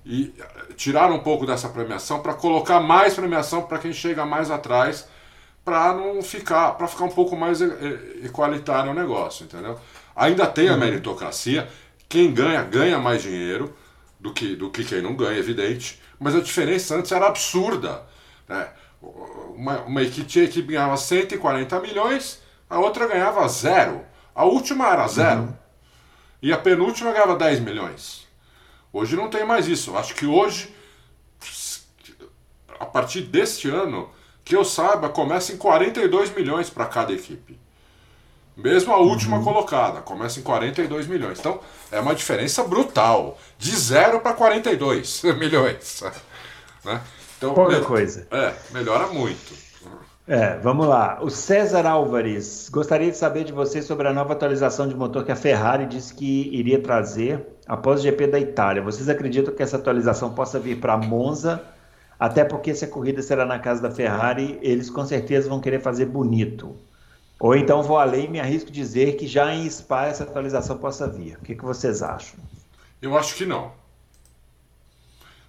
e 0.09 0.35
tiraram 0.75 1.17
um 1.17 1.19
pouco 1.21 1.45
dessa 1.45 1.69
premiação 1.69 2.21
para 2.21 2.33
colocar 2.33 2.81
mais 2.81 3.13
premiação 3.13 3.63
para 3.63 3.79
quem 3.79 3.93
chega 3.93 4.25
mais 4.25 4.51
atrás, 4.51 5.07
para 5.63 5.93
não 5.93 6.23
ficar, 6.23 6.73
para 6.79 6.89
ficar 6.89 7.05
um 7.05 7.11
pouco 7.11 7.37
mais 7.37 7.61
igualitário 7.61 8.91
o 8.91 8.95
negócio, 8.95 9.45
entendeu? 9.45 9.79
Ainda 10.17 10.47
tem 10.47 10.71
a 10.71 10.73
uhum. 10.73 10.79
meritocracia, 10.79 11.69
quem 12.09 12.33
ganha 12.33 12.63
ganha 12.63 12.99
mais 12.99 13.21
dinheiro 13.21 13.77
do 14.19 14.33
que 14.33 14.57
do 14.57 14.71
que 14.71 14.83
quem 14.83 15.03
não 15.03 15.15
ganha, 15.15 15.39
evidente, 15.39 16.01
mas 16.19 16.35
a 16.35 16.41
diferença 16.41 16.97
antes 16.97 17.13
era 17.13 17.27
absurda, 17.27 18.03
né? 18.49 18.67
Uma, 19.55 19.81
uma 19.83 20.03
equipe, 20.03 20.27
tinha 20.27 20.45
equipe 20.47 20.73
ganhava 20.73 20.97
140 20.97 21.81
milhões, 21.81 22.43
a 22.69 22.79
outra 22.79 23.07
ganhava 23.07 23.47
zero. 23.47 24.01
A 24.35 24.45
última 24.45 24.89
era 24.89 25.07
zero. 25.07 25.43
Uhum. 25.43 25.55
E 26.41 26.53
a 26.53 26.57
penúltima 26.57 27.13
ganhava 27.13 27.37
10 27.37 27.61
milhões. 27.61 28.28
Hoje 28.93 29.17
não 29.17 29.29
tem 29.29 29.45
mais 29.45 29.69
isso. 29.69 29.97
Acho 29.97 30.15
que 30.15 30.27
hoje, 30.27 30.75
a 32.79 32.87
partir 32.87 33.23
deste 33.23 33.69
ano, 33.69 34.11
que 34.45 34.57
eu 34.57 34.65
saiba, 34.65 35.09
começa 35.09 35.53
em 35.53 35.57
42 35.57 36.35
milhões 36.35 36.71
para 36.71 36.87
cada 36.87 37.13
equipe. 37.13 37.59
Mesmo 38.57 38.93
a 38.93 38.99
última 38.99 39.37
uhum. 39.37 39.45
colocada, 39.45 40.01
começa 40.01 40.41
em 40.41 40.43
42 40.43 41.07
milhões. 41.07 41.39
Então, 41.39 41.61
é 41.93 42.01
uma 42.01 42.15
diferença 42.15 42.65
brutal. 42.65 43.39
De 43.57 43.71
0 43.71 44.21
para 44.21 44.33
42 44.33 45.23
milhões. 45.39 46.03
Né? 46.85 47.01
Então, 47.37 47.55
Pouca 47.55 47.81
coisa. 47.83 48.27
É, 48.31 48.55
melhora 48.73 49.07
muito. 49.07 49.68
É, 50.29 50.59
vamos 50.59 50.87
lá. 50.87 51.21
O 51.23 51.31
César 51.31 51.87
Álvares, 51.87 52.69
gostaria 52.71 53.11
de 53.11 53.17
saber 53.17 53.45
de 53.45 53.53
você 53.53 53.81
sobre 53.81 54.09
a 54.09 54.13
nova 54.13 54.35
atualização 54.35 54.87
de 54.87 54.95
motor 54.95 55.25
que 55.25 55.33
a 55.33 55.37
Ferrari 55.37 55.87
disse 55.87 56.13
que 56.13 56.55
iria 56.55 56.83
trazer 56.83 57.47
após 57.67 58.01
o 58.01 58.03
GP 58.03 58.27
da 58.27 58.39
Itália. 58.39 58.83
Vocês 58.83 59.09
acreditam 59.09 59.55
que 59.55 59.63
essa 59.63 59.79
atualização 59.79 60.35
possa 60.35 60.61
vir 60.61 60.79
para 60.79 60.99
Monza? 60.99 61.65
Até 62.21 62.45
porque 62.45 62.75
se 62.75 62.85
a 62.85 62.89
corrida 62.89 63.23
será 63.23 63.47
na 63.47 63.59
casa 63.59 63.81
da 63.81 63.91
Ferrari, 63.91 64.59
eles 64.61 64.91
com 64.91 65.03
certeza 65.07 65.49
vão 65.49 65.61
querer 65.61 65.81
fazer 65.81 66.05
bonito. 66.05 66.77
Ou 67.41 67.57
então 67.57 67.83
vou 67.83 67.97
além 67.97 68.27
e 68.27 68.29
me 68.29 68.39
arrisco 68.39 68.71
dizer 68.71 69.17
que 69.17 69.27
já 69.27 69.55
em 69.55 69.71
Spa 69.71 70.09
essa 70.09 70.25
atualização 70.25 70.77
possa 70.77 71.09
vir. 71.09 71.39
O 71.39 71.41
que, 71.41 71.55
que 71.55 71.65
vocês 71.65 72.03
acham? 72.03 72.39
Eu 73.01 73.17
acho 73.17 73.35
que 73.35 73.47
não. 73.47 73.73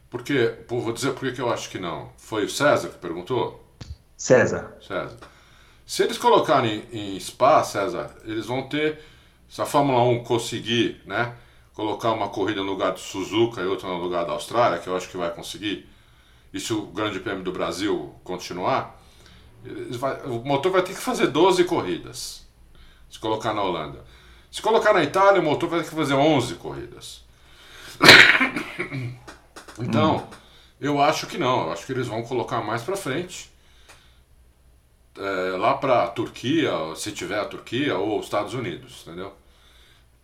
Porque, 0.10 0.56
vou 0.70 0.94
dizer 0.94 1.12
por 1.12 1.30
que 1.34 1.42
eu 1.42 1.52
acho 1.52 1.70
que 1.70 1.80
não. 1.80 2.12
Foi 2.16 2.46
o 2.46 2.50
César 2.50 2.88
que 2.88 2.98
perguntou? 2.98 3.69
César. 4.20 4.76
César. 4.86 5.18
Se 5.86 6.04
eles 6.04 6.18
colocarem 6.18 6.84
em 6.92 7.18
Spa, 7.20 7.64
César, 7.64 8.14
eles 8.26 8.46
vão 8.46 8.68
ter. 8.68 9.00
Se 9.48 9.62
a 9.62 9.66
Fórmula 9.66 10.04
1 10.04 10.24
conseguir, 10.24 11.02
né? 11.06 11.34
colocar 11.74 12.12
uma 12.12 12.28
corrida 12.28 12.62
no 12.62 12.70
lugar 12.70 12.92
do 12.92 13.00
Suzuka 13.00 13.62
e 13.62 13.66
outra 13.66 13.88
no 13.88 13.98
lugar 13.98 14.26
da 14.26 14.34
Austrália, 14.34 14.80
que 14.80 14.88
eu 14.88 14.98
acho 14.98 15.08
que 15.08 15.16
vai 15.16 15.32
conseguir, 15.32 15.88
e 16.54 16.60
se 16.60 16.74
o 16.74 16.88
Grande 16.88 17.22
Prêmio 17.22 17.42
do 17.42 17.54
Brasil 17.54 18.14
continuar, 18.22 19.02
vai, 19.92 20.22
o 20.26 20.44
motor 20.44 20.74
vai 20.74 20.84
ter 20.84 20.94
que 20.94 21.00
fazer 21.00 21.28
12 21.28 21.64
corridas, 21.64 22.46
se 23.10 23.18
colocar 23.18 23.54
na 23.54 23.64
Holanda. 23.64 24.04
Se 24.52 24.62
colocar 24.62 24.94
na 24.94 25.02
Itália, 25.02 25.40
o 25.40 25.44
motor 25.46 25.70
vai 25.70 25.80
ter 25.80 25.90
que 25.90 25.96
fazer 25.96 26.16
11 26.16 26.56
corridas. 26.56 27.24
então, 29.80 30.18
hum. 30.18 30.28
eu 30.82 31.02
acho 31.02 31.28
que 31.28 31.38
não, 31.38 31.68
eu 31.68 31.72
acho 31.72 31.86
que 31.86 31.94
eles 31.94 32.08
vão 32.08 32.24
colocar 32.24 32.62
mais 32.62 32.82
para 32.82 32.98
frente. 32.98 33.50
É, 35.20 35.58
lá 35.58 35.74
para 35.74 36.04
a 36.04 36.08
Turquia, 36.08 36.72
se 36.96 37.12
tiver 37.12 37.38
a 37.38 37.46
Turquia, 37.46 37.98
ou 37.98 38.20
os 38.20 38.26
Estados 38.26 38.54
Unidos, 38.54 39.04
entendeu? 39.06 39.34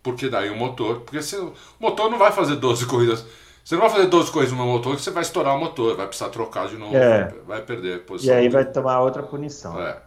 Porque 0.02 0.28
daí 0.28 0.48
o 0.48 0.56
motor. 0.56 1.00
Porque 1.00 1.20
se, 1.20 1.36
o 1.36 1.52
motor 1.78 2.10
não 2.10 2.18
vai 2.18 2.32
fazer 2.32 2.56
12 2.56 2.86
corridas. 2.88 3.24
Você 3.62 3.74
não 3.74 3.82
vai 3.82 3.90
fazer 3.90 4.06
12 4.06 4.30
corridas 4.30 4.56
no 4.56 4.64
motor 4.64 4.94
que 4.94 5.02
você 5.02 5.10
vai 5.10 5.22
estourar 5.22 5.56
o 5.56 5.58
motor, 5.58 5.96
vai 5.96 6.06
precisar 6.06 6.30
trocar 6.30 6.68
de 6.68 6.76
novo, 6.76 6.96
é. 6.96 7.34
vai 7.44 7.60
perder 7.60 8.04
posição. 8.04 8.32
E 8.32 8.38
aí 8.38 8.48
vai 8.48 8.64
tomar 8.64 9.00
outra 9.00 9.24
punição. 9.24 9.80
É, 9.82 9.98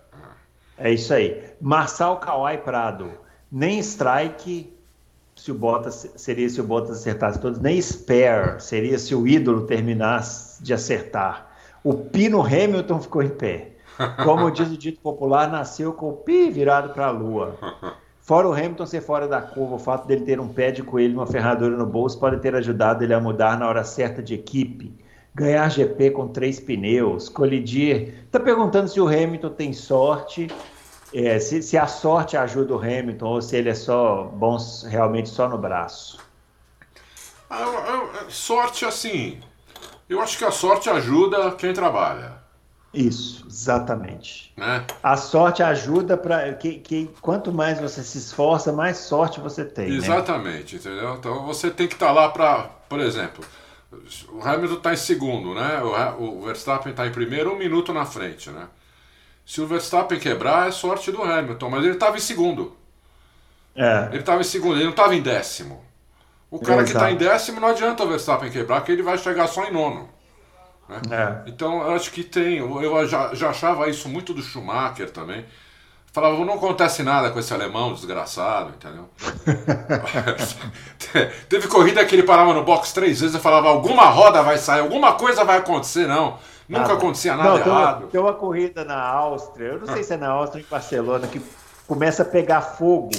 é. 0.78 0.94
isso 0.94 1.14
aí. 1.14 1.44
Marçal 1.60 2.18
Kawai 2.18 2.58
Prado. 2.58 3.12
Nem 3.52 3.80
strike 3.80 4.74
se 5.36 5.52
o 5.52 5.56
Bottas 5.56 6.10
seria 6.16 6.50
se 6.50 6.60
o 6.60 6.64
Bottas 6.64 6.98
acertasse 6.98 7.40
todos, 7.40 7.60
nem 7.60 7.78
spare 7.82 8.62
seria 8.62 8.98
se 8.98 9.14
o 9.14 9.28
ídolo 9.28 9.66
terminasse 9.66 10.64
de 10.64 10.74
acertar. 10.74 11.50
O 11.84 11.94
Pino 11.94 12.42
Hamilton 12.42 13.02
ficou 13.02 13.24
em 13.24 13.30
pé. 13.30 13.69
Como 14.24 14.50
diz 14.50 14.70
o 14.70 14.78
dito 14.78 15.02
popular, 15.02 15.50
nasceu 15.50 15.94
com 15.94 16.10
o 16.10 16.18
pi 16.18 16.50
virado 16.50 16.94
para 16.94 17.08
a 17.08 17.12
lua. 17.12 17.58
Fora 18.22 18.48
o 18.48 18.54
Hamilton 18.54 18.86
ser 18.86 19.02
fora 19.02 19.28
da 19.28 19.42
curva, 19.42 19.76
o 19.76 19.80
fato 19.80 20.08
dele 20.08 20.24
ter 20.24 20.40
um 20.40 20.48
pé 20.48 20.72
de 20.72 20.84
coelho 20.84 21.14
e 21.14 21.16
uma 21.16 21.28
ferradura 21.28 21.76
no 21.76 21.86
bolso 21.86 22.20
pode 22.20 22.40
ter 22.40 22.56
ajudado 22.56 23.04
ele 23.04 23.14
a 23.14 23.20
mudar 23.20 23.58
na 23.58 23.68
hora 23.68 23.84
certa 23.84 24.22
de 24.22 24.36
equipe. 24.36 24.94
Ganhar 25.34 25.70
GP 25.70 26.12
com 26.12 26.28
três 26.28 26.60
pneus, 26.60 27.28
colidir. 27.28 28.14
Está 28.26 28.40
perguntando 28.40 28.88
se 28.88 29.02
o 29.02 29.08
Hamilton 29.08 29.50
tem 29.50 29.74
sorte, 29.74 30.48
é, 31.14 31.40
se, 31.40 31.62
se, 31.62 31.78
a 31.78 31.88
sorte 31.88 32.38
ajuda 32.38 32.76
o 32.76 32.78
Hamilton 32.78 33.26
ou 33.26 33.42
se 33.42 33.58
ele 33.58 33.70
é 33.70 33.76
só 33.76 34.26
bom 34.26 34.58
realmente 34.88 35.30
só 35.30 35.50
no 35.50 35.58
braço. 35.58 36.20
sorte, 38.30 38.86
assim. 38.86 39.40
Eu 40.08 40.22
acho 40.22 40.38
que 40.38 40.46
a 40.46 40.52
sorte 40.52 40.90
ajuda 40.90 41.52
quem 41.52 41.74
trabalha. 41.74 42.49
Isso, 42.94 43.46
exatamente. 43.48 44.52
Né? 44.58 44.84
A 45.04 45.16
sorte 45.16 45.62
ajuda 45.62 46.18
para 46.18 46.54
que, 46.54 46.80
que 46.80 47.10
quanto 47.22 47.52
mais 47.52 47.80
você 47.80 48.04
se 48.04 48.18
esforça, 48.18 48.72
mais 48.72 48.98
sorte 48.98 49.40
você 49.40 49.64
tem. 49.64 49.90
Né? 49.90 49.98
Exatamente, 49.98 50.76
né? 50.76 50.82
entendeu? 50.82 51.16
Então 51.16 51.46
você 51.46 51.70
tem 51.70 51.88
que 51.88 51.94
estar 51.94 52.08
tá 52.08 52.12
lá 52.12 52.30
para, 52.30 52.64
por 52.90 53.00
exemplo, 53.00 53.46
o 54.30 54.42
Hamilton 54.42 54.76
está 54.76 54.94
em 54.94 54.98
segundo, 54.98 55.54
né? 55.54 55.82
O, 56.18 56.40
o 56.40 56.42
Verstappen 56.46 56.92
está 56.92 57.06
em 57.06 57.12
primeiro, 57.12 57.54
um 57.54 57.58
minuto 57.58 57.94
na 57.94 58.06
frente, 58.06 58.50
né? 58.50 58.68
Se 59.46 59.62
o 59.62 59.68
Verstappen 59.68 60.20
quebrar, 60.20 60.68
é 60.68 60.72
sorte 60.72 61.12
do 61.12 61.24
Hamilton, 61.24 61.70
mas 61.70 61.84
ele 61.84 61.94
estava 61.94 62.18
em 62.18 62.22
segundo. 62.22 62.76
É. 63.76 64.10
Ele 64.12 64.20
estava 64.20 64.42
em 64.42 64.46
segundo, 64.46 64.76
ele 64.76 64.84
não 64.84 64.92
estava 64.92 65.16
em 65.16 65.22
décimo. 65.22 65.84
O 66.52 66.60
cara 66.60 66.84
que 66.84 66.92
está 66.92 67.12
em 67.12 67.16
décimo 67.16 67.60
não 67.60 67.68
adianta 67.68 68.04
o 68.04 68.08
Verstappen 68.08 68.52
quebrar, 68.52 68.82
que 68.84 68.92
ele 68.92 69.04
vai 69.04 69.18
chegar 69.18 69.48
só 69.48 69.66
em 69.66 69.72
nono. 69.72 70.10
Né? 70.90 71.00
É. 71.12 71.50
Então 71.50 71.84
eu 71.84 71.92
acho 71.92 72.12
que 72.12 72.24
tem. 72.24 72.58
Eu 72.58 73.08
já, 73.08 73.34
já 73.36 73.52
achava 73.52 73.88
isso 73.88 74.10
muito 74.10 74.34
do 74.34 74.42
Schumacher 74.42 75.12
também. 75.12 75.46
Falava, 76.12 76.44
não 76.44 76.56
acontece 76.56 77.04
nada 77.04 77.30
com 77.30 77.38
esse 77.38 77.54
alemão 77.54 77.94
desgraçado, 77.94 78.74
entendeu? 78.76 79.08
Teve 81.48 81.68
corrida 81.68 82.04
que 82.04 82.16
ele 82.16 82.24
parava 82.24 82.52
no 82.52 82.64
box 82.64 82.92
três 82.92 83.22
vezes 83.22 83.36
e 83.36 83.40
falava, 83.40 83.70
alguma 83.70 84.06
roda 84.06 84.42
vai 84.42 84.58
sair, 84.58 84.80
alguma 84.80 85.14
coisa 85.14 85.44
vai 85.44 85.60
acontecer, 85.60 86.08
não. 86.08 86.40
Nunca 86.68 86.82
nada. 86.82 86.94
acontecia 86.94 87.36
nada 87.36 87.50
não, 87.50 87.58
errado. 87.58 87.98
Tem 87.98 88.02
uma, 88.02 88.12
tem 88.12 88.22
uma 88.22 88.34
corrida 88.34 88.84
na 88.84 89.00
Áustria, 89.00 89.68
eu 89.68 89.80
não 89.80 89.88
sei 89.88 90.02
se 90.04 90.14
é 90.14 90.18
na 90.18 90.30
Áustria 90.30 90.64
ou 90.64 90.68
em 90.68 90.70
Barcelona, 90.70 91.28
que 91.28 91.40
começa 91.88 92.24
a 92.24 92.26
pegar 92.26 92.62
fogo 92.62 93.12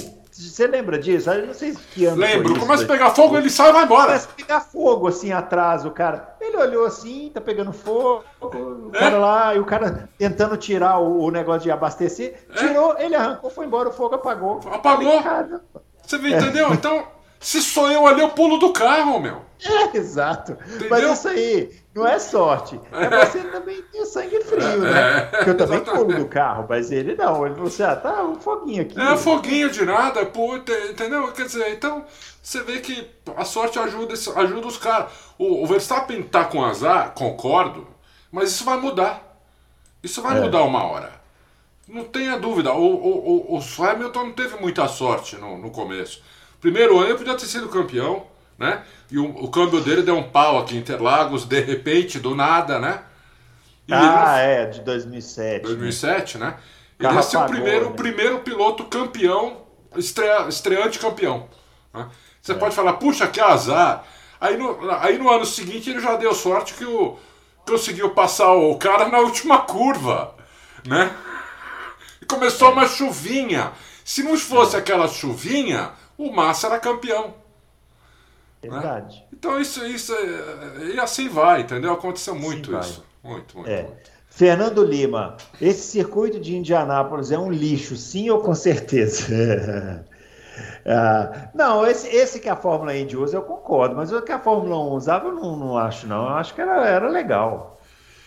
você 0.49 0.67
lembra 0.67 0.97
disso? 0.97 1.29
Eu 1.29 1.47
não 1.47 1.53
sei 1.53 1.75
que 1.93 2.05
ano 2.05 2.17
Lembro. 2.17 2.59
Começa 2.59 2.83
a 2.83 2.87
pegar 2.87 3.11
fogo, 3.11 3.37
ele 3.37 3.49
sai 3.49 3.69
e 3.69 3.73
vai 3.73 3.83
embora. 3.83 4.07
Começa 4.07 4.29
a 4.29 4.33
pegar 4.33 4.61
fogo 4.61 5.07
assim 5.07 5.31
atrás, 5.31 5.85
o 5.85 5.91
cara. 5.91 6.35
Ele 6.39 6.57
olhou 6.57 6.85
assim, 6.85 7.29
tá 7.33 7.41
pegando 7.41 7.71
fogo, 7.71 8.23
o 8.41 8.91
é? 8.93 8.99
cara 8.99 9.17
lá, 9.17 9.55
e 9.55 9.59
o 9.59 9.65
cara 9.65 10.09
tentando 10.17 10.57
tirar 10.57 10.99
o, 10.99 11.23
o 11.23 11.31
negócio 11.31 11.61
de 11.61 11.71
abastecer. 11.71 12.45
É? 12.49 12.53
Tirou, 12.55 12.97
ele 12.97 13.15
arrancou, 13.15 13.49
foi 13.49 13.65
embora, 13.65 13.89
o 13.89 13.93
fogo 13.93 14.15
apagou. 14.15 14.59
Apagou? 14.71 15.21
Falei, 15.21 15.59
Você 16.05 16.15
entendeu? 16.17 16.69
É. 16.69 16.73
Então, 16.73 17.07
se 17.39 17.61
sou 17.61 17.91
eu 17.91 18.07
ali, 18.07 18.21
eu 18.21 18.29
pulo 18.29 18.57
do 18.57 18.71
carro, 18.71 19.19
meu. 19.19 19.41
É, 19.63 19.97
exato. 19.97 20.57
Entendeu? 20.67 20.89
Mas 20.89 21.19
isso 21.19 21.27
aí 21.27 21.80
não 21.93 22.07
é 22.07 22.17
sorte. 22.19 22.79
É 22.91 23.25
você 23.25 23.39
também 23.43 23.81
ter 23.81 24.05
sangue 24.05 24.41
frio, 24.41 24.79
né? 24.79 25.17
É, 25.17 25.21
Porque 25.23 25.49
eu 25.49 25.57
também 25.57 25.81
pulo 25.81 26.13
do 26.15 26.25
carro, 26.25 26.65
mas 26.69 26.89
ele 26.89 27.15
não. 27.15 27.45
Ele 27.45 27.55
falou 27.55 27.67
assim: 27.67 27.83
ah, 27.83 27.95
tá 27.95 28.23
um 28.23 28.39
foguinho 28.39 28.81
aqui. 28.83 28.99
É, 28.99 29.17
foguinho 29.17 29.69
de 29.69 29.85
nada, 29.85 30.25
puta, 30.25 30.71
entendeu? 30.89 31.29
Quer 31.33 31.45
dizer, 31.45 31.73
então 31.73 32.05
você 32.41 32.63
vê 32.63 32.79
que 32.79 33.09
a 33.35 33.43
sorte 33.43 33.77
ajuda, 33.77 34.13
ajuda 34.13 34.67
os 34.67 34.77
caras. 34.77 35.11
O, 35.37 35.63
o 35.63 35.67
Verstappen 35.67 36.23
tá 36.23 36.45
com 36.45 36.63
azar, 36.63 37.11
concordo, 37.11 37.85
mas 38.31 38.51
isso 38.51 38.63
vai 38.63 38.77
mudar. 38.77 39.21
Isso 40.01 40.21
vai 40.21 40.37
é. 40.37 40.41
mudar 40.41 40.63
uma 40.63 40.83
hora. 40.83 41.11
Não 41.87 42.05
tenha 42.05 42.39
dúvida. 42.39 42.71
O, 42.71 42.85
o, 42.85 43.53
o, 43.53 43.57
o 43.57 43.83
Hamilton 43.83 44.23
não 44.23 44.31
teve 44.31 44.55
muita 44.61 44.87
sorte 44.87 45.35
no, 45.35 45.57
no 45.57 45.69
começo. 45.69 46.23
Primeiro 46.61 46.97
ano 46.97 47.09
ele 47.09 47.17
podia 47.17 47.35
ter 47.35 47.47
sido 47.47 47.67
campeão 47.67 48.30
né? 48.61 48.83
E 49.09 49.17
o, 49.17 49.25
o 49.25 49.49
câmbio 49.49 49.81
dele 49.81 50.03
deu 50.03 50.15
um 50.15 50.29
pau 50.29 50.59
aqui 50.59 50.75
em 50.75 50.79
Interlagos, 50.79 51.43
de 51.43 51.59
repente, 51.59 52.19
do 52.19 52.35
nada, 52.35 52.79
né? 52.79 53.01
E 53.87 53.93
ah, 53.93 54.37
ele, 54.43 54.53
é, 54.53 54.65
de 54.67 54.81
2007. 54.81 55.63
2007, 55.63 56.37
né? 56.37 56.45
né? 56.45 56.57
Ele 56.99 57.13
ia 57.13 57.23
ser 57.23 57.37
o 57.37 57.45
primeiro, 57.45 57.89
né? 57.89 57.95
primeiro 57.95 58.39
piloto 58.39 58.85
campeão, 58.85 59.63
estreia, 59.97 60.47
estreante 60.47 60.99
campeão. 60.99 61.49
Né? 61.91 62.07
Você 62.39 62.51
é. 62.51 62.55
pode 62.55 62.75
falar, 62.75 62.93
puxa, 62.93 63.27
que 63.27 63.41
azar. 63.41 64.05
Aí 64.39 64.55
no, 64.55 64.89
aí 64.91 65.17
no 65.17 65.29
ano 65.29 65.45
seguinte 65.45 65.89
ele 65.89 65.99
já 65.99 66.15
deu 66.15 66.33
sorte 66.33 66.75
que 66.75 66.85
o, 66.85 67.17
conseguiu 67.67 68.11
passar 68.11 68.53
o 68.53 68.77
cara 68.77 69.09
na 69.09 69.19
última 69.19 69.59
curva, 69.59 70.35
né? 70.85 71.11
E 72.21 72.25
começou 72.25 72.69
é. 72.69 72.71
uma 72.71 72.87
chuvinha. 72.87 73.71
Se 74.05 74.21
não 74.21 74.37
fosse 74.37 74.75
é. 74.75 74.79
aquela 74.79 75.07
chuvinha, 75.07 75.91
o 76.17 76.31
Massa 76.31 76.67
era 76.67 76.79
campeão. 76.79 77.40
Verdade. 78.61 79.17
Né? 79.17 79.23
Então 79.33 79.59
isso, 79.59 79.83
isso 79.85 80.13
é, 80.13 80.93
e 80.93 80.99
assim 80.99 81.27
vai, 81.27 81.61
entendeu? 81.61 81.93
Aconteceu 81.93 82.35
muito 82.35 82.75
assim 82.75 82.91
isso. 82.91 83.05
Muito, 83.23 83.57
muito, 83.57 83.69
é. 83.69 83.83
muito. 83.83 84.11
Fernando 84.27 84.83
Lima, 84.83 85.35
esse 85.59 85.81
circuito 85.81 86.39
de 86.39 86.55
Indianápolis 86.55 87.31
é 87.31 87.37
um 87.37 87.51
lixo, 87.51 87.95
sim 87.97 88.29
ou 88.29 88.39
com 88.39 88.55
certeza? 88.55 90.05
ah, 90.85 91.49
não, 91.53 91.85
esse, 91.85 92.07
esse 92.07 92.39
que 92.39 92.47
a 92.47 92.55
Fórmula 92.55 92.95
Indy 92.95 93.17
usa 93.17 93.37
eu 93.37 93.41
concordo, 93.41 93.95
mas 93.95 94.11
o 94.11 94.21
que 94.21 94.31
a 94.31 94.39
Fórmula 94.39 94.79
1 94.79 94.93
usava 94.93 95.27
eu 95.27 95.33
não, 95.33 95.57
não 95.57 95.77
acho 95.77 96.07
não, 96.07 96.23
eu 96.29 96.35
acho 96.35 96.53
que 96.55 96.61
era, 96.61 96.87
era 96.87 97.09
legal. 97.09 97.79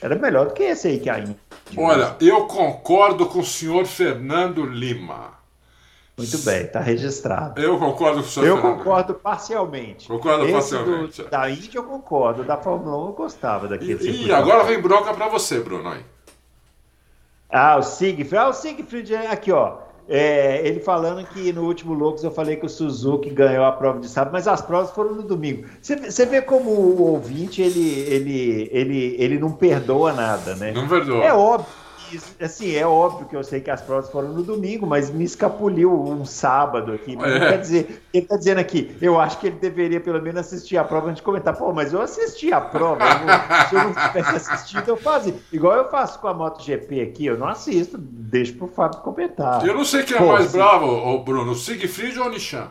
Era 0.03 0.14
melhor 0.16 0.47
do 0.47 0.53
que 0.53 0.62
esse 0.62 0.89
aí 0.89 0.99
que 0.99 1.09
a 1.09 1.18
Indy 1.18 1.37
Olha, 1.76 2.14
eu 2.20 2.47
concordo 2.47 3.26
com 3.26 3.39
o 3.39 3.45
senhor 3.45 3.87
Fernando 3.87 4.64
Lima. 4.66 5.32
Muito 6.16 6.38
bem, 6.38 6.62
está 6.62 6.78
registrado. 6.78 7.60
Eu 7.60 7.76
concordo 7.76 8.20
com 8.20 8.28
o 8.28 8.30
senhor 8.30 8.46
Eu 8.46 8.60
concordo 8.60 9.14
parcialmente. 9.14 10.06
Concordo 10.06 10.44
Esse 10.44 10.52
parcialmente. 10.52 11.22
Do, 11.22 11.28
da 11.28 11.50
Índia 11.50 11.78
eu 11.78 11.82
concordo, 11.82 12.44
da 12.44 12.56
Fórmula 12.56 12.96
1 13.04 13.06
eu 13.06 13.12
gostava 13.12 13.66
daquele. 13.66 14.08
E, 14.08 14.26
e 14.26 14.32
agora 14.32 14.62
vem 14.62 14.80
bronca 14.80 15.12
para 15.12 15.28
você, 15.28 15.58
Bruno. 15.58 15.88
Aí. 15.88 16.04
Ah, 17.50 17.76
o 17.78 17.82
Siegfried. 17.82 18.36
Ah, 18.36 18.48
o 18.48 18.52
Siegfried 18.52 19.12
é 19.12 19.26
aqui, 19.26 19.50
ó. 19.50 19.78
É, 20.08 20.64
ele 20.64 20.80
falando 20.80 21.26
que 21.26 21.52
no 21.52 21.64
último 21.64 21.94
Loucos 21.94 22.22
eu 22.22 22.30
falei 22.30 22.56
que 22.56 22.66
o 22.66 22.68
Suzuki 22.68 23.30
ganhou 23.30 23.64
a 23.64 23.72
prova 23.72 23.98
de 23.98 24.08
sábado, 24.08 24.34
mas 24.34 24.46
as 24.46 24.60
provas 24.60 24.90
foram 24.90 25.14
no 25.14 25.22
domingo. 25.22 25.66
Você 25.80 26.26
vê 26.26 26.42
como 26.42 26.70
o 26.70 27.02
ouvinte 27.10 27.62
ele, 27.62 28.00
ele, 28.00 28.68
ele, 28.70 29.16
ele 29.18 29.38
não 29.38 29.50
perdoa 29.50 30.12
nada, 30.12 30.54
né? 30.56 30.72
Não 30.72 30.86
perdoa. 30.86 31.24
É 31.24 31.32
óbvio 31.32 31.84
assim, 32.40 32.74
é 32.74 32.86
óbvio 32.86 33.26
que 33.26 33.36
eu 33.36 33.42
sei 33.42 33.61
que 33.61 33.70
as 33.70 33.80
provas 33.80 34.11
foram 34.11 34.28
no 34.28 34.42
domingo, 34.42 34.86
mas 34.86 35.11
me 35.11 35.24
escapuliu 35.24 35.92
um 35.92 36.24
sábado 36.24 36.92
aqui. 36.92 37.16
É. 37.20 37.50
Quer 37.50 37.61
dizer, 37.61 38.02
ele 38.12 38.24
está 38.24 38.36
dizendo 38.36 38.59
aqui, 38.59 38.96
eu 39.00 39.20
acho 39.20 39.38
que 39.38 39.48
ele 39.48 39.57
deveria 39.57 40.00
pelo 40.00 40.20
menos 40.20 40.40
assistir 40.40 40.76
a 40.76 40.84
prova 40.84 41.09
antes 41.09 41.16
de 41.16 41.22
comentar. 41.22 41.57
Pô, 41.57 41.72
mas 41.72 41.92
eu 41.92 42.00
assisti 42.00 42.52
a 42.52 42.61
prova. 42.61 43.05
Eu 43.05 43.68
se 43.68 43.74
eu 43.74 43.84
não 43.84 43.94
tivesse 43.94 44.36
assistido, 44.36 44.88
eu 44.88 44.96
fazia. 44.96 45.34
Igual 45.52 45.74
eu 45.74 45.90
faço 45.90 46.18
com 46.18 46.28
a 46.28 46.34
MotoGP 46.34 47.00
aqui, 47.00 47.26
eu 47.26 47.38
não 47.38 47.48
assisto, 47.48 47.96
deixo 47.98 48.55
pro 48.57 48.68
Fábio 48.68 49.00
comentar. 49.00 49.66
Eu 49.66 49.74
não 49.74 49.84
sei 49.84 50.02
quem 50.02 50.16
é 50.16 50.20
Pô, 50.20 50.32
mais 50.32 50.52
bravo, 50.52 51.18
Bruno, 51.18 51.52
o 51.52 51.55
Siegfried 51.55 52.18
ou 52.18 52.26
o 52.26 52.30
Nishan? 52.30 52.68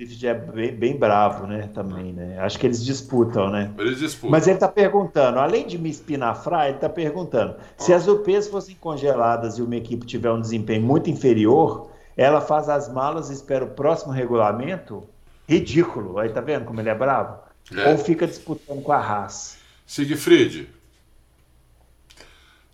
Sigrid 0.00 0.24
é 0.24 0.34
bem, 0.34 0.74
bem, 0.74 0.96
bravo, 0.96 1.46
né? 1.46 1.68
Também, 1.74 2.12
né? 2.12 2.38
Acho 2.38 2.58
que 2.58 2.66
eles 2.66 2.82
disputam, 2.82 3.50
né? 3.50 3.70
Eles 3.78 3.98
disputam. 3.98 4.30
Mas 4.30 4.46
ele 4.46 4.56
está 4.56 4.68
perguntando, 4.68 5.38
além 5.38 5.66
de 5.66 5.76
me 5.76 5.90
espinafrar, 5.90 6.66
ele 6.66 6.76
está 6.76 6.88
perguntando: 6.88 7.56
se 7.76 7.92
as 7.92 8.08
UPs 8.08 8.48
fossem 8.48 8.74
congeladas 8.76 9.58
e 9.58 9.62
uma 9.62 9.76
equipe 9.76 10.06
tiver 10.06 10.30
um 10.30 10.40
desempenho 10.40 10.82
muito 10.82 11.10
inferior, 11.10 11.90
ela 12.16 12.40
faz 12.40 12.70
as 12.70 12.90
malas 12.90 13.28
e 13.28 13.34
espera 13.34 13.64
o 13.64 13.70
próximo 13.70 14.12
regulamento? 14.12 15.04
Ridículo. 15.46 16.18
Aí 16.18 16.30
tá 16.30 16.40
vendo 16.40 16.64
como 16.64 16.80
ele 16.80 16.88
é 16.88 16.94
bravo? 16.94 17.38
É. 17.70 17.90
Ou 17.90 17.98
fica 17.98 18.26
disputando 18.26 18.82
com 18.82 18.92
a 18.92 18.98
Haas. 18.98 19.58
Siegfried, 19.86 20.68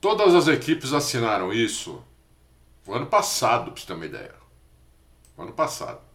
todas 0.00 0.34
as 0.34 0.46
equipes 0.46 0.92
assinaram 0.92 1.52
isso 1.52 2.00
no 2.86 2.94
ano 2.94 3.06
passado, 3.06 3.72
para 3.72 3.80
você 3.80 3.86
ter 3.86 3.94
uma 3.94 4.06
ideia. 4.06 4.34
No 5.36 5.44
ano 5.44 5.52
passado. 5.52 6.05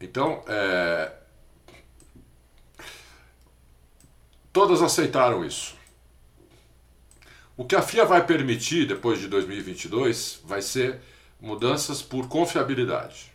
Então, 0.00 0.42
é... 0.46 1.12
todas 4.52 4.82
aceitaram 4.82 5.44
isso. 5.44 5.78
O 7.56 7.64
que 7.64 7.76
a 7.76 7.82
FIA 7.82 8.06
vai 8.06 8.24
permitir 8.24 8.86
depois 8.86 9.18
de 9.18 9.28
2022 9.28 10.40
vai 10.44 10.62
ser 10.62 11.00
mudanças 11.38 12.00
por 12.00 12.26
confiabilidade. 12.26 13.30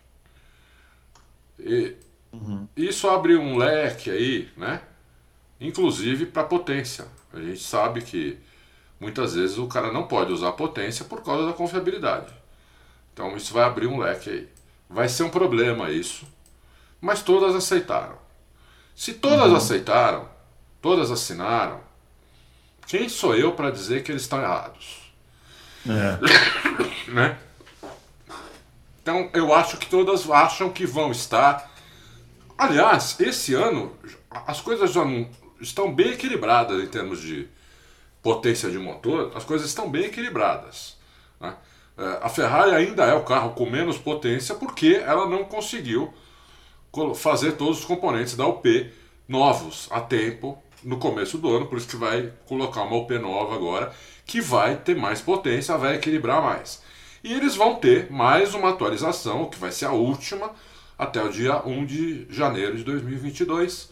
E 1.59 1.95
uhum. 2.31 2.67
isso 2.75 3.07
abre 3.07 3.35
um 3.35 3.55
leque 3.55 4.09
aí, 4.09 4.49
né? 4.57 4.81
Inclusive 5.59 6.25
para 6.25 6.43
potência. 6.43 7.05
A 7.31 7.39
gente 7.39 7.61
sabe 7.61 8.01
que 8.01 8.37
muitas 8.99 9.35
vezes 9.35 9.57
o 9.57 9.67
cara 9.67 9.91
não 9.91 10.07
pode 10.07 10.31
usar 10.31 10.53
potência 10.53 11.05
por 11.05 11.23
causa 11.23 11.45
da 11.45 11.53
confiabilidade. 11.53 12.33
Então 13.13 13.37
isso 13.37 13.53
vai 13.53 13.63
abrir 13.63 13.87
um 13.87 13.99
leque 13.99 14.29
aí. 14.29 14.49
Vai 14.89 15.07
ser 15.07 15.23
um 15.23 15.29
problema 15.29 15.91
isso, 15.91 16.25
mas 17.05 17.21
todas 17.21 17.55
aceitaram. 17.55 18.17
Se 18.95 19.13
todas 19.13 19.51
uhum. 19.51 19.55
aceitaram, 19.55 20.27
todas 20.81 21.11
assinaram, 21.11 21.79
quem 22.87 23.07
sou 23.07 23.35
eu 23.35 23.51
para 23.51 23.69
dizer 23.69 24.01
que 24.01 24.11
eles 24.11 24.23
estão 24.23 24.41
errados? 24.41 25.13
É. 25.87 27.11
né? 27.13 27.37
Então 29.03 29.29
eu 29.33 29.53
acho 29.53 29.77
que 29.77 29.85
todas 29.85 30.27
acham 30.31 30.71
que 30.71 30.83
vão 30.83 31.11
estar. 31.11 31.71
Aliás, 32.57 33.19
esse 33.19 33.53
ano 33.53 33.95
as 34.47 34.59
coisas 34.59 34.91
já 34.91 35.05
não 35.05 35.29
estão 35.61 35.93
bem 35.93 36.13
equilibradas 36.13 36.83
em 36.83 36.87
termos 36.87 37.21
de 37.21 37.47
potência 38.23 38.71
de 38.71 38.79
motor, 38.79 39.31
as 39.35 39.43
coisas 39.43 39.67
estão 39.67 39.91
bem 39.91 40.05
equilibradas. 40.05 40.97
Né? 41.39 41.53
É, 41.99 42.19
a 42.23 42.29
Ferrari 42.29 42.71
ainda 42.71 43.05
é 43.05 43.13
o 43.13 43.23
carro 43.23 43.51
com 43.51 43.69
menos 43.69 43.95
potência 43.95 44.55
porque 44.55 44.95
ela 45.05 45.29
não 45.29 45.43
conseguiu 45.43 46.11
fazer 47.15 47.53
todos 47.53 47.79
os 47.79 47.85
componentes 47.85 48.35
da 48.35 48.45
UP 48.47 48.91
novos 49.27 49.87
a 49.91 50.01
tempo 50.01 50.57
no 50.83 50.97
começo 50.97 51.37
do 51.37 51.49
ano, 51.49 51.65
por 51.65 51.77
isso 51.77 51.87
que 51.87 51.95
vai 51.95 52.31
colocar 52.45 52.83
uma 52.83 52.95
UP 52.97 53.17
nova 53.17 53.55
agora, 53.55 53.91
que 54.25 54.39
vai 54.39 54.75
ter 54.75 54.95
mais 54.95 55.19
potência, 55.19 55.77
vai 55.77 55.95
equilibrar 55.95 56.41
mais. 56.41 56.83
E 57.23 57.33
eles 57.33 57.55
vão 57.55 57.75
ter 57.75 58.11
mais 58.11 58.53
uma 58.53 58.69
atualização, 58.69 59.49
que 59.49 59.57
vai 59.57 59.71
ser 59.71 59.85
a 59.85 59.91
última, 59.91 60.51
até 60.97 61.21
o 61.23 61.29
dia 61.29 61.61
1 61.65 61.85
de 61.85 62.27
janeiro 62.29 62.77
de 62.77 62.83
2022. 62.83 63.89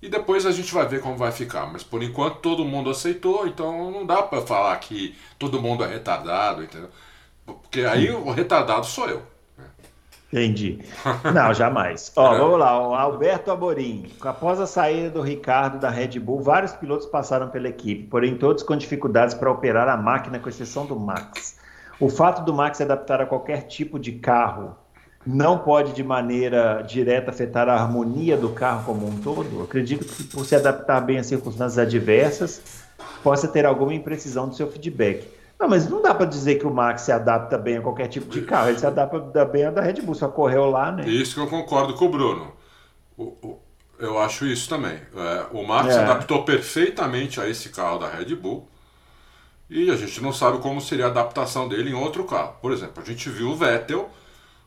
E 0.00 0.08
depois 0.08 0.46
a 0.46 0.50
gente 0.52 0.72
vai 0.72 0.86
ver 0.88 1.00
como 1.00 1.16
vai 1.16 1.30
ficar. 1.30 1.66
Mas 1.66 1.82
por 1.82 2.02
enquanto 2.02 2.38
todo 2.38 2.64
mundo 2.64 2.90
aceitou, 2.90 3.46
então 3.46 3.90
não 3.90 4.06
dá 4.06 4.22
para 4.22 4.40
falar 4.42 4.76
que 4.78 5.14
todo 5.38 5.60
mundo 5.60 5.84
é 5.84 5.86
retardado, 5.86 6.62
entendeu? 6.62 6.90
Porque 7.44 7.82
aí 7.82 8.10
o 8.10 8.30
retardado 8.30 8.86
sou 8.86 9.08
eu. 9.08 9.22
Entendi. 10.34 10.80
Não, 11.32 11.54
jamais. 11.54 12.10
Ó, 12.16 12.36
vamos 12.36 12.58
lá. 12.58 12.88
O 12.88 12.92
Alberto 12.92 13.52
Amorim. 13.52 14.10
Após 14.20 14.58
a 14.58 14.66
saída 14.66 15.10
do 15.10 15.22
Ricardo 15.22 15.78
da 15.78 15.88
Red 15.88 16.18
Bull, 16.18 16.40
vários 16.40 16.72
pilotos 16.72 17.06
passaram 17.06 17.48
pela 17.48 17.68
equipe, 17.68 18.08
porém 18.08 18.36
todos 18.36 18.64
com 18.64 18.76
dificuldades 18.76 19.32
para 19.32 19.48
operar 19.48 19.88
a 19.88 19.96
máquina, 19.96 20.40
com 20.40 20.48
exceção 20.48 20.86
do 20.86 20.98
Max. 20.98 21.56
O 22.00 22.08
fato 22.08 22.44
do 22.44 22.52
Max 22.52 22.78
se 22.78 22.82
adaptar 22.82 23.20
a 23.20 23.26
qualquer 23.26 23.62
tipo 23.68 23.96
de 23.96 24.10
carro 24.10 24.76
não 25.24 25.58
pode 25.58 25.92
de 25.92 26.02
maneira 26.02 26.82
direta 26.82 27.30
afetar 27.30 27.68
a 27.68 27.74
harmonia 27.74 28.36
do 28.36 28.48
carro 28.48 28.84
como 28.84 29.06
um 29.06 29.16
todo? 29.20 29.62
Acredito 29.62 30.04
que 30.04 30.24
por 30.24 30.44
se 30.44 30.56
adaptar 30.56 31.00
bem 31.00 31.18
às 31.18 31.26
circunstâncias 31.26 31.78
adversas, 31.78 32.60
possa 33.22 33.46
ter 33.46 33.64
alguma 33.64 33.94
imprecisão 33.94 34.48
do 34.48 34.56
seu 34.56 34.68
feedback. 34.68 35.26
Não, 35.64 35.70
mas 35.70 35.88
não 35.88 36.02
dá 36.02 36.14
para 36.14 36.26
dizer 36.26 36.56
que 36.56 36.66
o 36.66 36.70
Max 36.70 37.02
se 37.02 37.12
adapta 37.12 37.56
bem 37.56 37.78
a 37.78 37.80
qualquer 37.80 38.06
tipo 38.06 38.28
de 38.28 38.42
carro. 38.42 38.68
Ele 38.68 38.78
se 38.78 38.86
adapta 38.86 39.46
bem 39.46 39.64
a 39.64 39.70
da 39.70 39.80
Red 39.80 40.02
Bull, 40.02 40.14
só 40.14 40.28
correu 40.28 40.66
lá, 40.66 40.92
né? 40.92 41.08
Isso 41.08 41.34
que 41.34 41.40
eu 41.40 41.46
concordo 41.46 41.94
com 41.94 42.04
o 42.04 42.08
Bruno. 42.10 42.52
O, 43.16 43.22
o, 43.22 43.58
eu 43.98 44.18
acho 44.18 44.44
isso 44.44 44.68
também. 44.68 45.00
É, 45.16 45.46
o 45.52 45.66
Max 45.66 45.88
é. 45.88 45.92
se 45.92 45.98
adaptou 46.00 46.44
perfeitamente 46.44 47.40
a 47.40 47.48
esse 47.48 47.70
carro 47.70 47.96
da 47.96 48.10
Red 48.10 48.34
Bull. 48.36 48.68
E 49.70 49.90
a 49.90 49.96
gente 49.96 50.22
não 50.22 50.34
sabe 50.34 50.58
como 50.58 50.82
seria 50.82 51.06
a 51.06 51.08
adaptação 51.08 51.66
dele 51.66 51.88
em 51.88 51.94
outro 51.94 52.24
carro. 52.24 52.56
Por 52.60 52.70
exemplo, 52.70 53.02
a 53.02 53.06
gente 53.06 53.30
viu 53.30 53.48
o 53.48 53.56
Vettel, 53.56 54.10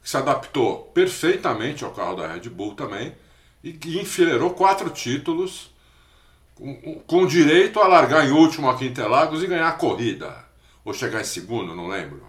que 0.02 0.10
se 0.10 0.18
adaptou 0.18 0.90
perfeitamente 0.96 1.86
ao 1.86 1.92
carro 1.92 2.16
da 2.16 2.28
Red 2.28 2.50
Bull 2.50 2.74
também, 2.74 3.14
e 3.64 3.72
que 3.72 4.00
enfileirou 4.00 4.50
quatro 4.50 4.90
títulos, 4.90 5.70
com, 6.56 7.04
com 7.06 7.28
direito 7.28 7.80
a 7.80 7.88
largar 7.88 8.28
em 8.28 8.32
último 8.32 8.68
aqui 8.68 8.86
em 8.86 8.88
Interlagos 8.88 9.44
e 9.44 9.48
ganhar 9.48 9.68
a 9.68 9.74
corrida. 9.74 10.47
Ou 10.88 10.94
chegar 10.94 11.20
em 11.20 11.26
segundo, 11.26 11.76
não 11.76 11.90
lembro. 11.90 12.24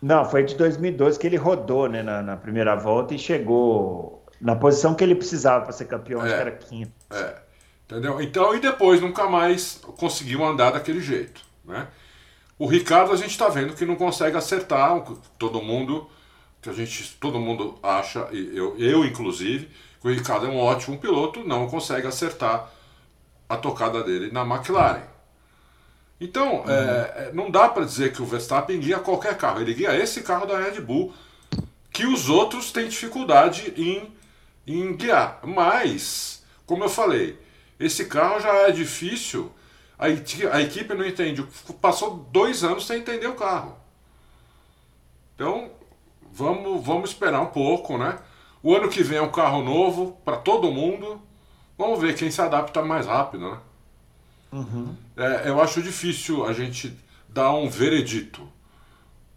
Não, 0.00 0.24
foi 0.24 0.44
de 0.44 0.54
2012 0.54 1.18
que 1.18 1.26
ele 1.26 1.36
rodou 1.36 1.88
né, 1.88 2.00
na, 2.00 2.22
na 2.22 2.36
primeira 2.36 2.76
volta 2.76 3.12
e 3.12 3.18
chegou 3.18 4.24
na 4.40 4.54
posição 4.54 4.94
que 4.94 5.02
ele 5.02 5.16
precisava 5.16 5.64
para 5.64 5.72
ser 5.72 5.86
campeão, 5.86 6.20
é, 6.20 6.26
acho 6.26 6.34
que 6.34 6.40
era 6.40 6.50
quinto. 6.52 6.92
É, 7.10 7.34
entendeu? 7.84 8.22
Então, 8.22 8.54
e 8.54 8.60
depois 8.60 9.00
nunca 9.00 9.28
mais 9.28 9.80
conseguiu 9.96 10.44
andar 10.44 10.70
daquele 10.70 11.00
jeito. 11.00 11.40
Né? 11.64 11.88
O 12.56 12.68
Ricardo 12.68 13.10
a 13.10 13.16
gente 13.16 13.30
está 13.30 13.48
vendo 13.48 13.74
que 13.74 13.84
não 13.84 13.96
consegue 13.96 14.36
acertar, 14.36 15.02
todo 15.36 15.60
mundo, 15.60 16.08
que 16.62 16.70
a 16.70 16.72
gente, 16.72 17.16
todo 17.18 17.40
mundo 17.40 17.80
acha, 17.82 18.28
eu, 18.30 18.78
eu 18.78 19.04
inclusive, 19.04 19.68
que 20.00 20.06
o 20.06 20.12
Ricardo 20.12 20.46
é 20.46 20.48
um 20.48 20.60
ótimo 20.60 20.98
piloto, 20.98 21.42
não 21.42 21.66
consegue 21.66 22.06
acertar 22.06 22.70
a 23.48 23.56
tocada 23.56 24.04
dele 24.04 24.30
na 24.30 24.42
McLaren. 24.42 25.17
Então, 26.20 26.62
uhum. 26.62 26.70
é, 26.70 27.30
não 27.32 27.50
dá 27.50 27.68
para 27.68 27.84
dizer 27.84 28.12
que 28.12 28.20
o 28.20 28.26
Verstappen 28.26 28.80
guia 28.80 28.98
qualquer 28.98 29.36
carro, 29.36 29.60
ele 29.60 29.74
guia 29.74 29.96
esse 29.96 30.22
carro 30.22 30.46
da 30.46 30.58
Red 30.58 30.80
Bull, 30.80 31.14
que 31.92 32.06
os 32.06 32.28
outros 32.28 32.72
têm 32.72 32.88
dificuldade 32.88 33.72
em, 33.76 34.12
em 34.66 34.96
guiar. 34.96 35.40
Mas, 35.44 36.44
como 36.66 36.84
eu 36.84 36.88
falei, 36.88 37.38
esse 37.78 38.06
carro 38.06 38.40
já 38.40 38.52
é 38.68 38.72
difícil, 38.72 39.52
a, 39.98 40.06
a 40.06 40.60
equipe 40.60 40.94
não 40.94 41.06
entende, 41.06 41.46
passou 41.80 42.28
dois 42.32 42.64
anos 42.64 42.86
sem 42.86 42.98
entender 42.98 43.26
o 43.28 43.34
carro. 43.34 43.76
Então, 45.34 45.70
vamos, 46.32 46.84
vamos 46.84 47.10
esperar 47.10 47.40
um 47.40 47.46
pouco, 47.46 47.96
né? 47.96 48.18
O 48.60 48.74
ano 48.74 48.88
que 48.88 49.04
vem 49.04 49.18
é 49.18 49.22
um 49.22 49.30
carro 49.30 49.62
novo 49.62 50.18
para 50.24 50.36
todo 50.36 50.72
mundo. 50.72 51.22
Vamos 51.76 52.00
ver 52.00 52.16
quem 52.16 52.28
se 52.28 52.40
adapta 52.42 52.82
mais 52.82 53.06
rápido, 53.06 53.48
né? 53.50 53.58
Uhum. 54.52 54.94
É, 55.16 55.48
eu 55.48 55.60
acho 55.60 55.82
difícil 55.82 56.46
a 56.46 56.52
gente 56.52 56.96
dar 57.28 57.52
um 57.52 57.68
veredito 57.68 58.48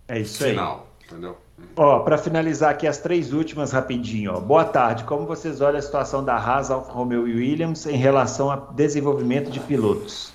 é 0.08 0.20
isso 0.20 0.44
final, 0.44 0.90
aí. 1.00 1.08
entendeu? 1.08 1.38
Ó, 1.76 2.00
para 2.00 2.18
finalizar 2.18 2.72
aqui 2.72 2.86
as 2.86 2.98
três 2.98 3.32
últimas 3.32 3.72
rapidinho. 3.72 4.34
Ó. 4.34 4.40
Boa 4.40 4.66
tarde. 4.66 5.04
Como 5.04 5.26
vocês 5.26 5.62
olham 5.62 5.80
a 5.80 5.82
situação 5.82 6.24
da 6.24 6.36
Haas, 6.36 6.70
Alfa 6.70 6.92
Romeo 6.92 7.28
e 7.28 7.36
Williams 7.36 7.86
em 7.86 7.96
relação 7.96 8.52
ao 8.52 8.74
desenvolvimento 8.74 9.50
de 9.50 9.60
pilotos? 9.60 10.34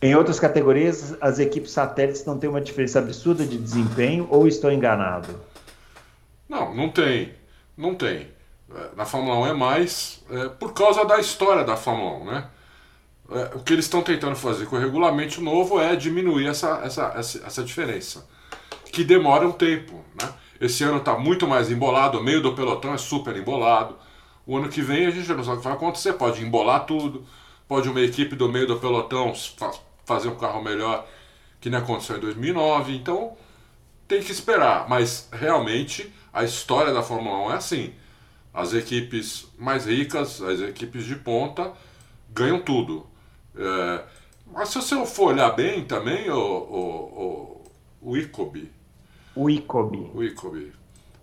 Em 0.00 0.14
outras 0.14 0.40
categorias, 0.40 1.14
as 1.20 1.38
equipes 1.38 1.72
satélites 1.72 2.24
não 2.24 2.38
têm 2.38 2.48
uma 2.48 2.60
diferença 2.60 3.00
absurda 3.00 3.44
de 3.44 3.58
desempenho 3.58 4.26
ou 4.30 4.48
estou 4.48 4.72
enganado? 4.72 5.28
Não, 6.48 6.74
não 6.74 6.88
tem. 6.88 7.34
Não 7.76 7.94
tem. 7.94 8.28
É, 8.74 8.96
na 8.96 9.04
Fórmula 9.04 9.36
1 9.40 9.46
é 9.48 9.52
mais 9.52 10.24
é, 10.30 10.48
por 10.48 10.72
causa 10.72 11.04
da 11.04 11.18
história 11.18 11.64
da 11.64 11.76
Fórmula 11.76 12.12
1, 12.18 12.24
né? 12.24 12.44
É, 13.30 13.56
o 13.56 13.60
que 13.60 13.72
eles 13.72 13.84
estão 13.84 14.02
tentando 14.02 14.34
fazer 14.34 14.66
com 14.66 14.76
o 14.76 14.78
regulamento 14.78 15.40
novo 15.40 15.80
é 15.80 15.94
diminuir 15.94 16.48
essa, 16.48 16.80
essa, 16.84 17.12
essa, 17.16 17.46
essa 17.46 17.62
diferença, 17.62 18.28
que 18.92 19.04
demora 19.04 19.46
um 19.46 19.52
tempo. 19.52 20.04
Né? 20.20 20.28
Esse 20.60 20.82
ano 20.82 20.98
está 20.98 21.16
muito 21.16 21.46
mais 21.46 21.70
embolado, 21.70 22.18
o 22.18 22.22
meio 22.22 22.42
do 22.42 22.52
pelotão 22.54 22.92
é 22.92 22.98
super 22.98 23.36
embolado. 23.36 23.96
O 24.44 24.56
ano 24.56 24.68
que 24.68 24.82
vem 24.82 25.06
a 25.06 25.10
gente 25.10 25.28
não 25.28 25.44
sabe 25.44 25.58
o 25.58 25.60
que 25.60 25.64
vai 25.64 25.74
acontecer, 25.74 26.14
pode 26.14 26.42
embolar 26.42 26.84
tudo, 26.86 27.24
pode 27.68 27.88
uma 27.88 28.00
equipe 28.00 28.34
do 28.34 28.48
meio 28.48 28.66
do 28.66 28.80
pelotão 28.80 29.32
fazer 30.04 30.28
um 30.28 30.34
carro 30.34 30.60
melhor, 30.60 31.06
que 31.60 31.70
nem 31.70 31.78
aconteceu 31.78 32.16
em 32.16 32.20
2009. 32.20 32.96
Então 32.96 33.36
tem 34.08 34.20
que 34.20 34.32
esperar, 34.32 34.88
mas 34.88 35.28
realmente 35.32 36.12
a 36.32 36.42
história 36.42 36.92
da 36.92 37.00
Fórmula 37.00 37.46
1 37.48 37.52
é 37.52 37.54
assim. 37.54 37.94
As 38.52 38.74
equipes 38.74 39.46
mais 39.56 39.86
ricas, 39.86 40.42
as 40.42 40.60
equipes 40.60 41.04
de 41.04 41.14
ponta, 41.14 41.72
ganham 42.28 42.60
tudo. 42.60 43.06
É, 43.56 44.02
mas 44.52 44.68
se 44.68 44.76
você 44.76 45.06
for 45.06 45.32
olhar 45.32 45.50
bem 45.50 45.84
também, 45.84 46.28
o, 46.30 46.36
o, 46.36 47.62
o, 48.02 48.10
o 48.10 48.16
Icobi. 48.16 48.70
O 49.34 49.48
Icobi. 49.48 50.10
O 50.14 50.22
Icobi. 50.22 50.72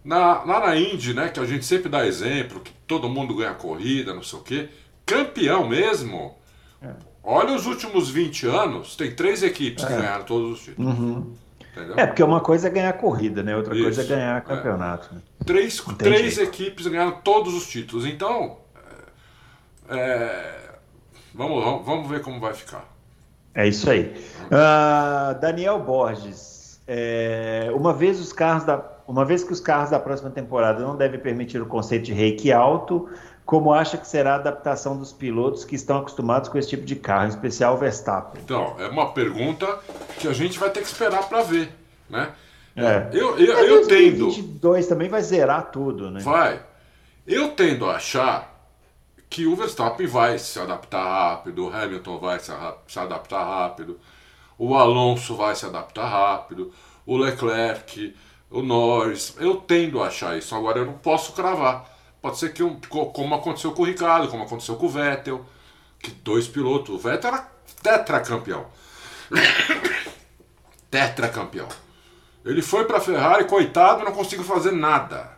Na, 0.03 0.43
lá 0.43 0.59
na 0.61 0.77
Indy, 0.77 1.13
né, 1.13 1.27
que 1.29 1.39
a 1.39 1.45
gente 1.45 1.65
sempre 1.65 1.89
dá 1.89 2.05
exemplo, 2.05 2.61
que 2.61 2.71
todo 2.87 3.09
mundo 3.09 3.35
ganha 3.35 3.53
corrida, 3.53 4.13
não 4.13 4.23
sei 4.23 4.39
o 4.39 4.41
quê, 4.41 4.69
campeão 5.05 5.67
mesmo. 5.67 6.35
É. 6.81 6.93
Olha 7.21 7.53
os 7.53 7.65
últimos 7.65 8.09
20 8.09 8.47
anos, 8.47 8.95
tem 8.95 9.13
três 9.13 9.43
equipes 9.43 9.83
é. 9.83 9.87
que 9.87 9.93
ganharam 9.93 10.23
todos 10.23 10.59
os 10.59 10.63
títulos. 10.63 10.97
Uhum. 10.97 11.33
É, 11.95 12.07
porque 12.07 12.23
uma 12.23 12.39
coisa 12.39 12.67
é 12.67 12.71
ganhar 12.71 12.93
corrida, 12.93 13.43
né? 13.43 13.55
Outra 13.55 13.75
Isso. 13.75 13.83
coisa 13.83 14.01
é 14.01 14.05
ganhar 14.05 14.41
campeonato. 14.41 15.13
É. 15.13 15.43
Três, 15.43 15.79
três 15.97 16.37
equipes 16.37 16.87
ganharam 16.87 17.19
todos 17.21 17.53
os 17.53 17.67
títulos. 17.67 18.05
Então, 18.05 18.57
é, 19.89 20.66
Vamos, 21.37 21.85
vamos 21.85 22.09
ver 22.09 22.21
como 22.21 22.39
vai 22.39 22.53
ficar. 22.53 22.83
É 23.53 23.67
isso 23.67 23.89
aí. 23.89 24.13
Uh, 24.45 25.39
Daniel 25.39 25.79
Borges, 25.79 26.81
é, 26.87 27.69
uma 27.73 27.93
vez 27.93 28.19
os 28.19 28.33
carros 28.33 28.63
da, 28.63 28.83
uma 29.07 29.23
vez 29.23 29.43
que 29.43 29.53
os 29.53 29.59
carros 29.59 29.91
da 29.91 29.99
próxima 29.99 30.31
temporada 30.31 30.83
não 30.83 30.97
devem 30.97 31.19
permitir 31.19 31.61
o 31.61 31.65
conceito 31.65 32.05
de 32.05 32.13
reiki 32.13 32.51
alto, 32.51 33.07
como 33.45 33.71
acha 33.71 33.97
que 33.97 34.07
será 34.07 34.33
a 34.33 34.35
adaptação 34.35 34.97
dos 34.97 35.13
pilotos 35.13 35.63
que 35.63 35.75
estão 35.75 35.99
acostumados 35.99 36.49
com 36.49 36.57
esse 36.57 36.69
tipo 36.69 36.85
de 36.85 36.95
carro, 36.95 37.25
em 37.25 37.29
especial 37.29 37.75
o 37.75 37.77
Verstappen? 37.77 38.41
Então, 38.43 38.75
é 38.79 38.87
uma 38.87 39.13
pergunta 39.13 39.79
que 40.19 40.27
a 40.27 40.33
gente 40.33 40.57
vai 40.57 40.69
ter 40.69 40.81
que 40.81 40.87
esperar 40.87 41.29
para 41.29 41.43
ver, 41.43 41.69
né? 42.09 42.31
É. 42.75 43.09
Eu, 43.11 43.37
eu, 43.39 43.57
é, 43.57 43.69
eu 43.69 43.87
tendo. 43.87 44.25
2022 44.25 44.87
também 44.87 45.09
vai 45.09 45.21
zerar 45.21 45.71
tudo, 45.71 46.11
né? 46.11 46.19
Vai. 46.19 46.61
Eu 47.25 47.49
tendo 47.49 47.89
a 47.89 47.95
achar 47.95 48.56
que 49.29 49.45
o 49.45 49.55
Verstappen 49.55 50.07
vai 50.07 50.39
se 50.39 50.59
adaptar 50.59 51.03
rápido, 51.03 51.65
o 51.65 51.73
Hamilton 51.73 52.19
vai 52.19 52.39
se, 52.39 52.51
se 52.87 52.99
adaptar 52.99 53.43
rápido, 53.43 53.99
o 54.57 54.75
Alonso 54.75 55.35
vai 55.35 55.55
se 55.55 55.65
adaptar 55.65 56.07
rápido, 56.07 56.73
o 57.05 57.17
Leclerc, 57.17 58.15
o 58.49 58.61
Norris. 58.61 59.35
Eu 59.39 59.57
tendo 59.57 60.01
a 60.01 60.07
achar 60.07 60.37
isso. 60.37 60.55
Agora 60.55 60.79
eu 60.79 60.85
não 60.85 60.97
posso 60.97 61.33
cravar. 61.33 61.85
Pode 62.21 62.37
ser 62.37 62.53
que, 62.53 62.63
como 62.89 63.35
aconteceu 63.35 63.71
com 63.71 63.83
o 63.83 63.85
Ricardo, 63.85 64.27
como 64.27 64.43
aconteceu 64.43 64.75
com 64.75 64.87
o 64.87 64.89
Vettel, 64.89 65.45
que 65.99 66.11
dois 66.11 66.47
pilotos. 66.47 66.95
O 66.95 66.97
Vettel 66.97 67.33
era 67.33 67.49
tetracampeão. 67.81 68.65
tetracampeão. 70.89 71.67
Ele 72.43 72.61
foi 72.61 72.85
para 72.85 72.97
a 72.97 73.01
Ferrari, 73.01 73.45
coitado, 73.45 74.03
não 74.03 74.11
conseguiu 74.11 74.45
fazer 74.45 74.71
nada. 74.71 75.37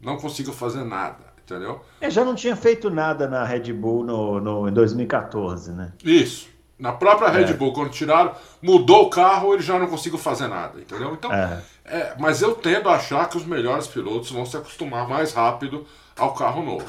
Não 0.00 0.16
conseguiu 0.16 0.52
fazer 0.52 0.84
nada, 0.84 1.29
entendeu? 1.54 1.80
É, 2.00 2.10
já 2.10 2.24
não 2.24 2.34
tinha 2.34 2.54
feito 2.54 2.88
nada 2.90 3.28
na 3.28 3.44
Red 3.44 3.72
Bull 3.72 4.04
no, 4.04 4.40
no, 4.40 4.68
em 4.68 4.72
2014, 4.72 5.72
né? 5.72 5.92
Isso. 6.04 6.48
Na 6.78 6.92
própria 6.92 7.28
Red 7.28 7.44
É. 7.50 7.52
Bull, 7.52 7.72
quando 7.72 7.90
tiraram, 7.90 8.32
mudou 8.62 9.06
o 9.06 9.10
carro, 9.10 9.52
ele 9.52 9.62
já 9.62 9.78
não 9.78 9.86
conseguiu 9.86 10.18
fazer 10.18 10.48
nada, 10.48 10.80
entendeu? 10.80 11.12
Então, 11.12 11.30
É. 11.32 11.62
é, 11.84 12.14
mas 12.18 12.40
eu 12.40 12.54
tendo 12.54 12.88
a 12.88 12.94
achar 12.94 13.28
que 13.28 13.36
os 13.36 13.44
melhores 13.44 13.86
pilotos 13.86 14.30
vão 14.30 14.46
se 14.46 14.56
acostumar 14.56 15.06
mais 15.08 15.32
rápido 15.34 15.84
ao 16.16 16.32
carro 16.34 16.62
novo. 16.64 16.86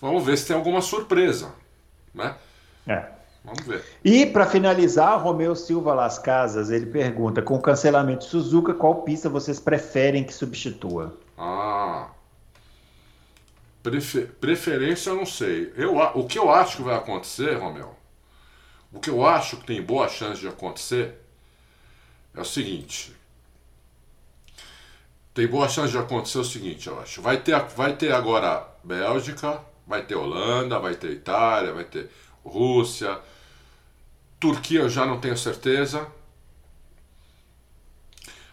Vamos 0.00 0.24
ver 0.24 0.38
se 0.38 0.46
tem 0.46 0.56
alguma 0.56 0.80
surpresa, 0.80 1.48
né? 2.14 2.34
É. 2.86 3.04
Vamos 3.44 3.66
ver. 3.66 3.82
E 4.04 4.26
para 4.26 4.46
finalizar, 4.46 5.18
Romeu 5.22 5.54
Silva 5.54 5.94
Las 5.94 6.18
Casas, 6.18 6.70
ele 6.70 6.86
pergunta: 6.86 7.40
com 7.40 7.54
o 7.54 7.60
cancelamento 7.60 8.20
de 8.24 8.30
Suzuka, 8.30 8.74
qual 8.74 8.96
pista 8.96 9.28
vocês 9.30 9.58
preferem 9.58 10.24
que 10.24 10.32
substitua? 10.32 11.14
Ah. 11.38 12.08
Prefe- 13.82 14.26
preferência 14.26 15.10
eu 15.10 15.16
não 15.16 15.26
sei. 15.26 15.72
Eu, 15.76 15.96
o 15.96 16.26
que 16.26 16.38
eu 16.38 16.50
acho 16.52 16.76
que 16.78 16.82
vai 16.82 16.94
acontecer, 16.96 17.54
Romeu, 17.58 17.96
o 18.92 19.00
que 19.00 19.10
eu 19.10 19.26
acho 19.26 19.56
que 19.58 19.66
tem 19.66 19.82
boa 19.82 20.08
chance 20.08 20.40
de 20.40 20.48
acontecer 20.48 21.14
é 22.34 22.40
o 22.40 22.44
seguinte. 22.44 23.14
Tem 25.32 25.46
boa 25.46 25.68
chance 25.68 25.92
de 25.92 25.98
acontecer 25.98 26.38
o 26.38 26.44
seguinte, 26.44 26.86
eu 26.88 27.00
acho. 27.00 27.22
Vai 27.22 27.40
ter, 27.40 27.58
vai 27.76 27.96
ter 27.96 28.12
agora 28.12 28.66
Bélgica, 28.82 29.60
vai 29.86 30.02
ter 30.02 30.14
Holanda, 30.16 30.78
vai 30.78 30.94
ter 30.94 31.10
Itália, 31.12 31.72
vai 31.72 31.84
ter 31.84 32.10
Rússia. 32.44 33.18
Turquia 34.40 34.80
eu 34.80 34.88
já 34.88 35.06
não 35.06 35.20
tenho 35.20 35.36
certeza. 35.36 36.06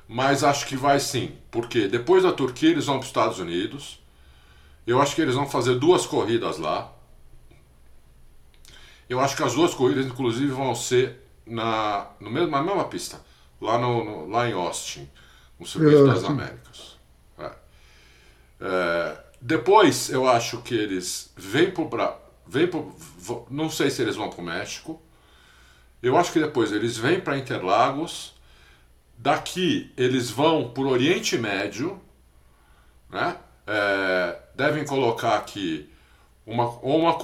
Mas 0.07 0.43
acho 0.43 0.65
que 0.67 0.75
vai 0.77 0.99
sim. 0.99 1.35
Porque 1.51 1.87
depois 1.87 2.23
da 2.23 2.31
Turquia 2.31 2.69
eles 2.69 2.85
vão 2.85 2.95
para 2.95 3.03
os 3.03 3.07
Estados 3.07 3.39
Unidos. 3.39 3.99
Eu 4.87 5.01
acho 5.01 5.15
que 5.15 5.21
eles 5.21 5.35
vão 5.35 5.47
fazer 5.49 5.75
duas 5.75 6.07
corridas 6.07 6.57
lá. 6.59 6.93
Eu 9.09 9.19
acho 9.19 9.35
que 9.35 9.43
as 9.43 9.53
duas 9.53 9.73
corridas, 9.73 10.05
inclusive, 10.05 10.51
vão 10.51 10.75
ser 10.75 11.21
na, 11.45 12.07
no 12.19 12.29
mesmo, 12.29 12.49
na 12.51 12.61
mesma 12.61 12.85
pista. 12.85 13.21
Lá, 13.59 13.77
no, 13.77 14.03
no- 14.03 14.27
lá 14.29 14.47
em 14.49 14.53
Austin, 14.53 15.09
no 15.59 15.65
Circuito 15.65 16.03
das. 16.03 16.23
Américas. 16.23 16.97
É. 17.39 17.51
É, 18.59 19.17
depois, 19.41 20.09
eu 20.09 20.27
acho 20.27 20.61
que 20.61 20.73
eles 20.75 21.31
vêm 21.35 21.71
pro, 21.71 21.85
Bra- 21.87 22.17
vêm 22.45 22.67
pro, 22.67 22.93
não 23.49 23.69
sei 23.69 23.89
se 23.89 24.01
eles 24.01 24.15
vão 24.15 24.29
para 24.29 24.41
o 24.41 24.45
México. 24.45 25.01
Eu 26.01 26.17
acho 26.17 26.31
que 26.31 26.39
depois 26.39 26.71
eles 26.71 26.97
vêm 26.97 27.19
para 27.19 27.37
Interlagos. 27.37 28.33
Daqui 29.17 29.91
eles 29.97 30.29
vão 30.31 30.69
por 30.71 30.87
Oriente 30.87 31.37
Médio, 31.37 32.01
né? 33.09 33.37
É, 33.65 34.39
devem 34.57 34.85
colocar 34.85 35.37
aqui 35.37 35.89
uma, 36.45 36.69
uma, 36.81 37.17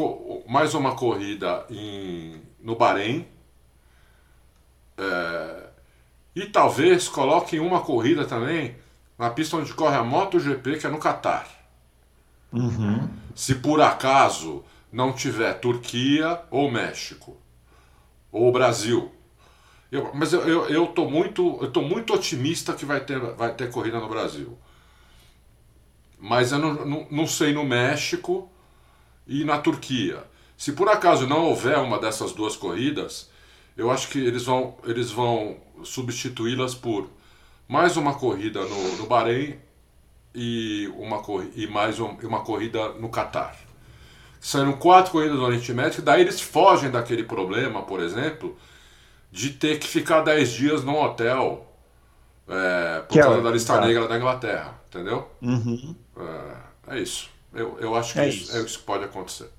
mais 0.47 0.73
uma 0.76 0.95
corrida 0.95 1.65
em, 1.69 2.41
no 2.61 2.76
Bahrein. 2.76 3.27
É, 4.97 5.64
e 6.35 6.45
talvez 6.47 7.07
coloquem 7.10 7.60
uma 7.60 7.81
corrida 7.81 8.26
também 8.26 8.76
na 9.18 9.30
pista 9.30 9.57
onde 9.57 9.73
corre 9.73 9.95
a 9.95 10.03
MotoGP, 10.03 10.77
que 10.80 10.88
é 10.88 10.89
no 10.89 10.99
Catar. 10.99 11.47
Se 13.35 13.55
por 13.55 13.81
acaso 13.81 14.64
não 14.91 15.11
tiver 15.14 15.53
Turquia 15.60 16.41
ou 16.51 16.72
México 16.72 17.38
ou 18.31 18.51
Brasil. 18.51 19.11
Eu- 19.91 20.11
mas 20.14 20.34
eu, 20.34 20.41
eu, 20.47 20.68
eu, 20.69 20.88
tô 20.88 21.10
muito, 21.10 21.60
eu 21.61 21.72
tô 21.72 21.81
muito 21.81 22.14
otimista 22.14 22.73
que 22.73 22.85
vai 22.85 23.01
ter, 23.01 23.19
vai 23.35 23.53
ter 23.55 23.72
corrida 23.72 23.99
no 23.99 24.10
Brasil. 24.10 24.57
Mas 26.26 26.54
eu 26.54 26.60
não, 26.60 26.74
não, 26.86 27.08
não 27.12 27.28
sei 27.28 27.52
no 27.54 27.66
México 27.66 28.50
e 29.28 29.44
na 29.44 29.58
Turquia. 29.60 30.24
Se 30.58 30.72
por 30.72 30.88
acaso 30.88 31.28
não 31.28 31.45
houver 31.48 31.78
uma 31.80 32.00
dessas 32.00 32.32
duas 32.32 32.56
corridas, 32.56 33.30
eu 33.76 33.91
acho 33.91 34.08
que 34.08 34.20
eles 34.20 34.45
vão, 34.45 34.78
eles 34.86 35.12
vão 35.12 35.58
substituí-las 35.84 36.76
por 36.76 37.10
mais 37.68 37.98
uma 37.98 38.14
corrida 38.16 38.62
no, 38.66 38.98
no 38.98 39.06
Bahrein 39.06 39.58
e, 40.34 40.90
uma, 40.95 41.22
e 41.56 41.68
mais 41.68 42.00
um- 42.00 42.18
uma 42.24 42.41
corrida 42.41 42.94
no 42.94 43.10
Catar. 43.10 43.58
São 44.40 44.72
quatro 44.74 45.12
corridas 45.12 45.38
do 45.38 45.44
Oriente 45.44 45.74
Médio, 45.74 46.02
daí 46.02 46.22
eles 46.22 46.40
fogem 46.41 46.91
daquele 46.91 47.24
problema, 47.26 47.84
por 47.84 48.02
exemplo, 48.02 48.58
de 49.32 49.52
ter 49.52 49.80
que 49.80 49.88
ficar 49.88 50.22
10 50.22 50.52
dias 50.54 50.84
num 50.86 51.02
hotel 51.02 51.73
é, 52.48 52.99
por 53.02 53.07
Que 53.10 53.20
é 53.20 53.24
causa 53.24 53.40
o- 53.40 53.44
da 53.44 53.52
lista 53.52 53.74
tá. 53.74 53.86
negra 53.86 54.07
da 54.07 54.18
Inglaterra, 54.18 54.74
entendeu? 54.90 55.28
Uhum. 55.41 55.95
É, 56.88 56.95
é 56.95 56.99
isso. 56.99 57.30
Eu, 57.53 57.78
eu 57.80 57.95
acho 57.95 58.14
que 58.14 58.20
É 58.20 58.28
isso, 58.30 58.44
isso. 58.45 58.57
é 58.57 58.61
isso 58.61 58.80
que 58.80 58.86
pode 58.86 59.03
acontecer. 59.06 59.49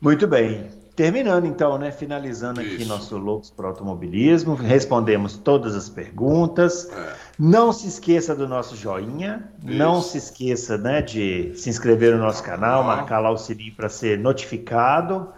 Muito 0.00 0.26
bem. 0.26 0.70
Terminando 0.94 1.46
então, 1.46 1.78
né? 1.78 1.90
Finalizando 1.90 2.60
aqui 2.60 2.74
Isso. 2.76 2.88
nosso 2.88 3.16
Loucos 3.16 3.50
para 3.50 3.66
Automobilismo. 3.66 4.54
Respondemos 4.54 5.38
todas 5.38 5.74
as 5.74 5.88
perguntas. 5.88 6.90
É. 6.90 7.14
Não 7.38 7.72
se 7.72 7.88
esqueça 7.88 8.34
do 8.36 8.46
nosso 8.46 8.76
joinha. 8.76 9.48
Não 9.62 10.00
Isso. 10.00 10.10
se 10.10 10.18
esqueça 10.18 10.76
né, 10.76 11.00
de 11.00 11.54
se 11.56 11.70
inscrever 11.70 12.12
no 12.14 12.18
nosso 12.22 12.42
canal, 12.42 12.82
Ah. 12.82 12.96
marcar 12.96 13.20
lá 13.20 13.30
o 13.30 13.38
sininho 13.38 13.74
para 13.74 13.88
ser 13.88 14.18
notificado. 14.18 15.28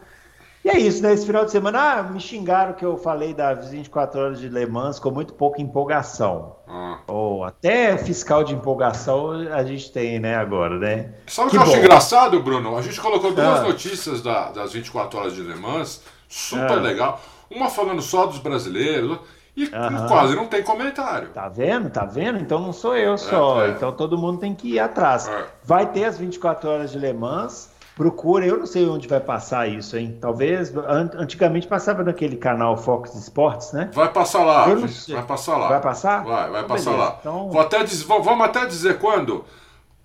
E 0.64 0.68
é 0.70 0.78
isso, 0.78 1.02
né? 1.02 1.12
Esse 1.12 1.26
final 1.26 1.44
de 1.44 1.50
semana, 1.50 1.78
ah, 1.98 2.02
me 2.02 2.18
xingaram 2.18 2.72
que 2.72 2.84
eu 2.84 2.96
falei 2.96 3.34
das 3.34 3.68
24 3.68 4.18
horas 4.20 4.40
de 4.40 4.48
Le 4.48 4.64
Mans 4.66 4.98
com 4.98 5.10
muito 5.10 5.34
pouca 5.34 5.60
empolgação. 5.60 6.56
Ah. 6.66 7.00
Ou 7.06 7.44
até 7.44 7.98
fiscal 7.98 8.42
de 8.42 8.54
empolgação 8.54 9.32
a 9.52 9.62
gente 9.62 9.92
tem, 9.92 10.18
né, 10.18 10.34
agora, 10.36 10.78
né? 10.78 11.10
Sabe 11.26 11.48
o 11.48 11.50
Que 11.50 11.58
que 11.58 11.62
eu 11.62 11.68
acho 11.68 11.76
engraçado, 11.76 12.40
Bruno? 12.42 12.76
A 12.76 12.82
gente 12.82 12.98
colocou 12.98 13.32
duas 13.34 13.60
Ah. 13.60 13.62
notícias 13.62 14.22
da- 14.22 14.50
das 14.52 14.72
24 14.72 15.18
horas 15.18 15.34
de 15.34 15.42
Le 15.42 15.54
Mans, 15.54 16.02
super 16.28 16.78
Ah. 16.78 16.80
legal. 16.80 17.20
Uma 17.50 17.68
falando 17.68 18.00
só 18.00 18.24
dos 18.24 18.38
brasileiros 18.38 19.18
e 19.54 19.68
Aham. 19.72 20.08
quase 20.08 20.34
não 20.34 20.46
tem 20.46 20.62
comentário. 20.62 21.28
Tá 21.28 21.46
vendo? 21.46 21.90
Tá 21.90 22.06
vendo? 22.06 22.38
Então 22.40 22.58
não 22.58 22.72
sou 22.72 22.96
eu 22.96 23.18
só. 23.18 23.62
É, 23.62 23.68
é. 23.68 23.70
Então 23.72 23.92
todo 23.92 24.16
mundo 24.16 24.38
tem 24.40 24.54
que 24.54 24.72
ir 24.74 24.80
atrás. 24.80 25.28
É. 25.28 25.44
Vai 25.62 25.84
ter 25.92 26.06
as 26.06 26.16
24 26.18 26.70
horas 26.70 26.90
de 26.90 26.98
Le 26.98 27.12
Mans. 27.12 27.70
Procura, 27.96 28.44
eu 28.44 28.58
não 28.58 28.66
sei 28.66 28.86
onde 28.88 29.06
vai 29.06 29.20
passar 29.20 29.68
isso, 29.68 29.96
hein? 29.96 30.18
Talvez. 30.20 30.76
an- 30.76 31.10
Antigamente 31.14 31.66
passava 31.68 32.02
naquele 32.02 32.36
canal 32.36 32.76
Fox 32.76 33.14
Sports, 33.14 33.72
né? 33.72 33.88
Vai 33.94 34.12
passar 34.12 34.42
lá, 34.44 34.64
vai 34.66 35.22
passar 35.22 35.56
lá. 35.56 35.68
Vai 35.68 35.80
passar? 35.80 36.24
Vai, 36.24 36.50
vai 36.50 36.64
Então, 36.64 36.76
passar 36.76 36.90
beleza. 36.90 37.08
lá. 37.10 37.16
Então- 37.20 37.50
Vou 37.50 37.60
até 37.60 37.84
dizer- 37.84 38.04
vamos 38.06 38.44
até 38.44 38.66
dizer 38.66 38.98
quando. 38.98 39.44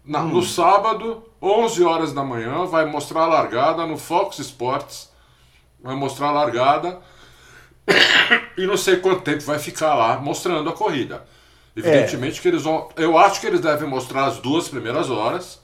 Na- 0.05 0.21
Hum. 0.21 0.27
No 0.29 0.43
sábado, 0.43 1.23
11 1.41 1.83
horas 1.83 2.13
da 2.13 2.23
manhã, 2.23 2.65
vai 2.65 2.85
mostrar 2.85 3.23
a 3.23 3.27
largada 3.27 3.85
no 3.87 3.97
Fox 3.97 4.37
Sports. 4.39 5.09
Vai 5.81 5.95
mostrar 5.95 6.27
a 6.27 6.31
largada. 6.31 6.99
e 8.57 8.67
não 8.67 8.77
sei 8.77 8.97
quanto 8.97 9.21
tempo 9.21 9.41
vai 9.43 9.57
ficar 9.57 9.95
lá 9.95 10.17
mostrando 10.19 10.69
a 10.69 10.73
corrida. 10.73 11.23
Evidentemente 11.75 12.41
que 12.41 12.47
eles 12.47 12.63
vão. 12.63 12.89
Eu 12.95 13.17
acho 13.17 13.39
que 13.41 13.47
eles 13.47 13.61
devem 13.61 13.87
mostrar 13.89 14.25
as 14.25 14.37
duas 14.37 14.67
primeiras 14.67 15.09
horas, 15.09 15.59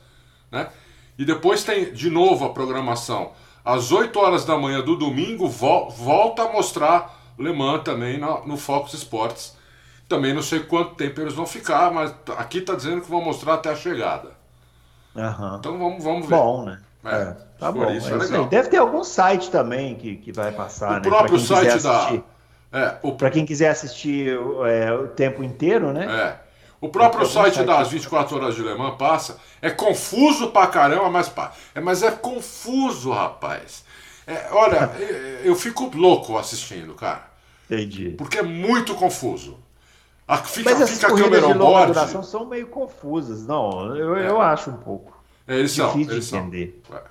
né? 0.52 0.68
E 1.18 1.24
depois 1.26 1.64
tem 1.64 1.94
de 1.94 2.10
novo 2.10 2.46
a 2.46 2.50
programação. 2.50 3.32
Às 3.64 3.92
8 3.92 4.20
horas 4.20 4.46
da 4.46 4.58
manhã 4.58 4.82
do 4.82 4.96
domingo, 4.96 5.48
vol- 5.48 5.90
volta 5.90 6.44
a 6.44 6.52
mostrar 6.52 7.20
Le 7.40 7.52
Mans 7.54 7.84
também 7.84 8.18
na- 8.20 8.42
no 8.46 8.58
Fox 8.58 8.94
Sports. 8.94 9.56
Também 10.08 10.34
não 10.34 10.42
sei 10.44 10.60
quanto 10.60 10.94
tempo 10.96 11.20
eles 11.22 11.34
vão 11.34 11.46
ficar, 11.48 11.92
mas 11.92 12.14
aqui 12.38 12.62
tá 12.62 12.76
dizendo 12.76 13.02
que 13.02 13.10
vão 13.10 13.22
mostrar 13.22 13.56
até 13.56 13.70
a 13.72 13.76
chegada. 13.76 14.30
Aham. 15.16 15.58
Então 15.60 15.78
vamos, 15.78 16.04
vamos 16.04 16.28
ver. 16.28 16.36
Bom, 16.36 16.66
né? 16.66 16.80
É, 17.04 17.16
É, 17.16 17.36
tá 17.60 17.72
bom. 17.72 17.90
isso 17.92 18.10
é 18.10 18.14
é 18.14 18.18
isso. 18.18 18.44
Deve 18.46 18.70
ter 18.70 18.78
algum 18.78 19.04
site 19.04 19.50
também 19.50 19.96
que, 19.96 20.18
que 20.18 20.32
vai 20.32 20.52
passar, 20.52 20.92
o 20.92 20.94
né? 20.96 21.00
Próprio 21.02 21.40
site 21.40 21.82
da. 21.82 22.22
É, 22.74 22.98
o 23.02 23.14
Para 23.14 23.30
quem 23.32 23.46
quiser 23.46 23.70
assistir 23.70 24.38
é, 24.68 24.92
o 24.92 25.08
tempo 25.08 25.44
inteiro, 25.44 25.94
né? 25.94 26.06
É. 26.06 26.45
O 26.86 26.90
próprio 26.90 27.26
site 27.26 27.64
das 27.64 27.88
que- 27.88 27.96
24 27.96 28.36
horas 28.38 28.56
de 28.56 28.62
Le 28.64 28.76
Mans 28.76 28.96
passa. 28.98 29.38
É 29.62 29.70
confuso 29.70 30.52
pra 30.52 30.68
caramba, 30.68 31.10
mas 31.10 31.28
pá. 31.30 31.52
É, 31.74 31.80
mas 31.82 32.04
é 32.04 32.12
confuso, 32.12 33.12
rapaz. 33.12 33.84
É, 34.28 34.48
olha, 34.52 34.92
eu, 35.44 35.56
fico 35.56 35.90
louco 35.96 36.38
assistindo, 36.38 36.94
cara. 36.94 37.24
Entendi. 37.70 38.10
Porque 38.18 38.38
é 38.40 38.44
muito 38.44 38.94
confuso. 38.96 39.58
A, 40.28 40.38
fica, 40.38 40.72
Mas 40.72 40.82
as 40.82 40.90
fica 40.90 41.08
a 41.08 41.10
corridas 41.12 41.30
câmera 41.40 41.48
de 41.54 41.60
on 41.60 41.64
longa 41.64 41.72
board. 41.78 41.94
duração 41.94 42.24
são 42.24 42.46
meio 42.46 42.68
confusas. 42.68 43.46
Não, 43.46 43.96
eu, 43.96 44.18
eu 44.18 44.42
acho 44.42 44.72
um 44.72 44.78
pouco. 44.78 45.16
É, 45.48 45.58
eles 45.58 45.72
são, 45.72 45.88
difícil 45.88 46.08
de 46.10 46.14
eles 46.16 46.26
são. 46.26 46.40
entender. 46.40 46.82
É. 46.92 47.02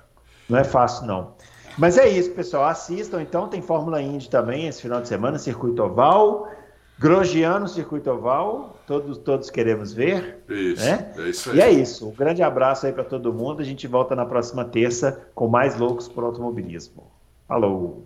Não 0.49 0.59
é 0.59 0.63
fácil, 0.65 1.05
não. 1.05 1.33
Mas 1.77 1.97
é 1.97 2.07
isso, 2.07 2.31
pessoal. 2.31 2.65
Assistam, 2.65 3.21
então. 3.21 3.47
Tem 3.47 3.61
Fórmula 3.61 4.01
Indy 4.01 4.29
também 4.29 4.67
esse 4.67 4.81
final 4.81 5.01
de 5.01 5.07
semana, 5.07 5.37
Circuito 5.37 5.81
Oval. 5.83 6.49
Grosjeano, 6.97 7.67
Circuito 7.67 8.09
Oval. 8.09 8.77
Todos, 8.87 9.17
todos 9.17 9.49
queremos 9.49 9.93
ver. 9.93 10.43
Isso, 10.47 10.85
né? 10.85 11.13
é 11.17 11.29
isso 11.29 11.51
aí. 11.51 11.57
E 11.57 11.61
é 11.61 11.71
isso. 11.71 12.07
Um 12.07 12.13
grande 12.13 12.41
abraço 12.41 12.85
aí 12.85 12.93
para 12.93 13.03
todo 13.03 13.33
mundo. 13.33 13.61
A 13.61 13.65
gente 13.65 13.87
volta 13.87 14.15
na 14.15 14.25
próxima 14.25 14.63
terça 14.63 15.27
com 15.33 15.47
mais 15.47 15.77
loucos 15.77 16.07
por 16.07 16.23
automobilismo. 16.23 17.11
Falou! 17.47 18.05